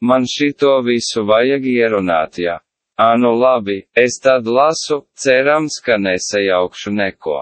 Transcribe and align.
Man 0.00 0.24
šito 0.24 0.78
visu 0.80 1.26
vajag 1.28 1.66
ierunāt, 1.68 2.38
ja. 2.40 2.58
Ā, 3.00 3.16
nu 3.20 3.34
labi, 3.36 3.82
es 3.96 4.16
tad 4.24 4.46
lasu, 4.48 5.02
cerams, 5.16 5.76
ka 5.84 5.98
nesajaukšu 6.00 6.92
neko. 6.96 7.40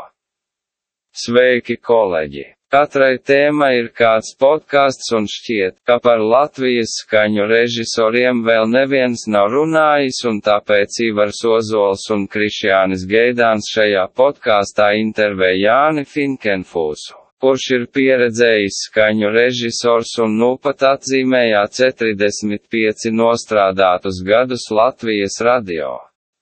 Sveiki, 1.15 1.77
kolēģi! 1.83 2.47
Katrai 2.69 3.15
tēmai 3.31 3.71
ir 3.79 3.87
kāds 3.97 4.35
podkāsts 4.43 5.15
un 5.17 5.25
šķiet, 5.31 5.79
ka 5.89 5.97
par 6.05 6.21
Latvijas 6.21 6.99
skaņu 7.05 7.47
režisoriem 7.49 8.43
vēl 8.45 8.67
neviens 8.75 9.25
nav 9.31 9.49
runājis 9.55 10.19
un 10.29 10.43
tāpēc 10.45 10.99
Ivars 11.07 11.41
Ozols 11.49 12.05
un 12.13 12.27
Krišjānis 12.35 13.07
Geidāns 13.09 13.71
šajā 13.73 14.05
podkāstā 14.19 14.91
intervē 14.99 15.55
Jāni 15.63 16.05
Finkenfūsu 16.05 17.28
kurš 17.43 17.65
ir 17.77 17.87
pieredzējis 17.95 18.79
skaņu 18.89 19.31
režisors 19.35 20.17
un 20.25 20.37
nu 20.41 20.51
pat 20.63 20.85
atzīmējā 20.93 21.63
45 21.79 23.13
nostrādātus 23.15 24.21
gadus 24.27 24.69
Latvijas 24.75 25.39
radio. 25.47 25.95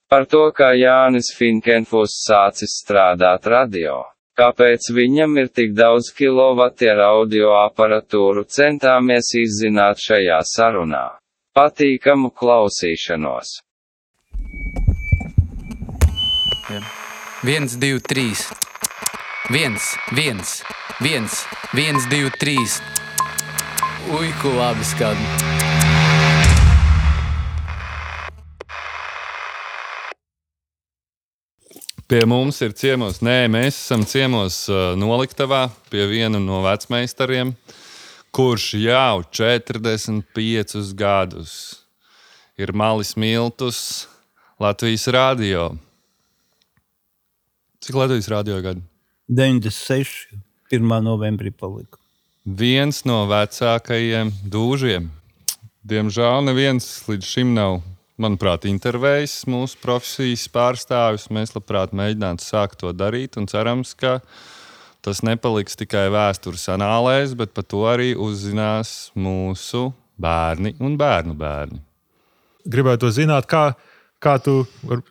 Par 0.09 0.25
to, 0.31 0.45
kā 0.57 0.71
Jānis 0.79 1.33
Finkenfus 1.37 2.21
sācis 2.25 2.79
strādāt 2.83 3.49
radio. 3.51 4.05
Kāpēc 4.37 4.91
viņam 4.93 5.39
ir 5.41 5.49
tik 5.49 5.73
daudz 5.77 6.11
kilovatieru 6.17 7.05
audio 7.05 7.55
aparatūru 7.63 8.45
centāmies 8.53 9.33
izzināt 9.41 10.03
šajā 10.05 10.43
sarunā. 10.45 11.07
Patīkamu 11.57 12.31
klausīšanos! 12.37 13.57
1, 16.69 17.79
2, 17.81 18.01
3. 18.13 18.33
1, 18.45 18.76
1 19.49 19.79
viens, 21.01 21.45
viens, 21.71 22.07
divi, 22.11 22.31
trīs. 22.35 22.81
Ui, 24.11 24.33
ko 24.41 24.51
labi 24.57 24.83
skan. 24.83 25.21
Pie 32.11 32.25
mums 32.27 32.59
ir 32.63 32.75
ciemos, 32.75 33.21
nē, 33.23 33.47
mēs 33.51 33.79
esam 33.79 34.03
ciemos 34.07 34.65
uh, 34.67 34.97
noliktavā 34.99 35.69
pie 35.95 36.09
viena 36.11 36.43
no 36.43 36.59
vecmeistariem, 36.67 37.55
kurš 38.35 38.67
jau 38.83 39.23
45 39.31 40.91
gadus 40.99 41.55
ir 42.59 42.75
malis 42.75 43.15
miltus 43.15 44.09
Latvijas 44.59 45.07
rādio. 45.07 45.71
Cik 47.79 48.03
Latvijas 48.03 48.31
rādio 48.35 48.59
gadu? 48.63 48.87
96. 49.29 50.29
1. 50.71 51.03
novembrī 51.03 51.51
palika. 51.51 51.99
Viens 52.47 53.01
no 53.03 53.25
vecākajiem 53.27 54.31
dūžiem. 54.47 55.09
Diemžēl 55.87 56.45
neviens 56.47 56.87
līdz 57.11 57.27
šim 57.27 57.51
nav, 57.55 57.81
manuprāt, 58.23 58.69
intervējis 58.71 59.49
mūsu 59.51 59.81
profesijas 59.83 60.47
pārstāvis. 60.55 61.27
Mēs 61.35 61.57
labprāt 61.57 61.91
mēģinātu 61.91 62.47
sākt 62.47 62.79
to 62.83 62.93
darīt 62.95 63.35
un 63.39 63.51
cerams, 63.51 63.97
ka 63.99 64.21
tas 65.03 65.25
nepaliks 65.27 65.75
tikai 65.79 66.07
vēstures 66.15 66.69
anālēs, 66.75 67.35
bet 67.35 67.51
par 67.55 67.67
to 67.67 67.83
arī 67.91 68.13
uzzinās 68.15 69.11
mūsu 69.19 69.89
bērni 70.23 70.77
un 70.79 70.95
bērnu 70.99 71.35
bērni. 71.35 71.83
Gribētu 72.67 73.11
zināt, 73.15 73.51
kā 73.51 73.73
Kā 74.27 74.33
tu 74.43 74.65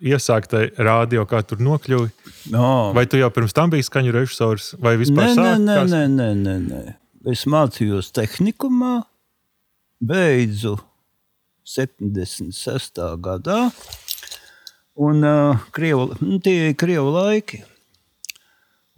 iesāki 0.03 0.49
tajā 0.51 0.83
rādio, 0.83 1.21
kā 1.29 1.39
tur 1.47 1.61
nokļuvi? 1.63 2.09
No. 2.51 2.91
Vai 2.95 3.05
tu 3.07 3.15
jau 3.15 3.29
pirms 3.31 3.55
tam 3.55 3.71
biji 3.71 3.85
skaņu 3.87 4.11
režisors, 4.11 4.73
vai 4.83 4.97
vispār 4.99 5.29
nē? 5.37 5.53
Nē, 5.63 5.77
nē, 5.87 6.01
nē, 6.11 6.25
nē, 6.41 6.55
nē. 6.65 6.81
Es 7.31 7.45
mācījos 7.47 8.11
tehnikumā, 8.13 8.97
beidzu 10.03 10.75
76. 11.63 12.99
gadā. 13.23 13.61
Un 14.95 15.23
uh, 15.23 15.63
krievu, 15.75 16.11
nu, 16.19 16.41
tie 16.43 16.73
ir 16.73 16.75
krievu 16.79 17.15
laiki. 17.15 17.61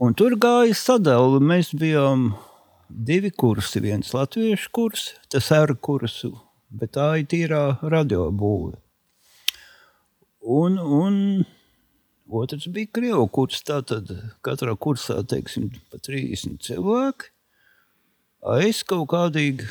Un 0.01 0.17
tur 0.17 0.33
gāja 0.41 0.73
sadalījums. 0.77 1.45
Mēs 1.53 1.71
bijām 1.77 2.27
divi 2.89 3.29
kursi. 3.29 3.81
Viens 3.85 4.11
latviešu 4.17 4.73
kurs, 4.73 5.07
tas 5.29 5.53
ir 5.53 5.77
kursu, 5.77 6.33
bet 6.69 6.95
tā 6.97 7.13
ir 7.21 7.29
tīrā 7.29 7.63
radiobūve. 7.85 8.75
Un, 10.47 10.77
un 10.79 11.15
otrs 12.27 12.69
bija 12.71 12.87
krievu 12.95 13.25
kurs. 13.35 13.59
Tātad 13.67 14.11
katrā 14.45 14.75
kursā 14.79 15.19
teiksim, 15.27 15.69
pa 15.91 15.99
30 15.99 16.61
cilvēki. 16.63 17.33
Es 18.63 18.83
kaut 18.87 19.09
kādīgi 19.11 19.67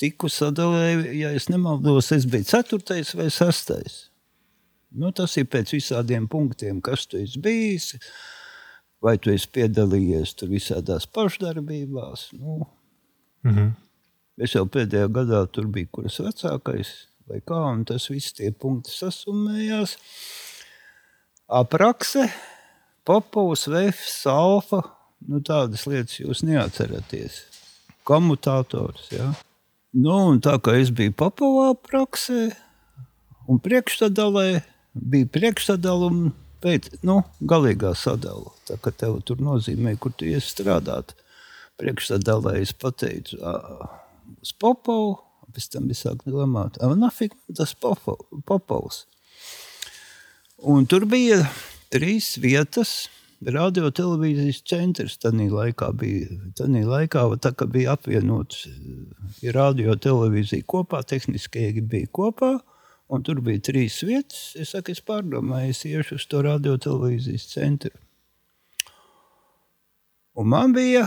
tiku 0.00 0.30
sadalīju, 0.32 1.10
ja 1.18 1.32
es 1.36 1.48
nemaldos, 1.50 2.12
es 2.14 2.24
biju 2.30 2.46
4. 2.48 3.02
vai 3.18 3.28
6. 3.34 3.74
Nu, 4.96 5.10
tas 5.12 5.34
ir 5.36 5.48
pēc 5.52 5.74
visādiem 5.74 6.28
punktiem, 6.30 6.78
kas 6.80 7.04
tu 7.10 7.18
esi 7.20 7.42
bijis, 7.44 7.90
vai 9.04 9.18
tu 9.20 9.34
esi 9.34 9.50
piedalījies 9.52 10.32
tur 10.38 10.48
visādās 10.54 11.04
pašdarbībās. 11.12 12.30
Nu, 12.38 12.62
mm 13.44 13.52
-hmm. 13.52 13.76
Es 14.38 14.54
jau 14.54 14.68
pēdējā 14.70 15.08
gadā 15.10 15.46
tur 15.50 15.66
biju, 15.66 15.88
kuras 15.90 16.20
vecākais 16.20 17.07
vai 17.28 17.40
kā, 17.44 17.58
un 17.72 17.84
tas 17.88 18.08
viss 18.10 18.34
tie 18.36 18.50
punkti 18.52 18.94
sasumējās. 18.94 19.96
Aprakse, 21.48 22.28
Popovs, 23.08 23.66
Vefs, 23.72 24.20
Alfa, 24.28 24.82
nu 25.28 25.40
tādas 25.44 25.86
lietas 25.88 26.18
jūs 26.20 26.42
neatceraties. 26.44 27.42
Komutātors, 28.08 29.06
ja. 29.12 29.30
Nu, 29.96 30.16
un 30.32 30.42
tā 30.44 30.58
kā 30.60 30.76
es 30.80 30.92
biju 30.92 31.14
Popovā 31.16 31.70
praksē 31.88 32.50
un 33.48 33.60
priekšstādalē, 33.64 34.60
bija 34.92 35.28
priekšstādaluma 35.32 36.34
pēc, 36.64 36.90
nu, 37.06 37.22
galīgā 37.40 37.94
sadala. 37.96 38.52
Tā 38.68 38.76
kā 38.82 38.92
tev 38.92 39.20
tur 39.24 39.40
nozīmē, 39.44 39.96
kur 40.00 40.12
tu 40.12 40.28
ies 40.28 40.50
strādāt. 40.52 41.14
Priekšstādalē 41.80 42.58
es 42.60 42.74
pateicu 42.76 43.38
uz 44.42 44.52
Popovu, 44.60 45.16
pēc 45.58 45.72
tam 45.74 45.90
es 45.90 46.04
sāku 46.06 46.30
domāt, 46.30 46.78
nafik, 46.78 47.34
tas 47.56 47.74
Popovs. 47.74 49.06
Un 50.58 50.86
tur 50.86 51.06
bija 51.06 51.44
trīs 51.90 52.36
vietas. 52.38 53.08
Radio 53.38 53.86
televīzijas 53.94 54.64
centrs 54.66 55.14
tajā 55.22 55.46
laikā 55.52 55.92
bija. 55.94 56.26
Tanī 56.58 56.82
laikā 56.82 57.22
tā, 57.38 57.52
bija 57.70 57.94
apvienots 57.94 58.64
ja 59.44 59.52
radio 59.54 59.94
televīzija 59.94 60.66
kopā, 60.66 61.04
tehniski 61.06 61.78
bija 61.80 62.10
kopā. 62.10 62.56
Un 63.08 63.22
tur 63.22 63.38
bija 63.40 63.62
trīs 63.70 64.00
vietas. 64.02 64.56
Es 64.58 64.74
saku, 64.74 64.90
es 64.90 65.00
pārdomāju, 65.06 65.70
es 65.70 65.84
iešu 65.86 66.18
uz 66.18 66.26
to 66.26 66.42
radio 66.42 66.74
televīzijas 66.82 67.46
centru. 67.54 67.94
Un 70.34 70.50
man 70.50 70.74
bija 70.74 71.06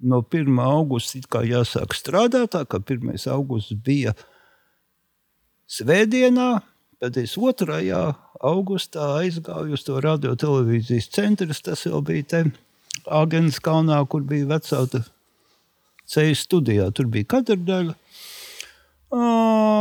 no 0.00 0.22
1. 0.22 0.58
augusta 0.60 1.42
jāsāk 1.46 1.94
strādāt. 1.96 2.52
Tā 2.54 2.64
kā 2.68 2.80
1. 2.80 3.16
augusts 3.32 3.74
bija 3.74 4.14
svētdienā, 5.70 6.60
tad 7.00 7.16
es 7.20 7.36
2. 7.38 7.80
augustā 8.44 9.10
aizgāju 9.22 9.76
uz 9.76 9.84
to 9.86 10.00
radiotelevīzijas 10.02 11.10
centru. 11.12 11.54
Tas 11.54 11.86
jau 11.86 12.02
bija 12.04 12.24
te 12.24 12.44
Agnēs 13.06 13.60
kalnā, 13.62 14.00
kur 14.08 14.24
bija 14.26 14.48
vecāta 14.50 15.04
ceļa 16.10 16.38
studijā. 16.38 16.88
Tur 16.94 17.10
bija 17.12 17.28
katra 17.36 17.56
daļa. 17.56 17.94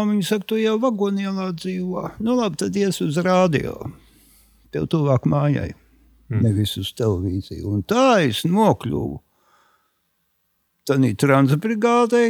Viņa 0.06 0.26
saka, 0.28 0.46
tu 0.52 0.60
jau 0.62 0.76
vagonielā 0.82 1.50
dzīvo. 1.58 2.04
Nu, 2.22 2.36
labi, 2.38 2.60
tad 2.62 2.76
ies 2.78 3.02
uz 3.02 3.18
rādio. 3.26 3.90
Tev 4.76 4.86
tuvāk 4.92 5.26
mājai, 5.30 5.72
mm. 6.30 6.44
nevis 6.44 6.76
uz 6.78 6.92
televīziju. 6.98 7.72
Un 7.72 7.86
tā 7.88 8.26
es 8.28 8.44
nokļuvu 8.46 9.25
tādā 10.86 11.12
transbrigādē, 11.22 12.24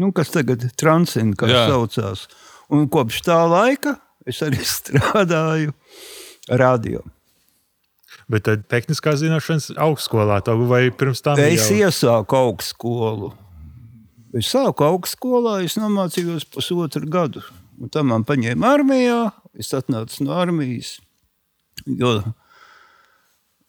nu, 0.00 0.10
kas 0.16 0.32
tagad 0.34 0.64
ir 0.66 0.74
transcendents, 0.78 1.38
kā 1.40 1.50
Jā. 1.50 1.66
saucās. 1.70 2.26
Un 2.70 2.86
kopš 2.92 3.24
tā 3.26 3.38
laika 3.50 3.96
es 4.28 4.40
arī 4.46 4.62
strādāju 4.76 5.74
radio. 6.48 7.02
Bet 8.30 8.44
tad 8.46 8.66
tehniskā 8.70 9.16
zināšanas 9.18 9.72
augstskolā 9.74 10.38
vai 10.70 10.84
pirms 10.94 11.22
tam? 11.22 11.38
Es 11.42 11.66
jau... 11.66 11.80
iesāku 11.82 12.38
augstskolu. 12.38 13.32
Es 14.38 14.46
sāku 14.52 14.86
augstskolā, 14.86 15.56
es 15.66 15.74
nomācījos 15.74 16.46
pusotru 16.46 17.08
gadu. 17.10 17.42
Un 17.80 17.90
tam 17.90 18.12
man 18.12 18.22
paņēma 18.28 18.76
armijā, 18.76 19.32
es 19.58 19.72
atnācu 19.74 20.28
no 20.28 20.36
armijas. 20.38 21.00
Jo 21.86 22.20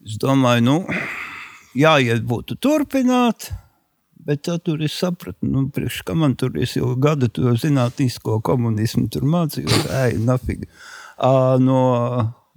es 0.05 0.17
domāju, 0.21 0.63
nu, 0.65 0.77
jāiet 1.77 2.23
būtu 2.27 2.57
turpināt. 2.61 3.51
Bet 4.21 4.43
tā 4.45 4.59
tur 4.61 4.83
es 4.85 4.93
sapratu, 5.01 5.47
nu, 5.49 5.63
priekš, 5.73 6.03
ka 6.05 6.13
man 6.13 6.35
tur 6.37 6.53
es 6.61 6.75
jau 6.77 6.91
gadu 7.01 7.29
to 7.33 7.55
zinātnisko 7.57 8.37
komunismu 8.45 9.07
tur 9.09 9.25
mācījos. 9.25 9.87
Ej, 10.03 10.19
nafig. 10.21 10.67
À, 11.17 11.57
no, 11.57 11.79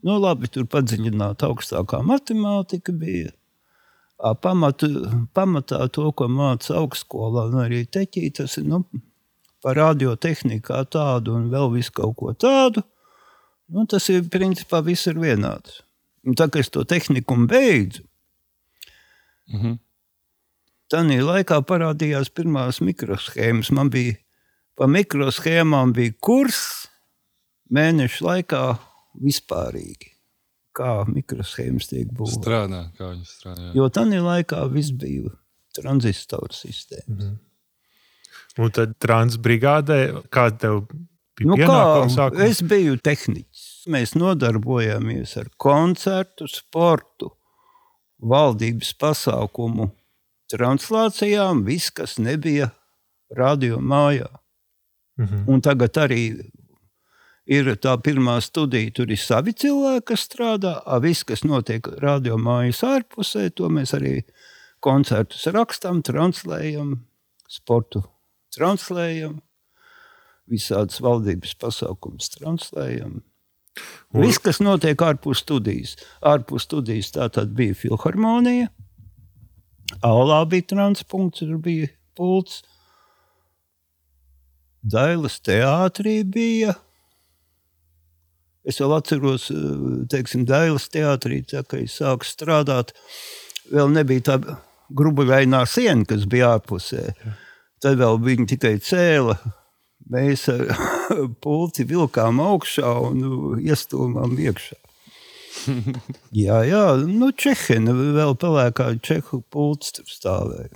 nu, 0.04 0.18
labi, 0.20 0.50
tur 0.52 0.68
padziļināt 0.68 1.46
augstākā 1.46 2.02
matemātika 2.04 2.92
bija. 2.92 3.32
Ā, 4.20 4.34
Pamatu, 4.36 4.90
pamatā 5.36 5.80
to, 5.92 6.10
ko 6.12 6.28
māca 6.28 6.76
augstskolā, 6.82 7.48
un 7.48 7.64
arī 7.64 7.82
teķī, 7.88 8.28
tas 8.36 8.58
ir 8.60 8.68
nu, 8.68 8.84
par 9.64 9.80
radiotehniku 9.80 10.68
kā 10.68 10.84
tādu 10.84 11.38
un 11.38 11.48
vēl 11.52 11.72
visu 11.72 11.96
kaut 11.96 12.18
ko 12.20 12.36
tādu. 12.36 12.84
Nu, 13.72 13.86
tas 13.88 14.10
ir 14.12 14.26
principā 14.28 14.82
viss 14.84 15.08
ir 15.08 15.16
vienāds. 15.16 15.80
Un 16.28 16.36
tā 16.36 16.50
kā 16.52 16.60
es 16.60 16.68
to 16.72 16.84
tehniku 16.88 17.36
beidzu, 17.48 18.04
Mhm. 19.52 19.78
Tanī 20.92 21.18
laikā 21.24 21.58
parādījās 21.66 22.30
pirmās 22.30 22.80
mikroshēmas. 22.84 23.72
Man 23.74 23.90
bija 23.90 24.16
pa 24.78 24.86
mikroshēmām 24.90 25.94
bija 25.96 26.12
kurs 26.22 26.88
mēnešu 27.72 28.26
laikā 28.26 28.64
vispārīgi. 29.24 30.12
Kā 30.74 31.04
mikroshēmas 31.06 31.88
tiek 31.90 32.10
būvētas. 32.10 32.40
Strādā, 32.40 32.82
kā 32.98 33.12
viņi 33.12 33.26
strādā. 33.30 33.72
Jo 33.78 33.88
tanī 33.94 34.20
laikā 34.22 34.64
viss 34.72 34.90
bija 34.90 35.30
tranzistoru 35.74 36.54
sistēma. 36.54 37.34
Un 38.58 38.70
tad 38.74 38.94
transbrigādē, 39.02 40.00
kāda 40.34 40.58
tev 40.66 40.80
bija 41.38 41.48
Nu, 41.48 41.56
kā, 41.58 41.66
pienākuma 41.66 42.44
es 42.46 42.60
biju 42.62 42.98
tehniķis. 43.02 43.64
Mēs 43.90 44.14
nodarbojāmies 44.18 45.34
ar 45.40 45.50
koncertu, 45.60 46.46
sportu, 46.50 47.32
valdības 48.24 48.94
pasākumu 49.00 49.90
translācijām, 50.52 51.64
viss, 51.66 51.92
kas 51.94 52.18
nebija 52.18 52.70
radio 53.34 53.78
mājā. 53.78 54.28
Mhm. 55.18 55.44
Un 55.48 55.62
tagad 55.62 55.96
arī 56.00 56.24
ir 57.46 57.70
tā 57.76 57.94
pirmā 58.00 58.38
studija, 58.42 58.92
tur 58.94 59.10
ir 59.10 59.20
savi 59.20 59.52
cilvēki, 59.52 60.06
kas 60.10 60.26
strādā. 60.28 60.80
a 60.84 60.98
Viss, 60.98 61.24
kas 61.24 61.44
notiek 61.44 61.86
radio 62.00 62.36
mājas 62.36 62.82
ārpusē, 62.82 63.50
to 63.54 63.68
mēs 63.68 63.94
arī 63.94 64.24
koncertus 64.80 65.46
rakstām, 65.46 66.02
translējam, 66.02 67.04
sportu 67.48 68.04
translējam, 68.54 69.40
visādas 70.50 71.00
valdības 71.00 71.54
pasākumus 71.54 72.32
translējam. 72.36 73.22
Un- 74.14 74.22
Viss, 74.22 74.38
kas 74.38 74.60
notiek 74.62 74.96
ārpus 75.02 75.42
studijas. 75.42 75.96
Ārpus 76.22 76.68
studijas 76.68 77.10
tā 77.14 77.28
tad 77.32 77.54
bija 77.56 77.74
filharmonija. 77.74 78.68
Aulā 80.02 80.40
bija 80.48 80.68
transpunkts, 80.74 81.42
tur 81.42 81.58
bija 81.58 81.88
pults. 82.16 82.62
Dailas 84.84 85.40
teātrī 85.40 86.22
bija. 86.28 86.74
Es 88.64 88.78
vēl 88.80 88.94
atceros, 88.96 89.50
eh, 89.50 90.06
teiksim, 90.08 90.44
Dailas 90.48 90.88
teātrī, 90.88 91.42
tā, 91.44 91.66
kad 91.66 91.80
es 91.80 91.98
sāku 92.00 92.24
strādāt, 92.24 92.92
vēl 93.72 93.90
nebija 93.92 94.20
tā 94.20 94.38
grubaļainā 94.92 95.66
siena, 95.68 96.04
kas 96.08 96.24
bija 96.24 96.58
ārpusē. 96.58 97.14
Tad 97.80 97.98
vēl 97.98 98.20
viņi 98.20 98.46
tikai 98.54 98.74
cēla. 98.80 99.38
Mēs 100.10 100.48
ar 100.52 100.64
pulci 101.44 101.86
vilkām 101.88 102.40
augšā 102.44 102.94
un 103.08 103.20
nu, 103.22 103.34
iestūmām 103.60 104.38
iekšā. 104.46 104.78
jā, 106.44 106.62
jā, 106.68 106.86
nu, 107.08 107.30
Čehina 107.32 107.94
vēl 107.94 108.34
pelēkā 108.40 108.94
čehu 109.04 109.42
pults 109.52 109.94
tur 109.96 110.08
stāvēja. 110.10 110.72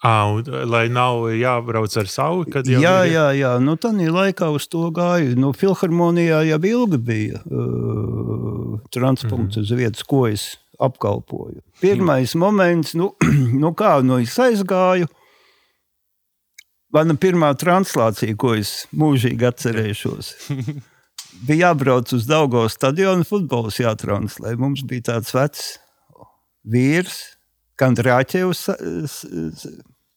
À, 0.00 0.24
un, 0.32 0.46
lai 0.72 0.86
nav 0.88 1.26
jābrauc 1.36 1.92
ar 2.00 2.08
savu, 2.08 2.46
kad 2.48 2.68
jau 2.68 2.80
Jā, 2.80 3.02
ir- 3.04 3.12
jā, 3.12 3.26
jā. 3.36 3.50
Nu, 3.60 3.74
tā 3.76 3.92
laikā 3.92 4.48
uz 4.48 4.64
to 4.72 4.88
gāju. 4.96 5.36
Nu, 5.36 5.52
Filharmonijā 5.52 6.40
jau 6.48 6.60
ilgi 6.64 6.96
bija 6.96 7.42
uh, 7.44 8.78
transports 8.90 9.58
mm 9.58 9.60
uz 9.60 9.72
vietas, 9.76 10.02
ko 10.08 10.24
es 10.26 10.56
apkalpoju. 10.80 11.60
Pirmais 11.82 12.32
moments, 12.34 12.94
nu, 12.96 13.12
nu 13.62 13.74
kā 13.76 13.98
nu 14.02 14.22
es 14.24 14.38
aizgāju. 14.40 15.10
Mana 16.90 17.14
pirmā 17.14 17.52
translācija, 17.54 18.34
ko 18.34 18.56
es 18.58 18.84
mūžīgi 18.96 19.46
atcerēšos, 19.46 20.30
bija 21.46 21.68
jābrauc 21.68 22.10
uz 22.16 22.26
Daugo 22.26 22.64
stadionu, 22.72 23.26
futbols 23.26 23.78
jātranslē. 23.78 24.56
Mums 24.58 24.82
bija 24.90 25.12
tāds 25.12 25.34
vecs 25.36 25.68
vīrs, 26.66 27.20
Kandrāķevs 27.80 28.64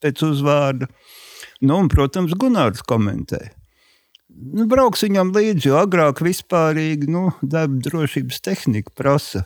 pēc 0.04 0.24
uzvārda. 0.26 0.90
Nu, 1.64 1.78
un, 1.78 1.88
protams, 1.88 2.34
Gunārs 2.36 2.82
komentē. 2.84 3.46
Nu, 4.28 4.66
brauks 4.68 5.04
viņam 5.06 5.30
līdzi, 5.32 5.70
jo 5.70 5.78
agrāk 5.78 6.20
vispārīgi 6.26 7.08
nu, 7.14 7.28
darba 7.40 7.78
drošības 7.86 8.42
tehnika 8.44 8.92
prasa. 8.98 9.44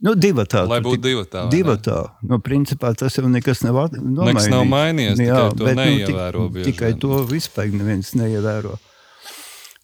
Nu, 0.00 0.14
divi 0.16 0.44
tādi. 0.48 0.68
Lai 0.70 0.78
būtu 0.80 1.02
divi 1.04 1.24
tādi. 1.28 1.50
Divi 1.58 1.74
tādi. 1.84 2.08
Nu, 2.30 2.38
principā 2.40 2.94
tas 2.96 3.16
jau 3.18 3.28
nekas 3.28 3.60
nav 3.66 3.76
at- 3.84 3.98
Nekas 4.00 4.46
nav 4.48 4.64
mainījies, 4.70 5.18
tikai 5.20 5.56
to 5.58 5.64
bet, 5.66 5.76
neievēro 5.76 6.44
tik, 6.46 6.54
bieži 6.54 6.72
tikai 6.72 6.92
to 7.00 7.18
vispār 7.28 7.68
neviens 7.72 8.14
neievēro. 8.16 8.78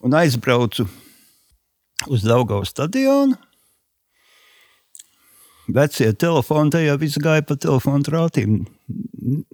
Un 0.04 0.16
aizbraucu 0.16 0.88
uz 2.08 2.22
Daugavas 2.24 2.72
stadionu. 2.72 3.36
Vecie 5.68 6.12
telefoni, 6.14 6.70
tajā 6.70 6.94
viss 7.00 7.18
gāja 7.18 7.42
pa 7.46 7.56
telefonu 7.58 8.04
trātīm. 8.06 8.60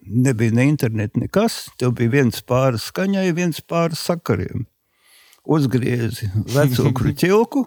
Nebija 0.05 0.53
ne 0.53 0.67
interneta, 0.69 1.19
nekas. 1.23 1.71
Tev 1.81 1.95
bija 1.97 2.13
viens 2.19 2.43
pāris 2.45 2.85
skaņai, 2.93 3.31
viens 3.35 3.63
pāris 3.65 4.03
sakariem. 4.05 4.67
Uzgriezi 5.49 6.29
veco 6.55 6.93
kruķilku. 6.93 7.65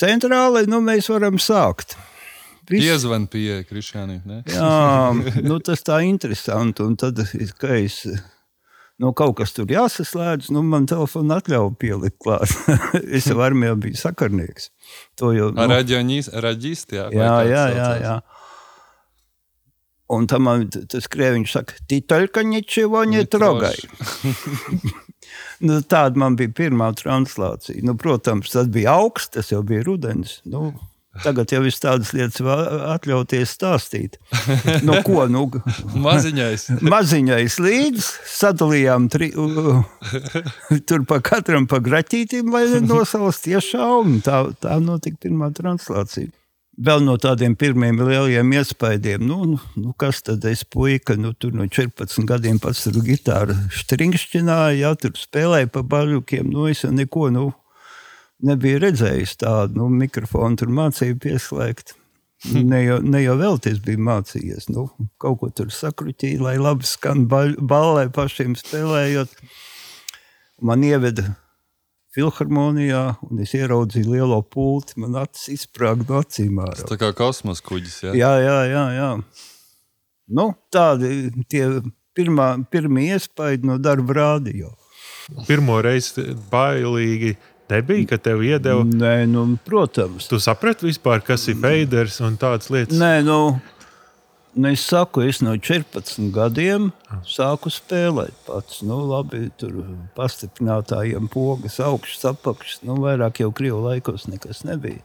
Centrālai, 0.00 0.66
nu 0.70 0.80
mēs 0.84 1.08
varam 1.12 1.38
sākt. 1.38 1.94
Viss- 2.64 2.86
Piezvan 2.86 3.26
pie 3.28 3.62
Krišāniem. 3.68 4.22
ne? 4.24 4.42
Jā, 4.48 5.42
nu, 5.44 5.58
tas 5.60 5.84
tā 5.84 6.00
interesanti. 6.06 6.82
Un 6.82 6.96
tad, 6.96 7.20
kad 7.60 7.76
es 7.76 8.00
nu, 8.98 9.10
kaut 9.16 9.36
kas 9.40 9.52
tur 9.52 9.66
jāsaslēdz, 9.70 10.50
nu, 10.54 10.62
man 10.66 10.86
telefona 10.90 11.40
atļauja 11.42 11.74
pielikt 11.80 12.18
klāt. 12.24 12.54
es 13.18 13.28
jau 13.30 13.40
armijā 13.44 13.74
biju 13.80 13.98
sakarnieks. 14.00 14.70
To 15.20 15.32
jau 15.36 15.50
nu, 15.52 15.66
raģisti, 16.44 17.00
jā. 17.00 17.10
jā, 17.14 17.34
jā, 17.50 17.64
jā, 17.74 17.90
jā. 18.04 18.16
Un 20.14 20.26
tam 20.30 20.44
man 20.46 20.66
tas 20.68 21.06
krieviņš 21.10 21.52
saka, 21.56 21.78
tītaļka 21.90 22.42
ničevo 22.46 23.02
netrogai. 23.08 23.74
Nu, 25.64 25.78
tāda 25.88 26.20
man 26.20 26.34
bija 26.36 26.52
pirmā 26.52 26.90
translācija. 26.98 27.80
Nu, 27.86 27.94
protams, 27.96 28.50
tas 28.52 28.66
bija 28.68 28.92
augsts, 29.00 29.32
tas 29.38 29.48
jau 29.52 29.62
bija 29.66 29.84
rudens. 29.86 30.38
Nu, 30.44 30.74
tagad 31.24 31.52
jau 31.54 31.60
ir 31.64 31.76
tādas 31.78 32.10
lietas 32.12 32.42
atļauties 32.96 33.52
stāstīt. 33.56 34.18
Nu, 34.84 34.98
ko, 35.06 35.24
nu, 35.30 35.46
Maziņais. 36.06 36.66
maziņais 36.82 37.58
līdzi 37.62 38.06
sadalījām 38.34 39.06
tri, 39.14 39.30
u- 39.38 39.78
u- 39.78 40.80
tur 40.88 41.04
pa 41.08 41.20
katram 41.24 41.68
pa 41.70 41.78
graķītīm, 41.84 42.50
lai 42.52 42.66
nosauc 42.84 43.38
tiešā, 43.46 43.86
un 44.02 44.18
tā, 44.26 44.42
tā 44.60 44.76
notika 44.82 45.22
pirmā 45.28 45.52
translācija. 45.56 46.28
Vēl 46.74 47.04
no 47.06 47.14
tādiem 47.22 47.52
pirmiem 47.54 48.00
lieliem 48.02 48.50
iespaidiem, 48.56 49.22
nu, 49.22 49.44
nu, 49.46 49.58
nu 49.78 49.92
kas 49.98 50.24
tad 50.26 50.42
es 50.50 50.64
puika, 50.66 51.14
nu, 51.14 51.30
tur 51.38 51.52
no 51.54 51.68
14 51.70 52.26
gadiem 52.26 52.58
pats 52.58 52.82
tur 52.88 52.98
gitāru 53.06 53.54
stringšķināja, 53.78 54.80
jā, 54.80 54.90
tur 54.98 55.12
spēlēja 55.18 55.70
pa 55.70 55.84
baļukiem, 55.86 56.48
nu, 56.50 56.66
es 56.72 56.82
neko, 56.82 57.28
nu, 57.34 57.44
nebiju 58.42 58.80
redzējis 58.82 59.36
tādu, 59.44 59.78
nu, 59.78 59.90
mikrofonu 60.02 60.58
tur 60.58 60.72
mācīju 60.74 61.20
pieslēgt. 61.22 61.94
Ne 62.52 62.82
jau, 62.82 62.98
ne 63.00 63.22
jau 63.22 63.38
vēl 63.40 63.54
tas 63.62 63.78
bija 63.80 64.02
mācījies. 64.04 64.66
Nu, 64.74 64.88
kaut 65.22 65.38
ko 65.40 65.48
tur 65.48 65.70
sakrutīja, 65.72 66.42
lai 66.44 66.58
labi 66.60 66.84
skan 66.84 67.22
ballē 67.30 68.08
pašiem 68.12 68.52
spēlējot. 68.58 69.32
Man 70.60 70.84
ieveda 70.84 71.30
filharmonijā, 72.14 73.02
un 73.26 73.42
es 73.42 73.54
ieraudzīju 73.56 74.14
lielo 74.14 74.40
pulti. 74.42 74.98
Man 75.02 75.16
acis 75.18 75.50
izsprāga 75.56 76.06
no 76.08 76.20
acīm. 76.22 76.60
ārā. 76.62 76.86
Tā 76.88 76.98
kā 77.00 77.10
kosmos 77.16 77.62
kuģis. 77.64 77.98
Jā. 78.06 78.14
Jā, 78.18 78.32
jā, 78.42 78.58
jā. 78.70 78.84
jā. 78.98 79.10
Nu, 80.34 80.52
tādi 80.72 81.28
tie 81.50 81.66
pirmā, 82.16 82.54
pirmie 82.72 83.10
iespaidi 83.14 83.68
no 83.68 83.78
darba 83.82 84.16
rādio. 84.20 84.72
Pirmo 85.48 85.80
reizi 85.84 86.30
bailīgi 86.52 87.34
nebija, 87.70 88.06
kad 88.12 88.24
tev 88.24 88.42
iedeva. 88.44 88.84
Nē, 88.84 89.26
nu, 89.30 89.46
protams. 89.64 90.28
Tu 90.30 90.40
saprati 90.42 90.88
vispār, 90.88 91.22
kas 91.24 91.48
ir 91.50 91.58
feiders 91.60 92.20
un 92.24 92.38
tādas 92.40 92.70
lietas. 92.72 92.96
Nē, 93.00 93.24
nu, 93.26 93.38
nu, 94.54 94.68
es 94.70 94.84
saku, 94.86 95.24
es 95.28 95.40
no 95.44 95.54
14 95.58 96.30
gadiem 96.34 96.90
sāku 97.28 97.72
spēlēt 97.72 98.36
pats. 98.46 98.80
Nu, 98.86 99.00
labi, 99.10 99.48
tur 99.60 99.82
pastiprinātājiem 100.16 101.28
pogas, 101.32 101.80
augšas, 101.82 102.24
apakšas. 102.32 102.82
Nu, 102.86 102.98
vairāk 103.02 103.42
jau 103.42 103.50
krievu 103.54 103.82
laikos 103.84 104.28
nekas 104.30 104.64
nebija. 104.68 105.02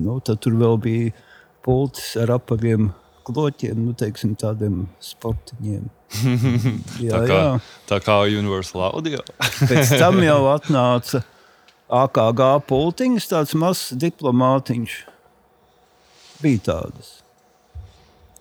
Nu, 0.00 0.20
tad 0.24 0.40
tur 0.44 0.54
vēl 0.60 0.78
bija 0.80 1.12
pults 1.66 2.14
ar 2.20 2.36
apaļiem 2.38 2.92
kloķiem, 3.26 3.80
nu, 3.84 3.94
teiksim, 3.98 4.36
tādiem 4.38 4.84
sportiņiem. 5.02 5.88
Jā, 7.06 7.12
Tā 7.12 7.20
kā, 7.26 7.36
jā. 7.38 7.50
tā 7.86 7.98
kā 8.02 8.14
Universal 8.26 8.88
Audio. 8.88 9.20
Pēc 9.70 9.92
tam 10.00 10.18
jau 10.24 10.40
atnāca 10.50 11.20
AKG 11.90 12.40
pultiņš, 12.66 13.28
tāds 13.30 13.54
mazs 13.58 13.92
diplomātiņš. 13.94 14.96
Bija 16.42 16.58
tādas. 16.64 17.22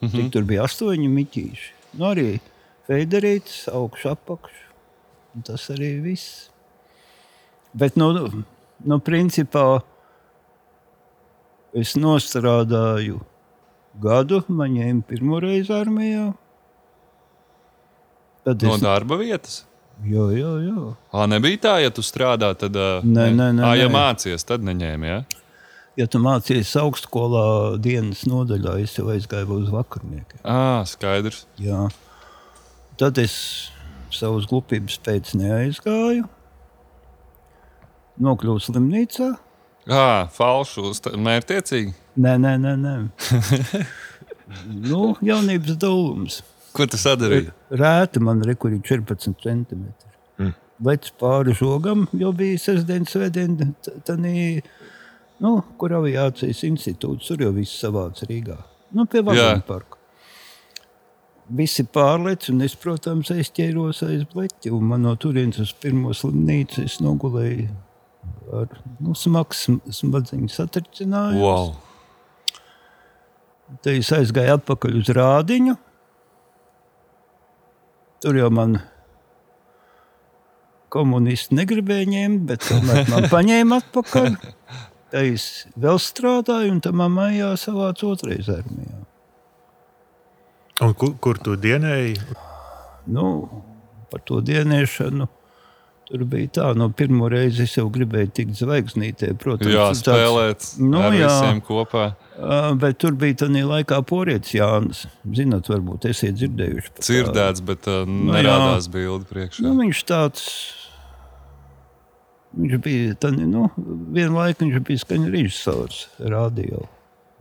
Mm 0.01 0.07
-hmm. 0.09 0.31
Tur 0.31 0.43
bija 0.43 0.63
astoņi 0.63 1.07
mitīši. 1.09 1.71
Nu, 1.93 2.05
arī 2.05 2.39
federītis, 2.87 3.67
augšs, 3.67 4.05
apakšs. 4.05 4.59
Tas 5.45 5.69
arī 5.69 6.01
viss. 6.01 6.49
Bet, 7.73 7.95
nu, 7.95 8.13
nu, 8.85 8.99
principā, 8.99 9.81
es 11.73 11.95
nostrādāju 11.95 13.19
gadu, 14.01 14.43
man 14.47 14.71
ņēma 14.73 15.01
pirmo 15.07 15.39
reizi 15.39 15.73
armijā. 15.73 16.33
Tad 18.45 18.63
No 18.63 18.75
es, 18.75 18.81
darba 18.81 19.15
vietas. 19.19 19.65
jo, 20.05 20.29
jo, 20.31 20.57
jo. 20.63 20.95
Ā, 21.13 21.27
nebija 21.27 21.57
tā, 21.57 21.75
ja 21.83 21.89
tu 21.89 22.01
strādā, 22.01 22.53
tad. 22.57 22.71
ā, 22.75 23.01
Nē, 23.03 23.29
nē, 23.35 23.51
nē, 23.59 23.63
Ā, 23.67 23.75
ja 23.77 23.87
nē. 23.87 23.93
mācies, 23.93 24.45
tad 24.45 24.61
neņēmi. 24.63 25.05
Ja? 25.07 25.23
Ja 25.99 26.05
tu 26.07 26.21
mācījies 26.23 26.69
augstskolā 26.79 27.75
dienas 27.83 28.21
nodaļā, 28.29 28.77
es 28.85 28.93
jau 28.95 29.09
aizgāju 29.11 29.57
uz 29.57 29.71
vakarniekiem. 29.73 30.39
Ā, 30.47 30.85
skaidrs. 30.87 31.41
Jā. 31.59 31.89
Tad 32.99 33.19
es 33.19 33.33
savas 34.15 34.47
glupības 34.47 34.95
pēc 35.03 35.33
neaizgāju. 35.35 36.23
Nokļuvu 38.23 38.63
slimnīcā. 38.63 39.27
Ā, 39.91 40.29
falšu, 40.31 40.93
mērķtiecīgi. 41.19 41.91
Nē, 42.23 42.37
nē, 42.45 42.55
nē. 42.63 42.73
nē. 42.79 42.95
nu, 44.89 45.01
jaunības 45.25 45.79
dūlums. 45.83 46.39
Ko 46.75 46.87
tu 46.87 46.99
sadarīji? 47.01 47.51
Rēta 47.75 48.21
man 48.23 48.43
rekurī 48.47 48.79
14 48.85 49.35
centimetri. 49.43 50.15
Mm. 50.39 50.55
Lec 50.87 51.11
pāri 51.19 51.55
žogam, 51.59 52.07
jo 52.15 52.31
bija 52.39 52.61
sestdienas 52.69 53.11
svētdiena, 53.15 53.73
tādī, 54.07 54.61
nu, 55.43 55.53
kur 55.79 55.95
aviācijas 55.99 56.65
institūts, 56.67 57.29
tur 57.29 57.45
jau 57.45 57.53
viss 57.55 57.79
savāds 57.81 58.25
Rīgā. 58.29 58.57
Nu, 58.95 59.05
pie 59.09 59.23
Vagonu 59.25 59.65
parka. 59.67 59.97
Visi 61.49 61.81
pārlec, 61.81 62.45
un 62.53 62.61
es, 62.61 62.75
protams, 62.77 63.31
aizķēros 63.33 64.03
aiz 64.05 64.25
bleķa, 64.29 64.73
man 64.85 65.07
no 65.07 65.15
turienes 65.17 65.57
uz 65.63 65.71
pirmo 65.73 66.13
slimnīcu 66.13 66.83
es 66.85 66.99
nogulēju 67.01 67.69
ar 68.53 68.69
nu, 69.01 69.15
smags 69.17 69.65
smadzeņu 69.93 70.49
satricinājumu. 70.53 71.41
Wow. 71.41 71.73
Tad 73.79 73.91
es 73.95 74.09
aizgāju 74.13 74.57
atpakaļ 74.57 75.01
uz 75.01 75.11
rādiņu. 75.13 75.75
Tur 78.23 78.39
jau 78.39 78.49
man 78.53 78.79
komunisti 80.91 81.55
negribēja 81.57 82.09
ņemt, 82.09 82.45
bet 82.49 82.65
tomēr 82.65 83.05
man 83.11 83.29
paņēma 83.35 83.81
atpakaļ. 83.83 84.33
Tad 85.09 85.25
es 85.25 85.65
vēl 85.79 85.97
strādāju, 86.01 86.75
un 86.75 86.81
tam 86.85 87.01
maijā 87.15 87.53
savācu 87.57 88.11
otrais 88.13 88.49
armijā. 88.53 88.99
Un 90.85 90.93
kur, 90.95 91.15
kur 91.19 91.39
tu 91.43 91.57
dienēji? 91.59 92.19
Nu, 93.11 93.25
par 94.11 94.21
to 94.27 94.39
dienēšanu. 94.45 95.27
Tur 96.09 96.23
bija 96.25 96.49
tā, 96.49 96.67
no 96.73 96.87
pirmo 96.89 97.27
reizi 97.29 97.67
es 97.67 97.75
jau 97.77 97.83
gribēju 97.93 98.31
tikt 98.33 98.55
zvaigznītē. 98.57 99.35
Protams, 99.37 99.69
Jā, 99.69 99.89
tāds- 99.91 99.99
spēlēt 100.01 100.69
Nu, 100.81 101.01
ar 101.05 101.13
jā. 101.13 101.27
visiem 101.29 101.59
kopā. 101.61 102.05
Bet 102.81 102.97
tur 102.97 103.11
bija 103.13 103.43
tā 103.43 103.49
laikā 103.51 103.99
porietis 104.09 104.55
Jānis. 104.57 105.03
Zināt, 105.37 105.69
varbūt 105.69 106.07
esiet 106.09 106.33
dzirdējuši. 106.39 106.95
Dzirdēts, 107.01 107.61
bet 107.61 107.85
uh, 107.87 108.05
Nu, 108.09 108.33
nerādās 108.33 108.89
bildi 108.89 109.25
priekšā. 109.29 109.61
Nu, 109.67 109.75
viņš 109.83 110.03
tāds. 110.09 110.47
Viņš 112.57 112.79
bija 112.81 113.17
tāds, 113.21 113.43
nu, 113.45 113.67
vienlaikus 114.15 114.63
viņš 114.65 114.85
bija 114.87 115.03
skaņa 115.03 115.29
režisors 115.33 116.07
radio. 116.17 116.87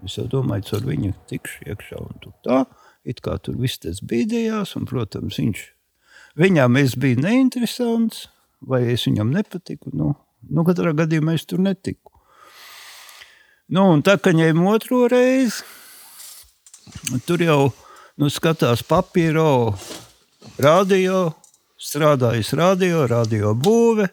Es 0.05 0.19
jau 0.19 0.27
domāju, 0.31 0.67
ka 0.69 0.77
ar 0.79 0.85
viņu 0.87 1.15
tikšu 1.31 1.71
iekšā 1.73 2.01
un 2.03 2.21
tur 2.23 2.35
tā. 2.45 2.59
It 3.09 3.23
kā 3.25 3.39
tur 3.41 3.57
viss 3.59 3.81
tas 3.81 4.03
bīdējās, 4.05 4.75
un, 4.77 4.85
protams, 4.91 5.39
viņš. 5.41 5.63
Viņam 6.39 6.77
es 6.79 6.95
biju 7.01 7.23
neinteresants, 7.25 8.27
vai 8.61 8.85
es 8.93 9.07
viņam 9.09 9.33
nepatiku. 9.33 9.95
Nu, 9.97 10.13
nu 10.53 10.65
katrā 10.69 10.93
gadījumā 10.99 11.39
es 11.39 11.47
tur 11.49 11.63
netiku. 11.65 12.13
Nu, 13.69 13.89
un 13.95 14.05
tā 14.05 14.19
kā 14.21 14.33
ņēmu 14.37 14.69
otro 14.71 15.03
reizi, 15.11 15.65
tur 17.29 17.43
jau 17.45 17.59
nu, 18.21 18.31
skatās 18.33 18.85
papīro, 18.87 19.75
radio, 20.63 21.27
strādājis 21.81 22.55
radio, 22.59 23.07
radio 23.11 23.53
būve. 23.57 24.09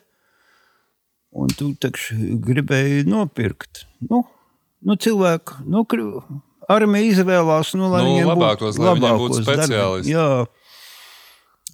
Un 1.35 1.51
tu 1.51 1.73
taču 1.75 2.15
gribēji 2.43 3.03
nopirkt. 3.09 3.83
Nu, 4.07 4.21
nu 4.87 4.95
cilvēku, 4.95 5.65
nu, 5.67 5.83
armija 6.71 7.11
izvēlās, 7.11 7.73
nu, 7.75 7.89
lai 7.91 8.05
Nu, 8.05 8.13
viņiem 8.13 8.29
labākos, 8.31 8.79
lai 8.79 8.93
viņiem 8.95 9.19
būtu 9.19 9.41
speciālisti. 9.41 10.13
Jā. 10.15 10.45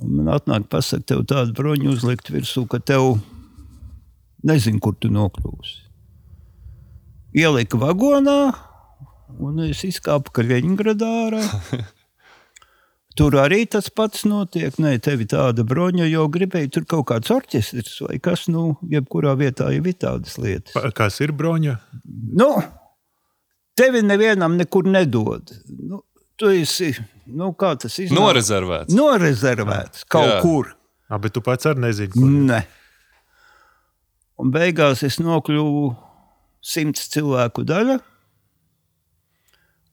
Un 0.01 0.17
man 0.17 0.33
atnāk 0.33 0.65
pasaka, 0.71 1.05
tev 1.11 1.21
tādu 1.29 1.53
broņu 1.57 1.93
uzlikt 1.93 2.31
virsū, 2.33 2.65
ka 2.69 2.81
tev 2.81 3.19
nezinu, 4.47 4.81
kur 4.81 4.97
tu 4.97 5.11
nokļūsi. 5.13 5.77
Ielika 7.37 7.77
vagonā, 7.79 8.39
un 9.39 9.61
es 9.69 9.85
izkāpu 9.87 10.33
Kaļiņgradā 10.41 11.11
ārā. 11.27 11.45
Tur 13.17 13.35
arī 13.41 13.65
tas 13.67 13.89
pats 13.91 14.23
notiek. 14.23 14.77
Nē, 14.79 14.93
tev 15.03 15.19
ir 15.25 15.27
tāda 15.33 15.65
broņa, 15.67 16.05
jo 16.07 16.27
gribēji 16.31 16.69
tur 16.77 16.85
kaut 16.87 17.09
kāds 17.09 17.31
orķestris 17.33 17.97
vai 18.05 18.19
kas, 18.23 18.45
nu, 18.47 18.77
jebkurā 18.87 19.33
vietā 19.39 19.67
jau 19.75 19.83
ir 19.83 19.97
tādas 19.99 20.37
lietas. 20.39 20.71
Pa- 20.77 20.91
Kas 20.95 21.19
ir 21.19 21.33
broņa? 21.35 21.75
Nu, 22.39 22.47
tevi 23.75 24.01
nevienam 24.05 24.55
nekur 24.59 24.87
nedod. 24.87 25.51
Nu, 25.67 26.03
tu 26.39 26.53
esi, 26.55 26.93
nu, 27.27 27.51
kā 27.53 27.73
tas 27.83 27.99
iznāk? 27.99 28.15
Norezervēts. 28.17 28.95
Norezervēts 28.95 30.05
kaut 30.07 30.29
Jā. 30.29 30.37
Jā. 30.37 30.41
kur. 30.45 30.71
Ah, 31.11 31.19
bet 31.19 31.33
tu 31.35 31.41
pats 31.43 31.67
arī 31.67 31.83
nezini, 31.89 32.13
kur. 32.15 32.31
Nē. 32.47 32.61
Un 34.39 34.49
beigās 34.55 35.03
es 35.05 35.19
nokļuvu 35.21 35.91
simts 36.63 37.09
cilvēku 37.13 37.65
daļa, 37.67 37.99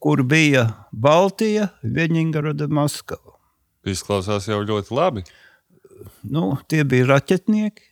kur 0.03 0.23
bija 0.27 0.69
Baltija, 0.93 1.69
Viņģerada, 1.83 2.69
Maskava. 2.71 3.37
Izklausās 3.89 4.49
jau 4.51 4.61
ļoti 4.67 4.95
labi. 4.95 5.25
Nu, 6.29 6.57
tie 6.71 6.85
bija 6.87 7.09
raķetnieki. 7.15 7.85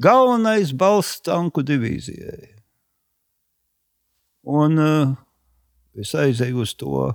Galvenais 0.00 0.72
balsts 0.76 1.24
tanku 1.26 1.64
divīzijai. 1.66 2.54
Un 4.50 4.80
uh, 4.80 5.12
es 6.00 6.14
aizēju 6.16 6.62
uz 6.64 6.72
to 6.80 7.10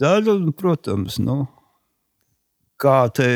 daļu, 0.00 0.38
un, 0.38 0.54
protams, 0.56 1.18
nu, 1.20 1.42
kā 2.80 3.10
te 3.12 3.26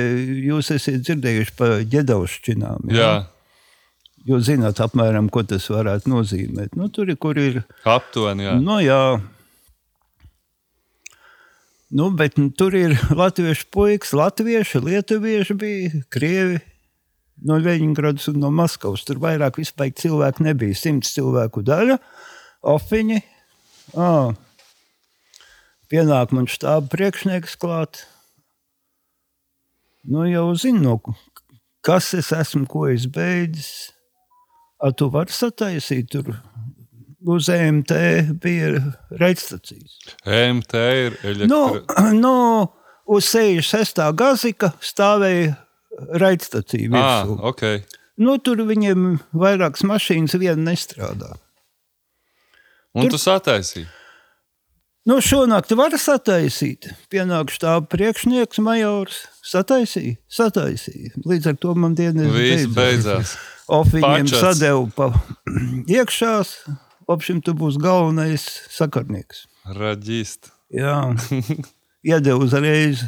jūs 0.47 0.71
esat 0.73 1.03
dzirdējuši 1.05 1.55
par 1.59 1.83
ģedaušķinām. 1.93 2.89
Jā, 2.95 3.13
Jūs 4.23 4.45
zināt, 4.47 4.79
apmēram, 4.79 5.27
ko 5.35 5.43
tas 5.43 5.65
varētu 5.67 6.11
nozīmēt. 6.13 6.77
Nu, 6.79 6.87
tur 6.95 7.09
ir, 7.11 7.17
kur 7.19 7.39
ir. 7.43 7.65
aptuveni. 7.83 8.45
Jā. 8.47 8.53
Nu, 8.63 8.77
jā. 8.79 9.19
Nu, 11.93 12.09
bet 12.17 12.39
nu, 12.41 12.49
tur 12.49 12.73
ir 12.73 12.95
latviešu 13.21 13.67
puikas, 13.69 14.15
latvieši, 14.17 14.81
lietuvieši 14.81 15.57
bija, 15.61 16.05
krievi 16.13 16.61
no 17.45 17.59
Leņņģeradas 17.61 18.31
un 18.33 18.39
no 18.41 18.49
Maskavas. 18.55 19.05
Tur 19.05 19.21
vairāk 19.21 19.59
vispār 19.61 19.91
cilvēku 20.01 20.47
nebija. 20.47 20.79
Simts 20.79 21.13
cilvēku 21.13 21.61
daļa, 21.67 21.99
ofiņi. 22.73 23.19
À, 23.93 24.33
pienāk 25.93 26.33
man 26.33 26.49
štāba 26.49 26.89
priekšnieks 26.95 27.59
klāt. 27.61 28.07
Nu, 30.09 30.25
jau 30.31 30.49
zinu, 30.57 30.81
no 30.87 31.17
kas 31.85 32.13
es 32.17 32.33
esmu, 32.33 32.65
ko 32.71 32.87
es 32.89 33.05
beidzis. 33.11 33.91
A, 34.81 34.95
tu 34.97 35.11
vari 35.13 35.35
sataisīt 35.35 36.09
tur 36.15 36.33
uz 37.27 37.49
EMT 37.53 37.93
bija 38.43 38.83
raidstacijas. 39.21 39.99
MT 40.27 40.75
ir 40.75 41.19
Nu, 41.47 41.63
elektra... 41.75 42.11
nu, 42.13 42.35
uz 43.07 43.29
66. 43.33 44.03
gazika 44.19 44.73
stāvēja 44.83 45.55
raidstacija. 46.19 46.91
Ah, 46.93 47.25
virsū. 47.27 47.39
ok. 47.53 47.63
Nu, 48.23 48.37
tur 48.39 48.61
viņiem 48.69 49.17
vairākas 49.33 49.85
mašīnas 49.89 50.37
viena 50.39 50.71
nestrādā. 50.73 51.33
Un 52.95 53.09
tu 53.09 53.17
sataisīji. 53.19 53.87
Nu, 55.09 55.17
šonakt 55.25 55.73
var 55.75 55.95
sataisīt. 55.99 56.87
Pienāk 57.11 57.51
štāba 57.51 57.89
priekšnieks, 57.91 58.61
majors. 58.63 59.25
Sataisīja, 59.43 60.15
sataisīja. 60.31 61.17
Līdz 61.27 61.49
ar 61.51 61.57
to 61.59 61.73
man 61.75 61.97
dienas 61.99 62.31
Viss 62.37 62.69
beidzās. 62.71 63.33
Of 63.73 63.91
viņiem 63.95 64.29
sadeva 64.31 64.85
pa 64.95 65.09
iekšā. 67.03 67.13
Opšim, 67.13 67.43
tu 67.43 67.55
būsi 67.55 67.81
galvenais 67.81 68.43
sakarnieks. 68.71 69.47
Raģist. 69.67 70.53
Jā, 70.73 71.15
iedeva 72.03 72.39
uzreiz 72.39 73.05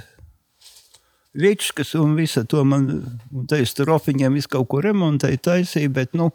vičkas 1.34 1.94
un 1.94 2.14
visa 2.14 2.44
to 2.44 2.64
man, 2.64 2.86
un 3.32 3.46
te 3.46 3.58
es 3.62 3.74
tur 3.74 3.90
ofiņiem 3.90 4.34
visu 4.34 4.48
kaut 4.48 4.68
ko 4.68 4.80
remontēju, 4.80 5.40
taisīju, 5.42 5.90
bet, 5.90 6.14
nu, 6.14 6.30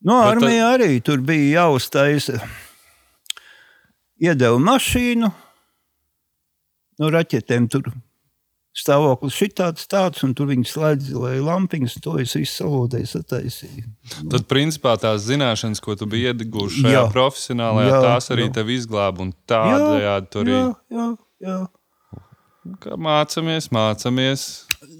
no 0.00 0.20
armijā 0.24 0.70
arī 0.78 1.00
tur 1.04 1.20
bija 1.20 1.62
jāuztaisa 1.62 2.40
iedeva 4.16 4.58
mašīnu. 4.58 5.32
No 6.96 7.10
raķetēm 7.12 7.66
tur 7.68 7.90
stāvoklis 8.76 9.36
šitāds 9.36 9.86
tāds, 9.88 10.22
un 10.26 10.34
tur 10.36 10.50
viņi 10.50 10.68
slēdzīja 10.68 11.44
lampiņas, 11.46 11.96
to 12.04 12.16
es 12.20 12.34
visu 12.36 12.60
salodēju 12.60 13.08
sataisīju. 13.12 13.86
Tad, 14.32 14.44
principā, 14.50 14.96
tās 15.00 15.24
zināšanas, 15.26 15.80
ko 15.84 15.96
tu 15.98 16.08
biji 16.10 16.32
ieguvuši 16.32 16.84
šajā 16.84 16.98
Jā. 16.98 17.06
profesionālajā, 17.14 17.94
Jā, 17.94 18.02
tās 18.04 18.28
arī 18.34 18.48
jā. 18.48 18.54
tevi 18.58 18.76
izglāba. 18.76 19.24
Un 19.24 19.32
tādējādi 19.48 20.30
tur 20.34 20.44
arī 20.44 20.58
jā, 20.58 20.68
jā, 20.98 21.08
jā. 21.46 21.58
mācāmies, 23.08 23.70
mācāmies. 23.74 24.46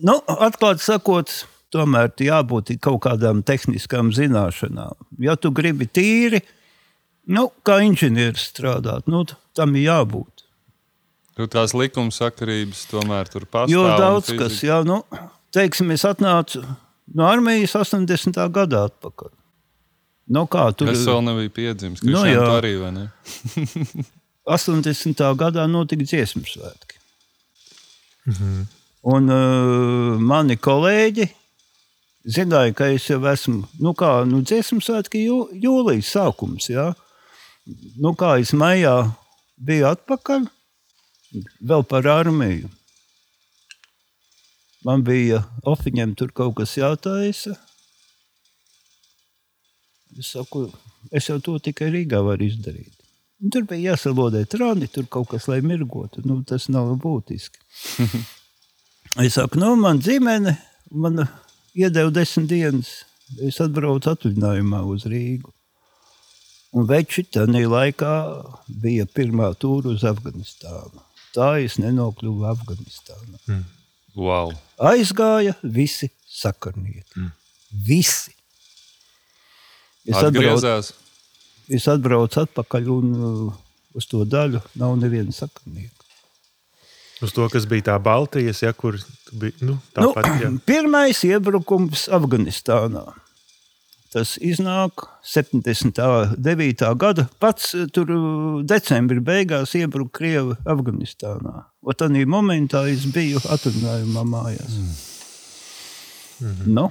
Nu, 0.06 0.18
atklāti 0.24 0.84
sakot, 0.86 1.34
tomēr 1.74 2.12
jābūt 2.24 2.74
ir 2.74 2.80
kaut 2.88 3.02
kādām 3.04 3.44
tehniskām 3.46 4.12
zināšanām. 4.16 4.96
Ja 5.22 5.36
tu 5.36 5.52
gribi 5.54 5.88
tīri, 5.88 6.40
nu, 7.28 7.50
kā 7.66 7.82
inženieris 7.84 8.48
strādāt, 8.54 9.10
nu, 9.10 9.26
tam 9.56 9.76
ir 9.76 9.90
jābūt. 9.90 10.35
Tur 11.36 11.48
tās 11.52 11.74
likuma 11.76 12.12
sakarības 12.14 12.86
tomēr 12.88 13.28
tur 13.28 13.44
pastāv. 13.44 13.72
Jo 13.74 13.84
daudz 14.00 14.30
fizika. 14.30 14.46
kas, 14.46 14.60
jā, 14.64 14.78
nu, 14.88 15.02
teiksim, 15.52 15.90
es 15.92 16.04
atnācu 16.08 16.62
no 17.14 17.26
armijas 17.28 17.74
80. 17.76 18.38
gadā 18.54 18.86
atpakaļ. 18.88 19.32
Nu, 20.32 20.46
kā 20.50 20.64
tur 20.74 20.88
Es 20.90 21.04
vēl 21.06 21.20
nebiju 21.22 21.52
piedzimis. 21.54 22.00
Nu, 22.02 22.16
Nu, 22.16 22.24
jā. 22.26 22.46
arī 22.56 22.72
vai 22.80 22.90
ne? 22.96 23.04
80. 24.56 25.20
gadā 25.38 25.66
notika 25.70 26.06
dziesmu 26.06 26.42
svētki. 26.48 26.96
Un 29.06 29.30
uh, 29.30 30.16
mani 30.18 30.56
kolēģi 30.58 31.28
zināja, 32.26 32.74
ka 32.74 32.88
es 32.90 33.06
jau 33.06 33.20
esmu, 33.30 33.68
nu 33.78 33.92
kā, 33.94 34.24
nu, 34.26 34.40
dziesmu 34.42 34.80
svētki 34.82 35.20
jū, 35.28 35.36
jūlijas 35.62 36.10
sākums, 36.16 36.66
jā. 36.72 36.88
Nu 38.02 38.14
kā 38.18 38.36
es 38.42 38.50
maijā 38.54 38.96
biju 39.62 39.86
atpakaļ, 39.92 40.48
vēl 41.60 41.84
par 41.88 42.06
armiju. 42.10 42.68
Man 44.86 45.02
bija 45.06 45.42
ofiņiem 45.66 46.14
tur 46.18 46.30
kaut 46.36 46.54
kas 46.60 46.76
jātaisa. 46.78 47.56
Es 50.16 50.30
saku, 50.32 50.68
es 51.10 51.26
jau 51.28 51.40
to 51.42 51.56
tikai 51.60 51.90
Rīgā 51.92 52.22
varu 52.24 52.46
izdarīt. 52.46 52.92
Un 53.42 53.52
Tur 53.52 53.66
bija 53.68 53.92
jāsalodē 53.92 54.46
trāni, 54.48 54.88
tur 54.88 55.08
kaut 55.12 55.28
kas, 55.32 55.48
lai 55.50 55.58
mirgotu. 55.60 56.22
Nu, 56.24 56.38
tas 56.46 56.70
nav 56.72 56.94
būtiski. 57.02 57.60
es 59.26 59.36
saku, 59.36 59.60
nu, 59.60 59.74
man 59.80 60.00
ģimene, 60.00 60.54
man 60.94 61.26
iedeva 61.76 62.14
desmit 62.14 62.48
dienas. 62.52 62.94
Es 63.42 63.58
atbraucu 63.60 64.12
atvaļinājumā 64.12 64.84
uz 64.86 65.04
Rīgu. 65.10 65.50
Un 66.76 66.86
veči 66.88 67.26
tajā 67.32 67.66
laikā 67.72 68.14
bija 68.68 69.08
pirmā 69.10 69.50
tūra 69.58 69.92
uz 69.96 70.06
Afganistānu. 70.06 71.05
Tā 71.36 71.50
es 71.60 71.76
nenokļuvu 71.82 72.46
Afganistānā. 72.48 73.58
Wow. 74.16 74.54
Aizgāja 74.80 75.52
visi 75.62 76.08
sakarnieki. 76.32 77.10
Mm. 77.20 77.32
Visi. 77.86 78.32
Es 80.06 80.16
atbraucu, 80.16 80.54
Atgriezās. 80.54 80.92
es 81.76 81.84
atbraucu 81.90 82.40
atpakaļ 82.44 82.88
un 82.94 83.12
uh, 83.18 83.52
uz 83.98 84.06
to 84.08 84.22
daļu 84.24 84.62
nav 84.80 84.94
neviena 85.00 85.34
sakarnieka. 85.34 85.92
Uz 87.24 87.32
to, 87.32 87.46
kas 87.52 87.64
bija 87.68 87.86
tā 87.90 87.94
Baltijas, 88.02 88.60
ja, 88.62 88.72
kur 88.76 88.98
tu 89.00 89.38
biji. 89.40 89.56
Nu, 89.64 89.76
Nu, 89.76 89.80
tāpat, 89.96 90.28
ja. 90.42 90.50
pirmais 90.68 91.22
iebrukums 91.26 92.06
Afganistānā. 92.12 93.04
Tas 94.16 94.38
iznāk 94.40 95.02
79. 95.28 96.84
gada. 96.96 97.26
Pats 97.42 97.74
uh, 97.76 97.84
tur 97.92 98.12
uh, 98.14 98.62
decembrī 98.64 99.20
beigās 99.20 99.74
iebruka 99.76 100.22
Krievi 100.22 100.56
Afganistānā. 100.64 101.66
Un 101.84 101.98
tādā 102.00 102.22
momentā 102.24 102.86
es 102.88 103.04
biju 103.12 103.42
atvaļinājumā 103.44 104.24
mājās. 104.30 104.78
Mm. 106.40 106.64
Nu, 106.78 106.86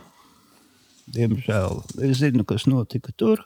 diemžēl. 1.18 1.82
Es 2.06 2.22
zinu, 2.22 2.46
kas 2.46 2.70
notika 2.70 3.10
tur. 3.18 3.42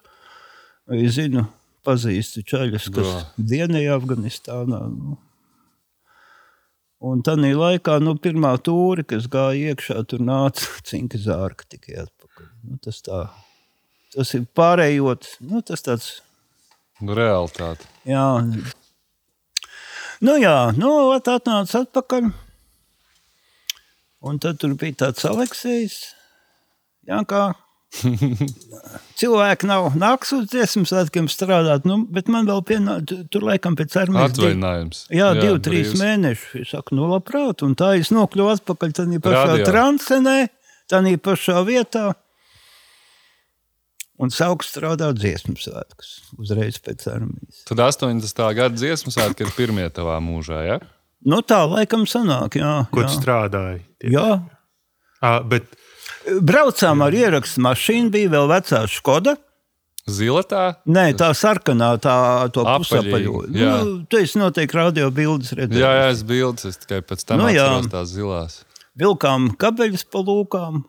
Es 0.92 1.16
zinu, 1.16 1.48
pazīstu 1.88 2.44
čaļus, 2.52 2.92
kas 2.92 3.08
Jā. 3.08 3.26
dienēja 3.56 3.96
Afganistānā. 3.96 4.86
Nu. 4.92 5.20
Un 7.00 7.22
tādā 7.24 7.56
laikā, 7.56 8.02
nu, 8.04 8.20
pirmā 8.20 8.58
tūri, 8.60 9.08
kas 9.08 9.32
gāja 9.32 9.72
iekšā, 9.72 10.04
tur 10.12 10.20
nāca 10.20 10.68
cinka 10.90 11.22
zārka 11.22 11.78
tikai 11.78 12.02
atpakaļ. 12.10 12.58
Nu, 12.68 12.80
tas, 12.84 13.00
tā, 13.08 13.30
tas 14.16 14.34
ir 14.38 14.46
pārējot, 14.58 15.28
nu, 15.50 15.62
tas 15.66 15.86
tāds, 15.86 16.10
Nu, 17.00 17.14
realitāte. 17.16 17.86
jā. 18.04 18.26
Nu, 20.20 20.34
jā, 20.36 20.56
nu, 20.76 20.90
atnāca 21.16 21.86
atpakaļ. 21.86 22.26
Un 24.28 24.40
tad 24.44 24.58
tur 24.60 24.74
bija 24.76 25.06
tāds 25.06 25.24
Aleksējs. 25.30 25.94
Jā, 27.08 27.22
kā 27.24 27.46
cilvēki 29.20 29.68
nav 29.70 29.94
nāks 29.98 30.34
uz 30.36 30.50
dziesmu 30.52 30.84
svētkiem 30.90 31.30
strādāt, 31.32 31.88
nu, 31.90 32.02
bet 32.12 32.28
man 32.32 32.46
vēl 32.50 32.60
pienāca, 32.68 33.22
tur 33.32 33.48
laikam 33.48 33.78
pēc 33.80 33.96
armijas. 34.04 34.36
Atvaļinājums. 34.36 35.00
Jā, 35.16 35.32
divi, 35.40 35.56
trīs 35.66 35.94
brīvs. 35.94 36.02
mēneši. 36.04 36.64
Es 36.66 36.74
saku, 36.76 36.98
nu, 37.00 37.08
labprāt. 37.14 37.64
Un 37.66 37.78
tā 37.80 37.94
es 38.02 38.12
nokļuvu 38.14 38.58
atpakaļ 38.58 38.96
tādā 39.00 39.22
pašā 39.24 39.46
Radio. 39.54 39.70
transenē, 39.72 40.38
tādā 40.92 41.16
pašā 41.30 41.64
vietā. 41.68 42.10
Un 44.20 44.32
sāku 44.36 44.68
strādāt 44.68 45.16
dziesmu 45.22 45.56
svētkus 45.56 46.10
uzreiz 46.36 46.76
pēc 46.84 47.06
armijas. 47.08 47.62
Tad 47.70 47.80
80. 47.86 48.42
gada 48.58 48.76
dziesmu 48.76 49.14
svētki 49.16 49.46
ir 49.48 49.54
pirmie 49.56 49.86
tavā 49.96 50.18
mūžā. 50.24 50.64
Ja? 50.68 50.80
Nu, 51.24 51.40
tā 51.40 51.62
laikam 51.68 52.04
sanāk, 52.10 52.58
jā. 52.60 52.74
Kur 52.92 53.06
jā. 53.06 53.12
tu 53.12 53.22
strādāji? 53.22 53.80
Tie- 54.00 54.12
jā. 54.16 54.42
Ā, 55.24 55.32
bet 55.48 55.72
Braucām 56.44 57.02
ar 57.06 57.16
ierakstu 57.16 57.64
mašīnu, 57.64 58.12
bija 58.14 58.30
vēl 58.36 58.50
vecā 58.52 58.84
Skoda. 58.92 59.38
Zilatā. 60.10 60.64
Nē, 60.90 61.14
tā 61.20 61.30
sarkanā, 61.38 61.92
tā 62.02 62.16
pusapaļo. 62.56 63.44
jā. 63.54 63.74
Nu, 63.86 64.06
tu 64.10 64.18
esi 64.18 64.40
noteikti 64.42 64.78
radio 64.78 65.10
bildes 65.14 65.54
redzējis. 65.54 65.80
Jā, 65.84 65.92
jā, 66.00 66.08
es 66.12 66.24
bildes, 66.26 66.66
es 66.66 66.80
tikai 66.82 67.02
pēc 67.06 67.26
tam 67.26 67.38
Nu, 67.40 67.46
nu, 67.46 67.54
jā. 67.54 67.68
atceros 67.68 67.92
tās 67.94 68.14
zilās. 68.16 68.56
Vilkām 69.00 69.52
kabeļus 69.56 70.08
pa 70.12 70.24
lūkām. 70.26 70.82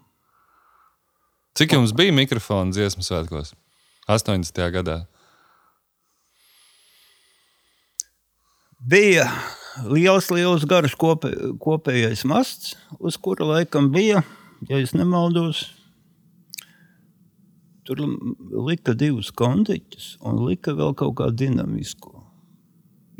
Cik 1.61 1.75
jums 1.77 1.92
bija 1.92 2.12
mikrofona 2.16 2.73
dziesmu 2.73 3.05
svētkos? 3.05 3.53
80. 4.09 4.61
gadā. 4.73 5.03
bija 8.81 9.27
liels, 9.90 10.31
liels 10.33 10.64
garš 10.68 10.96
kopē, 11.01 11.33
kopējais 11.61 12.25
masts, 12.29 12.75
uz 12.99 13.18
kura 13.20 13.46
laikam 13.55 13.90
bija, 13.92 14.23
ja 14.68 14.81
es 14.81 14.94
nemaldos, 14.96 15.66
tur 17.85 18.03
lika 18.68 18.94
divus 18.94 19.33
kondiķus 19.37 20.14
un 20.27 20.42
lika 20.46 20.75
vēl 20.79 20.94
kaut 20.96 21.16
kādu 21.20 21.44
dinamisku. 21.44 22.14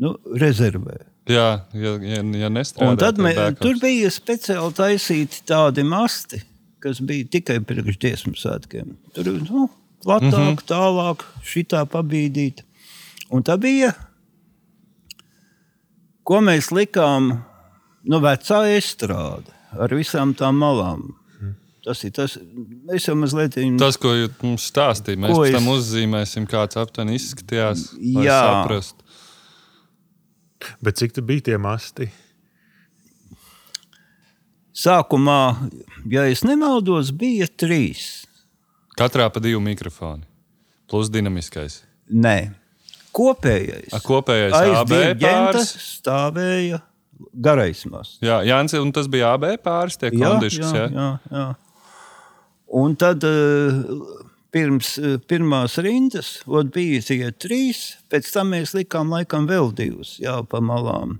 Nu, 0.01 0.15
rezervē. 0.41 1.03
Jā, 1.29 1.67
ja, 1.77 1.91
ja, 2.01 2.21
ja 2.41 2.49
nestrādā. 2.49 2.89
Un 2.89 2.97
tad 2.97 3.19
mē, 3.21 3.35
tur 3.61 3.77
bija 3.81 4.09
speciāli 4.09 4.73
taisīti 4.73 5.43
tādi 5.45 5.85
masti, 5.85 6.41
kas 6.81 7.01
bija 7.05 7.27
tikai 7.37 7.59
priekš 7.65 7.99
dziesmu 8.01 8.33
svētkiem. 8.39 8.95
Tur 9.15 9.31
nu, 9.37 9.69
platāk, 10.03 10.33
mm 10.33 10.49
-hmm. 10.49 10.65
tālāk, 10.69 11.25
šitā 11.45 11.85
pabīdīt. 11.85 12.63
Un 13.31 13.43
tā 13.47 13.57
bija, 13.57 13.93
ko 16.23 16.41
mēs 16.41 16.71
likām, 16.75 17.31
nu, 18.03 18.19
vecā 18.19 18.61
estrāde 18.75 19.53
ar 19.79 19.93
visām 19.95 20.35
tām 20.35 20.59
malām. 20.61 21.09
Tas 21.81 22.03
ir 22.05 22.11
tas, 22.13 22.35
mēs 22.85 23.07
jau 23.07 23.15
mazliet 23.17 23.55
viņu 23.57 23.79
Tas, 23.81 23.97
ko 23.97 24.11
jūs 24.13 24.43
mums 24.45 24.67
stāstījāt, 24.69 25.17
mēs 25.23 25.33
pēc 25.33 25.55
tam 25.55 25.63
es- 25.63 25.77
uzzīmēsim, 25.77 26.45
kāds 26.45 26.77
aptuveni 26.77 27.17
izskatījās. 27.17 27.87
Jā. 27.97 28.41
saprastu. 28.45 29.01
Bet 30.81 30.99
cik 31.01 31.13
tu 31.13 31.23
biji 31.25 31.41
tie 31.41 31.57
masti? 31.57 32.11
Sākumā, 34.77 35.69
ja 36.11 36.25
es 36.29 36.45
nemaldos, 36.47 37.11
bija 37.15 37.47
trīs. 37.47 38.25
Katrā 38.99 39.27
pa 39.31 39.41
divu 39.43 39.61
mikrofonu. 39.63 40.27
Plus 40.91 41.09
dinamiskais. 41.11 41.81
Nē, 42.11 42.51
kopējais. 43.15 43.93
A, 43.95 44.01
kopējais 44.03 44.55
AB 44.81 44.95
pāris. 45.21 45.71
stāvēja 45.97 46.81
garais 47.31 47.83
masts. 47.87 48.19
Jā, 48.23 48.41
Jānis, 48.47 48.75
un 48.79 48.91
tas 48.95 49.07
bija 49.11 49.33
AB 49.35 49.53
pāris, 49.63 49.99
tie 49.99 50.11
kondiškas. 50.13 50.73
jā, 50.75 50.87
jā, 50.91 51.09
jā. 51.31 51.47
Un 52.81 52.95
tad 52.95 53.23
uh, 53.27 53.81
pirms 54.55 54.93
uh, 54.99 55.17
pirmās 55.27 55.75
rindas 55.83 56.37
ot, 56.47 56.71
bija 56.71 57.01
tie 57.03 57.31
trīs, 57.35 57.97
pēc 58.11 58.29
tam 58.31 58.53
mēs 58.55 58.75
likām 58.77 59.11
laikam 59.11 59.47
vēl 59.49 59.73
divus, 59.75 60.15
jā, 60.23 60.37
pa 60.47 60.63
malām. 60.63 61.17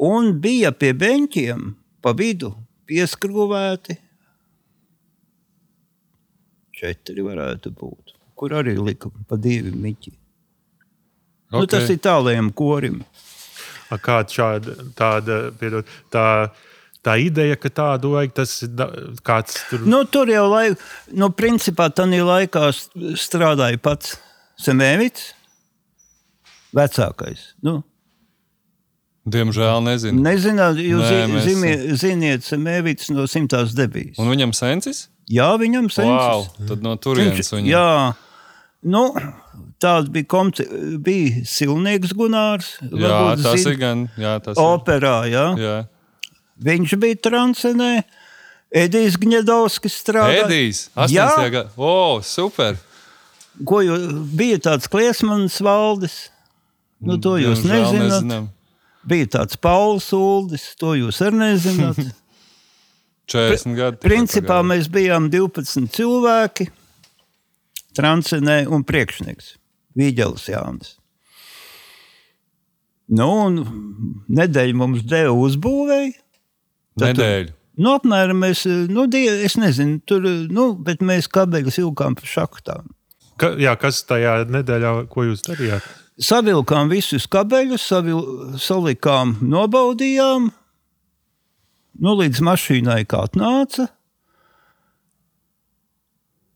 Un 0.00 0.32
bija 0.40 0.72
pie 0.72 0.94
beņķiem 0.96 1.74
pa 2.00 2.14
vidu 2.16 2.54
pieskrūvēti. 2.90 3.96
Četri 6.80 7.22
varētu 7.24 7.72
būt, 7.76 8.14
kur 8.38 8.54
arī 8.56 8.76
lika 8.80 9.10
pa 9.28 9.36
divi 9.40 9.72
miķi. 9.76 10.12
Nu, 11.52 11.64
tas 11.66 11.84
Ok. 11.88 11.90
ir 11.96 11.98
tālējiem 12.06 12.52
korim. 12.54 13.00
A, 13.90 13.98
Kāda 13.98 14.30
šāda 14.30 14.74
tāda, 14.94 15.50
piedod, 15.58 15.84
tā, 16.14 16.52
tā 17.02 17.16
ideja, 17.18 17.56
ka 17.58 17.68
tādu 17.74 18.12
vajag, 18.14 18.32
tas 18.38 18.52
ir 18.62 18.68
da- 18.78 18.92
kāds 19.26 19.56
tur. 19.68 19.80
Nu, 19.82 20.04
tur 20.06 20.30
jau 20.30 20.44
laik, 20.48 20.78
nu, 21.10 21.28
principā 21.34 21.88
tādā 21.90 22.22
laikā 22.22 22.70
strādāja 23.18 23.80
pats 23.82 24.16
Semēvits, 24.60 25.32
vecākais. 26.76 27.54
Nu, 27.62 27.82
Diemžēl 29.30 29.82
nezinu. 29.86 30.20
Nezināt, 30.24 30.80
jūs 30.82 31.04
Nē, 31.06 31.26
mēs- 31.30 31.46
ziniet, 31.46 31.84
ziniet 32.00 32.46
Semēvits 32.46 33.10
no 33.14 33.26
simtās 33.30 33.74
debijas. 33.76 34.18
Un 34.18 34.28
viņam 34.32 34.52
sensis? 34.54 35.08
Jā, 35.30 35.52
viņam 35.58 35.86
Wow, 36.02 36.44
sensis. 36.44 36.68
tad 36.68 36.82
no 36.82 36.96
turienes 36.96 37.50
viņa. 37.54 37.66
Jā, 37.70 38.14
nu, 38.82 39.14
tāds 39.80 40.08
bija, 40.10 40.26
komce, 40.26 40.66
bija 40.98 41.44
Silnieks 41.46 42.12
Gunārs. 42.12 42.72
jā 42.82 43.42
tas 43.42 43.60
zin- 43.62 43.72
ir 43.72 43.76
gan. 43.78 44.08
Jā, 44.18 44.38
tas 44.42 44.56
ir. 44.56 44.62
Operā, 44.62 45.16
jā. 45.30 45.46
Jā. 45.58 45.76
Viņš 46.62 46.98
bija 47.00 47.16
transenē. 47.16 48.04
Edijs 48.72 49.16
Gņedovskis 49.18 49.94
strādāja. 49.98 50.44
Edijs, 50.46 50.90
Jā. 51.08 51.26
80. 51.26 51.50
gada. 51.50 51.70
O, 51.76 52.20
super! 52.22 52.76
Ko 53.66 53.80
jūs 53.82 54.12
bija 54.36 54.58
tāds 54.62 54.86
kliesmanis 54.86 55.56
valdis? 55.60 56.28
Nu, 57.02 57.16
to 57.18 57.30
jūs 57.40 57.64
nezināt. 57.64 58.22
nezinām. 58.22 58.48
Bija 59.08 59.28
tāds 59.38 59.56
Pauls 59.56 60.10
Uldis, 60.16 60.74
to 60.80 60.94
jūs 60.98 61.20
arī 61.24 61.40
nezināt. 61.44 62.00
40 63.30 63.76
gadi. 63.78 64.00
Principā 64.02 64.58
mēs 64.66 64.88
bijām 64.90 65.28
12 65.30 65.86
cilvēki, 65.94 66.66
transenē 67.96 68.64
un 68.70 68.82
priekšnieks 68.86 69.54
Vīģelis 69.98 70.48
Jānis. 70.50 70.96
Nu, 73.10 73.26
un 73.46 73.62
nedēļu 74.30 74.76
mums 74.78 75.06
deva 75.06 75.32
uzbūvēju. 75.34 76.12
Nedēļu. 77.02 77.56
Nu, 77.80 77.94
apmēram 77.96 78.42
mēs, 78.44 78.66
nu, 78.90 79.06
die, 79.10 79.24
es 79.46 79.56
nezinu, 79.58 79.98
tur, 80.06 80.26
nu, 80.52 80.72
bet 80.86 81.02
mēs 81.06 81.30
kabeļus 81.32 81.80
vilkām 81.80 82.16
pa 82.18 82.28
šachtām. 82.28 82.90
Ka, 83.40 83.54
jā, 83.58 83.72
kas 83.80 84.02
tajā 84.04 84.42
nedēļā, 84.52 84.92
ko 85.10 85.24
jūs 85.30 85.42
darījāt? 85.46 85.86
Savilkām 86.20 86.90
visus 86.90 87.26
kabeļus, 87.30 87.84
savil, 87.86 88.20
salikām, 88.60 89.36
nobaudījām. 89.40 90.50
Nu, 92.00 92.14
līdz 92.18 92.42
mašīnai 92.44 93.02
kā 93.08 93.24
atnāca. 93.28 93.88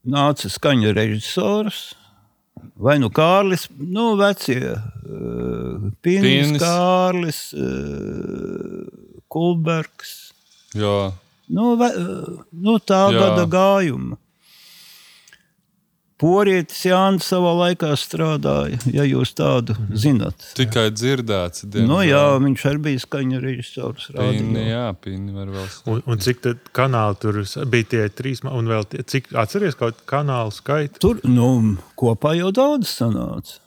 Nāca 0.04 0.50
skaņa 0.52 0.92
režisors. 0.96 1.94
Vai 2.80 2.98
nu 3.00 3.10
Kārlis, 3.12 3.66
nu, 3.76 4.14
vecie 4.18 4.74
uh, 4.74 5.90
Pīnis, 6.04 6.24
Pīnis. 6.24 6.62
Kārlis, 6.62 7.40
uh, 7.56 9.20
Kulbergs. 9.32 10.16
Jā, 10.74 11.12
Nu, 11.46 11.76
ve, 11.76 11.90
uh, 11.92 12.44
nu, 12.50 12.78
tā. 12.80 13.08
Jā. 13.12 13.20
gada 13.20 13.44
gājuma. 13.50 14.16
Porietis 16.22 16.78
Jānis 16.86 17.26
savā 17.26 17.50
laikā 17.58 17.88
strādāja, 17.98 18.78
ja 18.94 19.02
jūs 19.02 19.32
tādu 19.34 19.74
zinat. 19.98 20.44
tikai 20.54 20.84
dzirdēts. 20.94 21.64
Nu, 21.82 21.98
jā, 22.06 22.20
viņš 22.38 22.62
arī 22.70 22.78
bija 22.84 23.02
skaņa 23.02 23.40
režisors. 23.42 24.06
Jā, 24.14 24.84
pīni 25.02 25.34
var 25.34 25.50
vēl. 25.50 25.66
Un, 25.90 26.04
un 26.06 26.22
cik 26.22 26.40
tad 26.44 26.62
kanāli 26.76 27.18
tur 27.18 27.40
bija 27.66 27.88
tie 27.96 28.04
trīs, 28.14 28.44
ma- 28.46 28.54
un 28.54 28.70
vēl 28.70 28.86
tie, 28.92 29.02
cik 29.02 29.32
atceries 29.34 29.74
kaut 29.80 30.04
kanālu 30.06 30.54
skaitu? 30.54 31.02
Tur 31.02 31.20
nu, 31.26 31.50
kopā 31.98 32.36
jau 32.38 32.52
daudz 32.54 32.94
sanāca. 32.94 33.58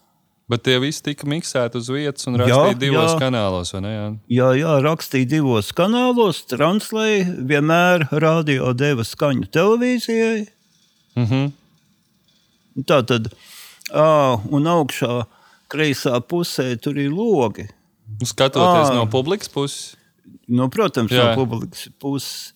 Bet 0.48 0.64
tie 0.64 0.78
visi 0.80 1.04
tika 1.04 1.28
miksēti 1.28 1.76
uz 1.76 1.90
vietas 1.92 2.24
un 2.32 2.40
Jā, 2.40 2.46
rakstīti 2.48 2.80
divos 2.86 3.12
jā. 3.12 3.20
kanālos, 3.20 3.74
vai 3.76 3.82
ne? 3.84 3.90
Jā? 3.92 4.06
Jā, 4.38 4.50
jā, 4.62 4.76
rakstīja 4.88 5.28
divos 5.36 5.74
kanālos, 5.76 6.46
translēja, 6.48 7.28
vienmēr 7.52 8.08
radio 8.24 8.72
deva 8.72 9.04
skaņu 9.04 9.50
televīzijai. 9.52 10.46
Mhm. 11.20 11.50
Tā 12.86 13.02
tad, 13.08 13.32
ā, 13.90 14.10
un 14.54 14.70
augšā 14.70 15.24
kreisā 15.72 16.20
pusē 16.22 16.76
tur 16.82 17.00
ir 17.02 17.10
logi. 17.12 17.68
Skatoties 18.24 18.92
Ā. 18.92 18.96
no 18.96 19.08
publikas 19.12 19.50
puses, 19.52 19.96
Nu, 20.48 20.70
protams, 20.72 21.12
Jā. 21.12 21.32
no 21.32 21.44
publikas 21.44 21.90
puses. 22.00 22.54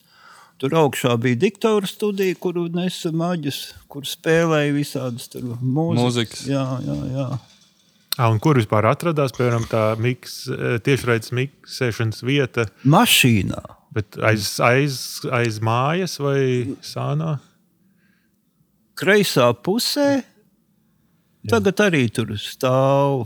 Tur 0.62 0.76
augšā 0.78 1.16
bija 1.18 1.40
diktora 1.42 1.88
studija, 1.90 2.36
kur 2.40 2.60
nesa 2.72 3.10
maģis, 3.16 3.74
kur 3.90 4.06
spēlēja 4.06 4.76
visādas 4.76 5.32
mūzikas. 5.34 5.98
Mūzikas. 5.98 6.44
Jā, 6.52 6.66
jā, 6.86 6.98
jā. 7.16 7.26
Ah, 8.20 8.28
un 8.30 8.38
kur 8.44 8.60
vispār 8.60 8.86
atradās 8.92 9.34
piemēram, 9.34 9.66
tā 9.72 9.96
miks, 9.98 10.44
tiešraides 10.86 11.34
miksēšanas 11.34 12.22
vieta? 12.28 12.68
Mašīnā. 12.86 13.64
Bet 13.96 14.20
aiz, 14.24 14.54
aiz, 14.64 15.00
aiz 15.34 15.58
mājas 15.64 16.20
vai 16.22 16.76
sānā? 16.86 17.40
Kreisā 19.02 19.50
pusē. 19.66 20.22
Tagad 21.50 21.80
arī 21.82 22.04
tur 22.14 22.36
stāv. 22.38 23.24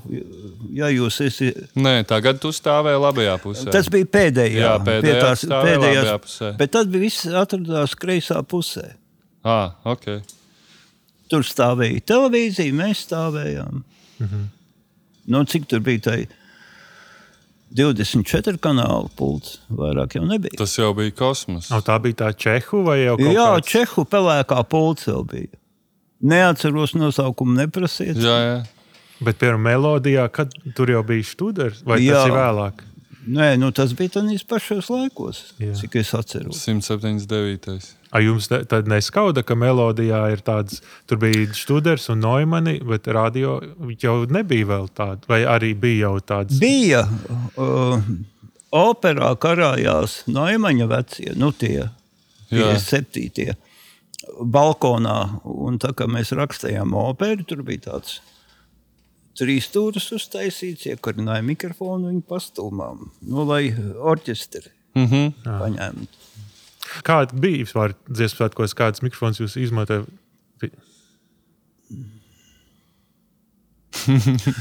Ja 0.71 0.87
jūs 0.87 1.17
esat. 1.25 1.57
Nē, 1.75 1.97
tagad 2.07 2.39
tu 2.39 2.53
stāvēji 2.55 3.01
labajā 3.03 3.33
pusē. 3.43 3.65
Tas 3.75 3.89
bija 3.91 4.07
pēdējā, 4.07 4.61
Jā, 4.61 4.75
pēdējā 4.87 5.17
tās 5.19 5.43
pēdējās. 5.51 6.11
pusē. 6.23 6.53
Bet 6.61 6.71
tad 6.77 6.93
viss 6.95 7.25
atradās 7.27 7.97
kreisā 7.99 8.39
pusē. 8.47 8.93
Ah, 9.43 9.75
ok. 9.83 10.07
Tur 11.27 11.43
stāvēja 11.43 12.05
televīzija, 12.07 12.71
mēs 12.77 13.03
stāvējām. 13.09 13.83
Mhm. 14.23 14.47
nu, 15.27 15.43
cik 15.43 15.67
tur 15.67 15.81
bija? 15.83 15.99
Tai 16.07 16.19
24 17.75 18.55
kanāla 18.63 19.09
pults, 19.17 19.57
vairāk 19.73 20.15
jau 20.15 20.23
nebija. 20.23 20.55
Tas 20.61 20.77
jau 20.77 20.93
bija 20.95 21.11
kosmos. 21.17 21.67
O, 21.75 21.81
tā 21.83 21.97
bija 21.99 22.21
tā 22.23 22.31
čehu 22.31 22.83
vai 22.85 23.01
jau 23.01 23.17
kaut 23.19 23.33
Jā, 23.33 23.47
kāds? 23.57 23.71
Čehu 23.73 24.05
pelēkā 24.07 24.61
pults 24.71 25.09
vēl 25.09 25.25
bija. 25.33 25.51
Neatceros 26.21 26.93
nosaukumu, 26.95 27.55
neprasiet. 27.59 28.17
Jā, 28.17 28.35
jā. 28.45 28.57
Bet, 29.23 29.37
piemēram, 29.39 29.63
melodijā, 29.63 30.25
kad 30.31 30.51
tur 30.75 30.91
jau 30.91 31.03
bija 31.07 31.23
students, 31.23 31.81
vai 31.87 32.01
Jā. 32.03 32.19
Tas 32.21 32.27
ir 32.27 32.35
vēlāk? 32.35 32.83
Nē, 33.25 33.47
nu, 33.57 33.71
tas 33.73 33.93
bija 33.97 34.19
tajos 34.19 34.43
pašos 34.45 34.89
laikos, 34.93 35.39
Jā. 35.59 35.73
Cik 35.79 35.95
es 35.97 36.11
atceros. 36.13 36.59
179. 36.61 37.87
A 38.13 38.19
jums 38.21 38.49
ne- 38.51 38.63
tad 38.69 38.85
neskauda, 38.87 39.41
ka 39.43 39.55
melodijā 39.57 40.19
ir 40.31 40.43
tāds, 40.45 40.81
tur 41.07 41.17
bija 41.17 41.47
students 41.57 42.07
un 42.13 42.21
noimani, 42.21 42.77
bet 42.85 43.07
radio 43.07 43.57
jau 43.99 44.25
nebija 44.29 44.65
vēl 44.69 44.87
tāda, 44.93 45.25
vai 45.27 45.41
arī 45.43 45.73
bija 45.73 46.05
jau 46.07 46.19
tāds? 46.21 46.59
Bija 46.61 47.01
uh, 47.57 47.99
operā 48.71 49.33
karājās 49.41 50.21
Noimaņa 50.29 50.87
vecie, 50.91 51.33
nu 51.35 51.51
tie 51.51 51.89
Jā. 52.51 52.75
57. 52.77 53.55
Balkonā. 54.41 55.17
Un 55.45 55.79
tā 55.81 55.91
kā 55.97 56.07
mēs 56.11 56.31
rakstījām 56.37 56.93
operu, 56.97 57.43
tur 57.47 57.63
bija 57.67 57.79
tāds 57.91 58.19
trīs 59.35 59.67
stūris 59.67 60.09
uztaisīts, 60.15 60.85
iekarināja 60.93 61.43
mikrofonu 61.43 62.07
viņa 62.11 62.23
pastumām, 62.29 63.09
nu, 63.27 63.43
lai 63.49 63.73
orķestri 63.99 64.71
Mhm. 64.95 65.33
paņemtu. 65.43 66.21
Kāda 67.03 67.33
bija 67.41 67.65
vispār 67.65 67.95
dziesmu 68.07 68.37
svētkos, 68.39 68.75
kādas 68.77 69.01
mikrofons 69.03 69.41
jūs 69.41 69.57
izmantojat? 69.59 70.07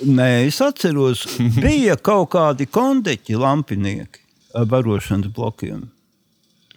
Nē, 0.00 0.28
es 0.48 0.58
atceros, 0.64 1.26
bija 1.60 1.96
kaut 2.00 2.30
kādi 2.32 2.66
kondeķi, 2.72 3.36
lampinieki 3.40 4.22
ar 4.56 4.64
barošanas 4.70 5.32
blokiem. 5.36 5.82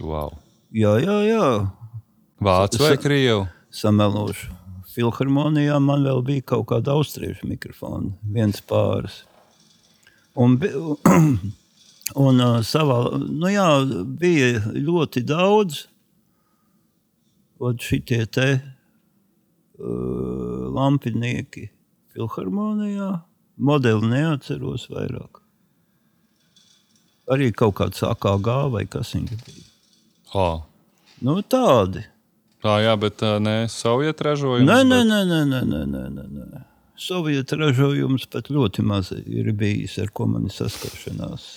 Wow. 0.04 0.34
Jā, 0.76 0.96
jā, 1.04 1.18
jā. 1.30 1.46
Vācu 2.44 2.82
vai 2.84 2.98
krievu? 3.00 3.46
samelošu. 3.74 4.52
Filharmonijā 4.94 5.80
man 5.82 6.04
vēl 6.06 6.20
bija 6.28 6.44
kaut 6.54 6.68
kāda 6.70 6.94
austriešu 6.94 7.48
mikrofona, 7.50 8.12
viens 8.36 8.60
pāris. 8.70 9.24
Un, 10.38 10.58
bi- 10.62 10.74
un 12.26 12.44
uh, 12.44 12.60
savā, 12.66 13.00
nu 13.18 13.50
jā, 13.50 13.66
bija 14.22 14.62
ļoti 14.76 15.24
daudz. 15.26 15.84
Un 17.64 17.78
šitie 17.82 18.26
te 18.28 18.48
uh, 18.60 18.66
lampinieki 20.78 21.70
filharmonijā, 22.14 23.10
modeli 23.58 24.10
neatceros 24.14 24.86
vairāk. 24.94 25.40
Arī 27.34 27.50
kaut 27.56 27.78
kāds 27.80 28.04
AKG 28.06 28.50
vai 28.74 28.84
kas 28.92 29.14
viņš 29.16 29.32
bija. 29.48 29.66
Oh. 30.36 30.60
Nu, 31.24 31.38
tādi. 31.42 32.04
Tā, 32.64 32.78
jā, 32.80 32.94
bet 33.00 33.18
tā 33.20 33.34
ne 33.44 33.56
Sovietu 33.72 34.24
ražojums. 34.30 34.68
Nē, 34.70 34.78
nē, 34.88 35.00
bet- 35.04 35.10
nē, 35.10 35.20
nē, 35.28 35.40
nē, 35.52 35.62
nē, 35.68 36.04
nē, 36.14 36.28
nē, 36.32 36.46
nē. 36.54 36.62
Sovietu 37.04 37.58
ražojums 37.60 38.26
pat 38.32 38.48
ļoti 38.54 38.86
maz 38.88 39.10
ir 39.12 39.50
bijis, 39.58 39.98
ar 40.00 40.08
ko 40.16 40.28
man 40.32 40.46
ir 40.48 40.54
saskaršanās. 40.56 41.48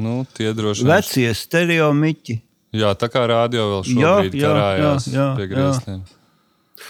Nu, 0.00 0.22
tie 0.32 0.54
droši 0.56 0.86
vien. 0.86 0.94
Vecie 0.94 1.34
stereomiķi, 1.36 2.38
Jā, 2.72 2.94
tā 2.96 3.10
kā 3.12 3.26
rādio 3.28 3.66
vēl 3.68 3.82
Jā, 3.84 3.92
šobrīd 3.92 4.34
jā, 4.40 4.48
karājās 4.48 5.06
jā, 5.10 5.12
jā, 5.12 5.24
pie 5.36 5.44
jā. 5.44 5.48
griestiem. 5.52 5.98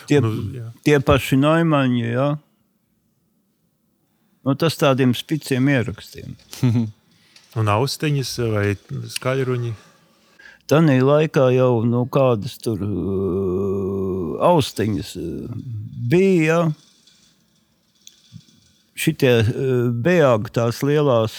tie, 0.06 0.20
Nu, 0.22 0.28
jā. 0.54 0.66
tie 0.86 1.00
paši 1.02 1.38
noimaņi, 1.42 2.04
jā. 2.12 2.28
Nu, 4.46 4.54
tas 4.54 4.76
tādiem 4.78 5.10
spiciem 5.14 5.66
ierakstiem. 5.74 6.36
Un 7.58 7.68
austiņas 7.68 8.30
vai 8.54 8.76
skaļruņi. 9.10 9.72
Tanī 10.72 10.98
laikā 11.04 11.50
jau 11.52 11.82
nu, 11.84 12.06
kādas 12.08 12.54
tur 12.64 12.80
uh, 12.80 14.38
austiņas 14.48 15.10
uh, 15.20 15.56
bija. 16.08 16.62
Šitie 19.02 19.32
uh, 19.42 19.90
bēgļi, 20.04 20.52
tās 20.56 20.80
lielās 20.86 21.36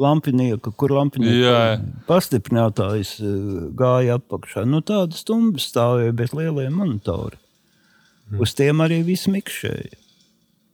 lampinieka, 0.00 0.72
kur 0.74 0.90
Jā. 0.92 0.98
lampinieka 0.98 2.04
pastiprinātājs 2.08 3.16
uh, 3.22 3.66
gāja 3.78 4.18
apakšā. 4.20 4.64
Nu, 4.68 4.80
tādas 4.84 5.22
stumbas 5.24 5.68
stāvēja, 5.70 6.14
bet 6.16 6.34
lielie 6.36 6.68
monitori. 6.74 7.38
Uz 8.40 8.54
tiem 8.56 8.80
arī 8.84 9.02
viss 9.06 9.28
mikšēja. 9.30 10.00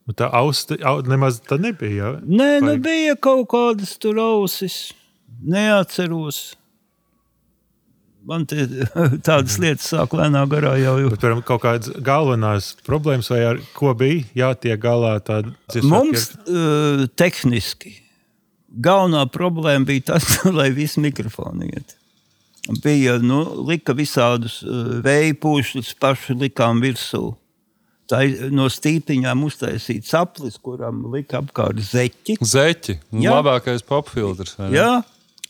Un 0.09 0.15
Tā 0.17 0.31
austi 0.33 0.79
au, 0.87 0.97
nemaz 1.05 1.37
tā 1.45 1.59
nebija. 1.61 1.93
Ja? 1.99 2.11
Nē, 2.25 2.49
nu 2.63 2.73
Vai- 2.73 2.81
bija 2.83 3.15
kaut 3.21 3.47
kādas 3.51 3.93
tur 4.01 4.17
ausis. 4.23 4.89
Neatceros. 5.41 6.55
Man 8.27 8.45
te, 8.45 8.67
tādas 9.27 9.57
lietas 9.61 9.87
sāk 9.93 10.13
lēnā 10.17 10.43
garā 10.51 10.75
jau. 10.81 10.97
jau. 11.01 11.09
Bet, 11.13 11.23
piemēram, 11.23 11.41
kaut 11.47 11.63
kādas 11.63 11.95
galvenās 12.05 12.75
problēmas, 12.85 13.31
vai 13.33 13.41
ar 13.49 13.61
ko 13.77 13.95
bija 13.97 14.25
jātiek 14.43 14.77
galā. 14.81 15.17
Mums 15.81 16.31
uh, 16.45 17.07
tehniski 17.17 17.97
galvenā 18.71 19.25
problēma 19.31 19.87
bija 19.89 20.13
tas, 20.13 20.37
lai 20.57 20.69
viss 20.75 20.99
mikrofoni 21.01 21.71
iet. 21.71 21.97
Bija 22.83 23.17
nu, 23.19 23.41
lika 23.67 23.95
visādus 23.97 24.59
vēja 25.03 25.33
pūšļus, 25.41 25.95
paši 25.99 26.37
likām 26.43 26.83
virsū. 26.83 27.31
Tā 28.11 28.19
ir 28.27 28.51
no 28.53 28.67
stīpiņām 28.69 29.41
uztaisīts 29.47 30.11
aplis, 30.19 30.59
kuram 30.61 31.05
lika 31.13 31.39
apkārt 31.39 31.79
zeķi. 31.87 32.35
Zeķi. 32.43 32.97
Jā. 33.23 33.37
Labākais 33.37 33.85
popfiltrs. 33.87 34.57
Jā, 34.73 34.99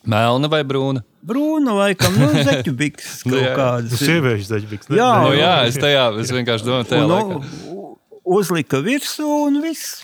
Melna 0.09 0.47
vai 0.49 0.63
brūna? 0.65 1.03
brūna 1.21 1.75
laikam, 1.77 2.15
nu, 2.17 2.31
zeķu 2.41 2.71
bikses 2.73 3.19
kaut 3.29 3.37
Jā. 3.37 3.51
kādas. 3.53 3.91
ir. 3.93 4.07
Sieviešu 4.07 4.47
zaļbīgs. 4.49 4.87
Jā. 4.97 5.09
Nu, 5.21 5.33
jā, 5.37 5.51
es 5.69 5.75
tajā 5.77 6.07
es 6.23 6.31
vienkārši 6.33 6.65
domāju, 6.65 6.87
tajā 6.89 7.03
Un, 7.05 7.11
laikā. 7.11 7.35
nu, 7.67 7.91
uzlika 8.39 8.79
virsū 8.81 9.27
un 9.47 9.59
viss. 9.61 9.99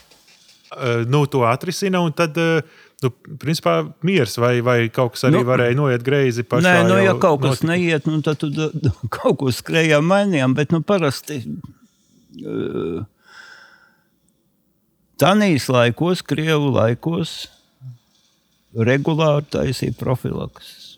Uh, 0.69 1.01
nu, 1.09 1.23
to 1.31 1.41
atrisina, 1.47 2.03
un 2.05 2.13
tad, 2.13 2.37
uh, 2.37 2.61
nu, 3.01 3.09
principā, 3.41 3.79
miers 4.05 4.37
vai, 4.37 4.59
vai 4.61 4.77
kaut 4.93 5.15
kas 5.15 5.25
arī 5.25 5.39
Nu, 5.39 5.41
nu, 5.45 5.49
varēja 5.49 5.77
noiet 5.79 6.05
greizi. 6.05 6.43
Pašā 6.45 6.67
Nē, 6.67 6.75
nu, 6.91 6.97
ja 7.01 7.15
kaut 7.17 7.41
kas 7.41 7.63
notika. 7.63 7.71
neiet, 7.73 8.05
nu, 8.11 8.21
tad 8.21 8.37
tu 8.43 8.51
da- 8.53 8.69
kaut 9.09 9.39
ko 9.41 9.49
skrējām, 9.49 10.05
mainījām. 10.11 10.53
Bet 10.59 10.75
nu, 10.75 10.83
parasti 10.85 11.39
uh, 12.45 13.01
Tanīs 15.17 15.65
laikos, 15.73 16.21
Krievu 16.21 16.69
laikos, 16.75 17.47
regulāri 18.77 19.47
taisīja 19.53 19.95
profilakses. 19.97 20.97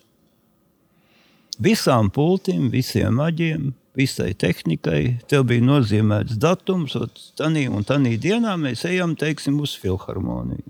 Visām 1.60 2.08
pultīm, 2.12 2.70
visiem 2.72 3.20
aģiem, 3.20 3.70
visai 3.96 4.30
tehnikai, 4.38 5.20
tev 5.28 5.44
bija 5.50 5.64
nozīmēts 5.64 6.38
datums, 6.40 6.96
tādā 7.36 7.66
un 7.68 7.84
tādā 7.84 8.14
dienā 8.20 8.54
mēs 8.60 8.86
ejam 8.88 9.16
teiksim, 9.18 9.58
uz 9.60 9.74
filharmoniju. 9.80 10.64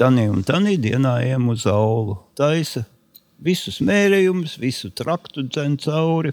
Tanī 0.00 0.30
un 0.32 0.42
tādā 0.46 0.74
dienā 0.80 1.18
ejam 1.26 1.50
uz 1.52 1.66
aulu. 1.68 2.16
Taisa 2.38 2.86
visus 3.44 3.80
mērījumus, 3.84 4.56
visu 4.60 4.90
traktu 4.96 5.44
dzen 5.48 5.76
cauri, 5.82 6.32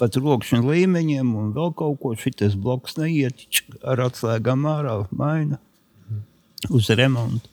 pat 0.00 0.16
rokšņu 0.18 0.62
līmeņiem 0.66 1.30
un 1.38 1.52
vēl 1.56 1.72
kaut 1.78 2.00
ko. 2.02 2.12
Šitais 2.18 2.54
bloks 2.58 2.98
neiet 3.00 3.46
ar 3.82 4.04
atslēgām 4.08 4.68
ārā, 4.68 4.98
maina 5.10 5.60
uz 6.70 6.90
remontu. 6.92 7.51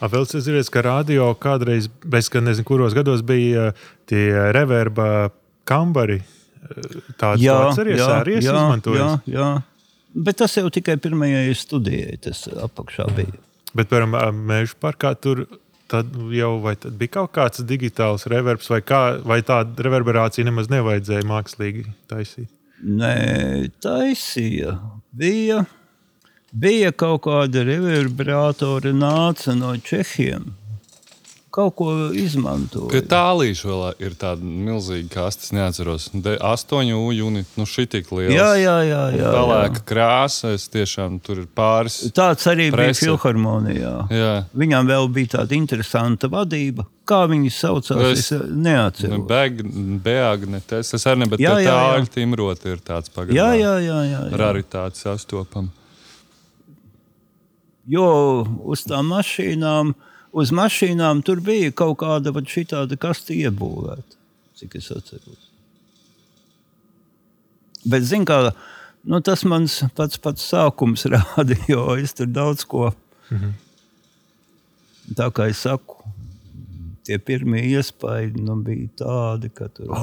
A, 0.00 0.10
Vēl 0.12 0.26
es 0.26 0.46
zinu, 0.46 0.62
ka 0.72 0.84
radio 0.86 1.30
kādreiz, 1.40 1.88
bez 2.04 2.30
gan 2.32 2.48
nezinu, 2.48 2.66
kuros 2.68 2.96
gados 2.96 3.24
bija 3.26 3.70
uh, 3.70 3.86
tie 4.08 4.30
reverba 4.56 5.30
kambari. 5.68 6.20
Tāds 7.20 7.42
jā, 7.44 7.54
atceries, 7.68 8.02
arī 8.02 8.40
izmantoju. 8.40 8.98
jā, 8.98 9.10
jā. 9.30 9.50
Bet 10.16 10.40
tas 10.40 10.54
jau 10.56 10.70
tikai 10.72 10.96
pirmajai 11.02 11.52
studijai, 11.54 12.16
tas 12.24 12.46
apakšā 12.48 13.06
bija. 13.14 13.36
Bet, 13.76 13.90
piemēram, 13.90 14.40
meža 14.48 14.78
parkā 14.80 15.12
tur 15.20 15.44
tad 15.90 16.10
jau 16.34 16.56
vai 16.62 16.74
tad 16.80 16.96
bija 16.98 17.18
kaut 17.20 17.32
kāds 17.36 17.62
digitāls 17.66 18.26
reverbs, 18.30 18.68
vai, 18.72 18.80
kā, 18.82 19.00
vai 19.26 19.40
tāda 19.46 19.86
reverberācija 19.86 20.46
nemaz 20.48 20.70
nevajadzēja 20.72 21.26
mākslīgi 21.28 21.86
taisīt. 22.10 22.50
Nē, 22.82 23.70
taisīja. 23.82 24.76
Bija, 25.16 25.62
bija 26.52 26.92
kaut 26.92 27.22
kāda 27.26 27.64
reverberātora 27.66 28.92
nāca 28.94 29.54
no 29.56 29.74
Čehiem. 29.76 30.52
Kaut 31.56 31.72
ko 31.78 31.86
Pie 32.12 32.20
izmantoja. 32.26 33.00
tālīša 33.08 33.64
vēl 33.64 33.84
ir 34.04 34.12
tāda 34.20 34.44
milzīga 34.44 35.08
kaste, 35.08 35.46
es 35.46 35.52
neatceros. 35.56 36.10
De, 36.12 36.34
astoņu 36.44 36.98
unīti, 37.24 37.48
nu 37.56 37.64
šī 37.64 37.86
tik 37.94 38.10
liela. 38.12 38.28
Jā, 38.34 38.48
jā, 38.60 38.74
jā. 38.84 38.98
jā, 39.14 39.22
jā. 39.22 39.30
Pelēka 39.32 39.80
krāsa, 39.88 40.50
es 40.52 40.66
tiešām 40.68 41.16
tur 41.24 41.40
ir 41.40 41.46
pāris. 41.56 41.96
Tāds 42.12 42.44
arī 42.52 42.66
Prese. 42.74 43.06
bija 43.06 43.16
filharmonijā. 43.16 43.94
Jā. 44.12 44.34
Viņam 44.52 44.90
vēl 44.92 45.08
bija 45.16 45.32
tāda 45.38 45.56
interesanta 45.56 46.28
vadība. 46.28 46.84
Kā 47.08 47.22
viņi 47.30 47.48
saucās, 47.56 48.04
es, 48.12 48.18
Es- 48.18 48.32
es 48.36 48.44
Nu, 48.50 48.60
neatceros. 48.68 49.24
Beg, 49.26 49.62
beagne, 50.04 50.60
tas, 50.66 50.90
tas 50.92 51.06
arī 51.08 51.18
ne, 51.24 51.26
bet 51.32 51.40
Jā, 51.40 51.54
jā, 51.56 51.56
jā, 51.56 51.64
jā. 51.64 51.72
tā 51.72 51.96
aļa 51.96 52.12
timrota 52.18 52.68
ir 52.68 52.84
tāds 52.84 53.08
Jā, 53.08 53.14
pagadājums. 53.16 53.64
jā, 53.64 53.74
jā. 53.80 53.98
jā, 54.12 54.22
jā. 54.28 54.36
Raritāte 54.44 54.96
sastopama. 55.00 55.72
Jo 57.86 58.06
uz 58.66 58.82
tām 58.88 59.12
mašīnām, 59.14 59.92
uz 60.34 60.52
mašīnām 60.54 61.22
tur 61.26 61.40
bija 61.44 61.70
kaut 61.70 61.98
kāda 62.02 62.32
tāda 62.34 62.98
kaste 62.98 63.34
iebūvēta, 63.34 64.18
cik 64.58 64.74
es 64.80 64.90
atceros. 64.90 65.44
Bet, 67.86 68.02
zin, 68.02 68.24
kā, 68.26 68.50
nu, 69.06 69.20
tas 69.22 69.44
mans 69.46 69.84
pats, 69.94 70.18
pats 70.18 70.42
sākums 70.42 71.06
rāda, 71.12 71.54
jo 71.70 71.94
es 71.94 72.14
tur 72.14 72.26
daudz 72.26 72.66
ko. 72.66 72.92
Mhm. 73.30 73.54
Tā 75.16 75.30
kā 75.30 75.46
es 75.46 75.62
saku, 75.62 76.02
tie 77.06 77.18
pirmie 77.22 77.62
iespaidi 77.70 78.42
nu, 78.42 78.56
bija 78.66 78.88
tādi, 78.98 79.52
ka 79.54 79.68
tur 79.70 79.94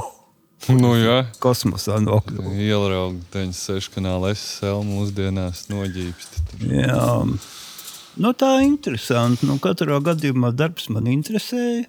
Nu, 0.71 0.93
jā, 0.95 1.25
kosmosā 1.43 1.97
nokļuva. 1.99 2.53
ielrauga 2.55 3.19
96 3.33 3.89
kanāla 3.91 4.29
SL 4.31 4.85
mūsdienās 4.87 5.65
noģīpst. 5.67 6.37
Jā. 6.71 7.25
Nu, 8.21 8.33
tā 8.37 8.49
ir 8.61 8.67
interesanti. 8.67 9.47
Nu, 9.49 9.57
katrā 9.61 9.97
gadījumā 10.05 10.51
darbs 10.55 10.89
man 10.93 11.07
interesēja. 11.09 11.87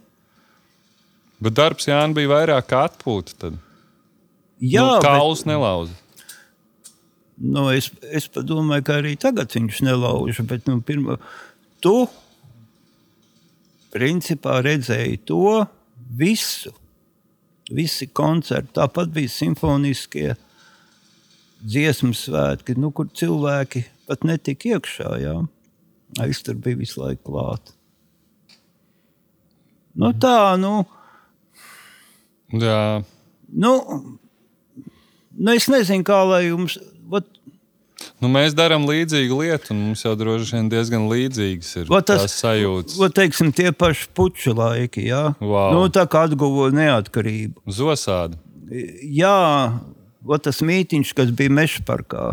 Bet 1.45 1.57
darbs 1.59 1.89
Jānis 1.91 2.17
bija 2.17 2.31
vairāk 2.33 2.69
kā 2.71 2.85
atpūta. 2.89 3.37
Tad. 3.43 3.59
Jā, 4.63 4.81
nu, 4.87 4.95
bet- 4.97 5.05
Kauls 5.05 5.45
nelauza. 5.49 5.93
Nu, 7.37 7.67
es, 7.75 7.91
es 8.15 8.29
domāju, 8.31 8.85
ka 8.87 9.01
arī 9.01 9.17
tagad 9.21 9.51
viņš 9.53 9.81
nelauž. 9.85 10.39
Bet, 10.49 10.69
nu, 10.71 10.79
pirma, 10.87 11.19
tu 11.83 12.07
principā 13.95 14.61
redzēji 14.65 15.21
to 15.29 15.67
visu. 16.19 16.73
Visi 17.75 18.07
koncerti, 18.13 18.75
tāpat 18.77 19.09
bija 19.15 19.31
simfoniskie 19.33 20.35
dziesmu 21.65 22.13
svētki, 22.13 22.75
nu, 22.77 22.91
kur 22.93 23.09
cilvēki 23.09 23.87
pat 24.07 24.27
netika 24.29 24.75
iekšā. 24.77 25.15
Jā. 25.23 25.37
Es 26.22 26.42
tur 26.46 26.55
biju 26.55 26.79
visu 26.85 27.00
laiku 27.03 27.33
klāt. 27.33 27.72
Nu, 29.94 30.12
tā, 30.18 30.55
nu, 30.59 30.85
Jā, 32.55 33.03
nu, 33.50 33.70
nu, 35.35 35.55
es 35.55 35.66
nezinu, 35.70 36.05
kā 36.07 36.20
lai 36.29 36.44
jums. 36.48 36.77
Vat, 37.11 37.27
nu, 38.22 38.29
mēs 38.31 38.55
darām 38.55 38.85
līdzīgu 38.87 39.38
lietu, 39.40 39.72
un 39.74 39.81
mums 39.88 40.05
jau 40.05 40.12
droši 40.18 40.55
vien 40.59 40.68
diezgan 40.70 41.09
līdzīgas 41.11 41.72
ir 41.81 41.90
Vat 41.90 42.07
tas- 42.11 42.22
tās 42.27 42.37
sajūtas. 42.44 42.98
Vat, 43.00 43.14
teiksim, 43.16 43.50
tie 43.55 43.72
paši 43.74 44.07
puču 44.14 44.55
laiki, 44.55 45.07
jā. 45.09 45.35
Wow. 45.42 45.74
Nu, 45.74 45.88
tā 45.90 46.07
kā 46.07 46.27
atguva 46.29 46.68
neatkarību. 46.74 47.64
Zosādi. 47.66 48.38
Jā, 49.03 49.81
vat 50.22 50.46
tas 50.46 50.62
mītīņš, 50.62 51.14
kas 51.14 51.31
bija 51.35 51.50
meža 51.50 51.83
parkā. 51.87 52.27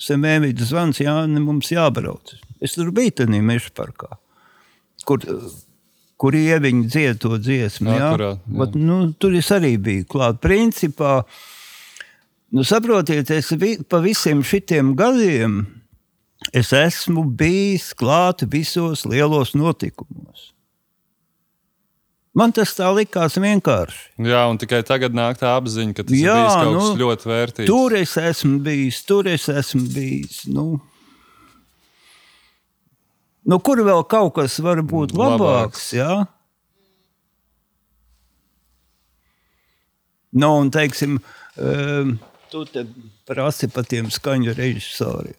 Semēvīds 0.00 0.70
zvans, 0.72 1.00
jā, 1.00 1.26
ne 1.28 1.40
mums 1.44 1.68
jābrauc. 1.72 2.38
Es 2.60 2.76
tur 2.76 2.92
biju 2.94 3.16
tajā 3.22 3.40
meža 3.44 3.72
parkā, 3.76 4.18
kur, 5.08 5.24
kur 6.20 6.36
ieviņi 6.36 6.86
dzied 6.92 7.20
to 7.22 7.38
dziesmu. 7.40 7.88
Jā. 7.94 8.10
Akurāt, 8.10 8.44
jā. 8.44 8.58
Vat, 8.60 8.76
nu, 8.76 9.00
tur 9.16 9.36
es 9.38 9.48
arī 9.54 9.74
biju 9.80 10.06
klāt. 10.12 10.40
Principā, 10.44 11.22
nu, 12.52 12.66
saprotiet, 12.68 13.32
es 13.32 13.52
vi, 13.56 13.78
pa 13.80 14.02
visiem 14.04 14.44
šitiem 14.44 14.94
gadiem 14.98 15.62
es 16.56 16.72
esmu 16.76 17.24
bijis 17.36 17.90
klāt 17.96 18.44
visos 18.52 19.04
lielos 19.08 19.52
notikumos. 19.56 20.50
Man 22.36 22.52
tas 22.54 22.70
tā 22.78 22.86
likās 22.94 23.34
vienkārši. 23.42 24.04
Jā, 24.22 24.44
un 24.52 24.58
tikai 24.60 24.84
tagad 24.86 25.16
nāk 25.16 25.40
tā 25.40 25.50
apziņa, 25.58 25.94
ka 25.96 26.04
tas 26.06 26.14
Jā, 26.14 26.36
ir 26.38 26.52
kaut 26.52 26.76
kas 26.76 26.84
nu, 26.92 27.00
ļoti 27.00 27.30
vērtīgs. 27.32 27.70
Tur 27.72 27.96
es 27.98 28.12
esmu 28.20 28.60
bijis, 28.64 29.00
tur 29.08 29.26
es 29.28 29.48
esmu 29.50 29.82
bijis. 29.90 30.44
Nu, 30.46 30.78
Nu, 33.48 33.58
kur 33.64 33.80
vēl 33.84 34.04
kaut 34.10 34.34
kas 34.36 34.58
var 34.64 34.82
būt 34.84 35.14
labāks? 35.16 35.40
Labāks. 35.40 35.86
Jā? 35.96 36.14
Nu, 40.30 40.50
un, 40.60 40.70
teiksim, 40.70 41.18
um, 41.58 42.16
tu 42.52 42.64
te 42.70 42.84
prasi 43.26 43.70
par 43.72 43.88
tiem 43.90 44.10
skaņu 44.12 44.54
režisoriem. 44.58 45.38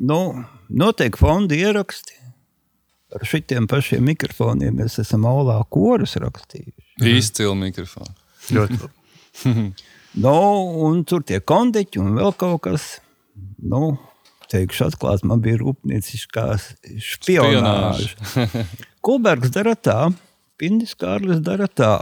Nu, 0.00 0.44
notiek 0.68 1.16
fonda 1.18 1.56
ieraksti. 1.56 2.18
Ar 3.10 3.24
šitiem 3.26 3.66
pašiem 3.70 4.04
mikrofoniem 4.06 4.76
mēs 4.78 5.00
esam 5.02 5.24
aulā 5.26 5.56
korus 5.72 6.14
rakstījuši. 6.20 7.00
Izcili 7.10 7.56
mikrofonu. 7.58 8.14
Ļoti 8.54 8.82
labi. 8.82 9.64
Nu, 10.10 10.32
un 10.82 11.04
tur 11.06 11.22
tie 11.22 11.38
kondiķi 11.38 12.00
un 12.02 12.16
vēl 12.16 12.32
kaut 12.34 12.64
kas. 12.64 12.86
Nu, 13.62 13.92
teikšu, 14.50 14.88
atklāti, 14.90 15.26
man 15.30 15.42
bija 15.44 15.60
rūpnieciskā 15.62 16.46
spionāža. 17.04 18.14
Kulbergs 19.04 19.52
dara 19.54 19.76
tā, 19.78 19.98
Pindis 20.60 20.96
Kārlis 20.98 21.40
dara 21.44 21.68
tā. 21.68 21.94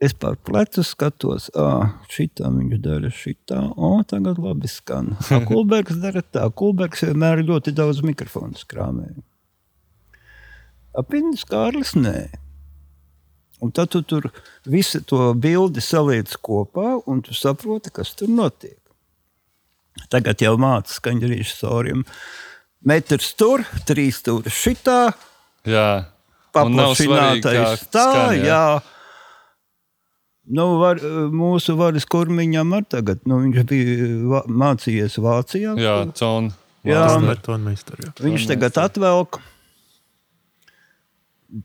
Es 0.00 0.14
par 0.16 0.38
plecu 0.40 0.80
skatos, 0.86 1.50
ah, 1.60 1.90
šitā 2.08 2.48
viņš 2.48 2.78
dara 2.80 3.10
šitā, 3.12 3.58
o, 3.76 3.98
tagad 4.08 4.40
labi 4.40 4.70
skan. 4.72 5.12
A, 5.36 5.42
Kulbergs 5.44 5.98
dara 6.00 6.22
tā, 6.24 6.46
Kulbergs 6.56 7.04
vienmēr 7.04 7.44
ļoti 7.44 7.74
daudz 7.76 8.00
mikrofonu 8.06 8.56
skrāmē. 8.56 9.10
A, 10.96 11.04
Pindis 11.04 11.44
Kārlis 11.44 11.92
nē. 11.98 12.30
Un 13.60 13.74
tad 13.76 13.92
tu 13.92 14.00
tur 14.00 14.30
visu 14.64 15.02
to 15.04 15.34
bildi 15.36 15.84
saliec 15.84 16.32
kopā, 16.40 16.94
un 17.04 17.20
tu 17.20 17.36
saproti, 17.36 17.92
kas 17.92 18.14
tur 18.16 18.32
notiek. 18.32 18.79
Tagad 20.08 20.40
jau 20.42 20.54
mācās 20.60 20.96
skaņu 21.00 21.28
režisoriem. 21.30 22.04
Metrs 22.88 23.34
tur, 23.36 23.66
trīs 23.84 24.22
tur 24.24 24.46
šitā, 24.48 25.10
Jā. 25.68 26.06
Un 26.56 26.74
nav 26.74 26.96
svarīgi, 26.98 27.42
kā 27.44 27.52
paplašinātais 27.52 27.84
tā, 27.92 28.06
skan, 28.10 28.40
jā. 28.40 28.46
jā. 28.48 28.62
Nu, 30.50 30.64
var, 30.80 30.98
mūsu 31.30 31.76
varas 31.78 32.06
kurmiņam 32.10 32.72
ar 32.74 32.86
tagad, 32.90 33.20
nu, 33.28 33.38
viņš 33.44 33.68
bija 33.70 34.40
mācījies 34.50 35.20
Vācijā. 35.22 35.76
Jā, 35.78 35.94
cona. 36.18 36.50
Jā. 36.82 37.04
Tas 37.06 37.28
ir 37.36 37.42
tonmeistars. 37.44 38.08
jā. 38.08 38.14
Viņš 38.24 38.48
tagad 38.50 38.80
atvelk, 38.82 39.38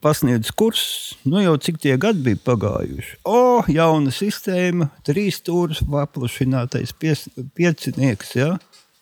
pasniedz 0.02 0.50
kursus, 0.58 1.14
nu 1.30 1.42
jau 1.44 1.56
cik 1.62 1.78
tie 1.84 1.98
gadi 2.02 2.24
bija 2.26 2.40
pagājuši. 2.48 3.20
O, 3.30 3.62
jauna 3.70 4.10
sistēma, 4.16 4.88
trīs 5.06 5.38
stūris, 5.42 5.84
paplašinātais 5.86 6.94
pies- 6.98 7.28
piecinieks. 7.58 8.34
Ja? 8.40 8.56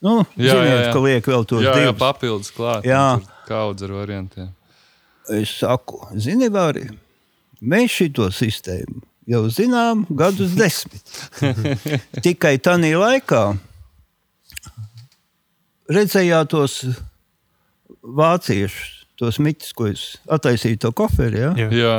Nu, 0.04 0.18
Jā, 0.36 0.58
ziniet, 0.58 0.68
jā, 0.68 0.82
jā. 0.82 0.92
ka 0.94 1.00
liek 1.06 1.30
vēl 1.32 1.46
tos 1.48 1.64
Jā, 1.64 1.72
jā, 1.78 1.86
divus. 1.88 2.00
papildus 2.02 2.52
klāt. 2.52 2.84
Jā. 2.90 3.06
Kaudz 3.48 3.84
ar 3.88 3.94
variantiem. 3.96 4.50
Es 5.32 5.54
saku, 5.62 6.02
zini, 6.20 6.50
Vāri, 6.52 6.90
mēs 7.64 7.96
šo 8.02 8.28
sistēmu 8.36 9.00
jau 9.32 9.46
zinām 9.48 10.04
gadus 10.12 10.52
desmit. 10.60 11.00
Tikai 12.26 12.58
tajā 12.60 12.98
laikā 13.00 13.44
redzējāt 15.94 16.50
tos 16.52 16.76
vāciešus, 18.04 18.93
tos 19.20 19.40
mitus, 19.40 19.74
ko 19.78 19.88
es 19.92 20.14
attaisīju 20.32 20.82
to 20.86 20.92
koferi. 20.96 21.42
Ja? 21.44 21.54
Jā. 21.58 21.70
Jā. 21.74 21.96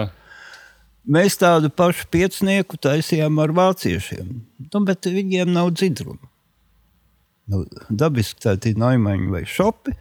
Mēs 1.04 1.36
tādu 1.36 1.68
pašu 1.68 2.06
piecinieku 2.12 2.78
taisījām 2.80 3.36
ar 3.42 3.52
vāciešiem, 3.52 4.30
nu, 4.70 4.80
bet 4.88 5.04
viņiem 5.04 5.52
nav 5.52 5.74
dzidruma. 5.76 6.30
Nu, 7.52 7.60
dabiski 7.92 8.40
tā 8.40 8.54
ir 8.56 8.80
naimaņa 8.80 9.28
vai 9.34 9.42
šopi, 9.44 9.92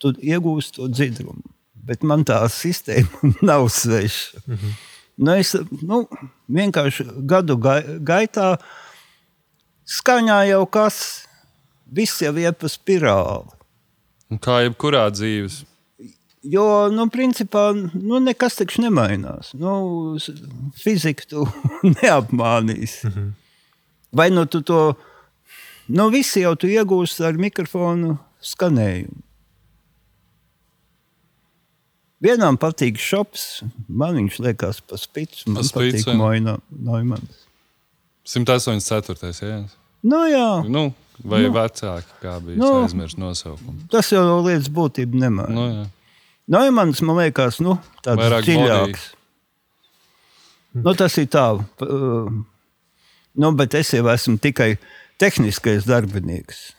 tu 0.00 0.14
iegūsi 0.16 0.78
to 0.78 0.88
dzidrumu. 0.88 1.44
Bet 1.86 2.02
man 2.02 2.24
tā 2.26 2.40
sistēma 2.50 3.32
nav 3.50 3.68
sveša. 3.70 4.40
Mm 4.46 4.56
-hmm. 4.56 4.72
nu, 5.16 5.34
es 5.34 5.54
nu, 5.82 6.08
vienkārši 6.48 7.04
gadu 7.28 7.56
gai 7.56 7.82
gaitā 8.00 8.56
skaņā 9.84 10.40
jau 10.48 10.66
kas, 10.66 11.26
viss 11.86 12.22
jau 12.22 12.36
ir 12.36 12.52
pa 12.52 12.68
spirāli. 12.68 13.52
Un 14.30 14.38
kā 14.38 14.62
jebkurā 14.64 15.10
dzīves. 15.10 15.64
Jo, 16.46 16.88
nu, 16.94 17.08
principā, 17.10 17.72
nu, 17.94 18.20
nekas 18.22 18.54
taču 18.60 18.82
nemainās. 18.84 19.50
Nu, 19.58 20.16
fizika 20.78 21.24
tu 21.26 21.46
neapmānīs. 21.96 23.00
Mm 23.04 23.10
-hmm. 23.14 23.30
Vai 24.12 24.30
nu 24.30 24.44
tu 24.46 24.60
to, 24.62 24.94
nu, 25.88 26.08
visi 26.10 26.40
jau 26.40 26.54
tu 26.54 26.66
iegūsi 26.66 27.24
ar 27.26 27.32
mikrofonu 27.34 28.18
skanējumu. 28.42 29.22
Vienam 32.20 32.56
patīk 32.56 32.96
šops, 32.98 33.62
man 33.88 34.16
viņš 34.16 34.38
liekas 34.40 34.80
pa 34.80 34.96
spicu, 34.96 35.50
man 35.50 35.56
Pa 35.60 35.62
spicu, 35.68 35.98
patīk 35.98 36.06
jā. 36.06 36.54
Noimans. 36.70 37.42
184. 38.24 39.32
Jā. 39.42 39.58
Nu, 40.02 40.22
jā, 40.30 40.62
Nu, 40.68 40.92
vai 41.24 41.42
Nu. 41.42 41.52
vecāki, 41.52 42.08
kā 42.22 42.40
bija 42.40 42.56
Nu. 42.56 42.82
aizmirst 42.82 43.18
nosaukumu. 43.18 43.88
tas 43.90 44.10
jau 44.12 44.42
lietas 44.46 44.68
būtību 44.68 45.14
nemaina. 45.20 45.54
Nu, 45.54 45.66
jā. 45.74 45.86
Noimans, 46.52 47.00
man 47.02 47.18
liekas, 47.20 47.58
nu, 47.64 47.78
tāds 48.06 48.20
Vairāk 48.22 48.46
dziļāks. 48.46 49.06
Nu, 50.76 50.92
tas 50.94 51.16
ir 51.18 51.26
tā. 51.32 51.48
uh, 51.56 52.36
Nu, 53.36 53.52
bet 53.52 53.74
es 53.76 53.92
jau 53.92 54.06
esmu 54.08 54.38
tikai 54.40 54.78
tehniskais 55.20 55.84
darbinieks. 55.84 56.70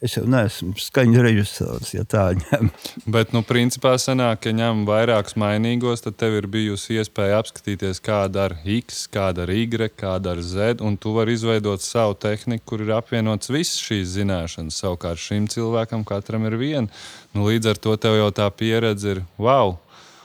Es 0.00 0.14
jau 0.16 0.22
neesmu 0.24 0.72
skaņu 0.80 1.20
režisors, 1.22 1.90
ja 1.92 2.06
tā 2.08 2.30
ņem. 2.32 2.70
Bet, 3.14 3.34
nu, 3.36 3.42
principā, 3.44 3.92
sanāk, 4.00 4.48
ja 4.48 4.54
ņem 4.56 4.86
vairākus 4.88 5.36
mainīgos, 5.38 6.00
tad 6.06 6.16
tev 6.16 6.38
ir 6.38 6.48
bijusi 6.50 6.96
iespēja 6.96 7.42
apskatīties, 7.42 8.00
kāda 8.00 8.46
ir 8.48 8.54
X, 8.78 9.02
kāda 9.12 9.44
ir 9.44 9.52
Y, 9.58 9.90
kāda 10.00 10.32
ir 10.38 10.40
Z, 10.40 10.80
un 10.80 10.96
tu 10.96 11.12
vari 11.18 11.36
izveidot 11.36 11.84
savu 11.84 12.16
tehniku, 12.16 12.64
kur 12.72 12.86
ir 12.86 12.94
apvienots 12.96 13.52
visas 13.52 13.76
šīs 13.84 14.16
zināšanas. 14.16 14.80
Savukārt 14.80 15.20
šim 15.20 15.50
cilvēkam 15.52 16.06
katram 16.08 16.48
ir 16.48 16.56
viena. 16.56 16.88
Nu, 17.34 17.46
līdz 17.46 17.70
ar 17.74 17.78
to 17.78 17.94
tev 18.00 18.16
jau 18.18 18.30
tā 18.34 18.48
pieredze 18.50 19.16
ir 19.16 19.22
wow. 19.38 19.76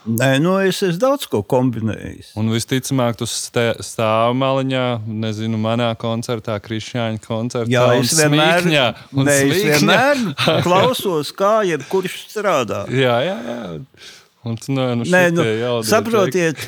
Nē, 0.06 0.36
nu, 0.38 0.52
es 0.62 0.78
esmu 0.86 1.00
daudz 1.02 1.26
ko 1.30 1.40
kombinējis. 1.42 2.28
Un 2.38 2.46
visticamāk, 2.54 3.16
tu 3.18 3.26
stē- 3.26 3.74
stāv 3.82 4.36
maliņā, 4.38 4.82
nezinu, 5.06 5.58
manā 5.58 5.88
koncertā, 5.98 6.60
Krišņāņa 6.62 7.22
koncertā. 7.24 7.70
Jā, 7.72 7.86
es 7.98 8.12
vienmēr, 8.14 8.62
smīkņā, 8.62 8.84
nē, 9.26 9.34
es 9.48 9.64
vienmēr 9.64 10.22
klausos, 10.66 11.32
kā 11.34 11.56
jebkurš 11.66 12.20
strādā. 12.30 12.84
Jā, 12.94 13.16
jā, 13.26 13.36
jā. 13.50 13.58
Un 14.46 14.60
nu, 14.70 14.86
nu, 15.02 15.08
Nē, 15.10 15.24
nu, 15.34 15.42
jaudrie 15.42 15.90
saprotiet, 15.90 16.62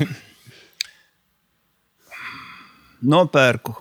nopērku 3.06 3.76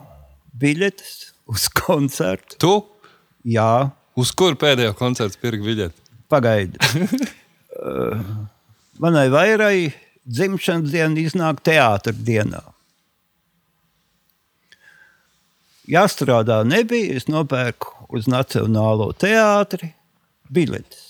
biļetes 0.53 1.15
uz 1.49 1.65
koncertu. 1.81 2.61
Tu? 2.61 2.75
Jā, 3.57 3.89
Uz 4.17 4.31
kur 4.33 4.55
pēdējo 4.57 4.95
koncertu 4.97 5.37
pirkt 5.43 5.61
biļeti? 5.61 6.06
Pagaidi. 6.29 6.79
Uh, 7.77 8.21
Manai 9.01 9.27
vairai 9.29 9.93
dzimšanas 10.25 10.91
diena 10.91 11.21
iznāk 11.21 11.61
teātris 11.65 12.17
dienā. 12.25 12.63
Jāstrādā 15.87 16.63
nebija. 16.67 17.15
Es 17.15 17.29
nopērku 17.31 18.09
uz 18.17 18.27
Nacionālo 18.31 19.11
teātri 19.15 19.93
biļetes. 20.51 21.03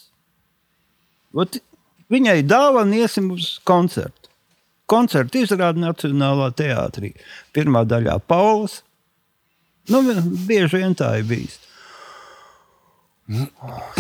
Ot, 1.38 1.58
viņai 2.14 2.42
dāvana 2.46 3.02
iesim 3.04 3.32
uz 3.34 3.56
koncertu. 3.68 4.30
Koncertu 4.88 5.42
izrāda 5.44 5.82
Nacionālā 5.82 6.52
teātrī. 6.56 7.14
Pirmā 7.56 7.84
daļā 7.88 8.20
Pauls. 8.28 8.82
Nu, 9.92 10.04
bieži 10.48 10.82
vien 10.82 10.96
tā 11.00 11.18
ir 11.22 11.28
bijis. 11.28 11.58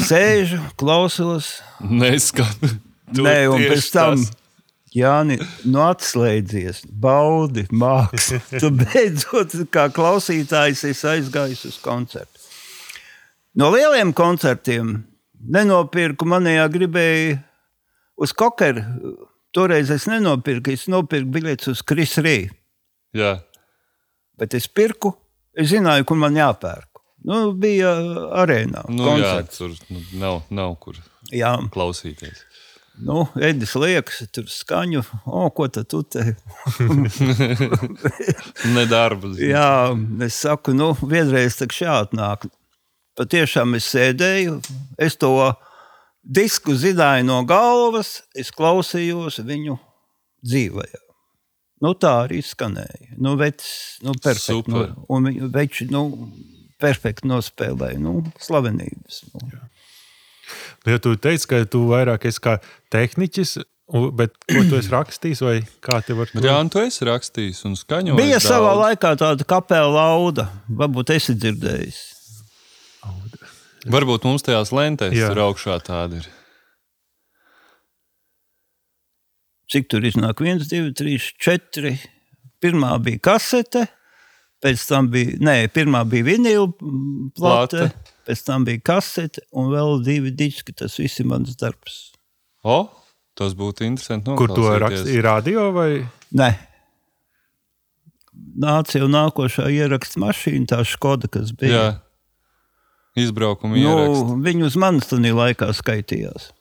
Sēžu, 0.07 0.59
klausos, 0.79 1.57
Neskatu. 1.83 2.69
Tu 3.15 3.23
Nē, 3.23 3.47
un 3.51 3.63
pēc 3.63 3.87
tam, 3.93 4.19
tas. 4.19 4.43
Jāni, 4.95 5.37
nu 5.67 5.81
atslēdzies, 5.83 6.85
baudi 6.87 7.65
mākslu. 7.71 8.39
Tu 8.63 8.71
beidzot, 8.75 9.55
kā 9.71 9.87
klausītājs, 9.93 10.85
esi 10.89 11.09
aizgājis 11.11 11.65
uz 11.69 11.79
koncertu. 11.83 12.45
No 13.57 13.71
lieliem 13.73 14.13
koncertiem 14.15 14.99
nenopirku, 15.37 16.27
manējā 16.29 16.67
gribēja 16.73 17.39
uz 18.19 18.33
kokeru. 18.35 18.83
Toreiz 19.55 19.91
es 19.93 20.05
nenopirku, 20.09 20.75
es 20.75 20.87
nopirku 20.91 21.31
biļetes 21.35 21.71
uz 21.71 21.83
Krisrī. 21.87 22.39
Jā, 23.15 23.37
Bet 24.37 24.53
es 24.53 24.67
pirku, 24.69 25.11
es 25.57 25.71
zināju, 25.71 26.05
kur 26.05 26.19
man 26.21 26.37
jāpērk. 26.37 26.86
Nu, 27.27 27.51
bija 27.59 27.91
arēnā. 28.39 28.85
nu, 28.87 29.03
jā 29.19 29.33
koncerts. 29.41 29.57
tur 29.59 29.73
nu, 29.91 30.03
nav, 30.21 30.41
nav 30.49 30.77
kur 30.79 30.99
jā. 31.33 31.57
klausīties. 31.73 32.45
Nu, 32.97 33.27
Edis 33.37 33.75
liekas, 33.77 34.23
tur 34.33 34.47
skaņu, 34.49 35.03
o, 35.29 35.43
ko 35.53 35.67
tad 35.69 35.85
tu 35.91 36.01
te? 36.01 36.23
Nedarba. 38.75 39.35
Jā, 39.37 39.93
es 40.25 40.39
saku, 40.41 40.73
nu, 40.73 40.95
vienreiz 41.05 41.59
tak 41.59 41.75
šādi 41.77 42.17
nāk. 42.17 42.47
Patiešām 43.17 43.77
es 43.77 43.91
sēdēju, 43.93 44.57
es 44.97 45.17
to 45.21 45.33
disku 46.25 46.73
zināju 46.77 47.27
no 47.27 47.43
galvas, 47.49 48.21
es 48.37 48.49
klausījos 48.55 49.43
viņu 49.45 49.77
dzīvē. 50.45 50.87
Nu, 51.85 51.93
tā 51.93 52.15
arī 52.25 52.41
skanēja. 52.41 53.13
Nu, 53.21 53.35
vecs, 53.37 53.99
nu, 54.05 54.15
perfekti, 54.17 54.73
nu, 54.73 54.85
Super. 54.87 54.95
un 55.13 55.51
veči 55.53 55.85
nu, 55.93 56.07
perfekti 56.81 57.29
nospēlēja 57.29 57.99
nu, 58.01 58.19
slavenības. 58.43 59.23
Nu. 59.33 59.47
Nu, 60.85 60.93
ja 60.93 60.99
tu 61.03 61.15
teici, 61.19 61.47
ka 61.51 61.63
tu 61.67 61.85
vairāk 61.89 62.27
esi 62.29 62.39
kā 62.43 62.57
tehniķis, 62.93 63.57
bet 64.15 64.35
ko 64.47 64.61
tu 64.69 64.77
esi 64.79 64.91
rakstījis, 64.93 65.41
vai 65.43 65.57
kā 65.83 65.99
tev 66.05 66.21
var 66.21 66.31
Bet, 66.33 66.45
Jā, 66.47 66.55
un 66.63 66.71
tu 66.71 66.79
esi 66.83 67.07
rakstījis 67.07 67.63
un 67.67 67.75
skaņojis. 67.79 68.19
Bija 68.19 68.39
savā 68.43 68.71
daudz. 68.71 68.83
laikā 68.85 69.11
tāda 69.19 69.47
kapela 69.47 69.91
lauda, 69.91 70.47
varbūt 70.67 71.11
esi 71.17 71.35
dzirdējis. 71.35 71.99
Varbūt 73.87 74.25
mums 74.27 74.43
tajās 74.43 74.73
lentēs 74.75 75.15
Jā. 75.15 75.29
tur 75.31 75.45
augšā 75.45 75.77
tāda 75.87 76.19
ir. 76.19 76.27
Cik 79.71 79.89
tur 79.91 80.05
iznāk? 80.07 80.39
1, 80.43 80.63
2, 80.63 80.93
3, 80.95 81.31
4. 81.43 81.93
Pirmā 82.63 82.93
bija 83.03 83.19
kasete, 83.29 83.83
pēc 84.63 84.83
tam 84.89 85.09
bija, 85.13 85.37
nē, 85.43 85.55
pirmā 85.73 86.03
bija 86.09 86.27
vinila 86.27 86.67
plate, 87.37 87.83
Plate. 87.87 88.13
pēc 88.27 88.43
tam 88.47 88.65
bija 88.67 88.83
kasete 88.91 89.43
un 89.51 89.71
vēl 89.73 90.01
divi 90.05 90.31
diski. 90.35 90.75
Tas 90.77 90.97
viss 90.99 91.21
ir 91.21 91.29
mans 91.29 91.55
darbs. 91.59 91.99
O, 92.67 92.81
tas 93.37 93.55
būtu 93.57 93.85
interesanti. 93.87 94.33
Kur 94.39 94.53
to 94.55 94.71
rakstīja? 94.81 95.23
Radio 95.25 95.69
vai? 95.75 95.91
Nē. 96.35 96.51
Nāca 98.57 98.99
jau 98.99 99.07
nākošā 99.09 99.69
ieraksta 99.73 100.19
mašīna, 100.21 100.67
tā 100.73 100.83
Skoda, 100.85 101.29
kas 101.31 101.53
bija. 101.57 101.77
Jā, 101.77 101.87
izbraukuma 103.23 103.77
nu, 103.77 103.81
ieraksts. 103.81 104.27
Nu, 104.29 104.37
viņi 104.45 104.67
uz 104.67 104.77
manis 104.77 105.09
tajā 105.09 105.33
laikā 105.37 105.71
skaitījās. 105.73 106.51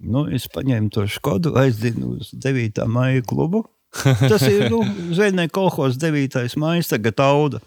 Nu, 0.00 0.24
es 0.32 0.46
paņēmu 0.48 0.88
to 0.94 1.04
skodu, 1.12 1.52
aizdzinu 1.60 2.14
uz 2.16 2.30
9. 2.32 2.80
maija 2.88 3.20
klubu. 3.28 3.66
Tas 4.30 4.42
ir 4.46 4.68
nu, 4.70 4.84
Zvaigznes 5.16 5.50
kolekcijas 5.54 5.96
9. 5.98 6.56
maija, 6.62 6.84
tagad 6.92 7.20
auda. 7.24 7.60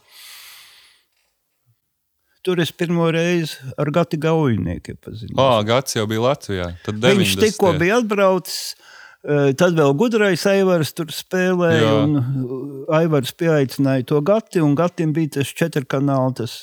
Tur 2.43 2.59
es 2.59 2.73
pirmo 2.75 3.05
reizi 3.15 3.55
ar 3.79 3.87
Gati 3.95 4.17
Gaujnieku 4.19 4.91
iepazinos. 4.91 5.37
Ā, 5.39 5.61
gads 5.67 5.95
jau 5.95 6.03
bija 6.11 6.23
Latvijā. 6.25 6.65
Viņš 6.87 7.05
90. 7.05 7.43
tikko 7.45 7.69
bija 7.79 8.01
atbraucis. 8.01 8.73
eh, 9.23 9.53
Tad 9.55 9.77
vēl 9.79 9.93
gudrais 9.95 10.43
Aivars 10.51 10.91
tur 10.91 11.07
spēlēja. 11.15 11.93
Uh, 12.03 12.83
Aivars 12.99 13.31
pieaicināja 13.39 14.03
to 14.11 14.19
Gati, 14.27 14.59
un 14.59 14.75
Gatim 14.75 15.13
bija 15.15 15.37
tas 15.39 15.53
četrkanāls, 15.55 16.57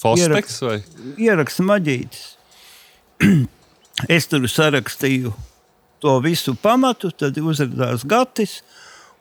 Fosteks 0.00 0.56
vai? 0.64 0.78
ieraksta 1.20 1.64
maģītis. 1.68 2.24
es 4.16 4.28
tur 4.32 4.48
sarakstīju 4.48 5.32
to 6.04 6.16
visu 6.24 6.56
pamatu, 6.60 7.12
tad 7.12 7.36
uzrādījās 7.40 8.08
Gatis. 8.08 8.58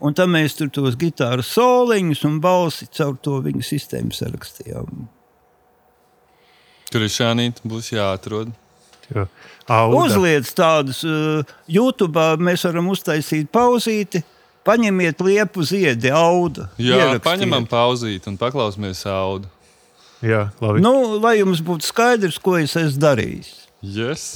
Un 0.04 0.16
tam 0.18 0.34
mēs 0.36 0.58
tur 0.58 0.70
tos 0.74 0.98
gitāras 1.00 1.54
soliņus 1.56 2.26
un 2.28 2.39
balsi 2.43 2.88
caur 2.91 3.16
to 3.24 3.39
viņa 3.46 3.64
sistēmu 3.64 4.16
sarakstījām. 4.16 5.06
Tur 6.91 7.06
ir 7.06 7.12
šādi, 7.12 7.50
būs 7.68 7.93
jāatrod. 7.96 8.52
Jā. 9.14 9.26
Auda. 9.70 9.98
Uzliec 10.04 10.50
tādus, 10.58 11.02
uh, 11.06 11.56
YouTube 11.70 12.22
mēs 12.41 12.66
varam 12.68 12.89
uztaisīt 12.93 13.50
pauzīti, 13.54 14.22
paņemiet 14.66 15.22
liepu 15.26 15.66
ziedi, 15.66 16.12
audu. 16.14 16.68
Jā, 16.78 16.98
ierakstiet. 16.98 17.26
paņemam 17.26 17.70
pauzīt 17.70 18.30
un 18.30 18.39
paklausāmies 18.41 19.06
audu. 19.10 19.50
Jā, 20.26 20.48
labi. 20.64 20.82
Nu, 20.86 21.20
lai 21.22 21.38
jums 21.41 21.62
būtu 21.66 21.86
skaidrs, 21.86 22.39
ko 22.41 22.58
es 22.62 22.78
esmu 22.80 23.04
darījis. 23.04 23.54
Yes. 23.86 24.30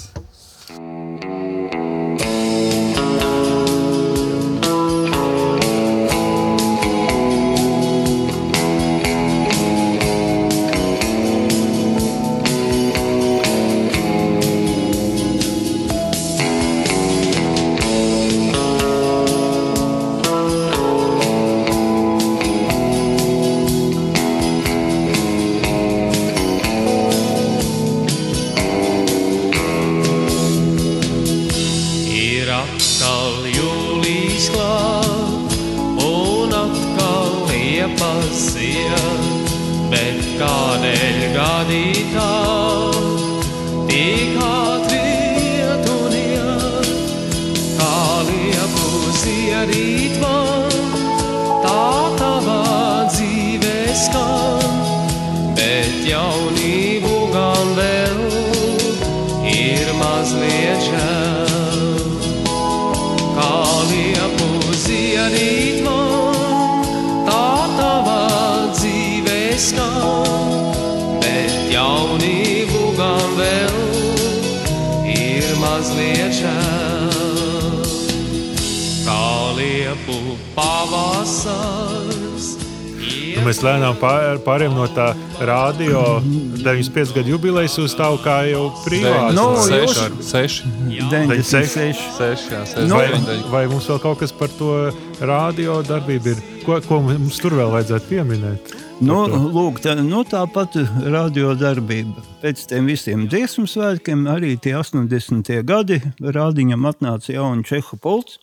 Mēs 83.49 83.61
lēnām 83.65 83.95
pār, 83.99 84.37
pārējām 84.45 84.75
no 84.77 84.85
tā 84.93 85.09
radio 85.47 86.19
95 86.61 87.15
gadu 87.15 87.33
jubilejas 87.33 87.77
uz 87.81 87.95
tādu 87.97 88.19
kā 88.23 88.39
jau 88.49 88.67
privātu. 88.83 89.33
Nu, 89.37 89.47
seši, 89.65 89.85
jūs- 89.85 90.27
seši, 90.29 90.73
96. 91.09 92.03
seši, 92.17 92.51
jā, 92.53 92.65
seši, 92.65 92.87
Nu, 92.89 92.99
Vai, 92.99 93.39
vai 93.49 93.63
mums 93.71 93.87
vēl 93.89 94.01
kaut 94.03 94.19
kas 94.19 94.31
par 94.35 94.51
to 94.59 94.91
radio 95.21 95.81
darbību 95.83 96.35
ir? 96.35 96.43
Ko, 96.65 96.77
ko 96.85 96.99
mums 97.01 97.39
tur 97.41 97.55
vēl 97.57 97.71
vajadzētu 97.73 98.09
pieminēt? 98.11 98.75
Nu, 99.01 99.23
lūk, 99.27 99.79
tā, 99.79 99.95
nu, 99.95 100.23
tāpat 100.27 100.75
radiodarbība. 101.07 102.19
Pēc 102.43 102.65
tam 102.67 102.89
visiem 102.91 103.27
dziesmu 103.31 103.65
svētkiem, 103.71 104.25
arī 104.27 104.57
tie 104.59 104.75
80. 104.75 105.63
gadi, 105.63 106.01
rādiņam 106.19 106.89
atnāca 106.91 107.31
jauna 107.33 107.63
čehu 107.63 107.97
pults, 108.03 108.37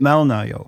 melnā 0.00 0.44
jau. 0.48 0.64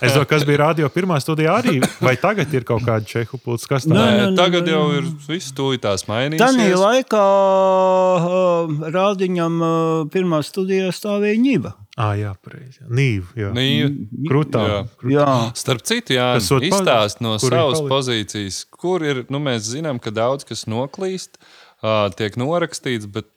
Es 0.00 0.12
domāju, 0.14 0.28
kas 0.30 0.44
bija 0.48 0.60
radio 0.64 0.88
pirmā 0.92 1.16
studijā 1.22 1.54
arī. 1.62 1.78
Vai 2.02 2.14
tagad 2.20 2.52
ir 2.56 2.64
kaut 2.68 2.84
kāda 2.86 3.06
čehu 3.08 3.38
pults? 3.42 3.66
Kas 3.70 3.86
tā 3.88 3.94
Nē, 3.94 4.04
ir? 4.06 4.10
nē, 4.10 4.20
Nē, 4.20 4.30
nē, 4.30 4.38
tagad 4.40 4.68
nē. 4.68 4.74
jau 4.76 4.84
ir 4.98 5.08
viss 5.28 5.52
tūlītās 5.56 6.06
Tanī 6.08 6.36
mainījies. 6.38 6.76
laikā 6.80 7.24
uh, 7.24 8.90
rādiņam 8.94 9.60
uh, 9.62 9.72
pirmā 10.12 10.40
studijā 10.46 10.90
stāvēja 10.94 11.40
ņiba. 11.40 11.74
Ah, 12.00 12.14
jā, 12.16 12.30
pareizi. 12.44 12.80
Nīva. 12.88 13.26
Jā. 13.36 13.50
Nīja. 13.56 13.90
Krutā. 14.30 14.62
Jā. 14.70 14.78
Jā, 15.12 15.26
Starp 15.58 15.82
citu, 15.84 16.14
jā, 16.16 16.28
izstāst 16.40 17.20
no 17.24 17.34
kur 17.42 17.52
savas 17.52 17.82
pozīcijas, 17.90 18.62
kur 18.72 19.04
ir, 19.04 19.24
nu, 19.32 19.40
mēs 19.42 19.66
zinām, 19.74 20.00
ka 20.00 20.12
daudz 20.14 20.46
kas 20.48 20.64
noklīst, 20.70 21.36
ā, 21.84 22.08
tiek 22.16 22.38
norakstīts, 22.40 23.10
bet 23.12 23.28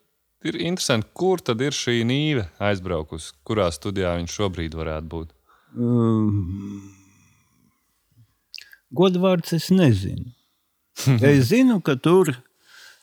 ir 0.48 0.58
interesanti, 0.62 1.10
kur 1.18 1.44
tad 1.44 1.60
ir 1.64 1.76
šī 1.76 2.02
nīve 2.08 2.46
aizbraukusi, 2.64 3.34
kurā 3.48 3.68
studijā 3.74 4.16
viņš 4.22 4.38
šobrīd 4.39 4.78
varētu 4.80 5.12
būt. 5.12 5.30
Um, 5.76 6.82
godvārds 8.91 9.55
es 9.57 9.69
nezinu. 9.74 10.32
Es 11.26 11.49
zinu, 11.49 11.80
ka 11.82 11.95
tur, 11.97 12.30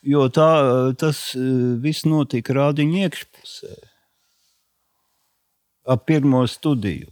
jo 0.06 0.28
tā, 0.30 0.50
tas 0.98 1.22
uh, 1.34 1.78
viss 1.82 2.06
notika 2.06 2.54
rādiņa 2.56 3.06
iekšpusē. 3.06 3.78
Ap 5.90 6.04
pirmo 6.06 6.44
studiju. 6.46 7.10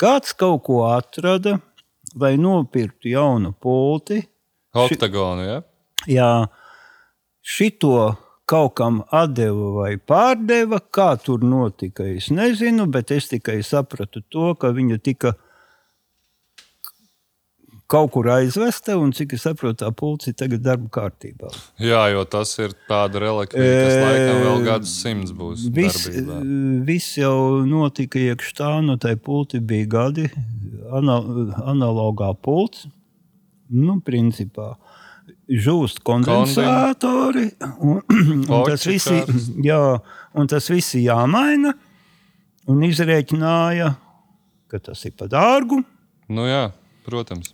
Kāds 0.00 0.34
kaut 0.36 0.64
ko 0.66 0.82
atrada 0.90 1.56
vai 2.16 2.34
nopirktu 2.40 3.12
jaunu 3.14 3.54
pulti, 3.56 4.20
Oktagonu, 4.70 5.42
ja? 5.42 5.62
Jā, 6.06 6.46
šito 7.42 8.14
kaut 8.50 8.74
kam 8.80 9.02
deva 9.30 9.70
vai 9.76 9.92
pārdeva, 9.96 10.80
kā 10.80 11.12
tur 11.22 11.44
notika. 11.46 12.06
Es 12.08 12.30
nezinu, 12.34 12.88
bet 12.90 13.12
es 13.14 13.30
tikai 13.30 13.60
sapratu 13.66 14.22
to, 14.28 14.54
ka 14.58 14.72
viņa 14.74 14.98
tika 14.98 15.36
kaut 17.90 18.12
kur 18.14 18.28
aizvesta, 18.30 18.94
un 19.02 19.10
cik 19.14 19.34
es 19.34 19.44
saprotu, 19.46 19.80
tā 19.82 19.90
pulci 19.94 20.32
tagad 20.38 20.62
darba 20.62 20.86
kārtībā. 20.94 21.50
Jā, 21.82 22.04
jo 22.14 22.22
tas 22.30 22.52
ir 22.62 22.74
tāda 22.88 23.22
relikvija, 23.24 23.72
kas 23.80 23.96
E, 23.96 24.04
laikam 24.04 24.42
vēl 24.44 24.66
gadus 24.68 24.92
simts 25.02 25.34
būs. 25.34 25.66
Viss, 25.74 26.06
viss 26.86 27.18
jau 27.18 27.34
notika 27.66 28.22
iekšā 28.22 28.56
tā, 28.62 28.70
no 28.86 28.94
tai 29.02 29.16
pulti 29.18 29.58
bija 29.58 29.90
gadi, 29.96 30.28
ana, 31.00 31.18
analogā 31.72 32.30
pults. 32.38 32.86
Nu, 33.70 34.00
principā. 34.02 34.72
Žūst 35.50 36.04
kondensātori, 36.06 37.48
un, 37.82 37.98
un, 38.54 38.60
tas 38.68 38.84
visi, 38.86 39.16
jā, 39.66 39.80
un 40.38 40.50
tas 40.50 40.68
viss 40.70 40.94
ir 40.94 41.08
jāmaina. 41.08 41.72
Un 42.70 42.84
izrēķināja, 42.86 43.88
ka 44.70 44.78
tas 44.78 45.00
ir 45.08 45.16
par 45.18 45.30
dārgu. 45.32 45.80
Nu, 46.30 46.44
jā, 46.46 46.68
protams. 47.02 47.50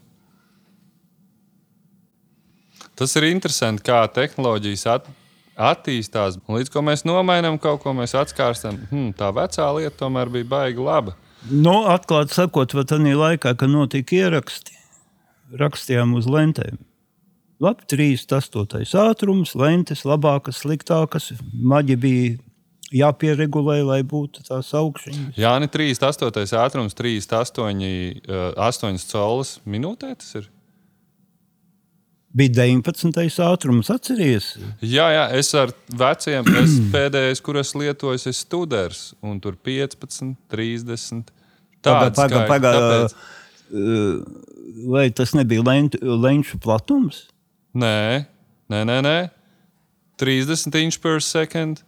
Tas 2.96 3.12
ir 3.16 3.30
interesanti, 3.30 3.84
kā 3.86 4.02
tehnoloģijas 4.12 4.84
at, 4.92 5.08
attīstās. 5.56 6.36
Līdz 6.52 6.72
ko 6.72 6.82
mēs 6.84 7.06
nomainām 7.08 7.56
kaut 7.60 7.82
ko, 7.84 7.94
mēs 7.96 8.16
atskārstam, 8.18 8.82
hmm, 8.90 9.14
tā 9.16 9.30
vecā 9.36 9.68
lieta 9.78 10.02
tomēr 10.04 10.32
bija 10.32 10.48
baigi 10.52 10.84
laba. 10.84 11.16
Nu, 11.48 11.84
atklāti 11.92 12.34
sakot, 12.36 12.74
vai 12.74 12.84
tādā 12.88 13.12
laikā, 13.16 13.54
kad 13.56 13.72
notika 13.72 14.16
ieraksti, 14.16 14.76
rakstījām 15.60 16.16
uz 16.18 16.28
lentēm. 16.28 16.80
Labi, 17.62 17.86
38. 17.88 18.84
ātrums, 19.00 19.54
lentes, 19.56 20.02
labākas, 20.04 20.60
sliktākas. 20.60 21.30
Maģi 21.56 21.94
bija 21.96 22.34
jāpieregulē, 22.92 23.78
lai 23.86 24.02
būtu 24.06 24.44
tās 24.44 24.74
augšas. 24.76 25.16
Jā, 25.38 25.54
ne 25.62 25.68
38. 25.72 26.52
ātrums, 26.60 26.96
38 26.98 28.26
uh, 28.28 29.06
colas 29.08 29.56
minūtē. 29.64 30.12
Tas 30.20 30.36
ir. 30.42 30.50
Bija 32.36 32.52
19. 32.58 33.40
ātrums, 33.46 33.88
atceries? 33.88 34.50
Jā, 34.84 35.06
jā, 35.14 35.22
es 35.38 35.54
ar 35.56 35.72
veciem, 35.88 36.50
es 36.60 36.74
pēdējais, 36.92 37.40
kur 37.40 37.56
es 37.62 37.72
lietoju, 37.72 38.20
ir 38.20 38.36
students, 38.36 39.06
un 39.24 39.40
tur 39.40 39.56
15, 39.56 40.34
30. 40.52 41.32
Pagaid, 41.86 42.12
Tāda 42.12 42.44
pagaid, 42.44 42.52
pagaid. 42.52 43.16
Uh, 43.72 44.44
Vai 44.92 45.06
tas 45.14 45.32
nebija 45.32 45.64
lenču 45.64 46.58
platums? 46.60 47.24
Nē, 47.76 48.24
nē, 48.72 48.84
nē, 48.88 49.00
nē. 49.04 49.16
30 50.16 50.78
inch 50.80 50.96
per 51.02 51.20
second, 51.20 51.82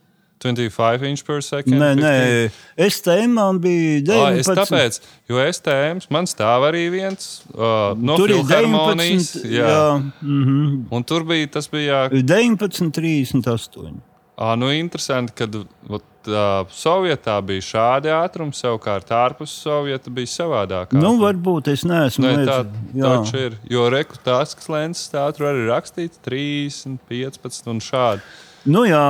25 0.45 1.03
inch 1.09 1.25
per 1.25 1.41
second. 1.43 1.79
Nē, 1.81 1.95
15. 1.97 2.03
nē, 2.05 2.89
STM 2.93 3.33
man 3.39 3.61
bija 3.63 4.19
Ai, 4.27 4.43
es 4.43 4.51
19. 4.51 4.59
tāpēc, 4.61 4.99
jo 5.31 5.41
STM 5.43 6.03
man 6.15 6.29
stāv 6.31 6.69
arī 6.69 6.85
viens 6.93 7.31
uh, 7.55 7.97
no 7.97 8.19
Tur 8.21 8.35
filharmonijas. 8.35 9.33
19. 9.41 9.55
Jā. 9.57 9.73
Jā, 9.73 9.89
mhm. 10.21 10.69
Un 10.95 11.09
tur 11.09 11.25
bija 11.29 11.49
tas 11.59 11.71
bija. 11.73 12.05
19, 12.13 12.93
38. 12.93 13.97
À, 14.39 14.53
nu, 14.55 14.69
interesanti, 14.71 15.35
ka 15.35 15.49
ot, 15.91 16.05
uh, 16.31 16.69
Sovietā 16.75 17.39
bija 17.45 17.65
šādi 17.65 18.13
ātrumi, 18.13 18.57
savukārt 18.57 19.11
ārpus 19.15 19.55
Sovieta 19.65 20.13
bija 20.15 20.31
savādāk. 20.31 20.93
Nu, 20.97 21.17
varbūt 21.21 21.71
es 21.73 21.87
neesmu 21.89 22.27
Nē, 22.27 22.35
tā 22.49 22.59
redzējis. 22.61 22.93
Jā. 23.01 23.15
taču 23.15 23.43
ir. 23.47 23.57
Jo 23.73 23.89
rekrutācijas 23.93 24.71
lenses 24.73 25.11
tā 25.13 25.25
tur 25.37 25.51
arī 25.51 25.67
rakstīts 25.71 26.21
30, 26.27 27.01
15 27.11 27.73
un 27.73 27.83
šādi. 27.85 28.25
Nu, 28.69 28.85
jā. 28.89 29.09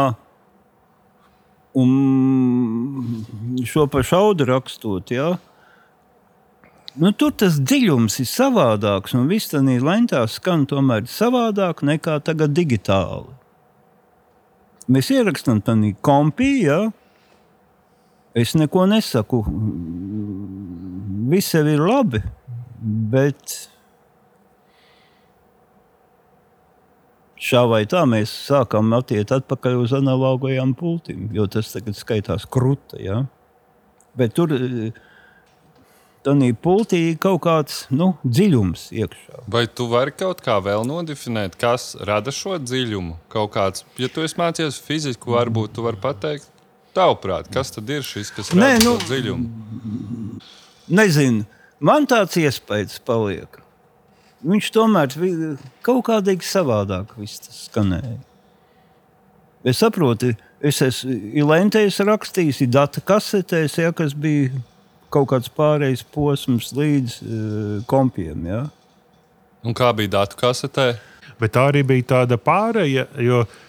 Un 1.79 3.65
šo 3.69 3.87
pašu 3.93 4.17
audu 4.19 4.49
rakstot, 4.49 5.13
jā. 5.15 5.35
Nu, 6.99 7.13
tur 7.15 7.31
tas 7.39 7.61
dziļums 7.63 8.17
ir 8.23 8.27
savādāks, 8.27 9.13
un 9.15 9.29
viss 9.31 9.53
tādā 9.53 9.77
lentā 9.87 10.25
skan 10.27 10.65
tomēr 10.67 11.07
savādāk 11.07 11.85
nekā 11.87 12.17
tagad 12.27 12.57
digitāli. 12.57 13.37
Mēs 14.89 15.11
ierakstām 15.13 15.61
tādā 15.63 15.93
kompī, 16.03 16.65
jā. 16.65 16.89
Es 18.39 18.55
neko 18.55 18.87
nesaku. 18.87 19.43
Viss 21.29 21.57
ir 21.59 21.81
labi, 21.83 22.21
bet 23.13 23.57
šā 27.43 27.65
vai 27.71 27.83
tā 27.91 28.05
mēs 28.09 28.31
sākam 28.49 28.93
attiekt 28.97 29.35
atpakaļ 29.35 29.83
uz 29.83 29.95
analogajām 29.99 30.75
pultīm, 30.79 31.29
jo 31.35 31.47
tas 31.51 31.73
tagad 31.75 31.99
skaitās 31.99 32.47
krūta. 32.51 33.01
Ja? 33.03 33.23
Bet 34.19 34.35
tur 34.39 34.55
tādā 36.27 36.51
pultī 36.63 37.03
ir 37.13 37.19
kaut 37.23 37.43
kāds 37.47 37.81
nu, 37.95 38.13
dziļums 38.27 38.89
iekšā. 38.93 39.45
Vai 39.51 39.65
tu 39.71 39.89
vari 39.91 40.13
kaut 40.13 40.43
kā 40.45 40.59
vēl 40.65 40.87
nodefinēt, 40.89 41.57
kas 41.61 41.95
rada 42.09 42.35
šo 42.35 42.59
dziļumu? 42.63 43.19
Kaut 43.33 43.55
kāds, 43.57 43.87
ja 44.01 44.11
tu 44.13 44.25
esi 44.27 44.39
mācījies 44.41 44.81
fiziku, 44.85 45.37
varbūt 45.39 45.77
tu 45.79 45.87
vari 45.87 46.01
pateikt, 46.03 46.51
tavuprāt, 46.97 47.51
kas 47.53 47.73
tad 47.75 47.91
ir 47.91 48.03
šis, 48.07 48.31
kas 48.35 48.53
Nē, 48.57 48.79
nu- 48.85 48.99
dziļumu? 49.05 50.41
Nezinu, 50.89 51.45
man 51.81 52.07
tāds 52.09 52.37
iespējas 52.41 52.99
paliek. 53.05 53.61
Viņš 54.47 54.71
tomēr 54.73 55.15
kaut 55.83 56.05
kādīgi 56.07 56.47
savādāk 56.47 57.17
viss 57.19 57.43
tas 57.43 57.69
skanēja. 57.69 58.19
Es 59.67 59.81
saprotu, 59.83 60.37
es 60.63 60.79
esmu 60.81 61.17
Ilentēs 61.43 61.99
rakstījis, 62.07 62.63
ir 62.63 62.71
data 62.73 63.03
kasetēs, 63.05 63.79
ja, 63.83 63.91
kas 63.93 64.15
bija 64.15 64.53
kaut 65.11 65.29
kāds 65.33 65.51
pārējais 65.51 66.05
posms 66.15 66.71
līdz 66.77 67.17
uh, 67.23 67.85
kompiem. 67.91 68.47
Ja. 68.47 68.63
Un 69.67 69.75
kā 69.75 69.91
bija 69.97 70.21
datu 70.21 70.39
kasetē? 70.39 70.93
Bet 71.39 71.55
tā 71.55 71.69
arī 71.73 71.83
bija 71.87 72.07
tāda 72.15 72.39
pārēja, 72.39 73.07
jo 73.23 73.43
ne, 73.45 73.68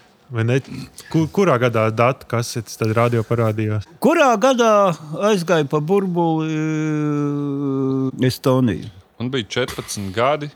kur, 1.10 1.26
kurā 1.34 1.56
gadā 1.58 1.88
datu 1.90 2.28
kasetes 2.30 2.78
tad 2.78 2.94
radio 2.94 3.24
parādījās? 3.26 3.88
Kurā 4.02 4.30
gadā 4.38 4.92
aizgāja 5.30 5.66
pa 5.70 5.80
burbuli 5.82 6.54
uh, 6.54 8.26
Estoniju? 8.26 8.90
Man 9.18 9.32
bija 9.34 9.48
14 9.66 10.12
gadi, 10.14 10.48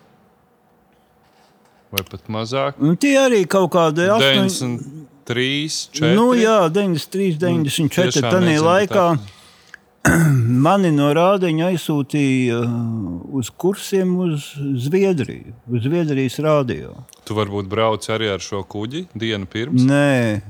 vai 1.93 2.05
pat 2.11 2.31
mazāk. 2.33 2.79
Un 2.79 2.95
tie 3.01 3.17
arī 3.21 3.43
kaut 3.51 3.73
kādi 3.75 4.07
8, 4.09 4.47
93, 5.27 5.81
4. 5.99 6.15
Nu, 6.17 6.31
jā, 6.39 6.61
93, 6.71 7.35
94. 7.43 8.15
tiešām 8.15 8.31
Tajā 8.31 8.45
nezinu, 8.47 8.67
laikā 8.69 9.09
mani 10.67 10.91
no 10.93 11.09
rādiņa 11.17 11.71
aizsūtīja 11.73 12.59
uh, 12.61 12.73
uz 13.39 13.51
kursiem 13.51 14.13
uz 14.27 14.51
Zviedriju, 14.85 15.55
uz 15.71 15.87
Zviedrijas 15.87 16.37
rādio. 16.45 16.93
Tu 17.25 17.37
varbūt 17.37 17.71
brauc 17.71 18.05
arī 18.13 18.29
ar 18.35 18.43
šo 18.45 18.63
kuģi 18.69 19.07
dienu 19.17 19.49
pirms. 19.51 19.87
Nē, 19.89 20.43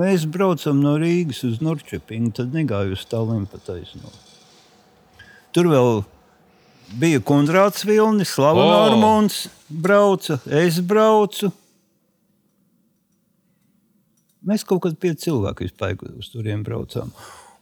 mēs 0.00 0.26
braucam 0.28 0.82
no 0.84 0.96
Rīgas 1.00 1.44
uz 1.48 1.62
Norčepinu, 1.64 2.32
tad 2.36 2.52
negāju 2.56 2.96
uz 2.98 3.06
Tallinu 3.08 3.48
pa 3.50 3.60
taisno. 3.62 4.12
Tur 5.56 5.70
vēl 5.72 6.02
bija 7.00 7.22
Kundrāts 7.24 7.86
Vilnis, 7.88 8.34
Slavs 8.36 8.60
O! 8.60 8.68
Armons, 8.82 9.46
brauca, 9.68 10.36
es 10.52 10.82
braucu. 10.84 11.48
Mēs 14.46 14.62
kaut 14.68 14.84
kādā 14.84 15.00
pieci 15.00 15.30
cilvēki 15.30 15.66
vispār 15.66 15.96
uz 16.20 16.28
turiem 16.30 16.60
braucām. 16.66 17.08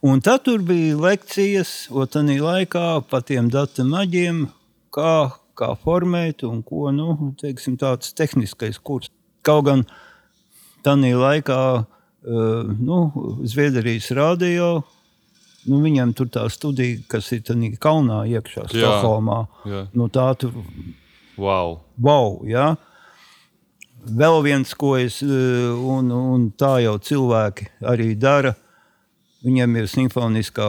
Un 0.05 0.21
tad 0.21 0.43
tur 0.45 0.61
bija 0.61 0.99
lekcijas, 1.01 1.71
tādā 2.13 2.35
laikā 2.37 2.89
pa 3.09 3.23
tiem 3.25 3.47
datu 3.49 3.87
maģiem, 3.89 4.43
kā, 4.93 5.13
kā 5.57 5.71
formēt 5.81 6.45
un 6.45 6.59
ko 6.67 6.91
nu, 6.93 7.31
teiksim, 7.41 7.79
tāds 7.81 8.13
tehniskais 8.13 8.77
kurs. 8.85 9.09
Kaut 9.45 9.65
gan 9.65 9.87
tādā 10.85 11.15
laikā 11.17 11.61
uh, 11.81 12.75
nu, 12.85 12.99
Zviedrijas 13.49 14.11
radio. 14.19 14.83
Nu, 15.65 15.79
viņam 15.81 16.13
tur 16.13 16.29
tā 16.29 16.43
studija, 16.53 17.01
kas 17.09 17.31
ir 17.33 17.41
tādā 17.49 17.71
kalnā 17.81 18.27
iekšā. 18.29 18.67
Stokholmā. 18.75 19.39
Nu, 19.97 20.11
tā 20.13 20.27
tur 20.37 20.53
Wow! 21.41 21.81
wow, 21.99 22.43
ja? 22.47 22.75
Vēl 24.05 24.43
viens, 24.45 24.75
ko 24.77 24.93
es, 25.01 25.23
eh, 25.25 25.73
un, 25.73 26.13
un 26.13 26.45
tā 26.53 26.77
jau 26.85 26.99
cilvēki 27.01 27.71
arī 27.89 28.13
dara, 28.21 28.53
viņiem 29.45 29.77
ir 29.81 29.89
simfoniskā, 29.91 30.69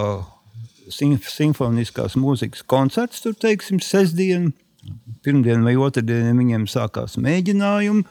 sim, 0.92 1.16
simfoniskās 1.20 2.18
mūzikas 2.20 2.66
koncerts, 2.68 3.24
tur 3.24 3.36
teiksim, 3.40 3.80
sestdien, 3.84 4.52
pirmdien 5.26 5.64
vai 5.66 5.76
otrdien 5.82 6.36
viņiem 6.38 6.68
sākās 6.70 7.18
mēģinājumi, 7.22 8.06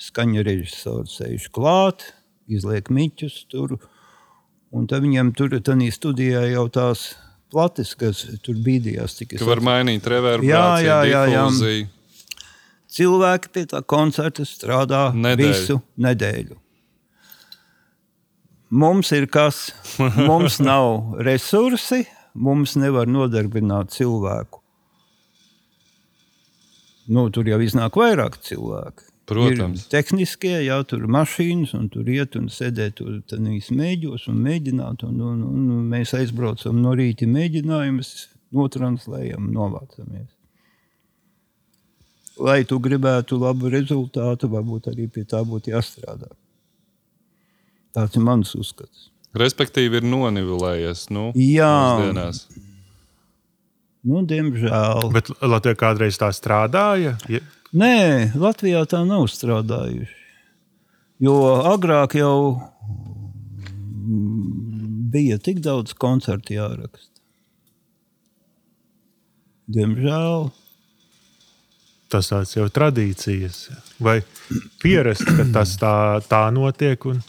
skaņa 0.00 0.44
režisors 0.46 1.18
sēž 1.20 1.48
klāt, 1.54 2.10
izliek 2.50 2.88
miķus 2.92 3.42
tur, 3.50 3.76
un 4.72 4.86
tad 4.90 5.04
viņiem 5.04 5.32
tur 5.36 5.52
tādā 5.58 5.90
studijā 5.92 6.46
jau 6.52 6.68
tās 6.72 7.10
plates, 7.50 7.96
kas 7.98 8.22
tur 8.44 8.58
bīdījās, 8.62 9.16
cik 9.18 9.34
es 9.34 9.42
Tu 9.42 9.48
vari 9.48 9.64
mainīt 9.66 10.06
reverbu, 10.06 10.46
Jā, 10.46 10.78
jā, 10.84 11.00
jā, 11.10 11.24
jā. 11.34 11.44
cilvēki 12.90 13.52
pie 13.54 13.64
tā 13.70 13.82
koncerta 13.86 14.46
strādā 14.46 15.08
Nedēļu. 15.14 15.50
visu 15.50 15.80
nedēļu. 15.98 16.58
Mums 18.70 19.10
ir 19.12 19.26
kas, 19.26 19.70
mums 20.30 20.60
nav 20.62 21.16
resursi, 21.26 22.04
mums 22.34 22.76
nevar 22.78 23.10
nodarbināt 23.10 23.90
cilvēku. 23.96 24.60
Nu, 27.10 27.26
tur 27.34 27.48
jau 27.50 27.58
iznāk 27.58 27.98
vairāk 27.98 28.38
cilvēku. 28.46 29.10
Protams. 29.30 29.84
Ir 29.84 29.90
tehniskie, 29.92 30.56
jā, 30.66 30.76
tur 30.90 31.04
ir 31.04 31.10
mašīnas, 31.10 31.72
un 31.78 31.86
tur 31.90 32.08
iet 32.10 32.34
un 32.38 32.48
sēdēt 32.50 32.98
tur 32.98 33.20
mēģos 33.30 34.26
un 34.30 34.40
mēģināt. 34.46 35.04
Un, 35.06 35.20
un, 35.22 35.44
un, 35.46 35.68
un 35.76 35.84
mēs 35.90 36.14
aizbraucam 36.18 36.80
no 36.82 36.94
rīta 36.98 37.28
mēģinājumus, 37.30 38.10
notranslējam, 38.54 39.50
novācamies. 39.54 40.30
Lai 42.40 42.62
tu 42.66 42.78
gribētu 42.82 43.38
labu 43.38 43.70
rezultātu, 43.70 44.50
varbūt 44.50 44.90
arī 44.94 45.06
pie 45.12 45.26
tā 45.28 45.42
būtu 45.46 45.74
jāstrādā. 45.74 46.30
Tāds 47.96 48.16
ir 48.18 48.24
mans 48.26 48.54
uzskats. 48.58 49.08
Respektīvi, 49.38 50.00
ir 50.00 50.06
nonivelējies. 50.06 51.06
Nu, 51.14 51.30
Jā. 51.38 51.70
Nu, 54.00 54.22
diemžēl. 54.26 55.10
Bet 55.12 55.28
Latvijā 55.44 55.76
kādreiz 55.78 56.18
tā 56.18 56.30
strādāja. 56.34 57.18
Ja, 57.30 57.42
Nē, 57.70 58.32
Latvijā 58.34 58.82
tā 58.90 59.04
nav 59.06 59.28
strādājuši. 59.30 60.16
Jo 61.22 61.34
agrāk 61.70 62.16
jau 62.18 62.56
mm, 64.00 65.10
bija 65.12 65.38
tik 65.38 65.60
daudz 65.62 65.94
koncertu 65.94 66.56
jāraksta. 66.56 67.20
Diemžēl. 69.70 70.50
tas 72.10 72.26
tāds 72.32 72.56
jau 72.56 72.66
tradīcijas. 72.66 73.68
Vai 74.02 74.18
pierast, 74.82 75.22
ka 75.22 75.46
tas 75.54 75.76
tā, 75.78 75.94
tā 76.26 76.48
notiek? 76.50 77.06
Un... 77.06 77.20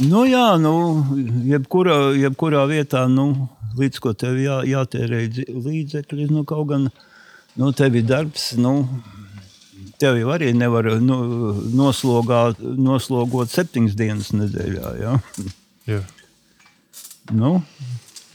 Nu, 0.00 0.22
jā, 0.24 0.54
nu, 0.56 0.72
jebkurā, 1.44 2.14
jebkurā 2.16 2.62
vietā, 2.70 3.04
nu, 3.10 3.48
līdz 3.76 4.00
ko 4.00 4.12
tev 4.16 4.38
jā, 4.40 4.60
jātērē 4.64 5.26
līdzekļi, 5.50 6.28
nu, 6.32 6.44
kaut 6.48 6.70
gan 6.70 6.86
nu, 7.60 7.72
tev 7.76 7.98
ir 8.00 8.06
darbs. 8.08 8.52
Nu, 8.60 8.84
Tev 10.00 10.16
jau 10.16 10.30
arī 10.32 10.54
nevar 10.56 10.86
nu, 11.04 11.16
noslogāt, 11.76 12.56
noslogot 12.60 13.52
septiņas 13.52 13.96
dienas 13.98 14.30
nedēļā. 14.32 14.92
Ja? 14.96 15.12
Jā. 15.90 15.98
Nu, 17.36 17.58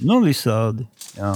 nu 0.05 0.19
visādi. 0.21 0.85
Jā. 1.17 1.31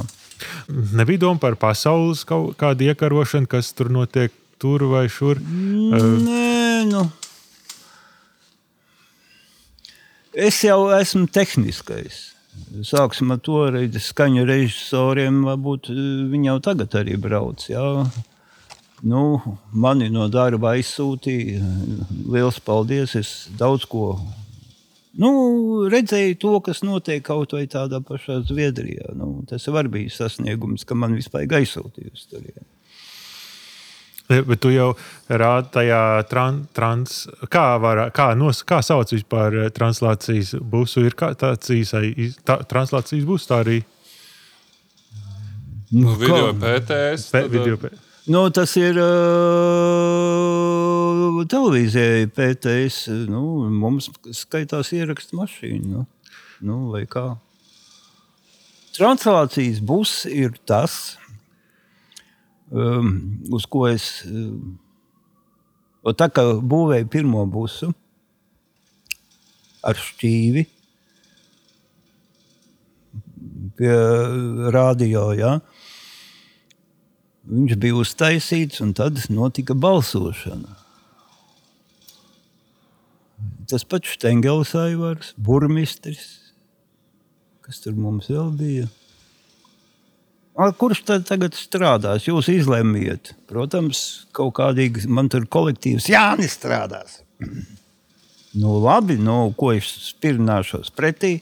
Nebija 0.70 1.24
doma 1.26 1.42
par 1.42 1.58
pasaules 1.58 2.22
kaut 2.30 2.60
kādu 2.62 2.86
iekarošanu, 2.92 3.50
kas 3.50 3.74
tur 3.74 3.90
notiek 3.94 4.34
tur 4.62 4.86
vai 4.92 5.08
šur. 5.10 5.42
Nē, 5.42 6.86
nu. 6.92 7.08
Es 10.34 10.60
jau 10.62 10.90
esmu 10.94 11.26
tehniskais. 11.34 12.28
Sāksim 12.86 13.32
ar 13.34 13.40
to 13.42 13.64
reizi 13.74 14.02
skaņu 14.04 14.44
režisoriem. 14.46 15.42
Varbūt 15.48 15.90
eh, 15.90 16.02
viņi 16.30 16.52
jau 16.52 16.60
tagad 16.70 16.98
arī 17.02 17.16
brauc. 17.18 17.66
Jā. 17.70 18.04
Nu, 19.02 19.24
mani 19.72 20.10
no 20.14 20.28
darba 20.30 20.76
aizsūtīja. 20.76 21.64
Lielas 22.30 22.60
paldies! 22.62 23.16
Es 23.16 23.32
daudz 23.58 23.88
ko 23.90 24.20
nu, 25.20 25.32
redzēju, 25.92 26.36
to, 26.40 26.52
kas 26.64 26.84
notiek 26.86 27.24
kaut 27.26 27.56
vai 27.56 27.66
tādā 27.72 28.00
pašā 28.06 28.42
Zviedrijā. 28.48 29.16
Nu, 29.18 29.40
tas 29.50 29.66
var 29.74 29.90
bija 29.92 30.12
sasniegums, 30.14 30.86
ka 30.86 30.96
man 30.96 31.18
vispār 31.18 31.50
aizsūtīja 31.60 32.14
uz 32.14 32.28
turieni. 32.30 32.68
Bet 34.30 34.60
tu 34.62 34.70
jau 34.70 34.92
rādi 35.26 35.72
tajā 35.74 36.02
tran, 36.30 36.68
trans, 36.78 37.28
kā, 37.50 37.64
var, 37.82 38.12
kā, 38.14 38.28
nos, 38.38 38.62
kā 38.62 38.78
sauc 38.86 39.10
vispār 39.10 39.56
eh, 39.64 39.70
translācijas 39.74 40.54
busu. 40.62 41.02
Ir 41.10 41.16
kā 41.18 41.32
tāds 41.34 41.72
īsai 41.74 42.14
tā, 42.46 42.60
translācijas 42.70 43.26
bus, 43.26 43.48
tā 43.50 43.64
arī 43.64 43.80
Nu, 45.90 46.14
kā? 46.14 46.20
video 46.22 46.54
PTS. 46.54 47.32
pe, 47.34 47.42
tad, 47.42 47.50
video. 47.50 47.78
Pe, 47.82 47.90
Nu, 48.30 48.44
tas 48.54 48.76
ir 48.78 48.94
uh, 49.02 49.08
televīzijai 51.50 52.28
PTS. 52.30 53.08
Nu, 53.26 53.66
mums 53.74 54.12
skaitās 54.38 54.92
ierakstu 54.94 55.40
mašīna. 55.40 55.88
Nu, 55.90 56.06
nu, 56.62 56.76
vai 56.94 57.08
kā? 57.10 57.42
Translācijas 58.94 59.80
būs 59.82 60.28
ir 60.30 60.54
tas, 60.70 61.18
uz 62.70 63.66
ko 63.70 63.88
es. 63.90 64.10
Tā 66.20 66.28
kā 66.34 66.46
būvēju 66.60 67.10
pirmo 67.12 67.46
busu 67.50 67.92
ar 69.86 69.98
šķīvi 69.98 70.66
pie 73.80 73.96
radio. 74.76 75.30
Ja? 75.38 75.54
Viņš 77.50 77.80
bija 77.82 77.98
uztaisīts, 77.98 78.84
un 78.84 78.94
tad 78.98 79.22
notika 79.34 79.74
balsošana. 79.74 80.76
Tas 83.70 83.86
pats 83.86 84.16
Stengels 84.18 84.74
Aivars, 84.76 85.34
burmistrs, 85.38 86.54
kas 87.66 87.84
tur 87.84 87.96
mums 87.96 88.30
vēl 88.32 88.50
bija. 88.58 88.88
A, 90.60 90.74
Kurš 90.76 91.06
tad 91.08 91.24
tagad 91.30 91.56
strādās? 91.56 92.26
Jūs 92.28 92.50
izlemjiet. 92.52 93.32
Protams, 93.48 94.26
kaut 94.36 94.58
kādīgi 94.58 95.06
man 95.08 95.30
tur 95.32 95.46
kolektīvs 95.48 96.10
Jānis 96.12 96.58
strādās. 96.58 97.22
Nu, 98.60 98.74
labi, 98.84 99.16
nu, 99.22 99.54
ko 99.56 99.72
es 99.78 99.88
spirnāšos 100.10 100.92
pretī. 100.98 101.38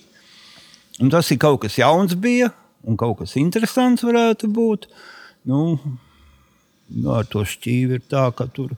Un 1.01 1.09
tas 1.13 1.31
ir 1.33 1.39
kaut 1.41 1.63
kas 1.63 1.79
jauns 1.79 2.13
bija, 2.13 2.51
un 2.85 2.97
kaut 2.99 3.23
kas 3.23 3.33
interesants 3.41 4.05
varētu 4.05 4.49
būt. 4.53 4.85
Nu, 5.49 5.79
nu, 5.81 7.07
ar 7.15 7.25
to 7.31 7.41
šķīvi 7.47 7.97
ir 7.97 8.03
tā, 8.05 8.27
ka 8.37 8.45
tur 8.53 8.75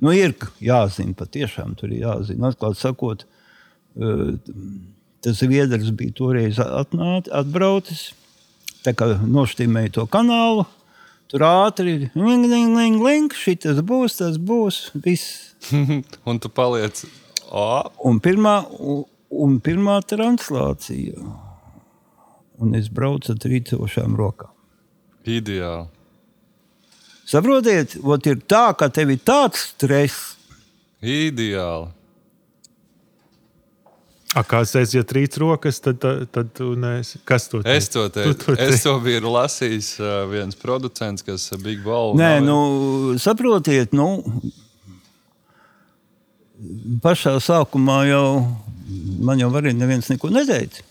nu, 0.00 0.14
ir 0.16 0.32
jāzina, 0.64 1.16
patiešām 1.18 1.76
tur 1.76 1.92
ir 1.92 2.06
jāzina. 2.06 2.48
Atklāti 2.48 2.80
sakot, 2.80 3.26
eh, 4.00 4.24
tas 5.20 5.44
viedrs 5.44 5.92
bija 5.92 6.16
toreiz 6.16 6.62
atnāc, 6.64 7.28
atbraucis, 7.28 8.10
nošķīmēja 8.84 9.92
to 9.98 10.06
kanālu. 10.10 10.66
Tur 11.30 11.44
ātri 11.46 12.10
ling, 12.14 12.46
ling, 12.50 12.74
ling, 12.74 13.02
ling, 13.04 13.30
šitas 13.32 13.78
būs, 13.86 14.16
tas 14.18 14.38
būs, 14.38 14.90
viss. 15.04 15.54
Un 16.26 16.40
tu 16.42 16.48
paliec. 16.50 17.04
O, 17.50 17.84
Un 18.04 18.18
pirmā, 18.20 18.64
un, 18.80 19.04
un 19.30 19.60
pirmā 19.62 20.00
translācija. 20.06 21.14
Un 22.60 22.74
es 22.74 22.88
braucu 22.92 23.32
ar 23.32 23.38
trīcošām 23.40 24.16
rokām. 24.18 24.50
ideāli. 25.24 25.86
Saprotiet, 27.30 27.94
ot 28.02 28.26
ir 28.26 28.40
tā, 28.50 28.72
ka 28.74 28.88
tev 28.90 29.12
ir 29.14 29.20
tāds 29.22 29.68
stress. 29.70 30.34
Ideāli. 31.00 31.92
A, 34.30 34.44
kāds 34.46 34.70
teica, 34.70 34.92
ja 34.94 35.02
trīs 35.02 35.34
rokas, 35.42 35.80
tad, 35.82 35.96
tad, 36.02 36.28
tad 36.30 36.52
tu 36.54 36.68
neesi. 36.78 37.18
Kas 37.26 37.48
to 37.50 37.64
teica? 37.64 37.74
Es 37.80 37.88
to 37.90 38.04
teicu. 38.14 38.36
to 38.44 38.52
Es 38.54 38.60
teici. 38.76 38.82
to 38.84 38.92
biju 39.02 39.24
lasījis. 39.26 39.88
viens 40.30 40.54
producents, 40.54 41.24
kas 41.26 41.48
ir 41.52 41.58
Big 41.64 41.82
Ball. 41.82 42.14
Nē, 42.14 42.36
nav- 42.38 42.46
nu, 42.46 43.18
saprotiet, 43.18 43.90
nu, 43.92 44.06
pašā 47.02 47.36
sākumā 47.42 47.98
jau 48.10 48.24
man 49.24 49.38
jau 49.40 49.50
arī 49.60 49.74
neviens 49.76 50.10
neko 50.12 50.30
neteica. 50.34 50.82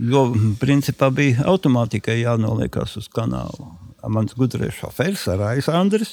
Jo, 0.00 0.28
principā, 0.62 1.08
bija 1.10 1.42
automātikai 1.50 2.20
jānoliekas 2.20 2.92
uz 3.00 3.08
kanāla. 3.10 3.72
Mans 4.06 4.36
gudrais 4.38 4.76
šofērs, 4.78 5.24
Arais 5.34 5.66
Andris. 5.68 6.12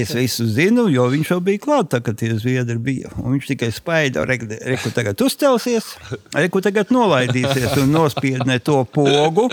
Es 0.00 0.12
visu 0.14 0.46
zinu, 0.46 0.86
jo 0.92 1.06
viņš 1.10 1.32
jau 1.32 1.40
bija 1.44 1.60
klāts, 1.62 1.98
kad 2.04 2.18
tie 2.18 2.30
zviedri 2.38 2.78
bija. 2.78 3.10
Un 3.18 3.34
viņš 3.34 3.48
tikai 3.52 3.70
spaida, 3.74 4.22
reku 4.24 4.92
tagad 4.94 5.20
uzcelsies, 5.24 5.92
reku 6.36 6.62
tagad 6.64 6.92
nolaidīsies 6.94 7.74
un 7.82 7.90
nospiednē 7.96 8.60
to 8.64 8.82
pogu. 8.94 9.48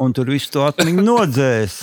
Un 0.00 0.14
tur 0.16 0.30
viss 0.32 0.50
to 0.50 0.64
atmiņu 0.66 1.04
nodzēs. 1.06 1.82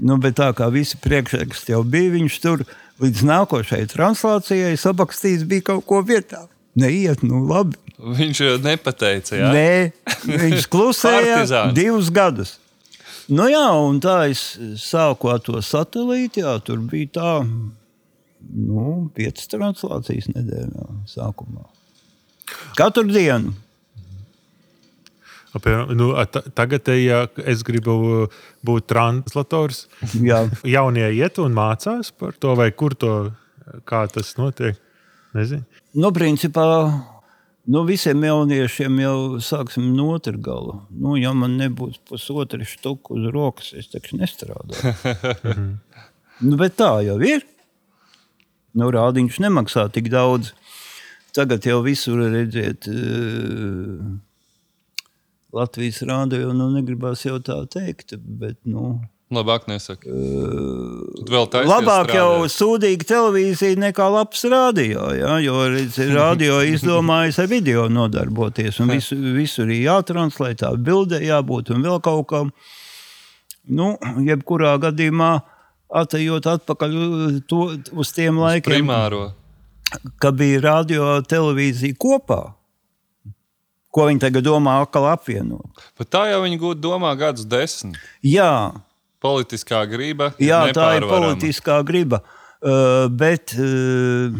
Nu, 0.00 0.16
bet 0.16 0.38
tā 0.38 0.48
kā 0.56 0.70
visi 0.72 0.96
priekšraksti 0.96 1.74
jau 1.74 1.82
bija, 1.84 2.14
viņš 2.14 2.36
tur 2.40 2.64
līdz 3.04 3.20
nākošajai 3.28 3.88
translācijai 3.92 4.72
sabakstījis 4.80 5.44
bija 5.48 5.66
kaut 5.74 5.84
ko 5.88 6.00
vietā. 6.06 6.46
Neiet, 6.80 7.20
nu 7.26 7.42
labi. 7.44 7.76
Viņš 8.00 8.40
jau 8.40 8.56
nepateica. 8.64 9.36
Jā? 9.36 9.50
Nē, 9.52 9.92
viņš 10.24 10.68
klusēja 10.72 11.66
divus 11.76 12.08
gadus. 12.14 12.56
Nu 13.30 13.46
jā, 13.46 13.66
un 13.78 14.00
tā 14.02 14.24
es 14.32 14.42
sāku 14.82 15.30
ar 15.30 15.42
to 15.46 15.60
satelītu. 15.62 16.42
Jā, 16.42 16.56
tur 16.66 16.80
bija 16.90 17.12
tā, 17.14 17.32
nu, 17.46 18.86
piecas 19.14 19.50
translācijas 19.52 20.30
nedēļā 20.32 20.86
sākumā. 21.10 21.66
Katru 22.78 23.06
dienu. 23.06 23.54
Apmēram, 25.54 25.94
Nu, 25.98 26.12
tagad, 26.54 26.86
ja 26.94 27.24
es 27.42 27.64
gribu 27.66 28.28
būt 28.66 28.86
translators, 28.90 29.84
Jā. 30.14 30.44
jaunie 30.62 31.08
iet 31.18 31.40
un 31.42 31.54
mācās 31.56 32.12
par 32.14 32.36
to, 32.38 32.54
vai 32.58 32.70
kur 32.70 32.94
to, 32.94 33.14
kā 33.86 34.04
tas 34.10 34.36
notiek. 34.38 34.78
Nezinu. 35.34 35.62
Nu, 35.94 36.10
principā, 36.14 36.66
Nu, 37.70 37.84
visiem 37.86 38.24
jauniešiem 38.24 38.96
jau 38.98 39.16
sāksim 39.44 39.92
no 39.94 40.08
otras 40.16 40.40
gala. 40.42 40.80
Nu, 40.90 41.14
ja 41.20 41.30
man 41.36 41.52
nebūs 41.60 42.00
pusotra 42.08 42.64
štuka 42.66 43.14
uz 43.14 43.28
rokas, 43.30 43.68
es 43.78 43.86
taču 43.92 44.18
nestrādāju. 44.18 45.60
nu, 46.48 46.56
bet 46.58 46.74
tā 46.80 46.90
jau 47.06 47.18
ir. 47.22 47.44
Nu, 48.74 48.88
rādiņš 48.94 49.38
nemaksā 49.44 49.86
tik 49.94 50.10
daudz. 50.10 50.50
Tagad 51.36 51.66
jau 51.68 51.78
visur 51.84 52.24
redziet, 52.32 52.88
eh, 52.90 54.02
Latvijas 55.54 56.02
rādio 56.06 56.50
nu, 56.54 56.72
negribas 56.74 57.22
jau 57.26 57.38
tā 57.38 57.60
teikt. 57.70 58.16
Bet, 58.18 58.58
nu, 58.66 58.96
Labāk 59.30 59.68
nesaka. 59.70 60.10
Tad 60.10 61.28
vēl 61.30 61.44
taisies 61.52 61.70
Labāk 61.70 62.08
jau 62.16 62.30
strādāt. 62.40 62.54
sūdīga 62.56 63.06
televīzija 63.12 63.78
nekā 63.78 64.08
labs 64.10 64.42
radio. 64.50 65.04
Ja? 65.14 65.36
Jo 65.38 65.60
radio 66.16 66.56
izdomājis 66.74 67.38
ar 67.38 67.46
video 67.52 67.84
nodarboties. 67.92 68.80
Visu, 68.90 69.14
visur 69.38 69.70
ir 69.70 69.84
jātranslē, 69.86 70.50
tā 70.58 70.72
bildē 70.74 71.22
jābūt 71.22 71.70
un 71.76 71.86
vēl 71.86 72.00
kaut 72.02 72.26
kam. 72.32 72.50
Nu, 73.70 73.92
jebkurā 74.26 74.74
gadījumā, 74.82 75.30
atejot 76.02 76.50
atpakaļ 76.56 76.98
to, 77.46 77.60
uz 78.02 78.10
tiem 78.16 78.40
laikiem, 78.40 78.80
Primāro. 78.80 79.28
kad 80.18 80.34
bija 80.42 80.58
radio 80.66 81.20
televīzija 81.22 81.94
kopā. 82.02 82.42
Ko 83.94 84.04
viņi 84.10 84.22
tagad 84.22 84.46
domā, 84.46 84.80
atkal 84.82 85.06
apvienot? 85.10 85.86
Bet 85.98 86.10
tā 86.14 86.26
jau 86.30 86.42
viņi 86.42 86.58
gūta 86.62 86.82
domā 86.82 87.14
gadus 87.18 87.46
desmit. 87.50 87.98
Jā, 88.22 88.70
Politiskā 89.20 89.84
grība. 89.90 90.32
ir 90.40 90.48
Jā, 90.48 90.60
tā 90.76 90.94
ir 90.96 91.06
politiskā 91.08 91.80
griba. 91.86 92.22
Uh, 92.60 93.06
bet 93.08 93.54
uh, 93.56 94.32